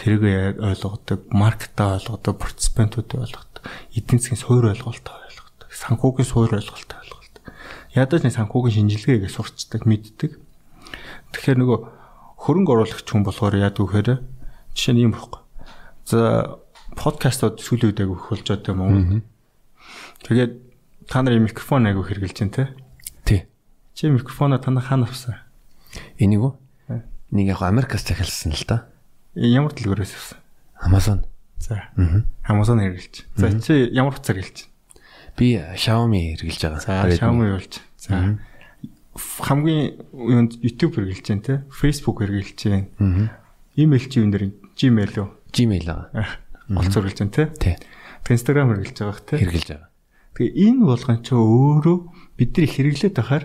тэрийг 0.00 0.22
ойлгодог, 0.60 1.20
маркетаа 1.32 2.00
ойлгодог, 2.00 2.34
парticipant-уудыг 2.40 3.20
ойлгодог, 3.20 3.62
эдийн 3.92 4.20
засгийн 4.20 4.40
суурь 4.40 4.72
ойлголтоо 4.72 5.14
ойлгодог, 5.28 5.68
санхүүгийн 5.68 6.28
суурь 6.28 6.56
ойлголтоо 6.56 6.96
ойлгодог. 7.00 7.44
Ядаж 7.92 8.20
нэг 8.24 8.34
санхүүгийн 8.36 8.76
шинжилгээгээ 8.88 9.28
сурцдаг, 9.28 9.84
мэддэг. 9.84 10.40
Тэгэхээр 11.36 11.58
нөгөө 11.60 11.78
хөрөнгө 12.40 12.72
оруулагч 12.72 13.08
хүн 13.08 13.24
болохоор 13.28 13.60
яадаг 13.60 13.84
вэхээр 13.84 14.08
жишээ 14.72 14.94
нь 14.96 15.04
юм 15.04 15.12
баггүй. 15.12 15.42
За 16.08 16.56
подкастууд 16.96 17.60
сүүлийн 17.60 17.92
үед 17.92 18.00
агуулж 18.00 18.24
болж 18.24 18.46
байгаа 18.48 18.72
юм 18.72 18.80
уу? 18.80 19.20
Тэгээд 20.24 20.69
та 21.10 21.22
нар 21.26 21.34
микрофон 21.42 21.90
айгу 21.90 22.06
хэрглэж 22.06 22.38
байна 22.38 22.54
те. 22.54 22.64
Тий. 23.26 23.42
Чи 23.98 24.06
микрофоноо 24.14 24.62
танаа 24.62 24.78
хаана 24.86 25.10
авсан? 25.10 25.42
Энийг 26.22 26.38
үү? 26.46 26.54
Нэг 27.34 27.50
яг 27.50 27.66
Америкаас 27.66 28.06
захиалсан 28.06 28.54
л 28.54 28.62
да. 28.62 28.86
Ямар 29.34 29.74
дэлгүүрээс 29.74 30.14
авсан? 30.14 30.38
Amazon. 30.78 31.26
За. 31.58 31.90
Аа. 31.98 32.22
Amazon 32.46 32.78
хэрэглэж. 32.78 33.26
За 33.34 33.50
чи 33.58 33.90
ямар 33.90 34.14
утсаар 34.14 34.38
хэрэглэж 34.38 34.70
байна? 34.70 35.34
Би 35.34 35.58
Xiaomi 35.58 36.38
хэрэглэж 36.38 36.62
байгаа. 36.62 36.78
За 36.78 37.02
Xiaomi 37.10 37.58
болж. 37.58 37.82
За. 37.98 38.38
Хамгийн 39.18 39.98
юунд 40.14 40.62
YouTube 40.62 40.94
хэрэглэж 40.94 41.26
байна 41.26 41.42
те. 41.42 41.54
Facebook 41.74 42.22
хэрэглэж 42.22 42.58
байна. 42.70 42.86
Аа. 43.02 43.34
Имэйл 43.74 44.06
чи 44.06 44.22
юу 44.22 44.30
нэр 44.30 44.54
Gmail 44.78 45.10
үү? 45.18 45.28
Gmail 45.50 45.86
аа. 45.90 46.38
Олцоор 46.70 47.10
хэрэглэж 47.10 47.18
байна 47.18 47.34
те. 47.34 47.44
Тий. 47.58 47.74
Instagram 48.30 48.78
хэрэглэж 48.78 48.94
байгаах 48.94 49.26
те. 49.26 49.42
Хэрэглэж 49.42 49.66
байгаа. 49.74 49.89
Тэгээ 50.40 50.72
энэ 50.72 50.88
болгон 50.88 51.20
ч 51.20 51.36
өөрөө 51.36 51.98
бидний 52.40 52.64
хэрэглээд 52.64 53.12
байхаар 53.12 53.44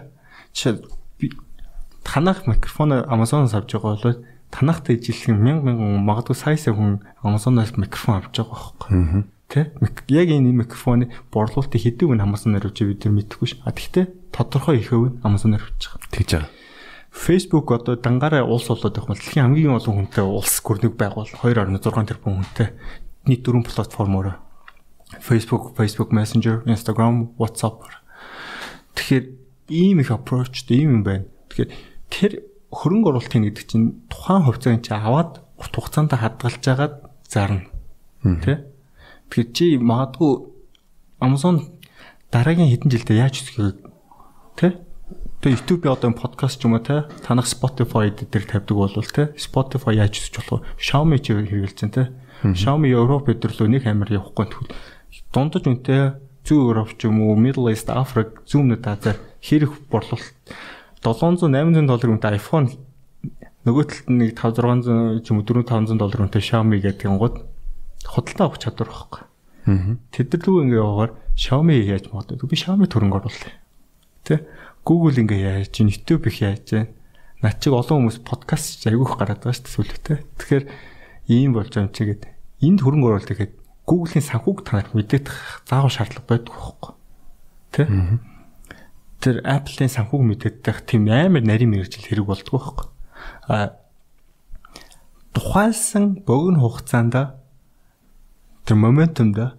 танах 2.07 2.47
микрофон 2.47 2.95
Amazon-оос 3.03 3.51
авч 3.51 3.75
байгаа 3.75 3.99
бол 3.99 4.23
танахтай 4.47 4.95
ижилхэн 4.95 5.35
мянга 5.35 5.75
мянган 5.75 6.07
магадгүй 6.07 6.39
сая 6.39 6.55
сая 6.55 6.71
хүн 6.71 7.03
Amazon-оос 7.19 7.75
микрофон 7.75 8.23
авч 8.23 8.39
байгаа 8.39 8.71
байхгүй. 8.79 9.27
Тэ? 9.51 9.75
Яг 10.07 10.31
энэ 10.31 10.55
микрофоны 10.55 11.11
борлуулалтыг 11.35 11.83
хэдэг 11.83 12.15
нь 12.15 12.23
Amazon-аар 12.23 12.63
авч 12.63 12.79
бид 12.87 13.03
нар 13.03 13.19
мэдэхгүй 13.19 13.47
ш. 13.51 13.59
А 13.67 13.75
тэгтээ 13.75 14.31
тодорхой 14.31 14.79
их 14.79 14.95
өв 14.95 15.11
нь 15.11 15.19
Amazon-аар 15.19 15.67
авч 15.67 15.91
байгаа. 15.91 16.07
Тэгж 16.15 16.31
байгаа. 16.31 16.51
Facebook 17.11 17.67
одоо 17.75 17.99
дангаараа 17.99 18.47
улс 18.47 18.71
болоод 18.71 18.95
байх 18.95 19.03
юм 19.03 19.19
дэлхийн 19.19 19.45
хамгийн 19.51 19.75
олон 19.75 19.95
хүнтэй 19.99 20.23
улс 20.23 20.63
гүрнэг 20.63 20.95
байгуул 20.95 21.27
2.6 21.27 22.07
тэрбум 22.07 22.39
хүнтэй 22.39 22.71
нийт 23.27 23.43
дөрвөн 23.43 23.67
платформоор 23.67 24.44
Facebook, 25.21 25.75
Facebook 25.77 26.11
Messenger, 26.11 26.63
Instagram, 26.65 27.35
WhatsApp. 27.37 27.85
Тэгэхээр 28.95 29.25
ийм 29.69 29.99
их 29.99 30.11
approach 30.11 30.65
ийм 30.69 31.01
юм 31.01 31.03
байна. 31.03 31.25
Тэгэхээр 31.49 31.71
тэр 32.09 32.31
хөрөнгө 32.71 33.09
оруулалт 33.15 33.31
хийнэ 33.31 33.49
гэдэг 33.51 33.65
чинь 33.65 33.87
тухайн 34.11 34.43
хувьцааг 34.45 34.83
чи 34.83 34.91
аваад 34.93 35.41
урт 35.57 35.73
хугацаанд 35.73 36.11
хадгалж 36.13 36.63
агаад 36.67 36.95
зарна. 37.27 37.71
Тэ? 38.23 38.67
Тэгэхээр 39.31 39.49
чи 39.55 39.65
магадгүй 39.79 40.33
Amazon 41.23 41.79
дараагийн 42.29 42.69
хэдэн 42.69 42.91
жилдээ 42.91 43.17
яаж 43.23 43.41
өсгөх 43.41 43.79
тэ? 44.59 44.81
Тэгээ 45.39 45.55
YouTube 45.55 45.87
одоо 45.87 46.11
подкаст 46.11 46.59
ч 46.59 46.67
юм 46.67 46.75
уу 46.75 46.83
те 46.83 47.07
танах 47.23 47.47
Spotify 47.47 48.11
дээр 48.11 48.45
тавьдаг 48.45 48.75
бол 48.75 48.91
те 48.91 49.31
Spotify 49.39 49.95
яаж 49.95 50.19
өсөж 50.19 50.35
болох 50.41 50.65
вэ? 50.65 50.67
Xiaomi 50.81 51.17
ч 51.21 51.31
хэрэгэлцэн 51.31 51.89
те. 51.93 52.11
Xiaomi 52.43 52.91
Европ 52.91 53.29
өдрлөө 53.29 53.67
нэг 53.69 53.83
амир 53.87 54.19
явахгүй 54.19 54.45
тэгвэл 54.49 54.73
дундаж 55.33 55.63
үнэтэй 55.67 56.01
зүүн 56.45 56.69
Европ 56.71 56.95
ч 56.97 57.09
юм 57.09 57.23
уу 57.25 57.35
Middle 57.39 57.71
East, 57.73 57.89
Африк, 57.89 58.43
зүүннүүд 58.45 58.85
Азаар 58.85 59.17
хэрэг 59.41 59.71
борлуулалт 59.89 60.35
700 61.01 61.49
800 61.49 61.85
доллар 61.89 62.11
үнэтэй 62.15 62.37
iPhone 62.39 62.69
нөгөө 63.65 63.83
талд 63.89 64.07
нь 64.13 64.19
нэг 64.21 64.31
5 64.37 64.61
600 64.85 65.25
ч 65.25 65.33
юм 65.33 65.41
уу 65.41 65.47
4 65.49 65.65
500 65.65 65.97
доллар 65.97 66.21
үнэтэй 66.29 66.43
Xiaomi 66.45 66.77
гэдэг 66.81 67.09
гот 67.17 67.35
худалдаа 68.05 68.45
авах 68.45 68.61
чадвар 68.61 68.89
байхгүй. 68.93 69.23
Аа. 69.65 69.97
Тэд 70.13 70.29
нар 70.29 70.41
лүү 70.45 70.61
ингээ 70.69 70.81
яваагаар 70.85 71.11
Xiaomi 71.33 71.73
яаж 71.81 72.05
магадгүй 72.13 72.45
би 72.45 72.57
Xiaomi 72.61 72.85
төрөнгө 72.85 73.17
оруулах. 73.25 73.49
Тэ? 74.21 74.45
Google 74.85 75.17
ингээ 75.17 75.65
яаж 75.65 75.73
чинь 75.73 75.89
YouTube 75.89 76.29
их 76.29 76.45
яаж 76.45 76.61
чинь 76.69 76.93
над 77.41 77.57
чиг 77.57 77.73
олон 77.73 78.05
хүмүүс 78.05 78.21
подкаст 78.21 78.85
айгүйх 78.85 79.17
гараад 79.17 79.41
байгаа 79.41 79.57
шүү 79.57 79.65
дээ 79.65 79.73
сүлхтэй. 79.73 80.17
Тэгэхээр 80.37 80.65
ийм 81.33 81.57
болж 81.57 81.73
юм 81.73 81.89
чигээд 81.89 82.23
энд 82.61 82.79
хөрөнгө 82.85 83.09
оруулалт 83.09 83.29
гэхэд 83.33 83.53
Google-ийн 83.85 84.25
санхүүг 84.25 84.65
танаар 84.65 84.89
мэдээд 84.93 85.29
заавал 85.69 85.93
шаардлага 85.93 86.25
байдаг 86.25 86.53
байхгүй. 86.53 86.91
Тэ? 87.71 87.83
Тэр 89.21 89.35
Apple-ийн 89.45 89.93
санхүүг 89.93 90.23
мэдээд 90.25 90.55
байх 90.65 90.81
тийм 90.89 91.05
амар 91.09 91.45
нарийн 91.45 91.69
мэрэгжил 91.69 92.05
хэрэг 92.09 92.25
болдгоо 92.25 92.57
байхгүй. 92.57 92.87
А 93.49 93.77
тухайлсан 95.37 96.25
богино 96.25 96.65
хугацаанд 96.65 97.37
тэр 98.65 98.77
моментумда 98.79 99.57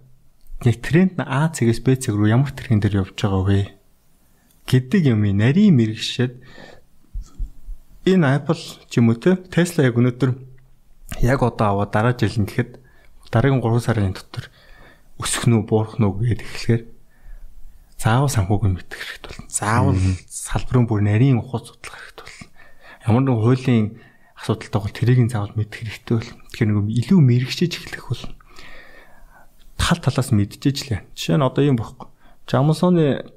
яг 0.65 0.77
тренд 0.81 1.15
нь 1.15 1.23
А 1.23 1.47
цэгээс 1.53 1.79
Б 1.85 1.95
цэг 1.95 2.17
рүү 2.17 2.33
ямар 2.33 2.51
тэрхэн 2.51 2.81
дээр 2.81 3.07
явж 3.07 3.15
байгаа 3.15 3.43
вэ 3.45 3.77
гэдэг 4.65 5.01
юм 5.13 5.23
нарийн 5.23 5.77
мэрэгшээд 5.77 6.33
энэ 8.09 8.27
Apple 8.41 8.59
ч 8.89 8.99
юм 8.99 9.13
уу 9.13 9.21
те 9.21 9.37
Tesla 9.37 9.85
яг 9.85 9.95
өнөөдөр 9.95 10.31
яг 11.23 11.39
одоо 11.45 11.67
аваад 11.71 11.91
дараа 11.93 12.13
жил 12.17 12.35
нь 12.41 12.49
гэхэд 12.49 12.81
дараагийн 13.31 13.61
3 13.61 13.79
сарын 13.83 14.15
дотор 14.15 14.49
өсөх 15.19 15.47
нь 15.49 15.65
буурах 15.67 15.97
нь 15.99 16.07
гээд 16.07 16.41
эхлэхээр 16.45 16.83
заавал 17.97 18.29
санхүүг 18.29 18.63
нь 18.69 18.75
мэдэх 18.77 19.01
хэрэгтэй 19.01 19.31
болно. 19.33 19.49
Заавал 19.49 19.97
салбарын 20.29 20.85
бүр 20.85 21.01
нарийн 21.01 21.41
ухац 21.41 21.73
судлах 21.73 21.97
хэрэгтэй 21.97 22.25
болно. 22.25 22.47
Ямар 23.09 23.23
нэгэн 23.25 23.41
хуулийн 23.41 23.85
асуудалтай 24.37 24.79
бол 24.81 24.93
тэрийг 24.93 25.19
заавал 25.33 25.57
мэдэх 25.57 25.81
хэрэгтэй 25.81 26.15
бол. 26.21 26.31
Тэгэхээр 26.53 26.69
нэг 26.69 26.77
илүү 26.93 27.19
мэрэгчэж 27.19 27.71
эхлэх 27.73 28.05
бол 28.05 28.23
тал 29.81 29.99
талаас 29.99 30.29
мэдчихэж 30.29 30.77
лээ. 30.93 31.01
Жишээ 31.17 31.37
нь 31.41 31.47
одоо 31.47 31.63
юм 31.65 31.81
бохгүй. 31.81 32.07
Amazon-ы 32.53 33.27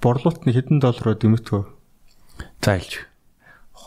борлуулалт 0.00 0.48
нь 0.48 0.54
хэдэн 0.56 0.80
доллараар 0.80 1.20
дэмэгдэв? 1.20 1.68
За 2.64 2.80
илж. 2.80 3.06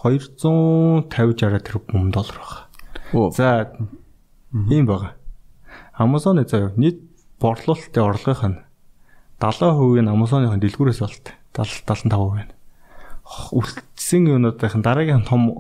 250 0.05 1.09
60 1.09 1.65
тэрбум 1.65 2.13
доллар 2.13 2.37
байна. 2.39 3.33
За 3.33 3.73
ийм 4.53 4.85
байгаа. 4.85 5.17
Amazon-ы 5.97 6.43
заяа 6.43 6.73
нийт 6.75 6.99
борлуулалтын 7.39 8.03
орлогынх 8.03 8.43
нь 8.43 8.59
70% 9.39 10.03
нь 10.03 10.11
Amazon-ын 10.11 10.59
дэлгүүрээс 10.59 10.99
болт. 10.99 11.31
70 11.55 12.11
75% 12.11 12.11
байна. 12.11 12.53
Үлдсэн 13.25 14.27
юунуудын 14.27 14.83
дараагийн 14.83 15.23
том 15.23 15.55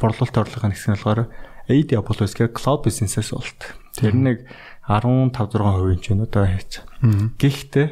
борлуулалтын 0.00 0.42
орлогын 0.42 0.74
хэсэг 0.74 0.94
нь 0.94 0.98
болохоор 0.98 1.20
AWS 1.68 2.34
гэх 2.34 2.54
cloud 2.54 2.86
business-ээс 2.86 3.30
болт. 3.34 3.60
Тэр 3.94 4.14
нэг 4.14 4.46
15 4.86 5.34
6% 5.34 6.00
ч 6.02 6.10
юм 6.10 6.22
уу 6.22 6.26
одоо 6.26 6.46
хийж. 6.46 6.82
Гэхдээ 7.38 7.86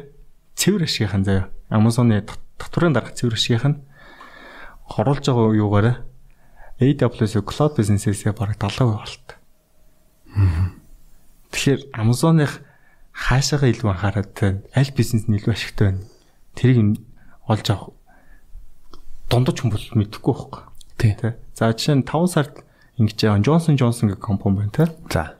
цэвэр 0.55 0.83
ашигийнхан 0.87 1.23
заяа 1.23 1.51
Amazon-ы 1.71 2.23
татварын 2.59 2.95
дарга 2.95 3.15
цэвэр 3.15 3.35
ашигийнх 3.35 3.67
нь 3.67 3.79
оруулж 4.97 5.23
байгаа 5.27 5.55
юугаар 5.55 5.87
AWS 6.79 7.39
cloud 7.45 7.77
business-ээс 7.77 8.27
бараг 8.35 8.59
70% 8.59 8.91
болт. 8.91 9.27
Тэгэхээр 11.51 11.81
Amazon-ых 11.95 12.63
хаашаага 13.11 13.67
илүү 13.67 13.89
анхаарат 13.91 14.35
аль 14.71 14.91
бизнес 14.95 15.27
нь 15.27 15.35
илүү 15.35 15.53
ашигтай 15.53 15.91
байна. 15.91 16.07
Тэрийг 16.55 16.99
олж 17.47 17.67
авах 17.69 17.91
дундаж 19.29 19.57
хүн 19.59 19.71
бол 19.71 19.85
мэдэхгүй 19.95 20.33
байхгүй. 20.35 20.61
Тий. 20.99 21.13
За 21.55 21.71
жишээ 21.71 21.99
нь 21.99 22.07
5 22.07 22.27
сард 22.31 22.63
ингэж 22.99 23.19
байгаа 23.19 23.43
Johnson 23.43 23.75
Johnson 23.75 24.11
гэх 24.11 24.23
компани 24.23 24.67
байна 24.67 24.71
те. 24.71 24.85
За 25.11 25.35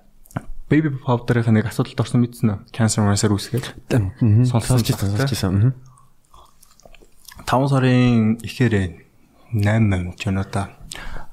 baby 0.72 0.92
powder-ийн 0.92 1.52
нэг 1.56 1.68
асуудалд 1.68 2.00
орсон 2.00 2.24
мэдсэн 2.24 2.48
үү? 2.48 2.60
Cancer 2.72 3.04
cancer 3.04 3.32
үүсгээд. 3.36 3.68
Сонсож 4.48 4.88
байсан. 4.88 5.76
5 7.44 7.72
сарын 7.72 8.40
ихээрээ 8.40 8.88
8 9.52 10.16
ч 10.16 10.32
өнөө 10.32 10.48
та 10.48 10.72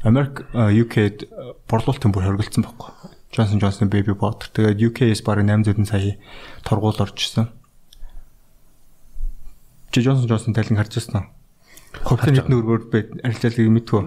Америк 0.03 0.47
UK-д 0.55 1.31
борлуулалтын 1.71 2.11
бүр 2.11 2.27
хоригдсан 2.27 2.67
байхгүй. 2.67 2.91
Johnson 3.33 3.61
Johnson 3.61 3.89
baby 3.89 4.15
powder. 4.15 4.49
Тэгээд 4.53 4.81
UK-с 4.93 5.23
бараг 5.23 5.47
800 5.47 5.85
сая 5.89 6.17
торгуул 6.65 6.97
орчихсон. 6.99 7.53
Чи 9.93 10.01
Johnson 10.01 10.29
Johnson 10.29 10.55
талын 10.55 10.79
харж 10.81 10.95
байсан 10.97 11.15
уу? 11.21 11.27
Хувьцааны 12.05 12.41
хэдэн 12.41 12.57
өргөөр 12.57 12.83
бэ 12.93 12.99
арилжаалыг 13.25 13.73
мэдвүү? 13.73 14.01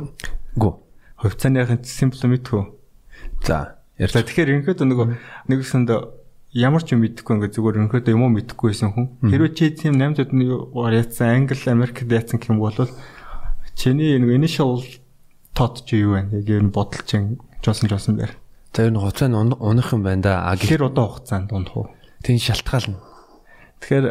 Гү. 0.58 0.70
Хувьцааныхын 1.22 1.86
симпл 1.86 2.26
мэдвүү? 2.30 2.64
За 3.46 3.82
За 4.02 4.26
тэгэхээр 4.26 4.66
ерөнхийдөө 4.66 4.88
нөгөө 4.90 5.08
нэгэсэнд 5.46 5.94
ямар 6.58 6.82
ч 6.82 6.98
юм 6.98 7.06
мэдэхгүй 7.06 7.38
ингээд 7.38 7.54
зүгээр 7.54 7.78
ерөнхийдөө 7.86 8.14
юм 8.18 8.26
уу 8.26 8.34
мэдэхгүй 8.34 8.74
байсан 8.74 8.90
хүн. 8.98 9.06
Хэрвээ 9.30 9.54
чи 9.54 9.70
тийм 9.78 10.02
800 10.02 10.34
нэг 10.34 10.74
яатсан 10.74 11.46
Англи, 11.46 11.70
Америкт 11.70 12.10
яатсан 12.10 12.42
юм 12.50 12.58
бол 12.58 12.74
чиний 13.78 14.18
нэг 14.18 14.34
initial 14.34 14.82
thought 15.54 15.86
чи 15.86 16.02
юу 16.02 16.18
вэ? 16.18 16.34
Яг 16.34 16.50
энэ 16.50 16.74
бодол 16.74 17.06
чин 17.06 17.38
Johnson 17.62 17.94
Johnson 17.94 18.18
дээр. 18.18 18.34
За 18.74 18.88
энэ 18.88 19.00
хуцаа 19.00 19.28
нь 19.28 19.36
уных 19.36 19.92
юм 19.94 20.04
байна 20.04 20.22
да. 20.22 20.34
А 20.48 20.56
гэхэр 20.56 20.88
одоо 20.92 21.08
хугацаанд 21.20 21.52
ундах 21.52 21.78
уу? 21.78 21.88
Тин 22.24 22.40
шалтгаална. 22.40 23.00
Тэгэхээр 23.84 24.06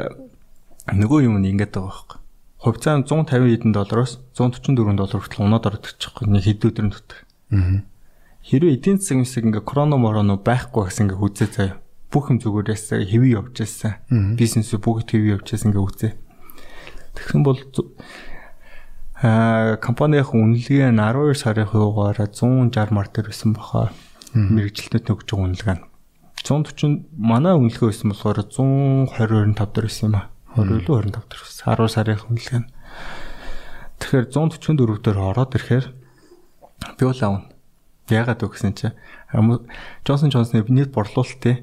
нөгөө 0.97 1.21
юм 1.25 1.41
нь 1.41 1.51
ингээд 1.53 1.77
байгаа 1.77 1.89
байхгүй. 1.89 2.19
Хувьцаа 2.61 3.01
нь 3.01 3.09
150 3.09 3.57
хэдэн 3.57 3.73
доллароос 3.73 4.21
144 4.37 4.97
доллар 4.97 5.21
хүртэл 5.21 5.45
унаад 5.49 5.65
ордог 5.65 5.97
чихгүй 5.97 6.29
нэг 6.29 6.45
хэд 6.45 6.69
өдрийн 6.69 6.93
дотор. 6.93 7.25
Аа 7.51 7.89
Хэрвээ 8.41 8.81
эдийн 8.81 8.97
засаг 8.97 9.21
юмсаг 9.21 9.45
ингээ 9.45 9.69
короно 9.69 10.01
мороно 10.01 10.41
байхгүй 10.41 10.89
гэсэн 10.89 11.13
ингээ 11.13 11.21
үзээ 11.21 11.49
заяа. 11.53 11.77
Бүх 12.09 12.33
юм 12.33 12.41
зүгээрээс 12.41 13.05
хэвээ 13.05 13.37
явж 13.37 13.53
байсан. 13.61 14.01
Бизнес 14.41 14.73
бүгд 14.73 15.13
хэвээ 15.13 15.37
явж 15.37 15.47
байсан 15.53 15.69
ингээ 15.69 15.85
үзээ. 15.85 16.13
Тэгсэн 17.21 17.43
бол 17.45 17.61
аа 19.21 19.77
компанийн 19.77 20.25
үнэлгээ 20.25 20.89
нь 20.89 20.97
12 20.97 21.37
сарын 21.37 21.69
хуваараа 21.69 22.33
160 22.33 22.97
мар 22.97 23.09
дээр 23.13 23.29
байсан 23.29 23.53
баха. 23.53 23.93
Мэргэжилтэд 24.35 25.11
өгч 25.11 25.29
байгаа 25.31 25.47
үнэлгээ 25.51 25.77
нь. 25.79 25.85
140 26.41 27.11
манай 27.15 27.55
үнэлгээ 27.55 27.89
байсан 27.91 28.11
болохоор 28.15 28.39
120 28.47 29.55
25 29.55 29.75
дээр 29.75 29.87
байсан 29.87 30.07
юм 30.11 30.17
аа. 30.19 30.27
20 30.57 30.83
илүү 30.87 30.97
25 31.11 31.27
дээр 31.31 31.43
байсан. 31.45 31.65
10 31.75 31.95
сарын 31.95 32.23
үнэлгээ 32.31 32.61
нь. 32.63 32.69
Тэгэхээр 34.01 34.27
144 34.33 35.05
дээр 35.05 35.19
ороод 35.21 35.55
ирэхээр 35.55 35.87
би 36.97 37.05
бол 37.05 37.21
аавна 37.21 37.51
Яагаад 38.11 38.43
вэ 38.43 38.51
гэсэн 38.51 38.75
чинь 38.75 38.97
Johnson 40.03 40.35
Johnson-ы 40.35 40.67
нийт 40.67 40.91
борлуулалтын 40.91 41.63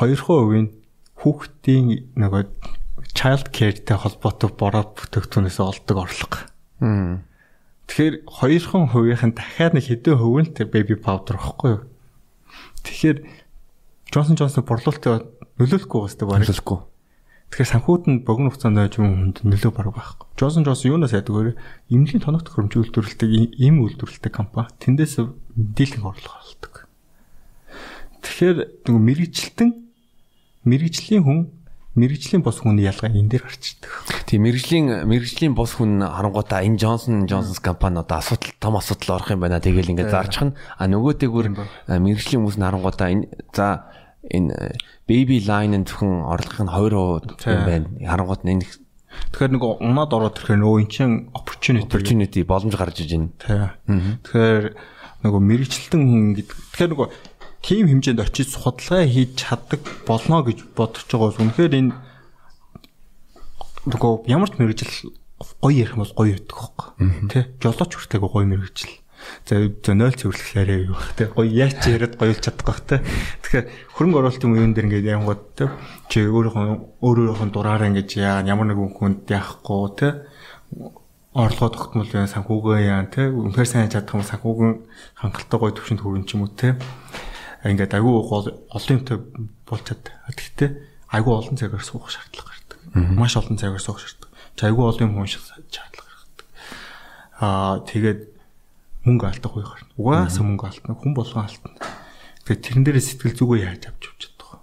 2% 0.00 0.64
нь 0.64 0.72
хүүхдийн 1.20 2.08
нөгөө 2.16 2.42
child 3.12 3.52
care-тэй 3.52 3.96
холбоотой 4.00 4.48
бороо 4.56 4.88
бүтээгдэхүүнээс 4.96 5.60
олдог 5.60 5.96
орлого. 6.00 6.40
Тэгэхээр 7.92 8.24
хоёрхан 8.24 8.88
хувийнх 8.88 9.20
нь 9.20 9.36
дахиад 9.36 9.76
нэг 9.76 9.84
хэдэн 9.84 10.16
хувь 10.16 10.40
нь 10.40 10.56
тэр 10.56 10.72
baby 10.72 10.96
powder 10.96 11.36
واخгүй 11.36 11.70
юу? 11.76 11.84
Тэгэхээр 12.88 13.18
Johnson 14.08 14.32
Johnson 14.32 14.64
борлуулалтыг 14.64 15.28
нөлөөлөхгүй 15.60 16.00
гэсэн 16.00 16.24
баг. 16.24 16.40
Нөлөөлөхгүй. 16.40 16.80
Тэгэхээр 17.52 17.68
санхүүд 17.76 18.04
нь 18.08 18.24
богино 18.24 18.48
хугацаанд 18.48 18.80
ойж 18.80 18.96
юм 18.96 19.36
хүнд 19.36 19.36
нөлөө 19.44 19.72
бараг 19.76 19.92
байхгүй. 19.92 20.24
Johnson 20.40 20.64
Johnson 20.64 20.88
юунаас 20.88 21.12
яадаг 21.12 21.36
вэ? 21.36 21.52
Имлийн 21.92 22.24
тоног 22.24 22.48
төхөөрөмж 22.48 22.80
үйлдвэрлэдэг 22.80 23.60
им 23.60 23.84
үйлдвэрлэдэг 23.84 24.32
компани. 24.32 24.72
Тэндээс 24.80 25.20
мэдээлэл 25.52 26.08
орлого 26.08 26.40
олдог. 26.48 26.88
Тэгэхээр 28.24 28.88
нөгөө 28.88 29.02
мэрэгчлэн 29.04 29.70
мэрэгжлийн 30.64 31.28
хүн 31.28 31.52
мэрэгжлийн 31.92 32.40
бос 32.40 32.64
хүний 32.64 32.88
ялгаа 32.88 33.12
энэ 33.12 33.36
дээр 33.36 33.44
гарчдаг. 33.44 33.92
Тийм 34.24 34.48
мэрэгжлийн 34.48 35.04
мэрэгжлийн 35.04 35.52
бос 35.52 35.76
хүн 35.76 36.00
харангуудаа 36.00 36.64
энэ 36.64 36.80
Johnson 36.80 37.28
Johnson 37.28 37.60
компани 37.60 38.00
одоо 38.00 38.16
асуудал 38.16 38.56
том 38.56 38.76
асуудал 38.80 39.20
орох 39.20 39.30
юм 39.36 39.44
байна. 39.44 39.60
Тэгээл 39.60 39.92
ингээд 39.92 40.08
зарчих 40.08 40.42
нь 40.48 40.56
а 40.56 40.88
нөгөө 40.88 41.12
дээгүүр 41.20 41.48
мэрэгжлийн 41.92 42.40
хүмүүс 42.40 42.56
нь 42.56 42.64
харангуудаа 42.64 43.08
энэ 43.12 43.24
за 43.52 43.92
энэ 44.24 44.72
baby 45.04 45.44
line-ын 45.44 45.84
зөвхөн 45.84 46.24
орлогын 46.32 46.72
2% 46.72 47.44
юм 47.52 47.62
байна. 47.68 47.86
Харангууд 48.00 48.42
нь 48.48 48.52
энэ 48.56 48.64
Тэгэхээр 49.32 49.52
нэг 49.52 49.64
унаад 49.84 50.12
ороод 50.16 50.36
ирэхээр 50.40 50.60
нөгөө 50.64 50.80
эн 50.80 50.88
чин 50.88 51.10
opportunity 51.36 51.84
opportunity 51.84 52.40
боломж 52.48 52.72
гарч 52.72 53.04
иж 53.04 53.12
байна. 53.12 53.28
тий. 53.36 53.60
Тэгэхээр 54.24 54.64
нөгөө 55.22 55.40
мэрэгчлэн 55.52 56.02
хүн 56.02 56.24
гэдэг. 56.40 56.56
Тэгэхээр 56.72 56.90
нөгөө 56.96 57.08
тийм 57.62 57.86
хэмжээнд 57.88 58.20
очиж 58.20 58.52
судалгаа 58.52 59.06
хийж 59.06 59.38
чаддаг 59.38 59.80
болно 60.06 60.42
гэж 60.42 60.58
бодож 60.74 61.06
байгаа 61.06 61.30
бол 61.30 61.42
үнэхээр 61.46 61.78
энэ 61.78 61.92
нөгөө 63.86 64.12
ямар 64.30 64.50
ч 64.50 64.54
мэрэгжил 64.58 65.14
гоё 65.62 65.74
ярих 65.86 65.96
бол 65.98 66.12
гоё 66.14 66.34
байдаг 66.38 66.58
хөөхгүй. 66.58 66.90
Тэ? 67.30 67.40
Жолооч 67.62 67.92
хүртэл 67.94 68.22
гоё 68.22 68.46
мэрэгжил. 68.46 68.94
За 69.46 69.54
за 69.70 69.94
0 69.94 70.18
цэвэрлэхлээрээ 70.18 70.78
юу 70.90 70.98
бах 70.98 71.14
те 71.14 71.30
гоё 71.30 71.46
яач 71.46 71.78
яриад 71.86 72.18
гоёлж 72.18 72.42
чадах 72.42 72.66
бах 72.66 72.80
те 72.82 72.98
тэгэхээр 73.46 73.66
хөрөнгө 73.94 74.18
оруулалтын 74.18 74.50
үеийн 74.50 74.74
дээр 74.74 74.86
ингээд 74.90 75.12
янгууд 75.14 75.42
те 75.54 75.70
чи 76.10 76.26
өөрийнхөө 76.26 76.98
өөрөөрийнхөө 77.06 77.48
дураараа 77.54 77.90
ингээд 77.94 78.10
яа 78.18 78.42
ямар 78.42 78.66
нэгэн 78.66 78.90
хүнд 78.98 79.30
яахгүй 79.30 79.82
те 79.94 80.08
орлогоо 81.38 81.70
тогтмол 81.70 82.10
яа 82.10 82.26
санхүүгээ 82.26 82.80
яа 82.82 83.06
те 83.06 83.30
үнэхээр 83.30 83.70
сайн 83.70 83.94
чадах 83.94 84.18
юм 84.18 84.26
санхүүгэн 84.26 84.72
хангалттай 85.22 85.58
гоё 85.62 85.70
төвшөнд 85.70 86.02
хүрэн 86.02 86.26
ч 86.26 86.34
юм 86.34 86.42
уу 86.42 86.50
те 86.50 86.74
ингээд 87.64 87.94
айгүй 87.94 88.14
олон 88.74 88.98
болж 89.66 89.82
чад 89.86 90.02
гэхдээ 90.26 90.70
айгүй 91.14 91.32
олон 91.32 91.56
цагаар 91.56 91.84
суух 91.84 92.10
шаардлага 92.10 92.50
гардаг 92.50 92.80
маш 93.18 93.36
олон 93.38 93.56
цагаар 93.58 93.82
суух 93.82 94.02
шаардлага 94.02 94.66
айгүй 94.66 94.84
олон 94.88 95.06
юм 95.06 95.18
унших 95.22 95.42
шаардлага 95.46 96.10
гардаг 96.10 96.48
аа 97.38 97.82
тэгээд 97.86 98.32
мөнгө 99.02 99.26
алдах 99.26 99.56
уу 99.56 99.66
гарна. 99.66 99.90
Угаасаа 99.98 100.46
мөнгө 100.46 100.66
алдна. 100.70 100.94
Хүн 100.94 101.14
болгон 101.14 101.42
алдна. 101.42 101.74
Тэгээ 102.46 102.62
тэрэн 102.62 102.84
дээрээ 102.86 103.02
сэтгэл 103.02 103.38
зүгөө 103.38 103.58
яаж 103.66 103.82
авч 103.90 104.02
явж 104.06 104.20
чадах 104.30 104.50
вэ? 104.54 104.58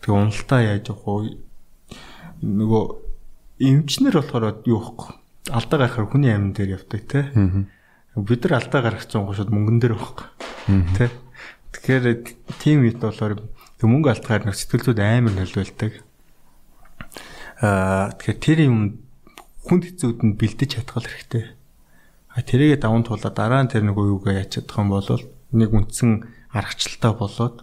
Тэгээ 0.00 0.16
уналтаа 0.16 0.60
яаж 0.64 0.84
явах 0.88 1.04
вэ? 1.04 1.36
Нөгөө 2.40 2.84
эмчнэр 3.60 4.16
болохоор 4.16 4.44
юу 4.64 4.80
вэ? 4.80 5.04
Алдаа 5.52 5.78
гарахаар 5.84 6.08
хүний 6.08 6.32
амин 6.32 6.56
дээр 6.56 6.80
явдаг 6.80 7.02
те. 7.04 7.20
Бид 8.16 8.40
нар 8.48 8.56
алдаа 8.56 8.80
гаргах 8.80 9.04
чинь 9.04 9.28
шууд 9.28 9.52
мөнгөн 9.52 9.78
дээр 9.84 9.94
байхгүй. 10.00 10.28
Тэ. 10.96 11.12
Тэгэхээр 11.72 12.04
тийм 12.60 12.84
үед 12.84 13.00
болохоор 13.00 13.40
мөнгө 13.82 14.12
алдахаар 14.12 14.46
нэг 14.46 14.56
сэтгэл 14.56 14.92
зүйд 14.92 15.00
амар 15.00 15.34
нөлөөлдөг. 15.34 15.92
Аа 17.64 18.14
тэгэхээр 18.16 18.38
тэр 18.38 18.58
юм 18.68 19.00
хүнд 19.66 19.82
хэцүүд 19.90 20.18
нь 20.22 20.36
бэлдэж 20.38 20.70
чадхал 20.78 21.08
хэрэгтэй 21.08 21.58
А 22.32 22.40
тэрийгэ 22.40 22.80
даван 22.80 23.04
туулаад 23.04 23.36
дараа 23.36 23.60
нь 23.60 23.68
тэр 23.68 23.84
нэг 23.84 23.92
үеүгээ 24.00 24.40
яач 24.40 24.56
чадах 24.56 24.80
юм 24.80 24.88
бол 24.88 25.04
нэг 25.52 25.68
үндсэн 25.68 26.24
аргачлалтаа 26.48 27.12
болоод 27.12 27.56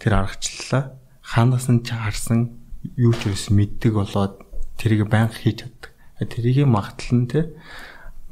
тэр 0.00 0.12
аргачлалаа 0.24 0.96
хаанаас 1.20 1.68
нь 1.68 1.84
ч 1.84 1.92
харсан 1.92 2.56
юу 2.96 3.12
ч 3.12 3.28
юус 3.28 3.52
мэддэг 3.52 3.92
болоод 3.92 4.40
тэрийг 4.80 5.12
байнга 5.12 5.36
хийж 5.36 5.68
чаддаг. 5.68 5.92
Тэрийг 6.16 6.64
магтал 6.64 7.12
нь 7.12 7.28
те 7.28 7.52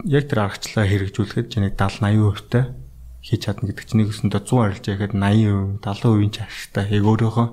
яг 0.09 0.25
тэр 0.25 0.49
аргачлалаа 0.49 0.89
хэрэгжүүлэхэд 0.89 1.53
нэг 1.53 1.77
70 1.77 2.01
80% 2.01 2.49
та 2.49 2.73
хийж 3.25 3.41
чадна 3.49 3.73
гэдэг 3.73 3.85
чинь 3.89 4.05
нэгсэндээ 4.05 4.45
100 4.45 4.61
арилж 4.61 4.85
яхад 4.85 5.13
80%, 5.17 5.81
70% 5.81 6.29
ч 6.29 6.37
ашигтай 6.45 6.85
яг 6.93 7.05
өөрөөхөө 7.09 7.49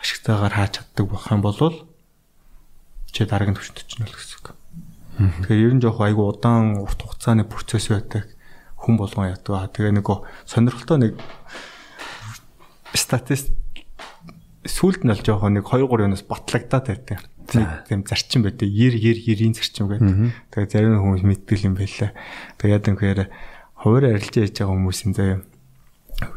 ашигтайгаар 0.00 0.54
хааж 0.56 0.72
чаддаг 0.80 1.04
болох 1.04 1.28
юм 1.28 1.42
бол 1.44 1.60
чи 3.12 3.28
дараагийн 3.28 3.52
төвчөнд 3.52 3.84
чинь 3.84 4.08
л 4.08 4.16
гэсэн 4.16 4.36
үг. 4.40 4.48
Тэгэхээр 5.44 5.64
ер 5.68 5.74
нь 5.76 5.82
жоох 5.84 6.00
айгу 6.00 6.24
удаан 6.24 6.80
урт 6.80 6.98
хугацааны 7.04 7.44
процесс 7.44 7.92
байдаг 7.92 8.32
хүн 8.80 8.96
болгон 8.96 9.30
ядгаа. 9.30 9.68
Тэгээ 9.68 10.00
нөгөө 10.00 10.18
сонирхолтой 10.48 10.98
нэг 10.98 11.12
статист 12.96 13.52
сүлд 14.64 15.04
нь 15.04 15.12
л 15.12 15.20
жоох 15.20 15.44
нэг 15.52 15.68
2 15.68 15.84
3 15.84 16.04
юунаас 16.08 16.24
батлагдаад 16.24 16.84
байдаг. 16.88 17.20
Тийм 17.44 18.02
зарчим 18.08 18.42
байдаг. 18.42 18.66
90 18.66 18.98
90 18.98 19.24
90-ийн 19.28 19.54
зарчим 19.54 19.86
гэдэг. 19.92 20.12
Тэгээ 20.50 20.72
зарим 20.72 20.98
хүмүүс 20.98 21.22
мэддэг 21.22 21.58
юм 21.62 21.76
байлаа. 21.76 22.10
Тэгээ 22.58 22.74
яд 22.74 22.88
юмхээр 22.88 23.20
хуваар 23.84 24.16
арилж 24.16 24.32
яаж 24.40 24.56
байгаа 24.56 24.72
хүмүүсийн 24.72 25.12
заяа 25.12 25.38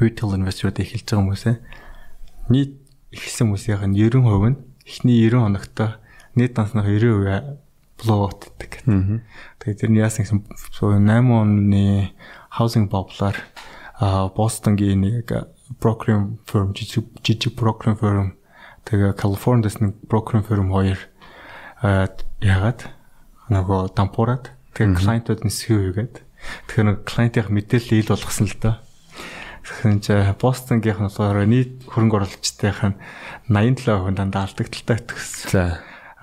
retail 0.04 0.36
investor-ууд 0.36 0.84
эхэлж 0.84 1.08
байгаа 1.08 1.24
хүмүүсээ 1.24 1.56
нийт 2.52 2.74
ихсэн 3.16 3.48
хүмүүсийн 3.48 3.96
90% 3.96 4.52
нь 4.52 4.60
эхний 4.84 5.24
90 5.32 5.48
хоногт 5.48 5.78
нийт 6.36 6.54
дансных 6.60 6.92
90% 6.92 7.64
blowout 7.98 8.52
гэдэг. 8.60 8.84
Тэгээд 9.64 9.80
тэр 9.80 9.92
нь 9.96 10.02
яасан 10.04 10.28
гэсэн 10.28 10.44
8 10.44 11.08
оны 11.08 12.12
housing 12.52 12.92
bubble-аар 12.92 13.40
Бостонгийн 14.36 15.02
нэг 15.02 15.32
brokering 15.82 16.38
firm 16.46 16.76
жижиг 16.76 17.56
brokering 17.58 17.98
firm 17.98 18.38
тэгээ 18.86 19.18
Калифорниас 19.18 19.82
нэг 19.82 19.98
brokering 20.06 20.46
firm 20.46 20.70
хоёр 20.70 21.00
яагаад? 21.82 22.86
Нөгөө 23.50 23.96
дампуураад 23.98 24.54
тэгээ 24.78 25.00
клиентууд 25.00 25.42
нь 25.42 25.52
сүү 25.52 25.96
хийгээд 25.96 26.27
тэгэхээр 26.68 26.88
нэг 26.88 26.98
клиентийн 27.04 27.50
мэдээлэл 27.52 28.00
ил 28.00 28.12
болгосон 28.14 28.48
л 28.48 28.58
доо. 28.62 28.76
Тэгэхээр 29.68 30.00
чи 30.00 30.16
Бостонгийнх 30.40 31.02
нь 31.04 31.08
болохоор 31.12 31.44
нийт 31.44 31.84
хөрөнгө 31.92 32.18
оруулагчдынх 32.24 32.82
нь 32.88 33.00
87% 33.52 34.16
дандаа 34.16 34.48
алдагдaltaй 34.48 35.00
төгссөн. 35.04 35.52
За 35.52 35.64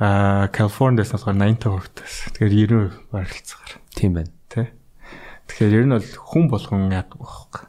а 0.00 0.48
Калифорниас 0.48 1.12
болохоор 1.12 1.36
85% 1.36 1.92
тас. 1.92 2.14
Тэгэхээр 2.32 2.88
90% 2.88 3.12
барилцгаар. 3.12 3.72
Тийм 3.92 4.12
байна. 4.16 4.32
Тэ. 4.48 4.72
Тэгэхээр 5.46 5.76
ер 5.76 5.86
нь 5.86 5.94
бол 5.94 6.08
хүн 6.08 6.44
болгон 6.48 6.88
яг 6.88 7.12
байхгүй. 7.14 7.68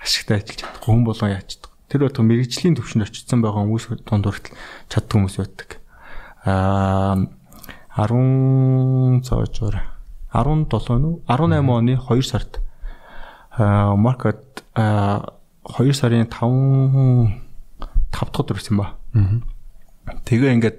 Ашигтай 0.00 0.40
ажиллаж 0.40 0.58
чадах 0.64 0.82
хүн 0.88 1.04
болгон 1.04 1.36
яаж 1.36 1.60
чадах. 1.60 1.76
Тэр 1.92 2.00
байтугай 2.08 2.26
мэрэгжлийн 2.26 2.74
төвшөнд 2.80 3.04
очсон 3.04 3.44
байгаа 3.44 3.60
хүмүүс 3.60 3.84
дунд 4.08 4.24
хүртэл 4.24 4.56
чаддаг 4.88 5.14
хүмүүс 5.14 5.36
байдаг. 5.36 5.70
Аа 6.48 7.28
10 8.00 9.20
цаашаар 9.26 9.89
17 10.32 10.98
нү 11.02 11.10
18 11.26 11.66
оны 11.66 11.94
2 11.98 12.22
сард 12.22 12.60
аа 13.56 13.96
маркет 13.96 14.64
аа 14.74 15.34
2 15.64 15.92
сарын 15.92 16.26
5 16.26 17.34
5 18.10 18.30
дахь 18.30 18.40
өдөр 18.40 18.58
гэсэн 18.58 18.76
ба. 18.78 18.96
Тэгээ 20.24 20.54
ингээд 20.56 20.78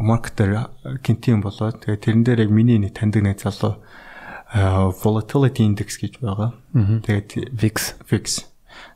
маркетер 0.00 0.72
гинтийн 1.04 1.40
болоод 1.44 1.84
тэгээ 1.84 2.00
тэрэн 2.00 2.22
дээр 2.24 2.40
яг 2.48 2.50
миний 2.50 2.80
нэг 2.80 2.96
таньдаг 2.96 3.22
нэг 3.22 3.38
залуу 3.40 3.80
volatility 5.04 5.62
index 5.64 6.00
гэж 6.00 6.20
байгаа. 6.24 6.56
Тэгээд 7.04 7.52
VIX 7.52 7.76
VIX. 8.08 8.26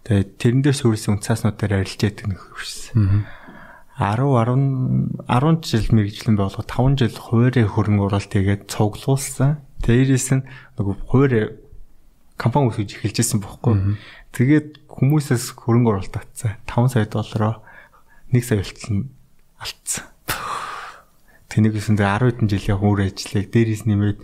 Тэгээд 0.08 0.28
тэрэн 0.40 0.60
дээр 0.64 0.76
суурилсан 0.76 1.20
үнцааснуудаар 1.20 1.84
арилж 1.84 2.00
яадаг 2.00 2.26
нэг 2.32 2.40
хөвшсөн. 2.40 3.28
10 4.00 4.16
10 5.28 5.28
10 5.28 5.60
жил 5.60 5.88
мэрэгжлэн 5.92 6.36
болгоо 6.40 6.64
5 6.64 6.96
жил 7.04 7.16
хуваарь 7.20 7.60
хөрөнгө 7.68 8.08
оруулалт 8.08 8.32
хийгээд 8.32 8.72
цуглуулсан. 8.72 9.60
Дээрээс 9.84 10.40
нь 10.40 10.48
нөгөө 10.80 10.94
хуваарь 11.04 11.60
компани 12.40 12.72
үүсгэж 12.72 12.96
эхэлжсэн 12.96 13.44
бохоггүй. 13.44 14.00
Тэгээд 14.32 14.88
хүмүүсээс 14.88 15.52
хөрөнгө 15.52 16.00
оруулалт 16.00 16.16
татсан. 16.16 16.56
5 16.64 16.96
сая 16.96 17.04
доллароо 17.12 17.60
1 18.32 18.40
сая 18.40 18.64
болтол 18.64 19.12
алдсан. 19.60 20.04
Тэнийг 21.52 21.76
үсэндээ 21.76 22.08
10 22.08 22.40
хэдэн 22.40 22.48
жилийн 22.48 22.80
өөр 22.80 23.00
ажлыг 23.04 23.52
дээрээс 23.52 23.84
нэмээд 23.84 24.18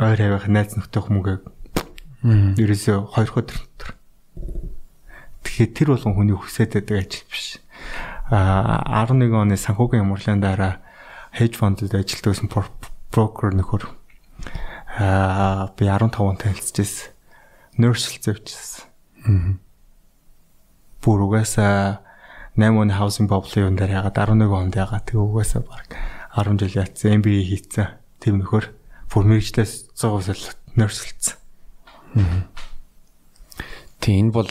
ойр 0.00 0.20
авих 0.22 0.48
найз 0.48 0.72
нөхдөөх 0.80 1.12
мөнгөийг 1.12 1.44
ерөөсөө 2.56 2.98
2 3.20 3.36
өдөр 3.36 3.58
дотор. 3.58 3.90
Тэгэхээр 5.44 5.70
тэр 5.76 5.88
болгон 5.92 6.14
хүний 6.16 6.38
хүсээд 6.38 6.78
байдаг 6.78 6.96
ажил 7.02 7.26
биш. 7.28 7.58
А 8.32 9.04
11 9.04 9.28
оны 9.36 9.60
санхүүгийн 9.60 10.08
ямарлын 10.08 10.40
дараа 10.40 10.80
hedge 11.36 11.60
fund-д 11.60 11.92
ажилладаг 11.92 12.32
байсан 12.32 12.48
брокер 13.12 13.52
нөхөр 13.52 13.84
а 14.96 15.68
би 15.76 15.84
15 15.84 16.20
он 16.20 16.36
танилцчихсан. 16.36 17.12
Nurse 17.76 18.20
зэвчсэн. 18.20 19.60
Бүр 21.00 21.18
угаасаа 21.28 22.00
8 22.56 22.72
оны 22.76 22.96
housing 22.96 23.28
bubble-ын 23.28 23.76
дээр 23.76 24.00
ягаад 24.00 24.16
11 24.16 24.48
онд 24.48 24.76
ягаад 24.76 25.08
тэг 25.08 25.20
угаасаа 25.20 25.64
баг 25.64 25.92
10 26.36 26.60
жил 26.60 26.84
яатсан 26.84 27.20
MBA 27.20 27.44
хийцэн. 27.48 27.96
Тэм 28.20 28.40
нөхөр 28.40 28.68
бүр 29.08 29.24
мэрэгчлээс 29.28 29.92
100% 29.96 30.36
л 30.36 30.56
нөрсөлцсөн. 30.76 31.36
Тийм 34.00 34.28
энэ 34.28 34.32
бол 34.32 34.50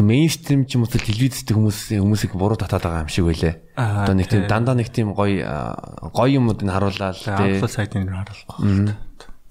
мейнстрим 0.00 0.64
ч 0.64 0.76
юм 0.76 0.84
уу 0.84 0.90
телевизтэй 0.90 1.54
хүмүүс 1.54 1.92
хүмүүсийг 1.96 2.32
буруу 2.34 2.56
татаад 2.56 2.84
байгаа 2.84 3.04
юм 3.04 3.12
шиг 3.12 3.28
байлээ. 3.28 3.54
Одоо 3.76 4.14
нэг 4.16 4.28
тийм 4.32 4.48
дандаа 4.48 4.74
нэг 4.74 4.88
тийм 4.88 5.12
гоё 5.12 5.44
гоё 6.12 6.40
юмуд 6.40 6.64
нь 6.64 6.72
харууллаа 6.72 7.12
л 7.12 7.20
тийм. 7.20 7.60
Апл 7.60 7.68
сайтын 7.68 8.08
дээр 8.08 8.18
харуулах. 8.24 8.96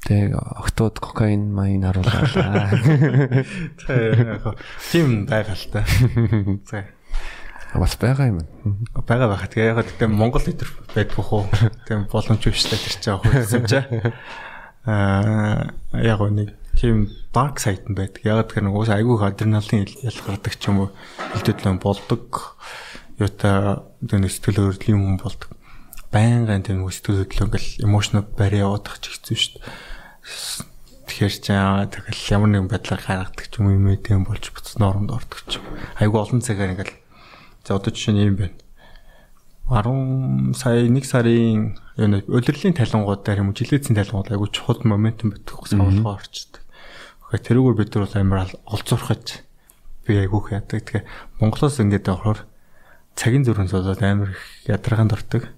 Тэг 0.03 0.35
октод 0.35 0.99
кокаин 0.99 1.53
майн 1.53 1.85
харууллаа. 1.85 2.73
Тийм 4.91 5.29
байгаа 5.29 5.55
л 5.55 5.65
та. 5.71 5.85
За 6.67 6.83
Бас 7.73 7.97
байгаа 7.97 8.29
юм. 8.29 8.39
Бага 8.93 9.25
байгаа. 9.25 9.49
Тэгээ 9.49 9.73
яг 9.73 9.81
гэдэг 9.81 10.09
Монгол 10.13 10.45
лидер 10.45 10.69
байдгүй 10.93 11.25
хөө. 11.25 11.43
Тэгээ 11.89 12.05
боломж 12.05 12.45
биш 12.45 12.69
та 12.69 12.77
тэр 12.77 12.95
чинь 13.01 13.17
юм 13.17 13.65
чи. 13.65 13.81
Аа 14.85 15.73
яг 15.97 16.21
нэг 16.29 16.53
тийм 16.77 17.09
dark 17.33 17.57
side 17.57 17.89
нь 17.89 17.97
байдаг. 17.97 18.21
Яг 18.23 18.47
тэгэхээр 18.47 18.65
нэг 18.69 18.77
уус 18.77 18.93
айгүй 18.93 19.17
адреналин 19.19 19.89
ялгардаг 20.05 20.53
ч 20.53 20.69
юм 20.69 20.85
уу 20.85 20.89
хилдэдлэн 21.33 21.81
болдог 21.81 22.55
юута 23.17 23.83
нэг 23.99 24.29
сэтгэл 24.29 24.69
хөдлөлийн 24.69 25.01
хүн 25.01 25.17
болдог. 25.17 25.49
Байнгын 26.13 26.61
тийм 26.61 26.85
сэтгэл 26.85 27.25
хөдлөл 27.25 27.49
ингээл 27.49 27.89
emotional 27.89 28.25
барья 28.37 28.69
яваадах 28.69 29.01
ч 29.01 29.17
хэцүү 29.17 29.37
шүү 29.37 29.53
дээ. 29.57 30.71
Тэгэхээр 31.09 31.33
чи 31.33 31.53
тэгэл 31.93 32.31
ямар 32.33 32.49
нэгэн 32.53 32.69
байдлаар 32.69 33.01
гаргадаг 33.01 33.45
ч 33.49 33.53
юм 33.57 33.73
юм 33.73 33.85
тийм 33.97 34.23
болж 34.23 34.45
буц 34.53 34.77
нормд 34.77 35.09
ордог 35.11 35.41
ч 35.49 35.57
юм. 35.57 35.65
Айгу 35.97 36.21
олон 36.21 36.41
цагаар 36.41 36.73
ингээл 36.77 36.95
за 37.65 37.75
одоо 37.75 37.91
жишээ 37.91 38.13
нь 38.13 38.23
юм 38.23 38.37
байна. 38.39 38.57
10 39.69 40.55
сая 40.57 40.85
1 40.85 41.03
сарын 41.05 41.77
юу 41.97 42.07
нэ 42.07 42.25
удирдлийн 42.27 42.75
талангуудаар 42.75 43.41
юм 43.41 43.55
жилээцийн 43.55 43.95
талангууд 43.95 44.31
айгу 44.33 44.47
чухал 44.51 44.81
моментум 44.83 45.31
байдаг 45.31 45.59
савлгаа 45.69 46.19
орчдөг. 46.19 46.62
Тэгэхээр 47.33 47.49
тэрүүгээр 47.49 47.77
бид 47.81 47.89
нар 47.97 48.05
бол 48.05 48.13
амар 48.21 48.45
олзуурхаж 48.69 49.41
би 50.05 50.21
айгуух 50.21 50.53
яадаг. 50.53 50.85
Тэгэхээр 50.85 51.41
Монголоос 51.41 51.81
ингээд 51.81 52.05
орохоор 52.05 52.45
цагийн 53.17 53.41
зүрхэн 53.41 53.73
суулаад 53.73 54.05
амар 54.05 54.37
их 54.37 54.43
ядаргаанд 54.69 55.17
ордог. 55.17 55.49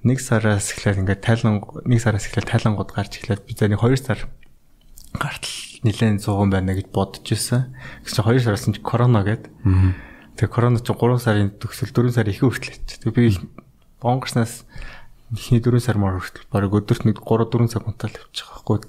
Нэг 0.00 0.18
сараас 0.24 0.72
эхлээд 0.72 1.04
ингээд 1.04 1.20
тайлан 1.20 1.60
нэг 1.84 2.00
сараас 2.00 2.24
эхлээд 2.24 2.48
тайлангууд 2.48 2.88
гарч 2.96 3.20
эхлээд 3.20 3.44
би 3.44 3.52
за 3.52 3.68
нэг 3.68 3.84
2 3.84 4.00
сар 4.00 4.20
гартал 5.12 5.56
нэлээд 5.84 6.24
100 6.24 6.48
байна 6.48 6.72
гэж 6.72 6.88
бодож 6.88 7.28
ирсэн. 7.28 7.76
Гэсэн 8.08 8.24
чинь 8.24 8.40
2 8.40 8.40
сараас 8.40 8.64
нь 8.64 8.80
корона 8.80 9.20
гээд. 9.28 9.52
Тэгээ 10.40 10.48
корона 10.56 10.80
ч 10.80 10.88
3 10.88 11.20
сарын 11.20 11.52
төгсөл 11.60 11.92
4 11.92 12.16
сар 12.16 12.32
их 12.32 12.40
хүртлээч. 12.40 13.04
Тэгээ 13.04 13.12
би 13.12 13.36
бонгорснаас 14.00 14.64
эхний 15.36 15.60
4 15.60 15.84
сар 15.84 16.00
мөр 16.00 16.16
хүртэл 16.16 16.48
бараг 16.48 16.72
өдөрт 16.72 17.04
нэг 17.04 17.20
3 17.20 17.44
4 17.52 17.68
цаг 17.68 17.84
унтаал 17.84 18.16
явчих 18.16 18.48
байхгүй. 18.48 18.80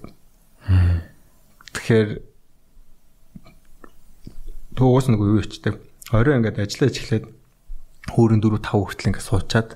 Тэгэхээр 1.75 2.09
Туугаас 4.75 5.07
нэг 5.11 5.19
юу 5.19 5.39
ичтэй. 5.39 5.79
Орой 6.11 6.39
ингээд 6.39 6.59
ажиллаж 6.59 6.95
эхлээд 6.99 7.25
хөөрөн 8.11 8.39
4 8.43 8.59
5 8.59 8.71
хүртэл 8.75 9.09
ингээд 9.11 9.27
суучаад 9.27 9.69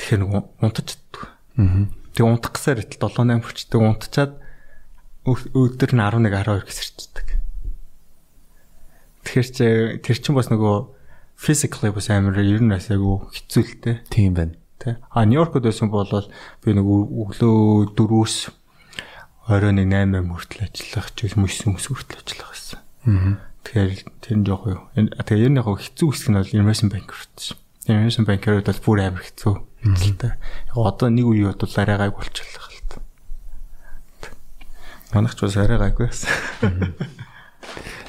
тэгэхээр 0.00 0.20
нэг 0.24 0.30
унтаж 0.60 0.86
чаддаг. 0.96 1.22
Аа. 1.60 1.88
Тэгээ 2.16 2.28
унтах 2.32 2.52
гэсээр 2.56 2.80
итэл 2.84 3.12
7 3.12 3.28
8 3.28 3.44
хүрчдэг 3.44 3.80
унтчаад 3.80 4.32
өдөр 5.28 5.90
нь 5.92 6.00
11 6.00 6.32
12 6.32 6.64
гэсэрчдэг. 6.64 7.28
Тэгэхээр 9.26 9.48
чи 9.52 9.66
тэр 10.00 10.16
чин 10.22 10.32
бас 10.32 10.48
нөгөө 10.48 10.76
physically 11.36 11.92
бас 11.92 12.08
амар 12.08 12.40
ер 12.40 12.64
нь 12.64 12.72
бас 12.72 12.88
айгу 12.88 13.28
хэцүү 13.28 13.62
л 13.68 13.74
те. 13.84 13.92
Тийм 14.08 14.32
байна. 14.32 14.56
Тэ. 14.80 14.96
А 15.12 15.28
Нью-Йоркод 15.28 15.68
байсан 15.68 15.92
бол 15.92 16.08
би 16.08 16.70
нэг 16.72 16.86
өглөө 16.86 17.92
4-өөс 17.92 18.34
орой 19.46 19.72
нэг 19.72 19.86
8 19.90 20.26
хүртэл 20.26 20.66
ажиллах 20.66 21.08
ч 21.14 21.30
юм 21.30 21.46
уу 21.46 21.50
9 21.50 21.78
хүртэл 21.78 22.18
ажиллах 22.18 22.50
гэсэн. 22.50 22.78
Аа. 23.06 23.38
Тэгэхээр 23.62 23.90
тэр 24.22 24.36
нь 24.42 24.46
жоох 24.46 24.64
юу. 24.66 24.82
Тэгээ 24.94 25.46
ер 25.46 25.52
нь 25.54 25.58
яг 25.58 25.70
хэцүү 25.70 26.08
хэсэг 26.10 26.30
нь 26.34 26.38
бол 26.38 26.54
investment 26.58 26.92
banker 26.94 27.14
гэсэн. 27.14 27.58
Investment 27.86 28.26
banker 28.26 28.58
бол 28.58 28.82
бүр 28.82 28.98
амар 29.06 29.22
хэцүү. 29.22 29.54
Хэцэлтэй. 29.86 30.32
Яг 30.34 30.76
одоо 30.78 31.08
нэг 31.10 31.26
үе 31.30 31.50
бол 31.54 31.78
арай 31.78 31.98
гайг 31.98 32.14
болчихлоо 32.18 32.66
л 32.66 32.82
та. 32.90 32.98
Манайх 35.14 35.38
ч 35.38 35.46
бас 35.46 35.54
арай 35.58 35.78
гайгүй 35.78 36.10
байсан. 36.10 36.30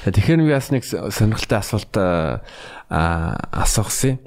Тэгэхээр 0.06 0.42
би 0.42 0.54
бас 0.54 0.70
нэг 0.74 0.82
сонирхолтой 0.86 1.58
асуулт 1.62 1.94
асуусан. 2.90 4.18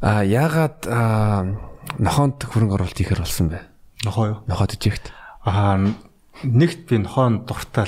А 0.00 0.24
яагаад 0.24 0.88
нохоонд 2.00 2.40
хөрөнгө 2.44 2.76
оруулалт 2.76 2.98
хийхэр 3.00 3.24
болсон 3.24 3.52
бэ? 3.52 3.64
Нохоо 4.04 4.24
юу? 4.28 4.38
Нохоо 4.48 4.66
төжигт. 4.66 5.12
Аа 5.44 5.78
нэгт 6.44 6.88
би 6.88 6.98
нохон 6.98 7.46
та. 7.46 7.86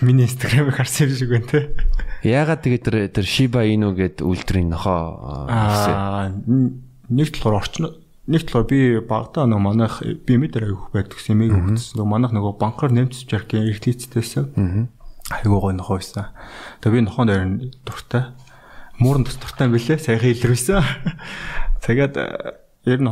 Миний 0.00 0.24
инстаграмыг 0.24 0.74
харсан 0.76 1.08
юм 1.08 1.16
шиг 1.16 1.30
байна 1.30 1.46
те. 1.46 1.70
Яагаад 2.22 2.62
тэгээд 2.62 2.84
тэр 2.84 2.96
тэр 3.10 3.26
Shiba 3.26 3.66
Inu 3.66 3.94
гэдэг 3.94 4.26
үйлдвэрийн 4.26 4.70
нохоо 4.70 5.46
аа 5.50 6.30
нэг 7.10 7.28
талаар 7.34 7.62
орчин 7.62 7.90
нэг 8.30 8.46
талаар 8.46 8.66
би 8.70 9.00
багтаа 9.02 9.46
нөгөө 9.50 9.62
манайх 9.66 9.94
би 10.26 10.38
мэдэр 10.38 10.70
авих 10.70 10.94
байдаг 10.94 11.18
гэсэн 11.18 11.34
юм 11.34 11.74
өгсөн. 11.74 11.98
Нөгөө 11.98 12.10
манайх 12.14 12.32
нөгөө 12.34 12.54
банкар 12.62 12.94
нэмцэж 12.94 13.26
ярих 13.26 13.50
эрхлийцтэйсэн. 13.50 14.88
Айгуу 15.34 15.60
гой 15.60 15.74
нохоо 15.74 15.98
байсан. 15.98 16.30
Тэгээ 16.78 16.94
би 16.94 17.06
нохоонд 17.10 17.30
харин 17.30 17.74
дуртай. 17.82 18.30
Муурын 19.02 19.26
дуртай 19.26 19.66
юм 19.66 19.74
билэ. 19.74 19.98
Сайхан 19.98 20.30
илэрвэсэн. 20.30 20.82
Тэгээд 21.86 22.14
ер 22.86 22.98
нь 23.02 23.10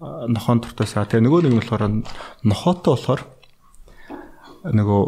нохоон 0.00 0.60
дуртайсаа. 0.60 1.08
Тэгээ 1.08 1.24
нөгөө 1.24 1.40
нэг 1.48 1.52
нь 1.56 1.60
болохоор 1.64 1.84
нохоотой 2.44 2.92
болохоор 2.92 3.22
нөгөө 4.76 5.02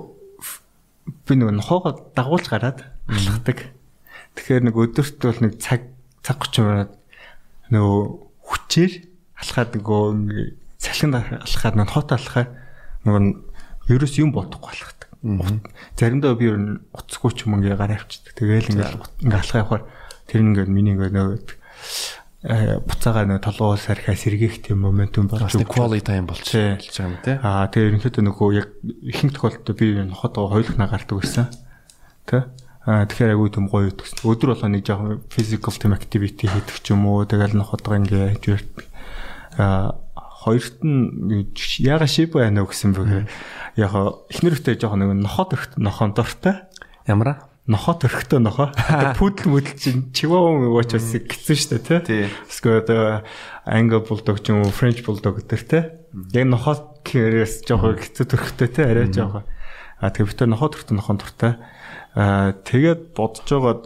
би 1.29 1.33
нөгөө 1.37 1.55
нохоогоо 1.61 1.93
дагуулж 2.17 2.47
гараад 2.49 2.89
алхдаг. 3.09 3.69
Тэгэхээр 4.37 4.65
нэг 4.65 4.77
өдөрт 4.77 5.21
бол 5.21 5.41
нэг 5.45 5.61
цаг 5.61 5.93
цаг 6.25 6.41
30 6.41 6.65
минут 6.65 6.93
нөгөө 7.69 8.01
хүчээр 8.49 8.93
алхаад 9.45 9.77
нөгөө 9.77 10.03
салхинд 10.81 11.15
алхаад 11.21 11.77
нөгөө 11.77 11.93
хот 11.93 12.11
алхаад 12.17 12.51
нөгөө 13.05 13.93
ерөөс 13.93 14.15
юм 14.25 14.33
бодохгүй 14.33 14.73
алхдаг. 14.73 15.09
Заримдаа 16.01 16.33
би 16.33 16.49
ер 16.49 16.57
нь 16.57 16.81
уцгүй 16.97 17.37
ч 17.37 17.45
юм 17.45 17.61
ингээ 17.61 17.77
гараа 17.77 18.01
авчдаг. 18.01 18.33
Тэгээл 18.41 18.73
ингээ 18.73 18.89
ингээ 19.25 19.41
алхаа 19.41 19.61
явахаар 19.61 19.85
тэр 20.29 20.41
ингээ 20.45 20.67
миний 20.69 20.97
ингээ 20.97 21.13
нөгөө 21.13 21.37
буцаага 22.43 23.27
нэг 23.27 23.43
толгоос 23.43 23.91
архиа 23.91 24.15
сэргийх 24.15 24.63
тийм 24.63 24.87
моментум 24.87 25.27
болж 25.27 25.51
quality 25.67 26.07
time 26.07 26.31
болчихж 26.31 26.87
байгаа 26.95 27.11
юм 27.11 27.17
тий. 27.27 27.35
Аа 27.43 27.67
тэгээ 27.67 27.99
ерөнхийдөө 27.99 28.23
нөгөө 28.31 28.49
яг 28.55 28.69
ихэнх 28.87 29.35
тохиолдолд 29.35 29.75
би 29.75 29.99
нохот 30.07 30.39
хоёулахнаа 30.39 30.87
гардаг 30.87 31.19
байсан. 31.19 31.51
Тэ. 32.31 32.47
Аа 32.87 33.11
тэгэхээр 33.11 33.35
агүй 33.35 33.51
юм 33.59 33.67
гоё 33.67 33.91
ütгсэн. 33.91 34.23
Өдөр 34.23 34.55
болгоо 34.55 34.71
нэг 34.71 34.87
жоохон 34.87 35.27
physical 35.35 35.75
team 35.75 35.99
activity 35.99 36.47
хийдэг 36.47 36.79
ч 36.79 36.95
юм 36.95 37.11
уу. 37.11 37.27
Тэгэл 37.27 37.59
нохотго 37.59 37.99
ингээ 37.99 38.39
хийж 38.39 38.63
аа 39.59 39.99
хоёрт 40.15 40.79
нь 40.87 41.51
яга 41.83 42.07
шип 42.07 42.39
байна 42.39 42.63
уу 42.63 42.71
гэсэн 42.71 42.95
бэ. 42.95 43.27
Яг 43.75 43.91
эхнэрхтэй 44.31 44.79
жоохон 44.79 45.11
нэг 45.11 45.27
нохот 45.27 45.59
өрхт 45.59 45.75
нохон 45.75 46.15
нохоо 47.69 47.95
төрхтөө 48.01 48.41
нохоо. 48.41 48.73
Пүүдл 49.21 49.53
мүдл 49.53 49.77
чинь 49.77 50.09
чиваа 50.17 50.57
мууч 50.57 50.97
бас 50.97 51.13
гисэн 51.13 51.85
дээ 51.85 52.01
тий. 52.01 52.25
Эсвэл 52.49 52.81
одоо 52.81 53.29
англ 53.69 54.01
булдог 54.01 54.41
ч 54.41 54.51
юм 54.51 54.65
уу 54.65 54.73
френч 54.73 55.05
булдог 55.05 55.45
гэдэг 55.45 55.63
тий. 55.69 55.85
Яг 56.33 56.49
нохоо 56.49 56.97
гэрээс 57.05 57.69
жоохон 57.69 58.01
гисэн 58.01 58.25
төрхтөө 58.25 58.69
тий 58.73 58.85
арай 58.89 59.13
жоохон. 59.13 59.45
А 60.01 60.09
тэгээ 60.09 60.33
битээ 60.33 60.49
нохоо 60.49 60.73
төрхтөө 60.73 60.97
нохон 60.97 61.21
дуртай. 61.21 61.53
А 62.17 62.57
тэгээд 62.57 63.13
бодож 63.13 63.45
байгаад 63.45 63.83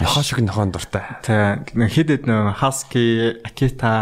нохоо 0.00 0.22
шиг 0.24 0.40
нохон 0.40 0.72
дуртай. 0.72 1.04
Тий. 1.20 1.60
Хэд 1.76 2.08
хэд 2.08 2.24
нөө 2.24 2.56
Husky, 2.64 3.36
Akita, 3.44 3.92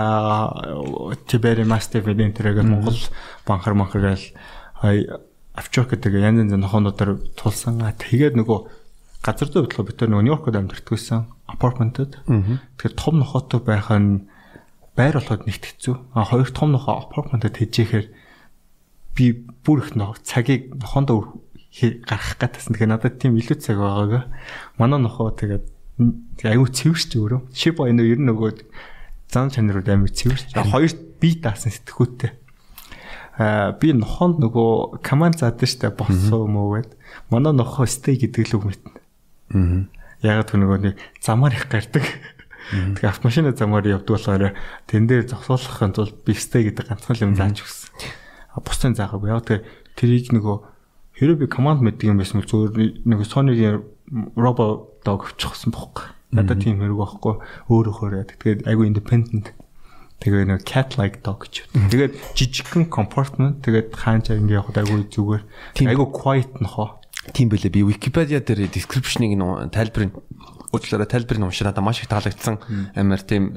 Tiberi 1.27 1.67
Mastiff 1.67 2.07
гэдэг 2.07 2.39
тэрэг 2.39 2.63
Монгол 2.63 2.99
банхар 3.43 3.75
манхар 3.75 4.15
гээл 4.15 5.19
авчок 5.55 5.95
гэдэг 5.95 6.19
янз 6.19 6.47
янз 6.47 6.55
нохоонуудаар 6.59 7.19
тулсан. 7.39 7.79
Тэгээд 7.79 8.35
нөгөө 8.39 8.84
газар 9.25 9.49
зүй 9.49 9.65
бодлого 9.65 9.89
бид 9.89 10.05
нөгөө 10.05 10.25
Нью-Йоркод 10.29 10.57
амьдардаг 10.61 10.93
байсан 10.93 11.25
апартментод. 11.49 12.21
Тэгэхээр 12.77 12.95
том 13.01 13.15
нохоотой 13.25 13.61
байх 13.65 13.89
нь 13.89 14.29
байр 14.93 15.17
болоход 15.17 15.49
нэгт 15.49 15.65
хэцүү. 15.65 15.95
А 16.13 16.29
хоёр 16.29 16.53
том 16.53 16.77
нохоо 16.77 17.09
апартментод 17.09 17.57
хэжээхээр 17.57 18.07
би 19.17 19.25
бүр 19.65 19.81
их 19.81 19.97
нохоо 19.97 20.21
цагийг 20.21 20.77
нохоондоо 20.77 21.41
гаргах 21.81 22.37
гэтсэн. 22.37 22.77
Тэгэхээр 22.77 22.93
надад 22.93 23.17
тийм 23.17 23.41
илүү 23.41 23.59
цаг 23.65 23.81
байгааг. 23.81 24.29
Манай 24.77 25.01
нохоо 25.01 25.33
тэгээд 25.33 25.73
аюу 26.45 26.69
цэвэрч 26.69 27.17
өөрөө. 27.17 27.41
Шиба 27.57 27.89
энэ 27.89 28.05
ер 28.05 28.21
нь 28.21 28.29
нөгөө 28.29 28.69
зам 29.33 29.49
чанарууд 29.49 29.89
амар 29.89 30.13
цэвэрч. 30.13 30.53
Хоёр 30.53 30.93
би 31.19 31.41
даасан 31.41 31.73
сэтгхүүтээ. 31.73 32.33
Аа 33.41 33.75
би 33.81 33.91
нохоонд 33.91 34.39
нөгөө 34.39 35.03
команд 35.03 35.43
заадаг 35.43 35.67
штэ 35.67 35.91
боссоо 35.91 36.47
юм 36.47 36.61
уу 36.61 36.79
гэд. 36.79 36.95
Манай 37.31 37.51
нохоо 37.51 37.87
стей 37.87 38.15
гэдэг 38.15 38.53
л 38.53 38.57
үг 38.63 38.65
мэднэ. 38.71 39.04
Аа. 39.55 39.87
Яг 40.25 40.51
тэр 40.51 40.59
нөгөө 40.63 40.79
нэг 40.83 40.95
замаар 41.23 41.55
их 41.55 41.71
гардаг. 41.71 42.05
Тэгээ 42.73 43.13
автомашина 43.13 43.53
замаар 43.53 43.87
явдаг 43.87 44.19
болохоор 44.19 44.53
тэн 44.89 45.05
дээр 45.07 45.29
зогсоолохын 45.29 45.93
тулд 45.95 46.17
бистэй 46.25 46.69
гэдэг 46.69 46.89
ганцхан 46.89 47.21
юм 47.21 47.37
зааж 47.37 47.61
өгсөн. 47.61 47.93
Бусдын 48.59 48.97
заагаагүй. 48.97 49.31
Яг 49.31 49.45
тэгээ 49.45 49.63
тэрийг 49.95 50.33
нөгөө 50.33 50.57
хэрэв 51.21 51.37
би 51.39 51.47
команд 51.47 51.85
мэддэг 51.85 52.09
юм 52.09 52.19
байсан 52.19 52.41
бол 52.41 52.49
зүгээр 52.49 53.05
нөгөө 53.05 53.27
Sony-гийн 53.29 53.85
Robo 54.35 54.97
Dog 55.05 55.29
авчихсан 55.29 55.71
бохоо. 55.77 56.09
Надад 56.35 56.65
тийм 56.65 56.81
хэрэг 56.83 56.99
байхгүй. 56.99 57.35
Өөр 57.71 57.87
өөр 57.95 58.13
яадаг. 58.25 58.41
Тэгээд 58.43 58.67
айгүй 58.67 58.91
independent. 58.91 59.55
Тэгээ 60.19 60.51
нэг 60.51 60.65
cat 60.67 60.99
like 60.99 61.23
dog 61.23 61.47
гэж. 61.47 61.69
Тэгээд 61.93 62.13
жижигхэн 62.35 62.91
compartment 62.91 63.63
тэгээд 63.63 63.95
хаанчаа 63.95 64.41
ингэ 64.41 64.59
явахад 64.59 64.83
айгүй 64.83 65.07
зүгээр. 65.15 65.43
Айгүй 65.85 66.09
quiet 66.11 66.51
нохоо. 66.59 66.99
Тийм 67.33 67.49
байлээ. 67.49 67.73
Би 67.73 67.83
Wikipedia 67.87 68.45
дээр 68.45 68.69
description-ыг 68.69 69.73
тайлбарыг 69.73 70.13
уучлаарай 70.75 71.09
тайлбарыг 71.09 71.47
уншаад 71.47 71.73
надад 71.73 71.85
маш 71.85 72.03
их 72.03 72.11
таалагдсан. 72.11 72.59
Амар 72.95 73.23
тийм 73.23 73.55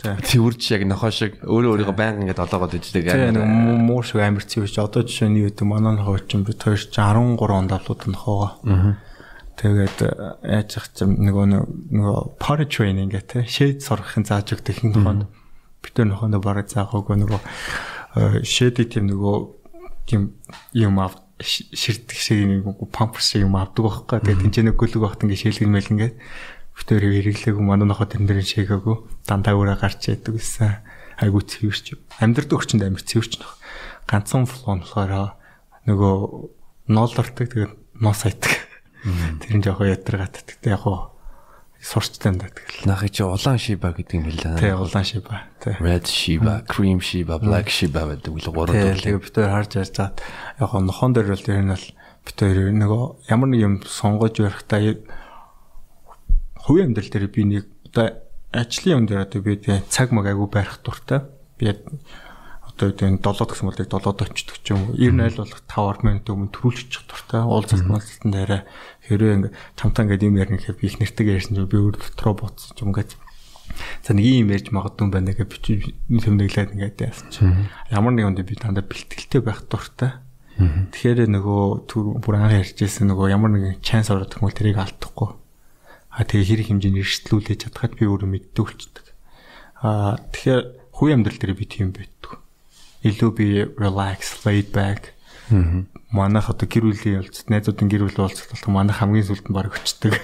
цэвэрч 0.00 0.62
яг 0.74 0.82
нохоо 0.88 1.12
шиг 1.12 1.38
өөрөө 1.44 1.86
өөрийгөө 1.86 1.96
байнга 1.96 2.24
ингээд 2.24 2.42
олоогоод. 2.42 2.80
Тийм 2.80 3.36
нэг 3.36 3.46
муу 3.84 4.02
шиг 4.02 4.24
амар 4.24 4.42
цэвэрч. 4.42 4.80
Одоо 4.80 5.04
жишээ 5.04 5.28
нь 5.28 5.38
юу 5.44 5.52
гэдэг 5.52 5.66
манай 5.68 5.94
нохоо 6.00 6.18
чинь 6.18 6.42
бид 6.42 6.58
хоёр 6.58 6.80
чинь 6.80 6.98
13 6.98 7.38
онд 7.38 7.72
авлууд 7.76 8.02
нохоогоо. 8.08 8.96
Тэгээд 9.60 9.98
яаж 10.40 10.70
ах 10.80 10.88
чинь 10.96 11.20
нөгөө 11.20 11.44
нөгөө 11.92 12.18
party 12.40 12.64
training 12.64 13.12
гэх 13.12 13.28
те 13.28 13.44
шэд 13.44 13.84
сурахын 13.84 14.24
зааж 14.24 14.56
өгдөг 14.56 14.80
хин 14.80 14.96
тохонд 14.96 15.28
бид 15.84 15.96
нохондоо 16.00 16.40
бараг 16.40 16.72
заахаагүй 16.72 17.20
нөгөө 17.20 17.40
шэди 18.40 18.88
тийм 18.88 19.12
нөгөө 19.12 19.36
тийм 20.08 20.32
юм 20.72 20.96
ав 21.04 21.19
ширдэг 21.40 22.16
шиг 22.16 22.38
нэг 22.44 22.64
памперс 22.92 23.32
шиг 23.32 23.48
юм 23.48 23.56
авдаг 23.56 23.84
байхгүй. 23.84 24.20
Тэгээд 24.20 24.42
тэнцээ 24.44 24.64
нэг 24.68 24.76
гөлөг 24.76 25.00
багт 25.00 25.24
ингээ 25.24 25.40
шээлгэн 25.48 25.72
мэл 25.72 25.92
ингээд 25.92 26.14
битээр 26.76 27.04
хэрэглээгүй 27.08 27.64
манай 27.64 27.88
нохоо 27.88 28.08
тэрэн 28.08 28.28
дээр 28.28 28.44
шийгээгүй 28.44 28.96
дандаа 29.24 29.56
өрөө 29.56 29.76
гарч 29.80 30.12
яадаг 30.12 30.36
гэсэн. 30.36 30.84
Айгу 31.20 31.40
цэвэрч. 31.44 31.96
Амьдрал 32.20 32.56
өрчөнд 32.56 32.84
амир 32.84 33.04
цэвэрч 33.04 33.40
нөх. 33.40 33.60
Ганцхан 34.08 34.48
флон 34.48 34.84
болохоор 34.84 35.36
нөгөө 35.84 36.14
ноолордаг 36.88 37.46
тэгээд 37.52 37.72
нос 38.00 38.24
айтдаг. 38.24 38.52
Тэр 39.44 39.52
нь 39.56 39.64
жоохон 39.64 39.92
ятрагаат. 39.92 40.44
Тэгтээ 40.44 40.76
яг 40.76 41.09
сурчтай 41.80 42.36
даа 42.36 42.52
тэгэл. 42.52 42.84
Нахи 42.84 43.08
чи 43.08 43.24
улаан 43.24 43.56
шиба 43.56 43.96
гэдэг 43.96 44.14
юм 44.20 44.24
хэлээ. 44.28 44.60
Тий, 44.60 44.72
улаан 44.76 45.04
шиба. 45.04 45.48
Тий. 45.64 45.74
Red 45.80 46.04
shiba, 46.04 46.60
cream 46.68 47.00
shiba, 47.00 47.40
black 47.40 47.72
shiba 47.72 48.04
гэдэг 48.04 48.30
үл 48.30 48.48
гурав 48.52 48.76
төрөл. 48.76 49.00
Тэгээ 49.00 49.24
бид 49.24 49.34
хоёр 49.34 49.52
харж 49.56 49.72
ярьж 49.80 49.96
байгаа. 49.96 50.12
Яг 50.60 50.72
нохон 50.76 51.12
дээр 51.16 51.32
бол 51.32 51.40
тэр 51.40 51.64
нь 51.64 51.72
бол 51.72 51.86
бид 52.28 52.36
хоёр 52.36 52.58
нөгөө 52.76 53.02
ямар 53.32 53.48
нэг 53.48 53.60
юм 53.64 53.74
сонгож 53.80 54.36
барихтаа 54.36 54.80
хувийн 56.60 56.92
амьдрал 56.92 57.10
дээр 57.10 57.26
би 57.32 57.42
нэг 57.48 57.64
одоо 57.88 58.06
ажлын 58.52 58.92
юм 58.92 59.04
дээр 59.08 59.24
одоо 59.24 59.40
би 59.40 59.56
цаг 59.88 60.12
маг 60.12 60.28
айгу 60.28 60.46
барих 60.52 60.84
дуртай. 60.84 61.24
Би 61.56 61.72
одоо 62.80 62.92
энэ 62.92 63.24
7 63.24 63.48
гэсэн 63.48 63.66
бол 63.68 63.76
7-д 63.76 64.24
очдөг 64.24 64.56
ч 64.60 64.76
юм 64.76 64.92
уу. 64.92 64.96
90 65.00 65.24
айл 65.24 65.36
болох 65.40 65.62
5 65.64 66.04
минут 66.04 66.28
өмнө 66.28 66.52
төрүүлчих 66.52 67.04
дуртай. 67.08 67.40
Уулзалт 67.44 67.88
малцсан 67.88 68.30
дээрээ 68.32 68.62
хэрвээ 69.10 69.36
ингээ 69.50 69.52
тамтаа 69.74 70.06
ингээ 70.06 70.30
юм 70.30 70.38
ярих 70.38 70.62
гэхээр 70.62 70.78
би 70.78 70.86
их 70.86 70.96
нэртэйг 71.02 71.28
ярьсан 71.34 71.54
чинь 71.58 71.66
би 71.66 71.78
өөр 71.82 71.98
дотроо 71.98 72.34
буцсан 72.38 72.78
юм 72.78 72.94
ингээд 72.94 73.18
За 74.02 74.14
нэг 74.14 74.26
юм 74.26 74.50
ярьж 74.50 74.70
магадгүй 74.74 75.04
юм 75.06 75.12
байна 75.12 75.32
гэж 75.32 75.46
бичиж 75.46 75.80
тэмдэглээд 76.08 76.74
ингээд 76.74 76.98
яасан 77.04 77.28
чинь 77.30 77.70
ямар 77.90 78.12
нэг 78.14 78.26
юм 78.26 78.34
би 78.34 78.54
дандаа 78.56 78.84
бэлтгэлтэй 78.84 79.40
байх 79.40 79.62
дуртай. 79.70 80.20
Тэгэхээр 80.60 81.30
нөгөө 81.30 81.88
түр 81.88 82.20
бүр 82.20 82.36
анх 82.36 82.56
ярьжсэн 82.60 83.08
нөгөө 83.08 83.32
ямар 83.32 83.50
нэг 83.54 83.80
чанс 83.80 84.10
ороод 84.12 84.36
бол 84.42 84.52
тэрийг 84.52 84.76
алдахгүй. 84.76 85.30
А 86.10 86.26
тэгээ 86.26 86.66
хэрэг 86.66 86.66
хэмжээнд 86.68 87.00
эрсдлүүлж 87.00 87.48
чадхад 87.64 87.96
би 87.96 88.04
өөрөө 88.04 88.28
мэддэг 88.28 88.60
болчдөг. 88.60 89.06
А 89.80 90.20
тэгэхээр 90.34 90.62
хувийн 90.92 91.22
амьдрал 91.22 91.38
дээр 91.40 91.54
би 91.56 91.64
тийм 91.64 91.94
байдаг. 91.96 92.42
Илүү 93.00 93.30
би 93.32 93.46
relax, 93.80 94.44
laid 94.44 94.74
back 94.74 95.16
манайх 96.10 96.50
одоо 96.50 96.66
гэр 96.66 96.84
бүлийн 96.88 97.20
уулзалт 97.22 97.50
найзуудын 97.50 97.90
гэр 97.90 98.06
бүлийн 98.06 98.24
уулзалт 98.26 98.50
болох 98.54 98.70
манайх 98.70 98.98
хамгийн 99.02 99.26
сүлд 99.26 99.46
нь 99.50 99.56
баг 99.56 99.74
өчтдөг. 99.74 100.14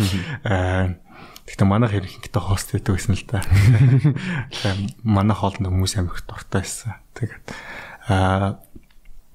Аа 0.44 0.98
Гэхдээ 1.48 1.64
манайх 1.64 1.96
ерөнхийдөө 1.96 2.42
хост 2.44 2.76
байдаг 2.76 3.00
гэсэн 3.00 3.16
л 3.16 3.24
да. 3.24 3.40
Манайх 5.00 5.40
хоолнд 5.40 5.64
хүмүүс 5.64 5.96
амирх 5.96 6.28
дуртай 6.28 6.60
байсан. 6.60 7.00
Тэгээд 7.16 7.44
аа 8.12 8.60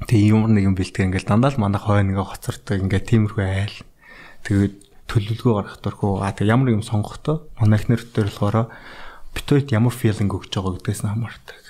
тэг 0.05 0.19
юм 0.21 0.45
нэг 0.53 0.69
юм 0.69 0.77
бэлтгэх 0.77 1.09
ингээл 1.09 1.25
дандаа 1.25 1.57
л 1.57 1.57
манайх 1.57 1.89
хойно 1.89 2.13
ингээ 2.13 2.29
хоцордог 2.29 2.85
ингээ 2.85 3.01
тиймэрхүү 3.09 3.41
айл. 3.41 3.77
Тэгээд 4.45 4.75
төлөвлөгөө 5.09 5.53
гаргах 5.57 5.81
дургүй. 5.81 6.21
Аа 6.21 6.37
тэг 6.37 6.53
ямар 6.53 6.69
юм 6.77 6.85
сонгохдоо 6.85 7.49
манай 7.57 7.81
ихнэр 7.81 8.05
дээр 8.05 8.29
болохоор 8.29 8.69
битүүт 9.33 9.73
ямар 9.73 9.93
филинг 9.97 10.37
өгч 10.37 10.53
байгаа 10.53 10.77
гэдгээс 10.77 11.01
нь 11.01 11.11
хамаардаг. 11.17 11.61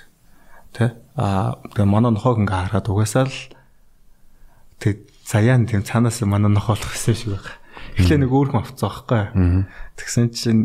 Тэ? 0.76 0.92
Аа 1.16 1.56
тэгээ 1.72 1.88
манай 1.88 2.12
нохоог 2.12 2.44
ингээ 2.44 2.68
хараад 2.68 2.92
угаасаа 2.92 3.32
л 3.32 3.38
тэг 4.84 5.08
заяан 5.24 5.64
тийм 5.64 5.80
цаанаас 5.80 6.20
манай 6.28 6.52
нохоолох 6.52 6.92
гэсэн 6.92 7.16
шиг 7.16 7.40
байна. 7.40 7.56
Эхлээ 7.96 8.20
нэг 8.20 8.30
өөрхөн 8.30 8.60
авцсан 8.60 8.92
байхгүй. 8.92 9.24
Тэгсэн 9.96 10.28
чинь 10.36 10.62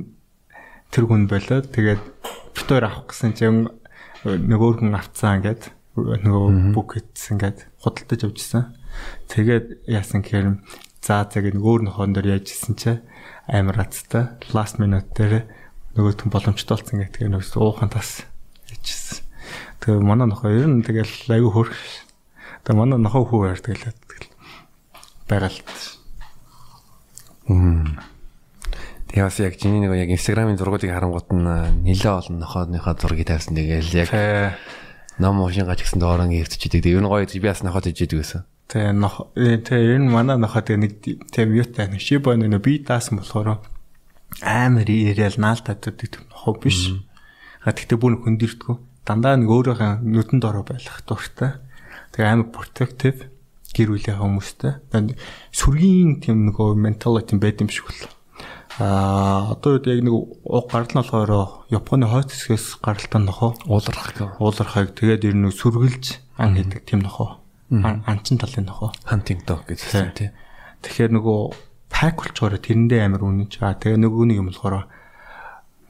тэр 0.92 1.08
хүн 1.08 1.32
болоод 1.32 1.72
тэгээд 1.72 2.04
битүүр 2.60 2.84
авах 2.84 3.08
гэсэн 3.08 3.32
чинь 3.40 3.72
нэг 4.28 4.60
өөрхөн 4.60 5.00
авцсан 5.00 5.40
ингээд 5.40 5.72
нөгөө 5.96 6.76
бүк 6.76 7.00
хийсэн 7.00 7.40
ингээд 7.40 7.60
худалдаж 7.80 8.22
авчихсан. 8.28 8.76
Тэгээд 9.32 9.88
яасан 9.88 10.20
гэхээр 10.26 10.60
за 11.00 11.24
за 11.24 11.40
нэг 11.40 11.64
өөр 11.64 11.88
нохоон 11.88 12.12
дээр 12.12 12.42
яажсэн 12.44 12.76
чи 12.76 13.00
амар 13.48 13.80
хацтай 13.80 14.36
last 14.52 14.82
minute 14.82 15.08
дээр 15.16 15.48
нөгөө 15.96 16.14
түн 16.20 16.34
боломжтой 16.34 16.76
болсон 16.76 17.00
тэгээд 17.00 17.32
нөгөө 17.32 17.64
уухан 17.64 17.94
тас 17.94 18.28
яажсэн. 18.68 19.24
Тэгээ 19.80 20.04
манай 20.04 20.28
нохоо 20.28 20.52
ер 20.52 20.68
нь 20.68 20.84
тэгэл 20.84 21.32
айгүй 21.32 21.52
хөрх. 21.54 21.78
Тэгээ 22.66 22.80
манай 22.80 23.00
нохоо 23.00 23.24
хүү 23.26 23.54
яар 23.54 23.62
тэгэл 23.62 23.94
байгалт. 25.30 25.70
Тэгээ 29.10 29.26
бас 29.26 29.40
яг 29.42 29.58
чиний 29.58 29.82
нэг 29.82 29.98
яг 29.98 30.10
инстаграмын 30.14 30.58
зургуудыг 30.58 30.94
харангуут 30.94 31.34
нь 31.34 31.42
нэлээ 31.86 32.14
олон 32.14 32.38
нохооныхоо 32.46 32.94
зургийг 32.94 33.26
тавьсан. 33.26 33.58
Тэгээл 33.58 34.06
яг 34.06 34.10
ном 35.18 35.42
уушин 35.42 35.66
гач 35.66 35.82
гэсэн 35.82 35.98
доорон 35.98 36.30
ирдчихдээ 36.30 36.82
тэгээ 36.86 37.02
энэ 37.02 37.10
гоё 37.10 37.26
би 37.26 37.42
бас 37.42 37.66
нохоод 37.66 37.90
ижидэг 37.90 38.22
гэсэн. 38.22 38.46
Тэгээ 38.70 38.94
нох 38.94 39.34
тэгээ 39.34 39.98
энэ 39.98 40.08
манай 40.14 40.38
нохоо 40.38 40.62
тэгээ 40.62 40.82
нэг 40.86 40.94
тэгээ 41.34 41.50
вьютай 41.50 41.90
нэг 41.90 42.02
шибо 42.06 42.38
нэг 42.38 42.62
би 42.62 42.86
даасан 42.86 43.18
болохоор 43.18 43.66
амар 44.46 44.86
ирээл 44.86 45.42
наалтаад 45.42 45.82
байдаг 45.82 46.22
нохоо 46.30 46.54
биш. 46.62 46.94
А 47.66 47.74
тэгтээ 47.74 47.98
бүр 47.98 48.22
хөндөрдгөө 48.22 48.78
дандаа 49.10 49.42
нэг 49.42 49.50
өөрийнхөө 49.50 50.06
нүдэнд 50.06 50.44
ороо 50.46 50.64
байх 50.64 51.02
дуртай. 51.04 51.58
Тэгээ 52.14 52.30
амар 52.30 52.50
protective 52.54 53.30
гэр 53.74 53.94
бүлийн 53.94 54.18
хүмүүстэй. 54.18 54.82
Сүргийн 55.54 56.20
тийм 56.24 56.50
нөгөө 56.50 56.74
mentality 56.74 57.38
байд 57.38 57.62
юм 57.62 57.70
шиг 57.70 57.86
бол. 57.86 58.02
Аа 58.80 59.54
одоо 59.54 59.78
үед 59.78 59.86
яг 59.92 60.02
нэг 60.08 60.16
уг 60.16 60.66
гарал 60.72 60.90
нь 60.90 61.00
болохоор 61.04 61.32
Японы 61.70 62.08
хойд 62.08 62.32
хэсгээс 62.32 62.80
гаралтай 62.82 63.22
нохоо 63.22 63.54
ууларх 63.68 64.16
гэх. 64.16 64.40
Уулархайг 64.40 64.96
тэгээд 64.96 65.28
ер 65.28 65.36
нь 65.36 65.52
сүргэлж 65.52 66.18
ан 66.40 66.56
хийдэг 66.56 66.88
тийм 66.88 67.04
нохоо. 67.04 67.44
Анчин 67.70 68.40
талын. 68.40 68.72
Hunting 69.06 69.44
dog 69.46 69.68
гэсэн 69.68 70.16
тийм. 70.16 70.32
Тэгэхээр 70.82 71.12
нөгөө 71.14 71.40
пак 71.92 72.24
болчоор 72.24 72.58
тэрэндээ 72.58 73.06
амар 73.06 73.28
үнэнч. 73.28 73.62
Аа 73.62 73.78
тэгээ 73.78 74.00
нөгөө 74.00 74.24
нэг 74.32 74.38
юм 74.42 74.50
болохоор 74.50 74.88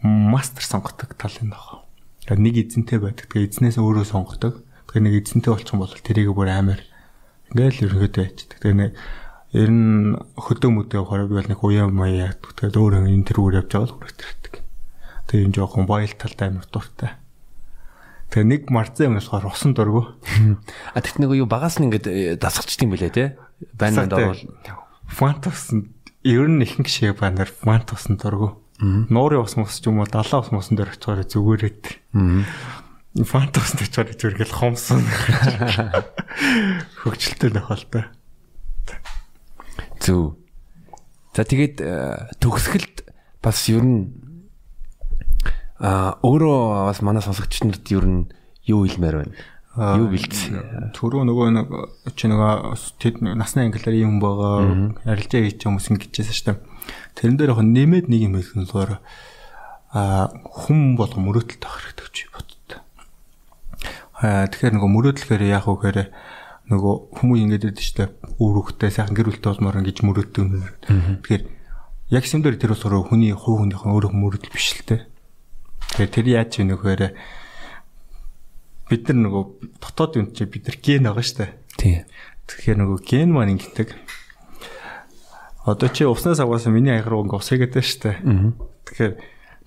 мастер 0.04 0.64
сонгодог 0.66 1.14
талын 1.16 1.54
нохоо. 1.54 1.86
Нэг 2.28 2.58
эзэнтэй 2.58 3.00
байдаг. 3.00 3.30
Тэгээ 3.30 3.54
эзнээс 3.54 3.78
өөрөө 3.78 4.06
сонгодог. 4.08 4.66
Тэгээ 4.90 5.04
нэг 5.06 5.14
эзэнтэй 5.22 5.52
болчих 5.54 5.74
юм 5.78 5.86
бол 5.86 5.94
тэрийг 5.94 6.34
бүр 6.34 6.50
амар 6.50 6.82
ингээл 7.54 7.86
ерөнхийдөө 7.86 8.24
ячдаг. 8.26 8.58
Тэгээ 8.58 8.78
нэг 8.78 8.92
ер 9.54 9.70
нь 9.70 10.18
хөдөө 10.34 10.70
мөдөө 10.74 11.02
хорог 11.06 11.30
бол 11.30 11.46
нэг 11.46 11.62
уяа 11.62 11.90
маяа. 11.90 12.34
Тэгээд 12.38 12.74
өөр 12.74 13.06
энэ 13.06 13.26
тэрүүр 13.30 13.62
явж 13.62 13.70
байгаа 13.70 13.86
л 13.86 13.96
хүрээтердэг. 14.02 14.54
Тэгээ 15.30 15.46
энэ 15.46 15.56
жоохон 15.58 15.86
баял 15.86 16.14
талтай 16.18 16.50
амар 16.50 16.66
дуртай. 16.70 17.14
Тэгээ 18.30 18.46
нэг 18.50 18.62
марцсан 18.70 19.14
юм 19.14 19.18
болохоор 19.18 19.50
усан 19.50 19.74
дургу. 19.74 20.18
А 20.94 21.02
тэгт 21.02 21.18
нэг 21.18 21.34
юу 21.34 21.50
багаас 21.50 21.82
нь 21.82 21.90
ингээд 21.90 22.38
дасгалчдаг 22.38 22.86
юм 22.86 22.94
билээ 22.94 23.14
те. 23.14 23.38
Байнанд 23.74 24.14
орвол 24.14 24.42
фантас 25.10 25.74
ер 26.22 26.46
нь 26.46 26.62
ихэнх 26.62 26.90
шиг 26.90 27.18
банаар 27.18 27.50
фантасан 27.50 28.22
дургу. 28.22 28.62
Нуурын 28.80 29.44
ус 29.44 29.58
мус 29.58 29.82
ч 29.82 29.90
юм 29.90 30.00
уу 30.00 30.08
далаа 30.08 30.46
ус 30.46 30.54
мусан 30.54 30.78
дээр 30.78 30.94
очихоор 30.94 31.26
зүгээрээд. 31.26 31.84
Дээр 33.18 33.50
очихоор 33.50 34.14
зүргэл 34.14 34.54
хомсон. 34.54 35.02
Хөгжилтэй 37.02 37.50
нөхөлтэй. 37.50 38.06
Зүг. 40.00 40.38
За 41.34 41.44
тэгээд 41.46 41.82
төгсгөлд 42.38 43.10
бас 43.42 43.66
ер 43.72 43.82
нь 43.86 44.14
а 45.80 46.20
өөрөө 46.22 46.92
бас 46.92 47.00
манай 47.02 47.24
сонсогчдод 47.24 47.88
ер 47.90 48.06
нь 48.06 48.22
юу 48.68 48.84
хэлмээр 48.86 49.16
байна? 49.24 49.36
Юу 49.80 50.12
бэлдсэн? 50.12 50.92
Түрүү 50.92 51.24
нөгөө 51.30 51.48
нэг 51.56 51.68
чи 52.20 52.28
нөгөө 52.28 52.76
тэд 53.00 53.22
насны 53.24 53.70
англиар 53.70 53.96
юм 53.96 54.20
байгаа 54.20 54.92
арилжаа 55.08 55.46
хийж 55.46 55.64
хүмүүс 55.64 55.88
ингэжсэн 55.94 56.36
шүү 56.36 56.48
дээ. 56.52 56.58
Тэрэн 57.16 57.38
дээр 57.40 57.54
яг 57.56 57.62
нэмээд 57.64 58.06
нэг 58.12 58.22
юм 58.28 58.36
хэлсэн 58.36 58.66
болохоор 58.66 59.00
а 59.94 60.28
хүм 60.34 61.00
болго 61.00 61.22
мөрөөдөлт 61.22 61.64
авах 61.64 61.86
хэрэгтэй 61.86 62.06
гэж 62.10 62.18
боддог. 62.34 62.49
А 64.20 64.48
тэгэхээр 64.52 64.76
нөгөө 64.76 64.92
мөрөөдлөхээр 64.92 65.44
яах 65.48 65.68
вэ 65.72 65.76
гэхээр 65.80 66.00
нөгөө 66.70 66.94
хүмүүс 67.18 67.40
ингэж 67.40 67.64
байдаг 67.66 67.86
шүү 67.88 67.98
дээ. 67.98 68.10
Үр 68.44 68.56
хөвгтэй 68.60 68.92
сайхан 68.92 69.16
гэр 69.16 69.28
бүлтэй 69.32 69.50
болмоор 69.56 69.80
ингэж 69.80 69.98
мөрөөддөг. 70.04 70.48
Тэгэхээр 71.24 71.44
яг 72.12 72.24
юм 72.28 72.42
дээр 72.44 72.58
тэр 72.60 72.72
болохоор 72.76 73.08
хүний 73.08 73.32
хувь 73.32 73.64
хүнийхэн 73.64 73.94
өөрөө 73.96 74.12
мөрөөдөл 74.12 74.54
биш 74.54 74.76
л 74.76 74.86
дээ. 74.86 75.02
Тэгэхээр 75.96 76.12
тэр 76.14 76.28
яаж 76.30 76.52
вэ 76.60 76.64
нөхөөр 76.68 77.02
бид 78.90 79.04
нар 79.08 79.18
нөгөө 79.24 79.44
дотоод 79.80 80.14
юм 80.18 80.28
чи 80.34 80.46
бид 80.46 80.68
нар 80.68 80.78
ген 80.82 81.06
байгаа 81.06 81.24
шүү 81.24 81.38
дээ. 81.40 81.52
Тийм. 81.78 82.02
Тэгэхээр 82.50 82.78
нөгөө 82.82 83.00
ген 83.06 83.30
маань 83.34 83.54
ингэдэг. 83.56 83.90
Одоо 85.70 85.90
чи 85.94 86.06
уснаас 86.10 86.42
аваасан 86.42 86.74
миний 86.74 86.94
аяг 86.98 87.06
руу 87.06 87.22
ингээ 87.26 87.38
ус 87.38 87.50
хийгээд 87.54 87.78
шүү 87.78 88.02
дээ. 88.04 88.18
Тэгэхээр 88.90 89.14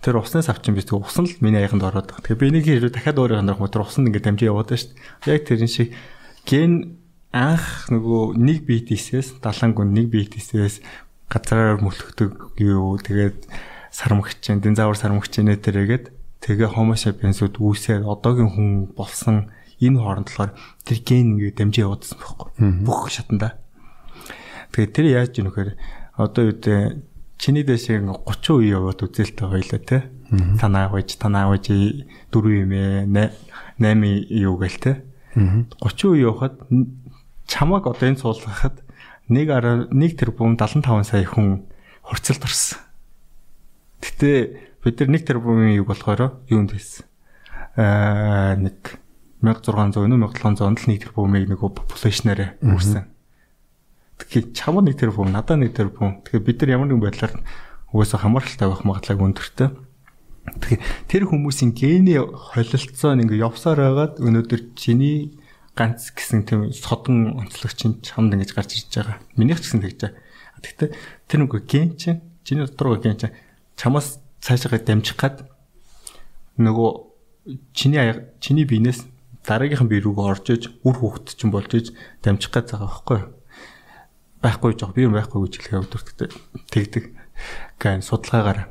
тэр 0.02 0.18
уснаас 0.18 0.50
авчин 0.50 0.74
би 0.74 0.82
тэг 0.82 0.98
усан 0.98 1.30
л 1.30 1.38
миний 1.38 1.62
аяханд 1.62 1.86
ороод 1.86 2.10
байгаа. 2.10 2.26
Тэгэхээр 2.26 2.42
би 2.42 2.48
энийг 2.50 2.66
хэрэг 2.66 2.92
дахиад 2.92 3.22
өөрөө 3.22 3.38
хандрах 3.38 3.62
мөр 3.62 3.86
усан 3.86 4.10
ингээ 4.10 4.26
дамжиж 4.26 4.50
яваад 4.50 4.74
дээ. 4.74 4.90
Яг 5.30 5.46
тэрэн 5.46 5.70
шиг 5.70 5.94
ген 6.42 6.98
анх 7.30 7.86
нөгөө 7.86 8.34
нэг 8.34 8.66
биетээсээс 8.66 9.38
далангун 9.38 9.94
нэг 9.94 10.10
биетээсээс 10.10 10.82
газараар 11.30 11.78
мөлхдөг 11.80 12.58
юу 12.58 12.98
тэгээд 12.98 13.46
сармагчин, 13.94 14.60
динзавр 14.60 14.98
сармагчин 14.98 15.48
нэтэргээд 15.48 16.10
тэгээ 16.42 16.74
homo 16.74 16.98
sapiens-ууд 16.98 17.56
үүсээд 17.62 18.02
одоогийн 18.02 18.50
хүн 18.52 18.70
болсон 18.92 19.54
энэ 19.80 20.02
хооронд 20.02 20.28
болохоор 20.28 20.52
тэр 20.84 20.98
ген 21.06 21.38
ингээд 21.38 21.56
дамжиж 21.62 21.86
явуулсан 21.86 22.18
байхгүй. 22.18 22.48
Бүх 22.82 23.08
шатанда. 23.08 23.56
Тэгээд 24.74 24.92
тэр 24.92 25.06
яаж 25.08 25.32
юм 25.38 25.46
нөхөр 25.48 25.70
одоо 26.18 26.42
гэдэг 26.50 27.11
чиний 27.42 27.66
дэшээ 27.66 28.06
30 28.06 28.62
үе 28.62 28.70
яваад 28.70 29.02
үзэлтэй 29.02 29.46
хоёлаа 29.50 29.80
те. 29.82 29.98
Танаа 30.62 30.86
гойж, 30.94 31.18
танаа 31.18 31.50
гойж 31.50 31.66
4 31.66 32.06
юм 32.30 32.70
ээ, 32.70 33.10
8 33.82 34.30
юу 34.30 34.54
гээл 34.62 34.78
те. 34.78 35.02
30 35.82 36.14
үе 36.14 36.22
явахад 36.22 36.62
чамаг 37.50 37.90
одоо 37.90 38.06
энэ 38.06 38.22
суулгахад 38.22 38.86
1 39.26 39.90
1 39.90 39.90
тэрбум 40.14 40.54
75 40.54 41.02
сая 41.02 41.26
хүн 41.26 41.66
хурцлд 42.06 42.46
орсон. 42.46 42.78
Гэтэ 43.98 44.30
бид 44.86 45.02
нар 45.02 45.10
1 45.10 45.26
тэрбумын 45.26 45.74
юг 45.82 45.90
болохоор 45.90 46.38
юунд 46.46 46.78
байсан? 46.78 47.10
Аа 47.74 48.54
нэг 48.54 49.02
1600 49.42 49.98
өнөө 50.06 50.30
1700 50.30 50.62
онд 50.62 50.78
л 50.78 50.90
1 50.94 51.02
тэрбумыг 51.10 51.50
нэг 51.50 51.58
популяшнаар 51.58 52.54
үүрсэн. 52.62 53.11
Тэгэхээр 54.22 54.54
чамд 54.54 54.86
1 54.86 54.94
тэрбум, 54.94 55.34
надад 55.34 55.58
1 55.58 55.74
тэрбум. 55.74 56.22
Тэгэхээр 56.22 56.46
бид 56.46 56.58
нар 56.62 56.70
ямар 56.78 56.88
нэгэн 56.94 57.02
байдлаар 57.02 57.34
угаасаа 57.90 58.22
хамааралтай 58.22 58.68
байх 58.70 58.86
магадлал 58.86 59.26
өндөртэй. 59.26 59.68
Тэгэхээр 60.46 60.82
тэр 61.10 61.22
хүмүүсийн 61.26 61.74
гений 61.74 62.18
холилдсон 62.22 63.22
ингээ 63.26 63.42
явсаар 63.42 63.78
байгаад 63.82 64.14
өнөөдөр 64.22 64.78
чиний 64.78 65.38
ганц 65.74 66.14
гэсэн 66.14 66.46
тийм 66.46 66.70
содон 66.70 67.38
онцлогч 67.38 67.76
чинь 67.82 67.98
чамд 68.02 68.34
ингэж 68.34 68.54
гарч 68.54 68.78
ирж 68.78 68.90
байгаа. 68.94 69.16
Минийх 69.34 69.58
ч 69.58 69.70
гэсэн 69.74 69.82
тэгж 69.82 69.98
байгаа. 70.02 70.18
Гэхдээ 70.62 70.90
тэр 71.26 71.38
нөгөө 71.42 71.60
ген 71.66 71.94
чинь 71.98 72.20
чиний 72.46 72.66
дотор 72.66 72.98
ген 73.02 73.18
чинь 73.18 73.34
чамаас 73.74 74.22
цаашаа 74.42 74.78
дамжих 74.78 75.16
гад 75.16 75.46
нөгөө 76.58 76.90
чиний 77.74 78.02
чиний 78.38 78.66
биенээс 78.66 79.06
дараагийнхан 79.46 79.88
бие 79.88 80.02
рүү 80.02 80.14
орж 80.18 80.46
иж 80.54 80.70
үр 80.86 80.96
хөвгт 80.98 81.34
чинь 81.38 81.50
болж 81.50 81.70
иж 81.74 81.86
дамжих 82.22 82.50
гад 82.50 82.70
байгаа 82.70 82.86
байхгүй 82.86 83.20
байхгүй 84.42 84.74
жоох 84.74 84.92
би 84.92 85.06
байхгүй 85.06 85.46
гэж 85.46 85.54
хэлэхэд 85.56 85.80
өвдөртөд 85.86 86.32
тэгдэг 86.74 87.04
гэн 87.78 88.02
судалгаагаар. 88.02 88.68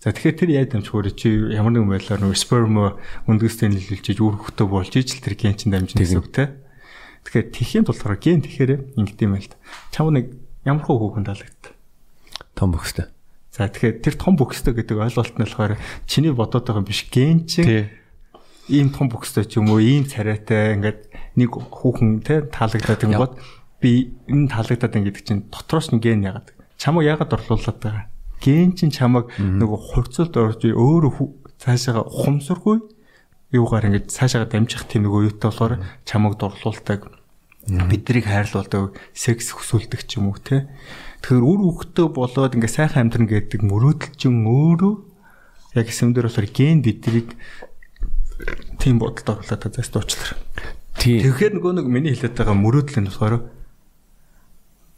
За 0.00 0.12
тэгэхээр 0.12 0.36
тэр 0.40 0.50
яаж 0.50 0.68
дамжих 0.72 0.94
вэ? 0.96 1.12
Чи 1.12 1.28
ямар 1.52 1.72
нэгэн 1.76 1.92
байдлаар 1.92 2.20
нөө 2.24 2.36
сперм 2.36 2.96
өндгөстэй 3.28 3.72
нийлүүлж 3.72 4.16
үр 4.20 4.36
хөвгтөө 4.40 4.66
болж 4.66 4.92
иж 4.96 5.16
л 5.16 5.24
тэр 5.24 5.36
ген 5.36 5.56
чинь 5.56 5.72
дамжих 5.72 5.96
гэсэн 5.96 6.20
үг 6.20 6.30
те. 6.32 6.56
Тэгэхээр 7.26 7.46
тэхийн 7.52 7.84
тулгаар 7.84 8.16
ген 8.20 8.40
тэгэхээр 8.44 8.96
ингэдэм 8.96 9.34
юм 9.34 9.40
л 9.40 9.50
та. 9.50 9.58
Чам 9.90 10.14
нэг 10.14 10.36
ямар 10.62 10.84
хөө 10.84 10.96
хүүхэн 11.00 11.26
таалагдав. 11.26 11.74
Том 12.54 12.70
бөхстэй. 12.70 13.10
За 13.50 13.66
тэгэхээр 13.66 13.96
тэр 14.04 14.14
том 14.14 14.36
бөхстэй 14.36 14.76
гэдэг 14.76 14.96
ойлголт 15.00 15.34
нь 15.34 15.42
болохоор 15.42 15.74
чиний 16.06 16.30
бодоод 16.30 16.68
байгаа 16.68 16.84
юм 16.84 16.86
биш 16.86 17.08
ген 17.08 17.48
чинь 17.48 17.90
ийм 18.68 18.92
том 18.92 19.08
бөхстэй 19.08 19.48
ч 19.48 19.58
юм 19.58 19.72
уу 19.72 19.80
ийм 19.80 20.04
царайтай 20.06 20.76
ингээд 20.76 21.00
нэг 21.40 21.50
хүүхэн 21.50 22.22
те 22.22 22.46
таалагдаад 22.46 23.02
ингэнгод 23.06 23.32
би 23.80 24.16
энэ 24.28 24.50
таалагдаад 24.50 24.96
ингээд 24.96 25.26
чинь 25.26 25.46
дотроос 25.52 25.92
нь 25.92 26.00
ген 26.00 26.24
яагаад? 26.24 26.52
Чамаг 26.76 27.04
яагаад 27.04 27.34
орлуулад 27.36 27.78
байгаа? 27.80 28.04
Ген 28.40 28.76
чин 28.76 28.92
чамаг 28.92 29.32
нөгөө 29.36 29.80
хурцлд 29.92 30.34
орж 30.36 30.62
өөрөө 30.64 31.12
цаашаа 31.60 32.04
хумсаргүй 32.04 32.84
юугаар 33.52 33.88
ингэж 33.88 34.12
цаашаа 34.12 34.44
дамжих 34.44 34.84
тийм 34.90 35.08
нөгөө 35.08 35.32
юутай 35.32 35.48
болохоор 35.48 35.74
чамаг 36.04 36.36
дурлуулдаг. 36.36 37.00
Биднийг 37.66 38.26
хайрлуулдаг 38.28 38.94
секс 39.16 39.50
хүсүүлдэг 39.50 40.06
ч 40.06 40.20
юм 40.20 40.30
уу 40.30 40.38
те 40.38 40.70
тэгэхээр 41.26 41.42
үр 41.42 41.60
хөвгтөө 41.66 42.06
болоод 42.14 42.54
ингээ 42.54 42.70
сайхан 42.70 43.10
амьдрын 43.10 43.26
гэдэг 43.26 43.66
мөрөөдөлчин 43.66 44.46
өөрөө 44.46 44.94
яг 45.74 45.86
эсэмдэр 45.90 46.30
болохоор 46.30 46.48
ген 46.54 46.86
биднийг 46.86 47.34
тийм 48.78 49.02
бодолд 49.02 49.26
оруулаад 49.26 49.58
та 49.58 49.68
зас 49.74 49.90
дуучлаа. 49.90 50.38
Тийм. 50.94 51.26
Тэгэхээр 51.26 51.58
нөгөө 51.58 51.72
нэг 51.82 51.86
миний 51.90 52.14
хэлээд 52.14 52.38
байгаа 52.38 52.54
мөрөөдөл 52.54 53.00
нь 53.02 53.08
болохоор 53.10 53.34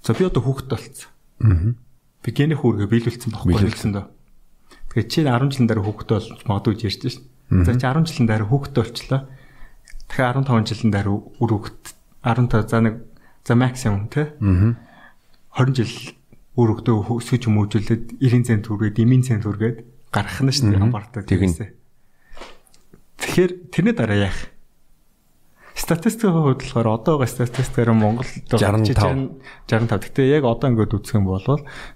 за 0.02 0.14
би 0.14 0.24
одоо 0.24 0.42
хүүхэд 0.42 0.68
болцсон. 0.68 1.10
Аа 1.42 1.74
би 2.22 2.30
гений 2.34 2.58
хүүргээ 2.58 2.90
биелүүлсэн 2.90 3.30
байхгүй 3.30 3.56
хэлсэн 3.62 3.92
дөө. 3.94 4.06
Тэгэхээр 4.90 5.08
чи 5.08 5.20
10 5.22 5.48
жилийн 5.54 5.68
дараа 5.70 5.84
хүүхэд 5.86 6.10
болж 6.10 6.26
магадгүй 6.44 6.74
ярьж 6.82 7.02
шин. 7.06 7.24
За 7.64 7.72
чи 7.72 7.86
10 7.86 8.04
жилийн 8.10 8.28
дараа 8.28 8.48
хүүхэд 8.50 8.74
болчлоо. 8.74 9.20
Тэгэхээр 10.10 10.36
15 10.42 10.68
жилийн 10.68 10.92
дараа 10.92 11.16
үр 11.38 11.50
хүүхэд 11.54 11.82
15 12.26 12.68
за 12.68 12.78
нэг 12.82 12.94
за 13.46 13.54
максимум 13.54 14.10
тий. 14.10 14.26
Аа. 14.28 14.74
20 15.62 15.78
жил 15.78 15.94
үр 16.58 16.68
хүүхдээ 16.74 16.94
өсөж 16.98 17.42
хүмүүжүүлээд 17.46 18.04
90 18.18 18.46
цент 18.50 18.66
түргээд, 18.66 18.98
90 18.98 19.22
цент 19.22 19.42
түргээд 19.46 19.78
гарах 20.10 20.38
нь 20.42 20.50
шүү 20.50 20.74
дээ 20.74 20.82
хамбартаа 20.82 21.22
тэгнэ. 21.22 21.70
Тэгэхээр 23.22 23.50
тэрний 23.70 23.94
дараа 23.94 24.18
яах? 24.26 24.38
Статистикийн 25.78 26.34
хувьд 26.34 26.58
болохоор 26.58 26.88
одоо 26.98 27.22
байгаа 27.22 27.30
статистикээр 27.30 27.94
Монгол 27.94 28.26
65 28.50 29.38
65. 29.70 30.02
Гэтэ 30.10 30.26
яг 30.26 30.42
одоо 30.42 30.74
ингээд 30.74 30.90
үзэх 30.98 31.22
юм 31.22 31.30
бол 31.30 31.46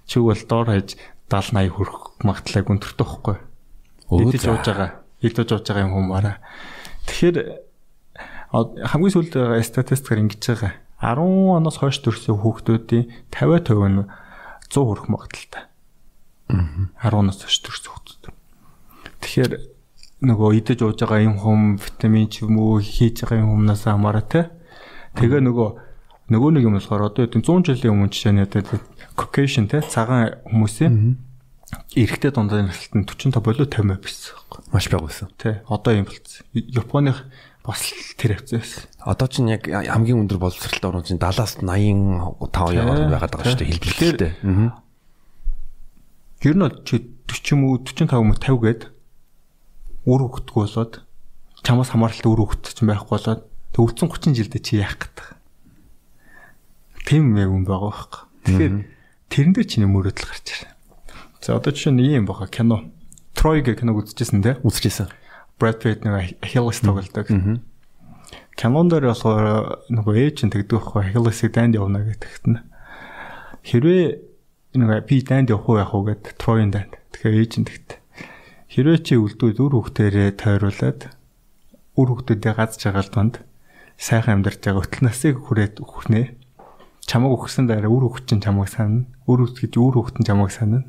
чиг 0.07 0.23
бол 0.23 0.43
доор 0.47 0.71
хаяж 0.71 0.95
70 0.95 1.03
80 1.33 1.73
хүрэх 1.73 1.99
магадлалыг 2.23 2.69
өндөртэй 2.69 3.07
байхгүй. 3.09 3.37
Идэж 4.13 4.45
ууж 4.53 4.67
байгаа. 4.69 4.91
Идэж 5.25 5.49
ууж 5.49 5.65
байгаа 5.65 5.85
юм 5.89 5.95
хүмүүсаараа. 5.97 6.37
Тэгэхээр 7.09 7.37
хамгийн 8.53 9.15
сүүлд 9.17 9.33
байгаа 9.33 9.65
статистикээр 9.65 10.23
ингэж 10.29 10.43
байгаа. 10.45 10.73
10 11.01 11.57
оноос 11.57 11.81
хойш 11.81 11.99
төрсэн 12.05 12.37
хүүхдүүдийн 12.37 13.09
50% 13.33 13.75
нь 13.89 14.07
100 14.69 14.77
хүрэх 14.77 15.07
магадлалтай. 15.09 15.65
Аа. 16.53 16.93
10 17.01 17.17
оноос 17.17 17.41
хойш 17.41 17.59
төрсэн 17.65 17.91
хүүхдүүд. 17.91 18.25
Тэгэхээр 19.25 19.53
нөгөө 20.23 20.51
идэж 20.63 20.79
ууж 20.87 21.03
байгаа 21.03 21.27
юм 21.27 21.37
хүм 21.43 21.61
витамин 21.83 22.31
ч 22.31 22.47
юм 22.47 22.63
уу 22.63 22.79
хийж 22.79 23.27
байгаа 23.27 23.43
юм 23.43 23.59
хүмүүнээс 23.59 23.83
хамаараа 23.91 24.23
те. 24.23 24.55
Тэгээ 25.19 25.43
нөгөө 25.43 25.69
нөгөө 26.31 26.51
нэг 26.55 26.63
юм 26.63 26.79
болохоор 26.79 27.11
одоо 27.11 27.27
энэ 27.27 27.43
100 27.43 27.83
жилийн 27.83 27.93
өмнө 27.99 28.15
жишээ 28.15 28.33
нь 28.33 28.45
одоо 28.47 28.63
Caucasian 29.19 29.67
те 29.67 29.83
цагаан 29.83 30.39
хүмүүсийн 30.47 31.19
эрэгтэй 31.99 32.31
дундаа 32.31 32.63
нэлтэн 32.63 33.03
45 33.03 33.43
болоо 33.43 33.67
50 33.67 33.99
байсан 33.99 34.33
байхгүй. 34.39 34.61
Маш 34.71 34.87
бага 34.89 35.11
байсан. 35.11 35.29
Тэ. 35.37 35.67
Одоо 35.67 35.93
юм 35.99 36.07
болцсон. 36.07 36.47
Японых 36.55 37.27
бас 37.67 37.83
тэр 38.17 38.39
хавцаа 38.39 38.63
байсан. 38.63 38.83
Одоо 39.03 39.29
чинь 39.29 39.51
яг 39.51 39.67
хамгийн 39.67 40.23
өндөр 40.23 40.39
боловсралтай 40.39 40.89
орн 40.89 41.03
чинь 41.03 41.19
70-аас 41.19 41.59
85 41.61 42.79
яваад 42.79 43.11
байгаад 43.11 43.33
байгаа 43.35 43.51
шүү 43.51 43.61
дээ 43.61 43.71
хэлбэлтэй. 43.75 44.33
Аа. 44.47 44.79
Ер 46.47 46.57
нь 46.57 46.71
чи 46.87 46.95
40 47.27 47.53
юм 47.53 47.61
уу 47.67 47.83
45 47.83 48.23
юм 48.23 48.31
уу 48.31 48.39
50 48.39 48.63
гээд 48.63 48.83
үр 50.07 50.21
хөвгтгөө 50.27 50.63
болоод 50.67 50.95
чамаас 51.63 51.91
хамааралтай 51.95 52.31
үр 52.31 52.51
ч 52.63 52.83
байхгүй 52.83 53.15
болоод 53.15 53.43
тэг 53.73 53.81
өвцөн 53.81 54.09
30 54.11 54.37
жилдээ 54.37 54.63
чи 54.63 54.77
яах 54.83 54.99
гэдэг. 54.99 55.27
Тийм 57.07 57.35
юм 57.39 57.65
байгаа 57.65 57.91
байхгүй. 57.91 58.23
Тэгэхээр 58.45 58.75
тэрэн 59.31 59.53
дээр 59.55 59.69
чиний 59.71 59.89
мөрөөдөл 59.89 60.29
гарч 60.29 60.47
ирнэ. 60.51 60.75
За 61.41 61.57
одоо 61.57 61.73
жишээ 61.73 61.95
нь 61.95 62.03
ийм 62.03 62.27
байгаа 62.27 62.51
кино. 62.51 62.91
Troy 63.33 63.63
гэх 63.63 63.81
киног 63.81 64.03
үзчихсэн 64.03 64.43
те? 64.43 64.59
Үзчихсэн. 64.67 65.09
Brad 65.57 65.79
Pitt 65.79 66.05
нэг 66.05 66.37
Achilles 66.43 66.83
тоглодог. 66.83 67.31
Кинон 68.59 68.87
дээр 68.91 69.09
болохоор 69.09 69.87
нөгөө 69.89 70.15
ээж 70.19 70.45
нь 70.45 70.53
тэгдэг 70.53 70.83
байхгүй 70.83 71.15
Achilles-ийг 71.15 71.53
дайнд 71.55 71.79
явна 71.79 72.05
гэдэгт 72.05 72.45
нь. 72.51 72.61
Хэрвээ 73.65 74.05
нэг 74.77 75.07
би 75.07 75.23
дайнд 75.23 75.49
явах 75.49 75.71
уу 75.71 75.79
яах 75.79 75.95
уу 75.95 76.05
гэд 76.11 76.37
Troy-ын 76.37 76.75
дайнд. 76.75 76.99
Тэгэхээр 77.15 77.41
ээж 77.41 77.53
нь 77.63 77.67
тэгт. 77.71 78.02
Хэрвээ 78.73 79.05
чи 79.05 79.21
үлдүүд 79.21 79.61
үр 79.61 79.73
хөвгтөрөө 79.77 80.33
тойруулаад 80.41 81.13
үр 81.93 82.09
хөвгтөдөө 82.09 82.53
газ 82.57 82.81
жагаал 82.81 83.11
донд 83.13 83.45
сайхан 84.01 84.41
амьдарч 84.41 84.65
байгаа 84.65 84.89
өтөл 84.89 85.05
насыг 85.13 85.37
хүрээд 85.45 85.85
өгнэ. 85.85 86.41
Чамаг 87.05 87.37
өгсөн 87.37 87.69
дараа 87.69 87.93
үр 87.93 88.09
хөвгт 88.09 88.33
чинь 88.33 88.41
чамаг 88.41 88.73
санана. 88.73 89.13
Үр 89.29 89.45
хөвгт 89.45 89.61
гэж 89.61 89.77
үр 89.77 90.01
хөвгт 90.01 90.17
нь 90.17 90.25
чамаг 90.25 90.49
санана. 90.57 90.89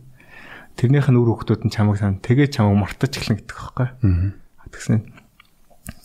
Тэрнийх 0.80 1.11
нь 1.11 1.19
үр 1.19 1.27
хөвгтүүд 1.35 1.68
нь 1.68 1.76
чамаг 1.76 1.99
санана. 1.99 2.23
Тэгээ 2.23 2.55
чамаг 2.55 2.76
мартаж 2.80 3.19
эхлэн 3.19 3.43
гэдэг 3.43 3.51
байхгүй. 3.51 3.88
Аа. 3.99 4.31
Тэгсэн. 4.72 5.03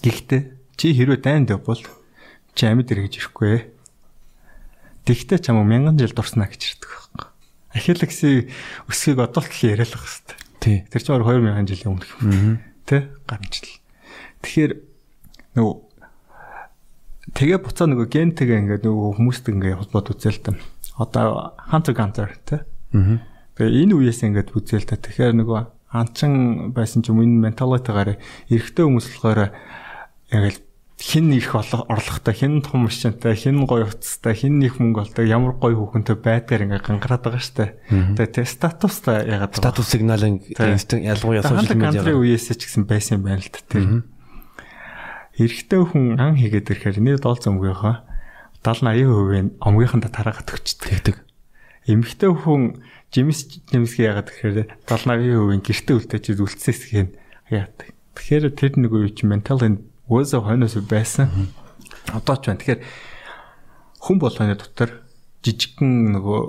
Гэхдээ 0.03 0.41
чи 0.75 0.87
хэрвээ 0.99 1.23
дайнд 1.23 1.55
явбал 1.55 1.79
чи 2.59 2.67
амьд 2.67 2.91
эргэж 2.91 3.23
ирэхгүй. 3.23 3.71
Тэгтээ 5.07 5.47
чамаг 5.47 5.63
мянган 5.63 5.95
жил 5.95 6.11
дурснаа 6.11 6.51
гэж 6.51 6.75
ирдэг 6.75 6.91
байхгүй. 6.91 7.27
Ахилагсыг 7.71 8.51
өсгийг 8.91 9.23
одоо 9.23 9.47
л 9.47 9.63
яриалах 9.63 10.03
хэрэгтэй. 10.03 10.48
Тий. 10.69 10.85
Тэр 10.93 11.01
чинь 11.01 11.25
2000 11.25 11.65
жилийн 11.65 11.93
өмнөх 11.97 12.13
юм. 12.21 12.61
Тэ? 12.85 13.09
Гарамжил. 13.25 13.81
Тэгэхээр 14.45 14.73
нөгөө 15.57 15.75
тэгээ 17.33 17.59
буцаа 17.65 17.89
нөгөө 17.89 18.09
гентэйгээ 18.13 18.61
ингээд 18.69 18.85
нөгөө 18.85 19.17
хүмүүстэй 19.17 19.53
ингээд 19.57 19.81
холбоод 19.81 20.13
үзэл 20.13 20.45
та. 20.45 20.53
Одоо 21.01 21.57
Hunter 21.73 21.95
Gunter 21.97 22.37
тэ? 22.45 22.69
Аа. 22.93 23.25
Тэгээ 23.57 23.81
энэ 23.89 23.97
үеэс 23.97 24.21
ингээд 24.29 24.53
үзэл 24.53 24.85
та. 24.85 25.01
Тэгэхээр 25.01 25.41
нөгөө 25.41 25.61
анчин 25.89 26.77
байсан 26.77 27.01
ч 27.01 27.09
юм 27.09 27.25
энэ 27.25 27.49
менталитигаар 27.49 28.21
эрэгтэй 28.53 28.85
хүмүүс 28.85 29.09
болохоор 29.09 29.57
ингээд 30.29 30.68
хин 31.01 31.33
их 31.33 31.55
орлоготой, 31.55 32.35
хин 32.35 32.63
том 32.63 32.85
машинтай, 32.85 33.35
хин 33.35 33.67
гоё 33.67 33.87
уцтай, 33.87 34.35
хин 34.35 34.61
их 34.63 34.79
мөнгө 34.79 35.07
олдог, 35.07 35.25
ямар 35.25 35.55
гоё 35.55 35.79
хүүхэнтэй 35.79 36.19
байдгаар 36.19 36.67
ингээ 36.67 36.83
гангараад 36.83 37.23
байгаа 37.23 37.39
штэ. 37.39 37.79
Тэгээ 37.87 38.35
тэ 38.35 38.43
статустай 38.43 39.23
ягаад 39.31 39.55
статус 39.55 39.95
сигналын 39.95 40.43
ялгууяа 40.43 41.47
сошиал 41.47 41.79
медиа 41.79 42.19
үеэс 42.19 42.51
ч 42.51 42.67
гэсэн 42.67 42.91
байсан 42.91 43.23
юм 43.23 43.31
байна 43.31 43.47
л 43.47 43.55
та 43.55 43.63
тэр. 43.63 44.03
Эрэгтэй 45.39 45.83
хүн 45.87 46.19
ан 46.19 46.35
хийгээд 46.35 46.67
ирэхээр 46.67 46.99
нэр 46.99 47.23
доол 47.23 47.39
зөмгийнхаа 47.39 48.03
70 48.67 49.07
80% 49.07 49.39
нь 49.39 49.55
омгийнхандаа 49.63 50.11
тараагаад 50.11 50.51
өгчдөг. 50.51 51.23
Эмэгтэй 51.87 52.33
хүн 52.35 52.83
жимс 53.15 53.47
жимсгээ 53.71 54.19
ягаад 54.19 54.35
гэхээр 54.35 54.83
70 54.83 55.63
80% 55.63 55.63
гэрте 55.63 55.95
үлдээч 55.95 56.27
үлдсээс 56.43 56.83
гэн 56.91 57.09
яадаг. 57.55 57.95
Тэгэхээр 58.19 58.45
тэр 58.51 58.73
нэг 58.83 58.93
үе 58.93 59.15
чи 59.15 59.31
ментал 59.31 59.63
Уусаа 60.09 60.41
хойноос 60.41 60.75
байсан. 60.89 61.53
Одоо 62.09 62.37
ч 62.41 62.49
байна. 62.49 62.61
Тэгэхээр 62.65 62.81
хүн 64.01 64.17
болгоны 64.17 64.57
дотор 64.57 65.05
жижигхэн 65.45 66.17
нөгөө 66.17 66.41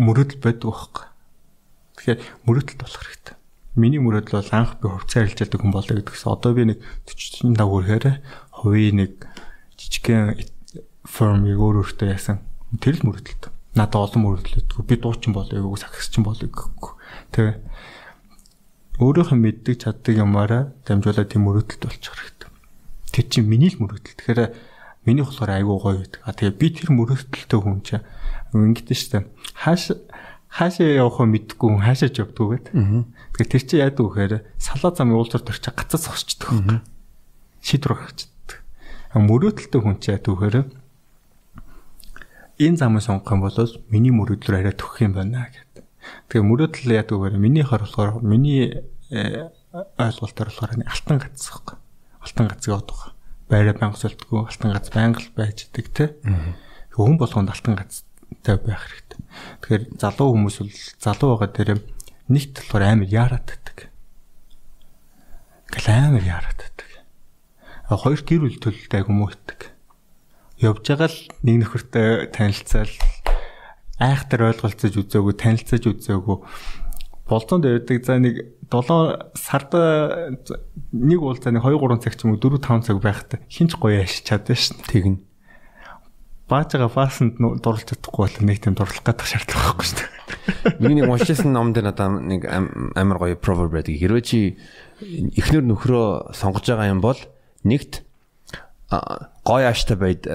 мөрөдөл 0.00 0.40
байдаг 0.40 0.72
байхгүй. 0.72 1.04
Тэгэхээр 2.00 2.20
мөрөдөлт 2.48 2.80
болох 2.80 3.04
хэрэгтэй. 3.04 3.36
Миний 3.76 4.00
мөрөдөл 4.00 4.40
бол 4.40 4.56
анх 4.56 4.80
би 4.80 4.88
хувцас 4.88 5.28
арилжаадаг 5.28 5.60
хүн 5.60 5.76
болоо 5.76 5.92
гэдгээс 5.92 6.24
одоо 6.24 6.52
би 6.56 6.64
нэг 6.72 6.78
40 7.04 7.52
дагуур 7.52 7.84
хэрэг 7.84 8.24
хувийн 8.56 8.96
нэг 8.96 9.12
жижигхэн 9.76 10.40
фермийг 11.04 11.60
өөр 11.60 11.84
өөртөө 11.84 12.08
яасан. 12.16 12.40
Тэр 12.80 12.96
л 12.96 13.12
мөрөдөлт. 13.12 13.52
Надад 13.76 14.08
олон 14.08 14.22
мөрөдлөдгөө 14.24 14.88
би 14.88 14.96
дуучин 14.96 15.36
болоо, 15.36 15.76
саксчин 15.76 16.24
болоо 16.24 16.48
гэхгүй. 16.48 16.92
Тэгээ 17.34 17.54
өөрийнхөө 19.02 19.38
мэддэг 19.38 19.74
чаддаг 19.82 20.14
юмараа 20.14 20.62
дамжуулаад 20.86 21.28
тийм 21.28 21.44
мөрөдөлт 21.50 21.82
болчих 21.82 22.14
хэрэгтэй 22.14 22.33
тэр 23.14 23.26
чинь 23.30 23.46
миний 23.46 23.70
л 23.70 23.78
мөрөгдөл. 23.78 24.18
Тэгэхээр 24.18 24.40
миний 25.06 25.22
болохоор 25.22 25.54
айгүй 25.54 25.78
гоё 25.78 25.96
байдаг. 26.02 26.20
А 26.26 26.34
тэгээ 26.34 26.58
би 26.58 26.66
тэр 26.74 26.90
мөрөгдөлтөө 26.98 27.60
хүн 27.62 27.80
чинь 27.86 28.02
ингэдэж 28.50 28.98
штэ. 28.98 29.30
Хааш 29.54 29.94
хаашаа 30.50 30.86
явахаа 30.98 31.30
мэдгүй 31.30 31.68
хүн 31.70 31.86
хаашаа 31.86 32.10
ч 32.10 32.26
явдгүй 32.26 32.58
гэдэг. 32.58 32.74
Тэгэхээр 32.74 33.52
тэр 33.54 33.62
чинь 33.62 33.82
яадаг 33.86 34.02
вэхээр 34.02 34.34
салаа 34.58 34.90
зам 34.90 35.14
уулзаар 35.14 35.46
төрч 35.46 35.62
гацаа 35.70 36.00
зогсчдөг. 36.02 36.82
Шийдвэр 37.62 37.94
гаргачдаг. 37.94 38.58
Мөрөөдөлтөө 39.14 39.80
хүн 39.82 39.96
чинь 40.02 40.14
яадаг 40.18 40.34
вэхээр 40.34 40.56
энэ 42.58 42.78
замыг 42.82 43.02
сонгох 43.06 43.30
юм 43.30 43.46
бол 43.46 43.58
миний 43.90 44.10
мөрөөдлөөр 44.10 44.58
арай 44.58 44.74
төгөх 44.74 45.06
юм 45.06 45.14
байна 45.14 45.50
гэдэг. 45.54 45.86
Тэгээ 46.30 46.46
мөрөөдөл 46.50 46.98
яадаг 46.98 47.18
вэхээр 47.18 47.38
миний 47.38 47.62
хар 47.62 47.82
болохоор 47.86 48.22
миний 48.22 48.74
э, 49.10 49.50
ойлголтоор 49.98 50.50
болохоор 50.54 50.82
алтан 50.86 51.18
гацсахгүй 51.18 51.82
алтан 52.24 52.48
гацыг 52.48 52.72
авдаг. 52.72 53.12
Байраа 53.52 53.76
байнга 53.76 54.00
солдгоо 54.00 54.48
алтан 54.48 54.72
гац 54.72 54.88
байнга 54.88 55.20
л 55.20 55.30
байж 55.36 55.68
идэг 55.68 55.86
те. 55.92 56.04
Хүн 56.96 57.20
болгонд 57.20 57.52
алтан 57.52 57.76
гацтай 57.76 58.56
байх 58.58 58.82
хэрэгтэй. 58.88 59.20
Тэгэхээр 59.60 59.84
залуу 60.00 60.32
хүмүүс 60.32 60.56
бол 60.64 60.72
залуу 60.98 61.28
байгаа 61.36 61.50
дээр 61.52 61.70
нэгт 62.32 62.54
болохоор 62.64 62.84
амар 62.88 63.08
яарад 63.12 63.44
байдаг. 63.44 63.78
Гэл 65.68 65.88
амар 65.92 66.24
яарад 66.24 66.58
байдаг. 66.58 66.88
Хоёр 67.92 68.20
гэр 68.24 68.40
бүл 68.48 68.58
төлөлтэй 68.64 69.04
муудаг. 69.04 69.60
Явж 70.64 70.84
байгаа 70.88 71.12
л 71.12 71.20
нэг 71.44 71.56
нөхөртэй 71.68 72.32
танилцал 72.32 72.88
айхтар 74.00 74.50
ойлголцож 74.50 74.94
үзээгүй 74.96 75.34
танилцаж 75.38 75.84
үзээгүй 75.86 76.38
болцоонд 77.28 77.64
байдаг 77.64 77.98
за 78.04 78.18
нэг 78.18 78.53
7 78.70 79.36
сард 79.36 79.72
нэг 80.92 81.20
уулзаа 81.20 81.52
нэг 81.52 81.64
2 81.64 81.76
3 81.76 82.02
цаг 82.04 82.14
ч 82.16 82.24
юм 82.24 82.36
уу 82.36 82.40
4 82.40 82.60
5 82.62 82.86
цаг 82.86 82.96
байхад 83.02 83.40
хинч 83.48 83.76
гоё 83.76 84.02
яшиж 84.04 84.24
чадсан 84.24 84.56
шин. 84.56 84.76
Тэгнь. 84.84 85.18
Баажгаа 86.48 86.92
фасанд 86.92 87.40
дурлж 87.40 87.88
чадахгүй 87.88 88.28
бол 88.28 88.36
нэг 88.44 88.58
тийм 88.60 88.76
дурлах 88.76 89.00
гэдэг 89.00 89.26
шаардлага 89.26 89.64
байхгүй 89.74 89.86
шүү 89.88 89.98
дээ. 89.98 90.14
Миний 90.80 91.02
нэг 91.02 91.12
уншижсэн 91.12 91.52
номд 91.52 91.80
надаа 91.80 92.08
нэг 92.20 92.44
амар 92.96 93.18
гоё 93.18 93.36
proverb 93.40 93.72
байдаг. 93.72 93.96
Хэрвээ 93.96 94.24
чи 94.24 94.60
эхнэр 95.00 95.64
нөхрөө 95.64 96.36
сонгож 96.36 96.68
байгаа 96.68 96.92
юм 96.92 97.00
бол 97.00 97.18
нэгт 97.64 98.04
гой 99.44 99.62
ааштай 99.66 99.96
байд 99.96 100.28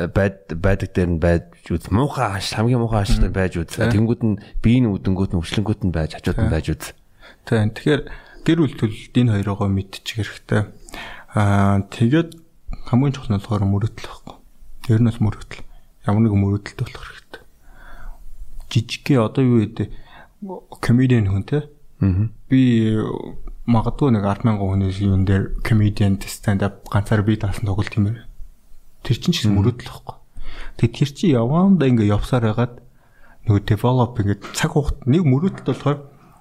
байдаг 0.58 0.90
дээр 0.94 1.10
нь 1.14 1.22
байж 1.22 1.46
үз 1.70 1.90
муухай 1.94 2.26
ааш 2.26 2.54
хамгийн 2.58 2.82
муухай 2.82 3.06
ааштай 3.06 3.30
байж 3.30 3.58
үз 3.62 3.78
тэнгууд 3.78 4.22
нь 4.26 4.42
биеийн 4.62 4.90
үдэнгүүд 4.90 5.34
нь 5.34 5.40
өвчлөнгүүд 5.40 5.82
нь 5.86 5.94
байж 5.94 6.18
хажууд 6.18 6.40
нь 6.42 6.52
байж 6.52 6.66
үз 6.74 6.94
хэрэгтэй. 7.50 7.74
Тэгэхээр 7.74 8.02
гэр 8.46 8.58
бүлтэлд 8.62 9.16
энэ 9.18 9.34
хоёроо 9.42 9.68
мэдчих 9.68 10.22
хэрэгтэй. 10.22 10.62
Аа 11.34 11.82
тэгээд 11.90 12.38
хамгийн 12.86 13.14
чухал 13.14 13.34
нь 13.34 13.38
болохоор 13.42 13.66
мөрөдөл 13.66 14.06
байхгүй. 14.06 14.36
Ер 14.94 15.02
нь 15.02 15.10
бол 15.10 15.26
мөрөдөл. 15.26 15.66
Ямар 16.06 16.22
нэгэн 16.26 16.42
мөрөдөлт 16.46 16.80
болох 16.86 17.06
хэрэгтэй. 17.10 17.42
Жижигхэн 18.70 19.26
одоо 19.26 19.44
юу 19.44 19.60
гэдэг 19.66 19.88
комедиан 20.82 21.30
хүн 21.30 21.46
те. 21.46 21.70
Аа. 22.02 22.30
Би 22.50 22.94
магадгүй 23.70 24.10
нэг 24.14 24.26
100000 24.26 24.58
хүний 24.58 24.94
юм 25.06 25.26
дээр 25.26 25.62
comedian 25.62 26.18
stand 26.26 26.66
up 26.66 26.86
ганцаар 26.90 27.22
би 27.22 27.38
таасан 27.38 27.70
тоглолт 27.70 27.94
юм 27.94 28.10
байна. 28.10 28.26
Тэр 29.06 29.18
чинь 29.22 29.34
ч 29.36 29.46
мөрөдөл 29.46 29.90
واخгүй. 29.90 30.18
Тэгэд 30.82 30.94
тэр 30.98 31.10
чинь 31.14 31.36
яваандаа 31.38 31.90
ингээ 31.90 32.10
явсаар 32.10 32.50
хагаад 32.50 32.82
нөгөө 33.46 33.62
develop 33.70 34.18
ингээ 34.18 34.38
цаг 34.58 34.74
хугацаа 34.74 35.06
нэг 35.06 35.24
мөрөдөлт 35.28 35.68
болохоор 35.70 36.00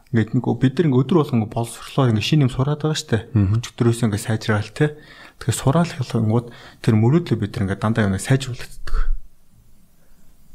Ингээд 0.09 0.33
нөгөө 0.33 0.55
бид 0.57 0.75
нар 0.81 0.87
ингээд 0.89 1.03
өдөр 1.05 1.19
болгон 1.21 1.53
боловсрлоо 1.53 2.09
ингээд 2.09 2.25
шинэ 2.25 2.45
юм 2.49 2.53
сураад 2.53 2.81
байгаа 2.81 2.97
штэ. 2.97 3.29
Өчтөрөөс 3.37 4.01
ингээд 4.09 4.25
сайжраал 4.25 4.73
те. 4.73 4.97
Тэгэхээр 5.37 5.61
сураал 5.61 5.93
хэлэнгууд 5.93 6.47
тэр 6.81 6.95
мөрөөдлөө 6.97 7.37
бид 7.37 7.53
нар 7.61 7.63
ингээд 7.69 7.83
дандаа 7.85 8.09
юм 8.09 8.17
сайжруулдаг. 8.17 8.89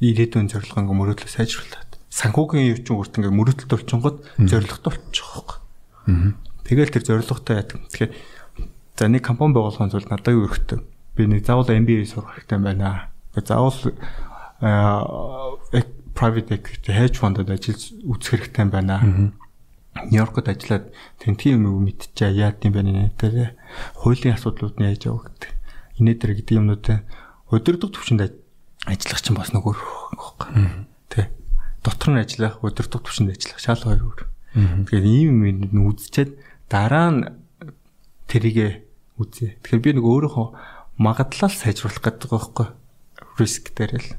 Ирээдүйн 0.01 0.49
зорилго 0.49 0.77
ингээд 0.81 0.97
мөрөөдлөө 0.97 1.29
сайжруулдаг. 1.29 1.85
Санхүүгийн 2.09 2.65
юу 2.73 2.79
ч 2.81 2.87
үрт 2.89 3.13
ингээд 3.21 3.37
мөрөөдөлт 3.37 3.73
болчихгод 3.77 4.17
зорилгот 4.41 4.85
болчихгоо. 4.89 5.61
Тэгэл 6.65 6.93
тэр 6.97 7.05
зорилготой 7.05 7.55
яадаг. 7.61 7.77
Тэгэхээр 7.93 8.11
за 8.97 9.05
нэг 9.05 9.21
компани 9.21 9.53
байгуулахын 9.53 9.93
тулд 9.93 10.09
надад 10.09 10.33
юу 10.33 10.49
өрхтөө. 10.49 10.81
Би 11.13 11.29
нэг 11.29 11.45
заавал 11.45 11.69
MBA 11.69 12.09
сурах 12.09 12.41
хэрэгтэй 12.41 12.57
байна. 12.57 13.13
Тэгээд 13.37 13.49
заавал 13.53 13.77
private 16.13 16.49
equity 16.53 16.91
hedge 16.93 17.17
fund-д 17.17 17.49
ажиллаж 17.49 17.81
үзэх 18.05 18.49
хэрэгтэй 18.49 18.69
байна. 18.69 19.33
Нью-Йоркод 19.93 20.49
ажиллаад 20.49 20.89
тэнтгийн 21.21 21.61
юм 21.61 21.85
мэдчихээ 21.85 22.33
яа 22.33 22.51
гэм 22.57 22.73
бэ 22.73 22.81
нэ 22.81 23.13
тэр 23.13 23.53
хуулийн 24.01 24.33
асуудлууд 24.33 24.81
нь 24.81 24.89
яаж 24.89 25.05
явах 25.05 25.29
гэдэг. 25.29 25.51
Инээ 26.01 26.17
тэр 26.17 26.31
гэдэг 26.41 26.57
юмнууд 26.57 26.85
өдөрдөг 27.53 27.89
төвчөнд 27.93 28.33
ажиллах 28.89 29.21
чинь 29.21 29.37
бас 29.37 29.53
нөгөө 29.53 29.73
байхгүй. 30.17 30.49
Тэ. 31.13 31.29
Дотор 31.85 32.09
нь 32.17 32.21
ажиллах, 32.25 32.57
өдөрдөг 32.65 33.05
төвчөнд 33.05 33.37
ажиллах 33.37 33.59
шал 33.61 33.85
хоёр 33.85 34.01
өөр. 34.01 34.21
Тэгэхээр 34.89 35.05
ийм 35.05 35.37
юм 35.45 35.85
үзчихэд 35.93 36.41
дараа 36.73 37.09
нь 37.13 37.21
тэрийгэ 38.25 38.81
үзье. 39.21 39.61
Тэгэхээр 39.61 39.81
би 39.85 39.91
нэг 40.01 40.05
өөрийнхөө 40.09 40.47
магадлал 40.97 41.53
сайжруулах 41.53 42.01
гэдэг 42.01 42.29
байхгүй 42.33 42.67
риск 43.37 43.73
дээр 43.77 43.93
л. 44.01 44.09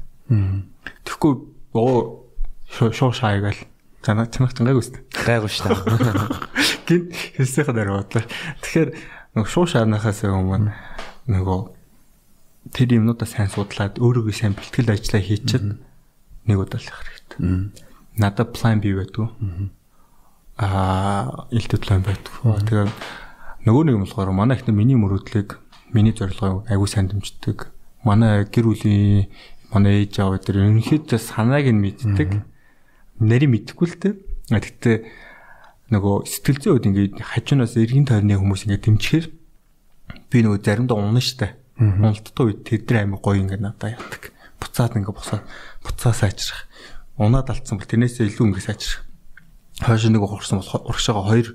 Тэгэхгүй 1.03 1.33
оо 1.75 2.25
шоо 2.71 3.11
шаагаал 3.11 3.59
танаа 4.05 4.29
танах 4.29 4.53
гайгүй 4.53 4.77
үст. 4.77 5.01
Гайгүй 5.25 5.49
шүү 5.49 5.73
дээ. 5.73 6.29
Гин 6.87 7.03
хэлсэйхэн 7.41 7.75
дээр 7.75 7.91
бодлоо. 7.97 8.25
Тэгэхээр 8.61 8.89
нөгөө 9.33 9.49
шуу 9.49 9.65
шаарнахаас 9.65 10.21
өмнө 10.29 10.69
нөгөө 11.25 11.59
тэр 12.77 13.01
юмнуудаа 13.01 13.25
сайн 13.25 13.49
судлаад 13.49 13.97
өөрийгөө 13.97 14.33
сайн 14.33 14.53
бэлтгэл 14.53 14.93
ажиллаа 14.93 15.21
хийчихэд 15.25 15.65
нэг 16.45 16.57
удаа 16.57 16.77
л 16.77 16.85
хэрэгтэй. 16.85 17.73
Надад 18.21 18.53
план 18.53 18.81
бий 18.81 18.93
байдгүй. 18.93 19.27
Аа, 20.61 21.49
илтгэл 21.49 21.83
план 21.83 22.05
байдгүй. 22.05 22.61
Тэгээд 22.69 22.93
нөгөө 23.65 23.83
нэг 23.89 23.95
юм 23.97 24.05
болохоор 24.05 24.31
манай 24.31 24.57
ихний 24.57 24.77
миний 24.77 24.97
мөрөдлийг 24.97 25.57
миний 25.93 26.13
зорилгыг 26.13 26.69
аягүй 26.69 26.89
сайн 26.89 27.09
дэмждэг. 27.09 27.69
Манай 28.05 28.45
гэр 28.45 28.69
бүлийн 28.69 29.33
манай 29.73 30.05
ээж 30.05 30.21
аав 30.21 30.37
дээр 30.45 30.69
ерөнхийдөө 30.69 31.19
санааг 31.19 31.65
нь 31.73 31.81
мэддэг. 31.81 32.29
Нарийн 33.19 33.51
мэдэхгүй 33.55 33.87
л 33.87 33.97
дээ. 34.01 34.13
Гэхдээ 34.51 34.97
нөгөө 35.93 36.15
сэтгэл 36.25 36.59
зүйн 36.59 36.73
үед 36.75 36.87
ингээд 36.89 37.13
хажуунаас 37.21 37.77
эргэн 37.77 38.09
тойрны 38.09 38.35
хүмүүс 38.35 38.65
ингээд 38.65 38.85
дэмжихээр 38.89 39.27
би 40.29 40.37
нөгөө 40.41 40.59
заримдаа 40.65 40.97
унна 40.97 41.21
штэ. 41.21 41.55
Уналттай 41.79 42.43
үед 42.43 42.61
тэд 42.65 42.89
нар 42.89 43.05
амар 43.05 43.21
гоё 43.21 43.39
ингээд 43.39 43.63
надад 43.63 43.95
яадаг. 43.95 44.33
Буцаад 44.59 44.97
ингээд 44.97 45.15
босоод 45.15 45.43
буцаа 45.85 46.13
сайжрах. 46.13 46.65
Унаад 47.15 47.53
алдсан 47.53 47.77
бол 47.77 47.87
тэрнээсээ 47.87 48.33
илүү 48.33 48.45
ингээд 48.49 48.67
сайжрах. 48.67 49.05
Хойш 49.85 50.09
нэг 50.09 50.23
ухарсан 50.25 50.59
бол 50.59 50.71
урагшаага 50.89 51.23
хоёр 51.29 51.47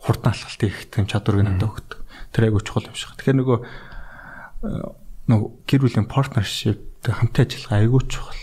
хурдан 0.00 0.32
алхалт 0.32 0.60
хийх 0.60 0.88
гэм 0.90 1.06
чадварыг 1.06 1.44
надад 1.44 1.68
өгдөг. 1.70 2.00
Тэр 2.32 2.44
айгуу 2.48 2.64
чухал 2.64 2.88
юм 2.88 2.96
шиг. 2.96 3.14
Тэгэхээр 3.20 3.38
нөгөө 3.38 3.58
э, 3.60 4.84
нөгөө 5.28 5.48
гэр 5.68 5.80
бүлийн 5.84 6.08
партнершип 6.08 6.80
хамтан 7.04 7.44
ажиллах 7.44 7.72
айгуу 7.76 8.02
чухал. 8.08 8.40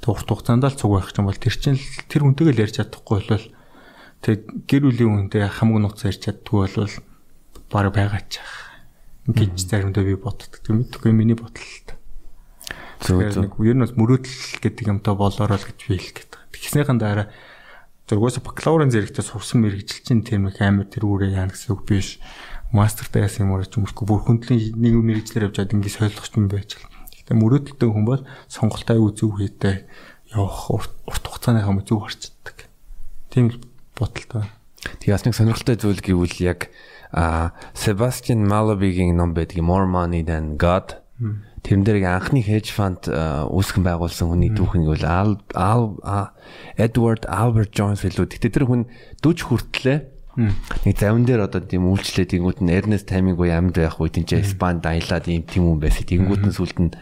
Тэг 0.00 0.08
урт 0.08 0.28
хугацаанд 0.28 0.64
л 0.64 0.76
цуг 0.76 0.96
байх 0.96 1.12
юм 1.12 1.28
бол 1.28 1.36
тэр 1.36 1.54
чинь 1.56 1.80
тэр 2.08 2.24
хүнтэйгээ 2.24 2.54
л 2.56 2.62
ярьж 2.64 2.74
чадахгүй 2.80 3.20
бол 3.28 3.46
тэг 4.24 4.38
гэр 4.64 4.82
бүлийн 4.88 5.28
хүнтэй 5.28 5.44
хамаг 5.48 5.78
нууц 5.84 6.04
ярьж 6.08 6.24
чаддгүй 6.24 6.72
бол 6.72 6.94
баг 7.68 7.92
байгаа 7.92 8.24
ч. 8.28 8.40
гэж 9.28 9.54
заримдаа 9.60 10.04
би 10.04 10.16
боддог. 10.16 10.58
Тэг 10.64 10.74
мэдгүй 10.74 11.12
миний 11.12 11.36
бодлоо. 11.36 11.96
Зөв 13.00 13.20
зөв. 13.32 13.52
Ер 13.64 13.76
нь 13.76 13.84
бас 13.84 13.94
мөрөөдөл 13.94 14.60
гэдэг 14.60 14.90
юмтай 14.90 15.14
болоороо 15.14 15.56
л 15.56 15.68
гэж 15.68 15.78
би 15.88 15.96
хэлэх 15.96 16.14
гээд 16.16 16.30
байгаа. 16.34 16.52
Тэгснийхэн 16.52 16.98
дараа 17.00 17.26
зургаас 18.10 18.42
бакалаврын 18.42 18.90
зэрэгтээ 18.90 19.24
сурсан 19.24 19.62
мэрэгжилчин 19.64 20.26
тийм 20.26 20.50
их 20.50 20.58
амар 20.60 20.90
тэр 20.90 21.06
үрээ 21.06 21.38
яана 21.38 21.54
гэсэн 21.54 21.72
үг 21.78 21.86
биш. 21.86 22.18
Мастертаа 22.74 23.24
яасан 23.24 23.48
юм 23.48 23.56
уу 23.56 23.64
ч 23.64 23.72
юмсгүй 23.78 24.04
бүр 24.04 24.20
хүндлийн 24.26 24.74
нэг 24.76 24.94
мэрэгчлэр 24.98 25.48
явж 25.48 25.56
чад 25.62 25.72
ингэ 25.72 25.88
солих 25.88 26.26
юм 26.34 26.50
байж 26.50 26.76
л. 26.76 26.84
Гэхдээ 27.30 27.38
мөрөөдөлтэй 27.46 27.90
хүн 27.94 28.06
бол 28.10 28.26
сонголтоо 28.50 28.98
аюу 28.98 29.14
зөв 29.14 29.38
хийдэг 29.38 29.86
явах 30.34 30.66
урт 31.06 31.22
хугацааныхаа 31.22 31.78
мө 31.78 31.86
зөв 31.86 32.02
харцдаг. 32.02 32.66
Тийм 33.30 33.54
бодолтой. 33.94 34.50
Тэгээ 34.98 35.14
бас 35.14 35.24
нэг 35.30 35.38
сонирхолтой 35.38 35.78
зүйл 35.78 36.02
гэвэл 36.02 36.38
яг 36.42 36.74
а 37.14 37.54
Себастьян 37.70 38.42
Малобигийн 38.42 39.14
ном 39.14 39.30
байдаг 39.38 39.62
More 39.62 39.86
Money 39.86 40.26
Than 40.26 40.58
God. 40.58 40.98
Тэрэн 41.62 41.86
дээр 41.86 42.02
анхны 42.10 42.42
hedge 42.42 42.74
fund 42.74 43.06
үүсгэн 43.06 43.86
байгуулсан 43.86 44.26
хүний 44.34 44.50
түүхэн 44.50 44.90
гэвэл 44.90 45.06
Al 45.06 45.38
Edward 46.74 47.30
Albert 47.30 47.70
Jones 47.70 48.02
билүү. 48.02 48.26
Гэтэ 48.26 48.50
тэр 48.50 48.66
хүн 48.66 48.90
40 49.22 49.46
хүртлээ 49.46 49.98
нэг 50.38 50.96
завин 50.96 51.26
дээр 51.26 51.44
одоо 51.44 51.60
тийм 51.60 51.90
үйлчлээд 51.90 52.38
ингүүд 52.38 52.58
нь 52.64 52.72
Ernest 52.72 53.10
Hemingway 53.10 53.50
амьд 53.52 53.76
байх 53.76 53.98
үед 53.98 54.16
энэ 54.16 54.40
Испанд 54.40 54.86
аялаад 54.86 55.26
ийм 55.26 55.42
тийм 55.44 55.66
хүн 55.68 55.80
байсан. 55.82 56.06
Тэнгүүд 56.06 56.42
нь 56.46 56.54
сүлд 56.54 56.78
нь 56.80 56.94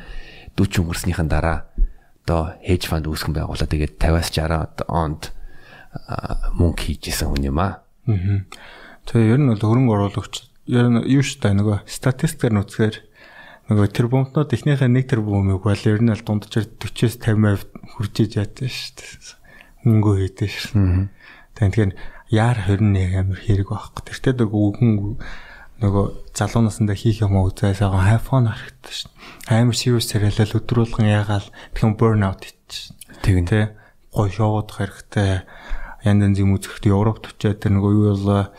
40 0.59 0.83
өнгөрснийхэн 0.83 1.31
дараа 1.31 1.71
одоо 2.27 2.59
hedge 2.61 2.91
fund 2.91 3.07
үүсгэн 3.07 3.33
байгуулаад 3.33 3.71
тэгээд 3.73 3.95
50-аас 4.03 4.29
60 4.35 4.85
онд 4.91 5.33
мөнгө 6.59 6.83
хийжсэн 6.83 7.33
хүн 7.33 7.49
юм 7.49 7.59
аа. 7.63 7.87
Тэгээ 9.09 9.33
ер 9.33 9.41
нь 9.41 9.49
бол 9.49 9.65
хөрөнгө 9.65 9.95
оруулагч 9.97 10.35
ер 10.69 10.87
нь 10.93 11.01
юу 11.09 11.25
шүү 11.25 11.41
дээ 11.41 11.55
нөгөө 11.57 11.79
статистикээр 11.89 12.53
нь 12.53 12.61
үзэхээр 12.61 12.97
нөгөө 13.73 13.87
тэрбумтнууд 13.97 14.53
эхнийхээ 14.53 14.89
нэг 14.93 15.09
тэрбумыг 15.09 15.65
бол 15.65 15.85
ер 15.89 16.01
нь 16.05 16.13
л 16.13 16.25
дунджаар 16.25 16.69
40-с 16.69 17.17
50% 17.21 17.97
хүрч 17.97 18.15
иж 18.25 18.33
ядсан 18.37 18.69
шүү 18.69 18.93
дээ. 19.01 19.89
Мөнгө 19.89 20.13
хийдэж 20.21 20.53
шүү. 20.53 21.09
Тэгэхээр 21.57 21.93
яар 22.33 22.59
21 22.69 23.17
амир 23.17 23.41
хэрэг 23.41 23.69
байхгүй. 23.73 24.03
Тэртээ 24.09 24.35
нөгөө 24.45 24.63
үгэн 24.77 24.93
нөгөө 25.79 26.35
залуу 26.35 26.63
насндаа 26.67 26.99
хийх 26.99 27.23
юм 27.23 27.39
уу 27.39 27.55
зай 27.55 27.75
сайхан 27.75 28.03
хайфон 28.03 28.51
харагдсан 28.51 28.95
шүү. 28.99 29.11
Амар 29.47 29.77
serious 29.79 30.11
царайлал 30.11 30.59
өдрүүлгэн 30.59 31.07
ягаал 31.07 31.47
тэгэн 31.75 31.95
burnout 31.95 32.43
хийчих. 32.43 32.99
Тэгнь 33.23 33.47
Тэ 33.47 33.79
гой 34.11 34.31
шоудах 34.31 34.83
хэрэгтэй 34.83 35.47
янз 36.03 36.23
янз 36.23 36.39
юм 36.39 36.55
үзэхэд 36.59 36.91
Европт 36.91 37.31
очиад 37.31 37.63
тэр 37.63 37.79
нөгөө 37.79 37.93
юу 37.95 38.15
бол 38.15 38.51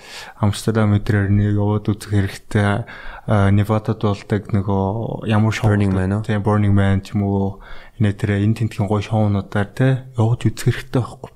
Амстердам 0.43 0.95
өдрөөр 0.99 1.31
нэг 1.31 1.55
яваад 1.55 1.87
үзэх 1.87 2.11
хэрэгтэй 2.11 2.87
Невадад 3.27 4.03
болдог 4.03 4.43
нөгөө 4.51 5.27
ямар 5.27 5.53
шоу 5.55 5.71
Burning 5.71 5.95
Man 5.95 6.19
уу? 6.19 6.23
тийм 6.27 6.43
Burning 6.43 6.75
Man 6.75 7.03
ч 7.03 7.15
юм 7.15 7.23
уу 7.23 7.59
энэ 7.99 8.15
тэр 8.15 8.43
энэ 8.43 8.63
тентгийн 8.63 8.87
гой 8.87 9.03
шоунуудаар 9.03 9.69
те 9.71 10.07
яваад 10.19 10.43
үзэх 10.43 10.75
хэрэгтэй 10.75 10.99
байхгүй. 10.99 11.31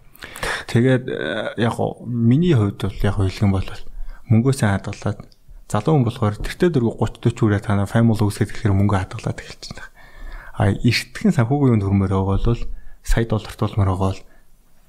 Тэгээд 0.67 1.03
яг 1.59 1.73
гоо 1.75 2.03
миний 2.07 2.55
хувьд 2.55 2.83
бол 2.83 2.99
яг 3.03 3.15
юм 3.19 3.51
бол 3.55 3.69
мөнгөө 4.27 4.53
сайн 4.55 4.79
хадгалаад 4.79 5.32
залуу 5.73 5.97
хүн 5.97 6.05
болохоор 6.05 6.37
тэртээ 6.37 6.69
дөрөв 6.69 7.01
30 7.01 7.33
40 7.33 7.45
үрээ 7.49 7.61
танаа 7.65 7.89
family 7.89 8.21
үсгээд 8.21 8.53
гэхээр 8.53 8.77
мөнгө 8.77 8.93
хадгалаад 8.93 9.41
эхэлж 9.41 9.73
байна. 9.73 9.89
А 10.53 10.69
эртхэн 10.69 11.33
санхүүгийн 11.33 11.81
юунд 11.81 11.85
хөрмөр 11.89 12.13
байгаа 12.13 12.37
бол 12.45 12.61
сая 13.01 13.25
долларт 13.25 13.57
болмоор 13.57 13.89
байгаа 13.89 14.09
бол 14.13 14.21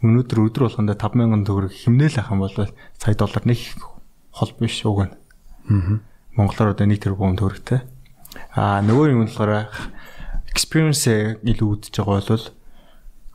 өнөөдөр 0.04 0.38
өдөр 0.44 0.62
болгондоо 0.68 0.96
5000 1.00 1.48
төгрөг 1.48 1.72
хэмнээл 1.72 2.20
ах 2.20 2.28
юм 2.36 2.44
бол 2.44 2.56
сая 3.00 3.14
доллар 3.16 3.44
нэг 3.48 3.60
хол 4.28 4.52
биш 4.60 4.84
уг 4.84 5.08
нь. 5.08 5.16
Аа. 5.72 6.04
Монголоор 6.36 6.76
одоо 6.76 6.84
нэг 6.84 7.00
тэрбум 7.00 7.40
төгрөгтэй. 7.40 7.80
Аа 8.52 8.84
нөгөө 8.84 9.16
юм 9.16 9.24
болохоор 9.24 9.72
experience 10.52 11.08
илүү 11.08 11.68
үдчихэж 11.80 11.96
байгаа 12.04 12.20
бол 12.28 12.44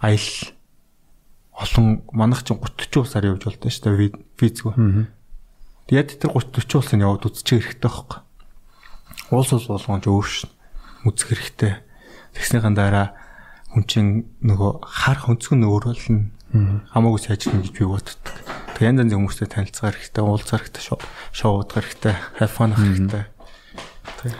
аялал 0.05 0.37
олон 1.59 1.85
манах 2.13 2.45
чинь 2.45 2.61
30 2.61 2.93
40 2.93 3.09
сар 3.09 3.25
явж 3.25 3.41
болтой 3.49 3.71
шүү 3.73 3.83
дээ 3.89 4.13
визгүй. 4.37 4.73
Яг 5.89 6.13
тэр 6.13 6.29
30 6.37 6.53
40 6.61 6.77
улсын 6.79 7.01
яваад 7.01 7.25
үзчих 7.25 7.65
хэрэгтэй 7.65 7.89
байхгүй. 7.89 8.19
Улс 9.33 9.49
улс 9.53 9.65
болгоомж 9.69 10.05
өөршн 10.05 10.49
үзэх 11.09 11.33
хэрэгтэй. 11.33 11.73
Тэгснийхэн 12.37 12.77
дараа 12.77 13.17
хүн 13.73 13.83
чинь 13.89 14.11
нөгөө 14.45 14.85
харах 14.85 15.29
өнцгөн 15.33 15.65
өөр 15.65 15.83
болно. 15.89 16.29
Хамаагүй 16.93 17.21
сайжрна 17.21 17.61
гэж 17.61 17.73
би 17.73 17.85
боддог. 17.85 18.35
Тэг 18.73 18.85
янз 18.89 19.01
янзын 19.05 19.17
хүмүүстэй 19.21 19.49
танилцах 19.49 19.93
хэрэгтэй, 19.93 20.23
уулзах 20.25 20.61
хэрэгтэй, 20.65 20.83
шоудах 21.33 21.85
хэрэгтэй, 21.85 22.15
хайфон 22.37 22.73
хэрэгтэй. 22.73 23.23
Тэг. 24.21 24.33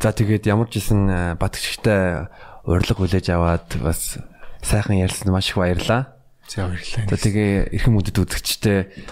За 0.00 0.12
тэгээд 0.12 0.48
ямар 0.48 0.68
ч 0.68 0.80
исэн 0.80 1.36
батгчтай 1.40 2.28
урилга 2.68 2.96
хүлээж 2.96 3.32
аваад 3.32 3.68
бас 3.80 4.20
сайхан 4.60 5.00
ярьсан 5.00 5.32
маш 5.32 5.52
их 5.52 5.56
баярлаа. 5.56 6.11
За 6.48 6.66
баярлалаа. 6.68 7.06
Тэгээ 7.06 7.72
эрхэм 7.72 7.94
мөдөд 7.96 8.18
үзэгчтэй 8.18 9.06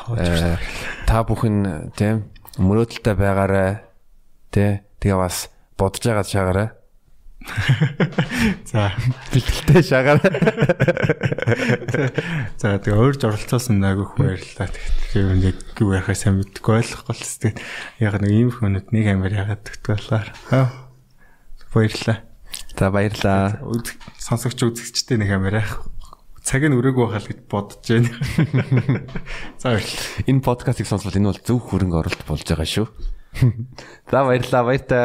та 1.07 1.23
бүхэн 1.25 1.95
тийм 1.95 2.27
мөрөөдөлтэй 2.59 3.15
байгаарай. 3.15 3.87
Тэ 4.51 4.83
тэгээ 4.99 5.19
бас 5.19 5.49
бодож 5.79 6.03
байгаа 6.05 6.27
шаагаарай. 6.27 6.69
За 8.71 8.93
бэлтгэлтэй 9.33 9.81
шаагаарай. 9.81 10.33
За 12.61 12.77
тэгээ 12.77 13.01
өөрж 13.01 13.25
оролцоосон 13.25 13.81
айгүйх 13.81 14.13
баярлалаа. 14.19 14.69
Тэгэхээр 14.69 15.41
яг 15.41 15.57
юу 15.81 15.97
яхаа 15.97 16.13
сайн 16.19 16.43
мэдгүй 16.43 16.85
ойлгохгүй 16.85 17.15
л 17.17 17.23
тест. 17.25 17.57
Яг 17.97 18.21
нэг 18.21 18.29
ийм 18.35 18.51
хүмүүд 18.53 18.93
нэг 18.93 19.07
амир 19.09 19.33
ягаад 19.41 19.65
төгтгөлөөр. 19.65 20.29
Баярлалаа. 21.73 22.19
За 22.77 22.91
баярлалаа. 22.93 23.63
Сонсогч 24.21 24.61
үзэгчтэй 24.61 25.17
нэг 25.17 25.33
амир 25.33 25.65
яах. 25.65 25.89
Цаг 26.51 26.67
нь 26.67 26.75
өрөөг 26.75 26.99
байхал 26.99 27.31
гэж 27.31 27.41
бодож 27.47 27.79
байна. 27.87 28.11
За 29.63 29.71
баярлалаа. 29.71 30.27
Энэ 30.27 30.43
подкастыг 30.43 30.83
сонсвол 30.91 31.15
энэ 31.15 31.31
бол 31.31 31.39
зөв 31.47 31.63
хөрөнгө 31.63 32.03
оруулалт 32.03 32.27
болж 32.27 32.43
байгаа 32.43 32.67
шүү. 32.67 32.87
За 34.11 34.27
баярлалаа 34.27 34.67
баяртай. 34.67 34.99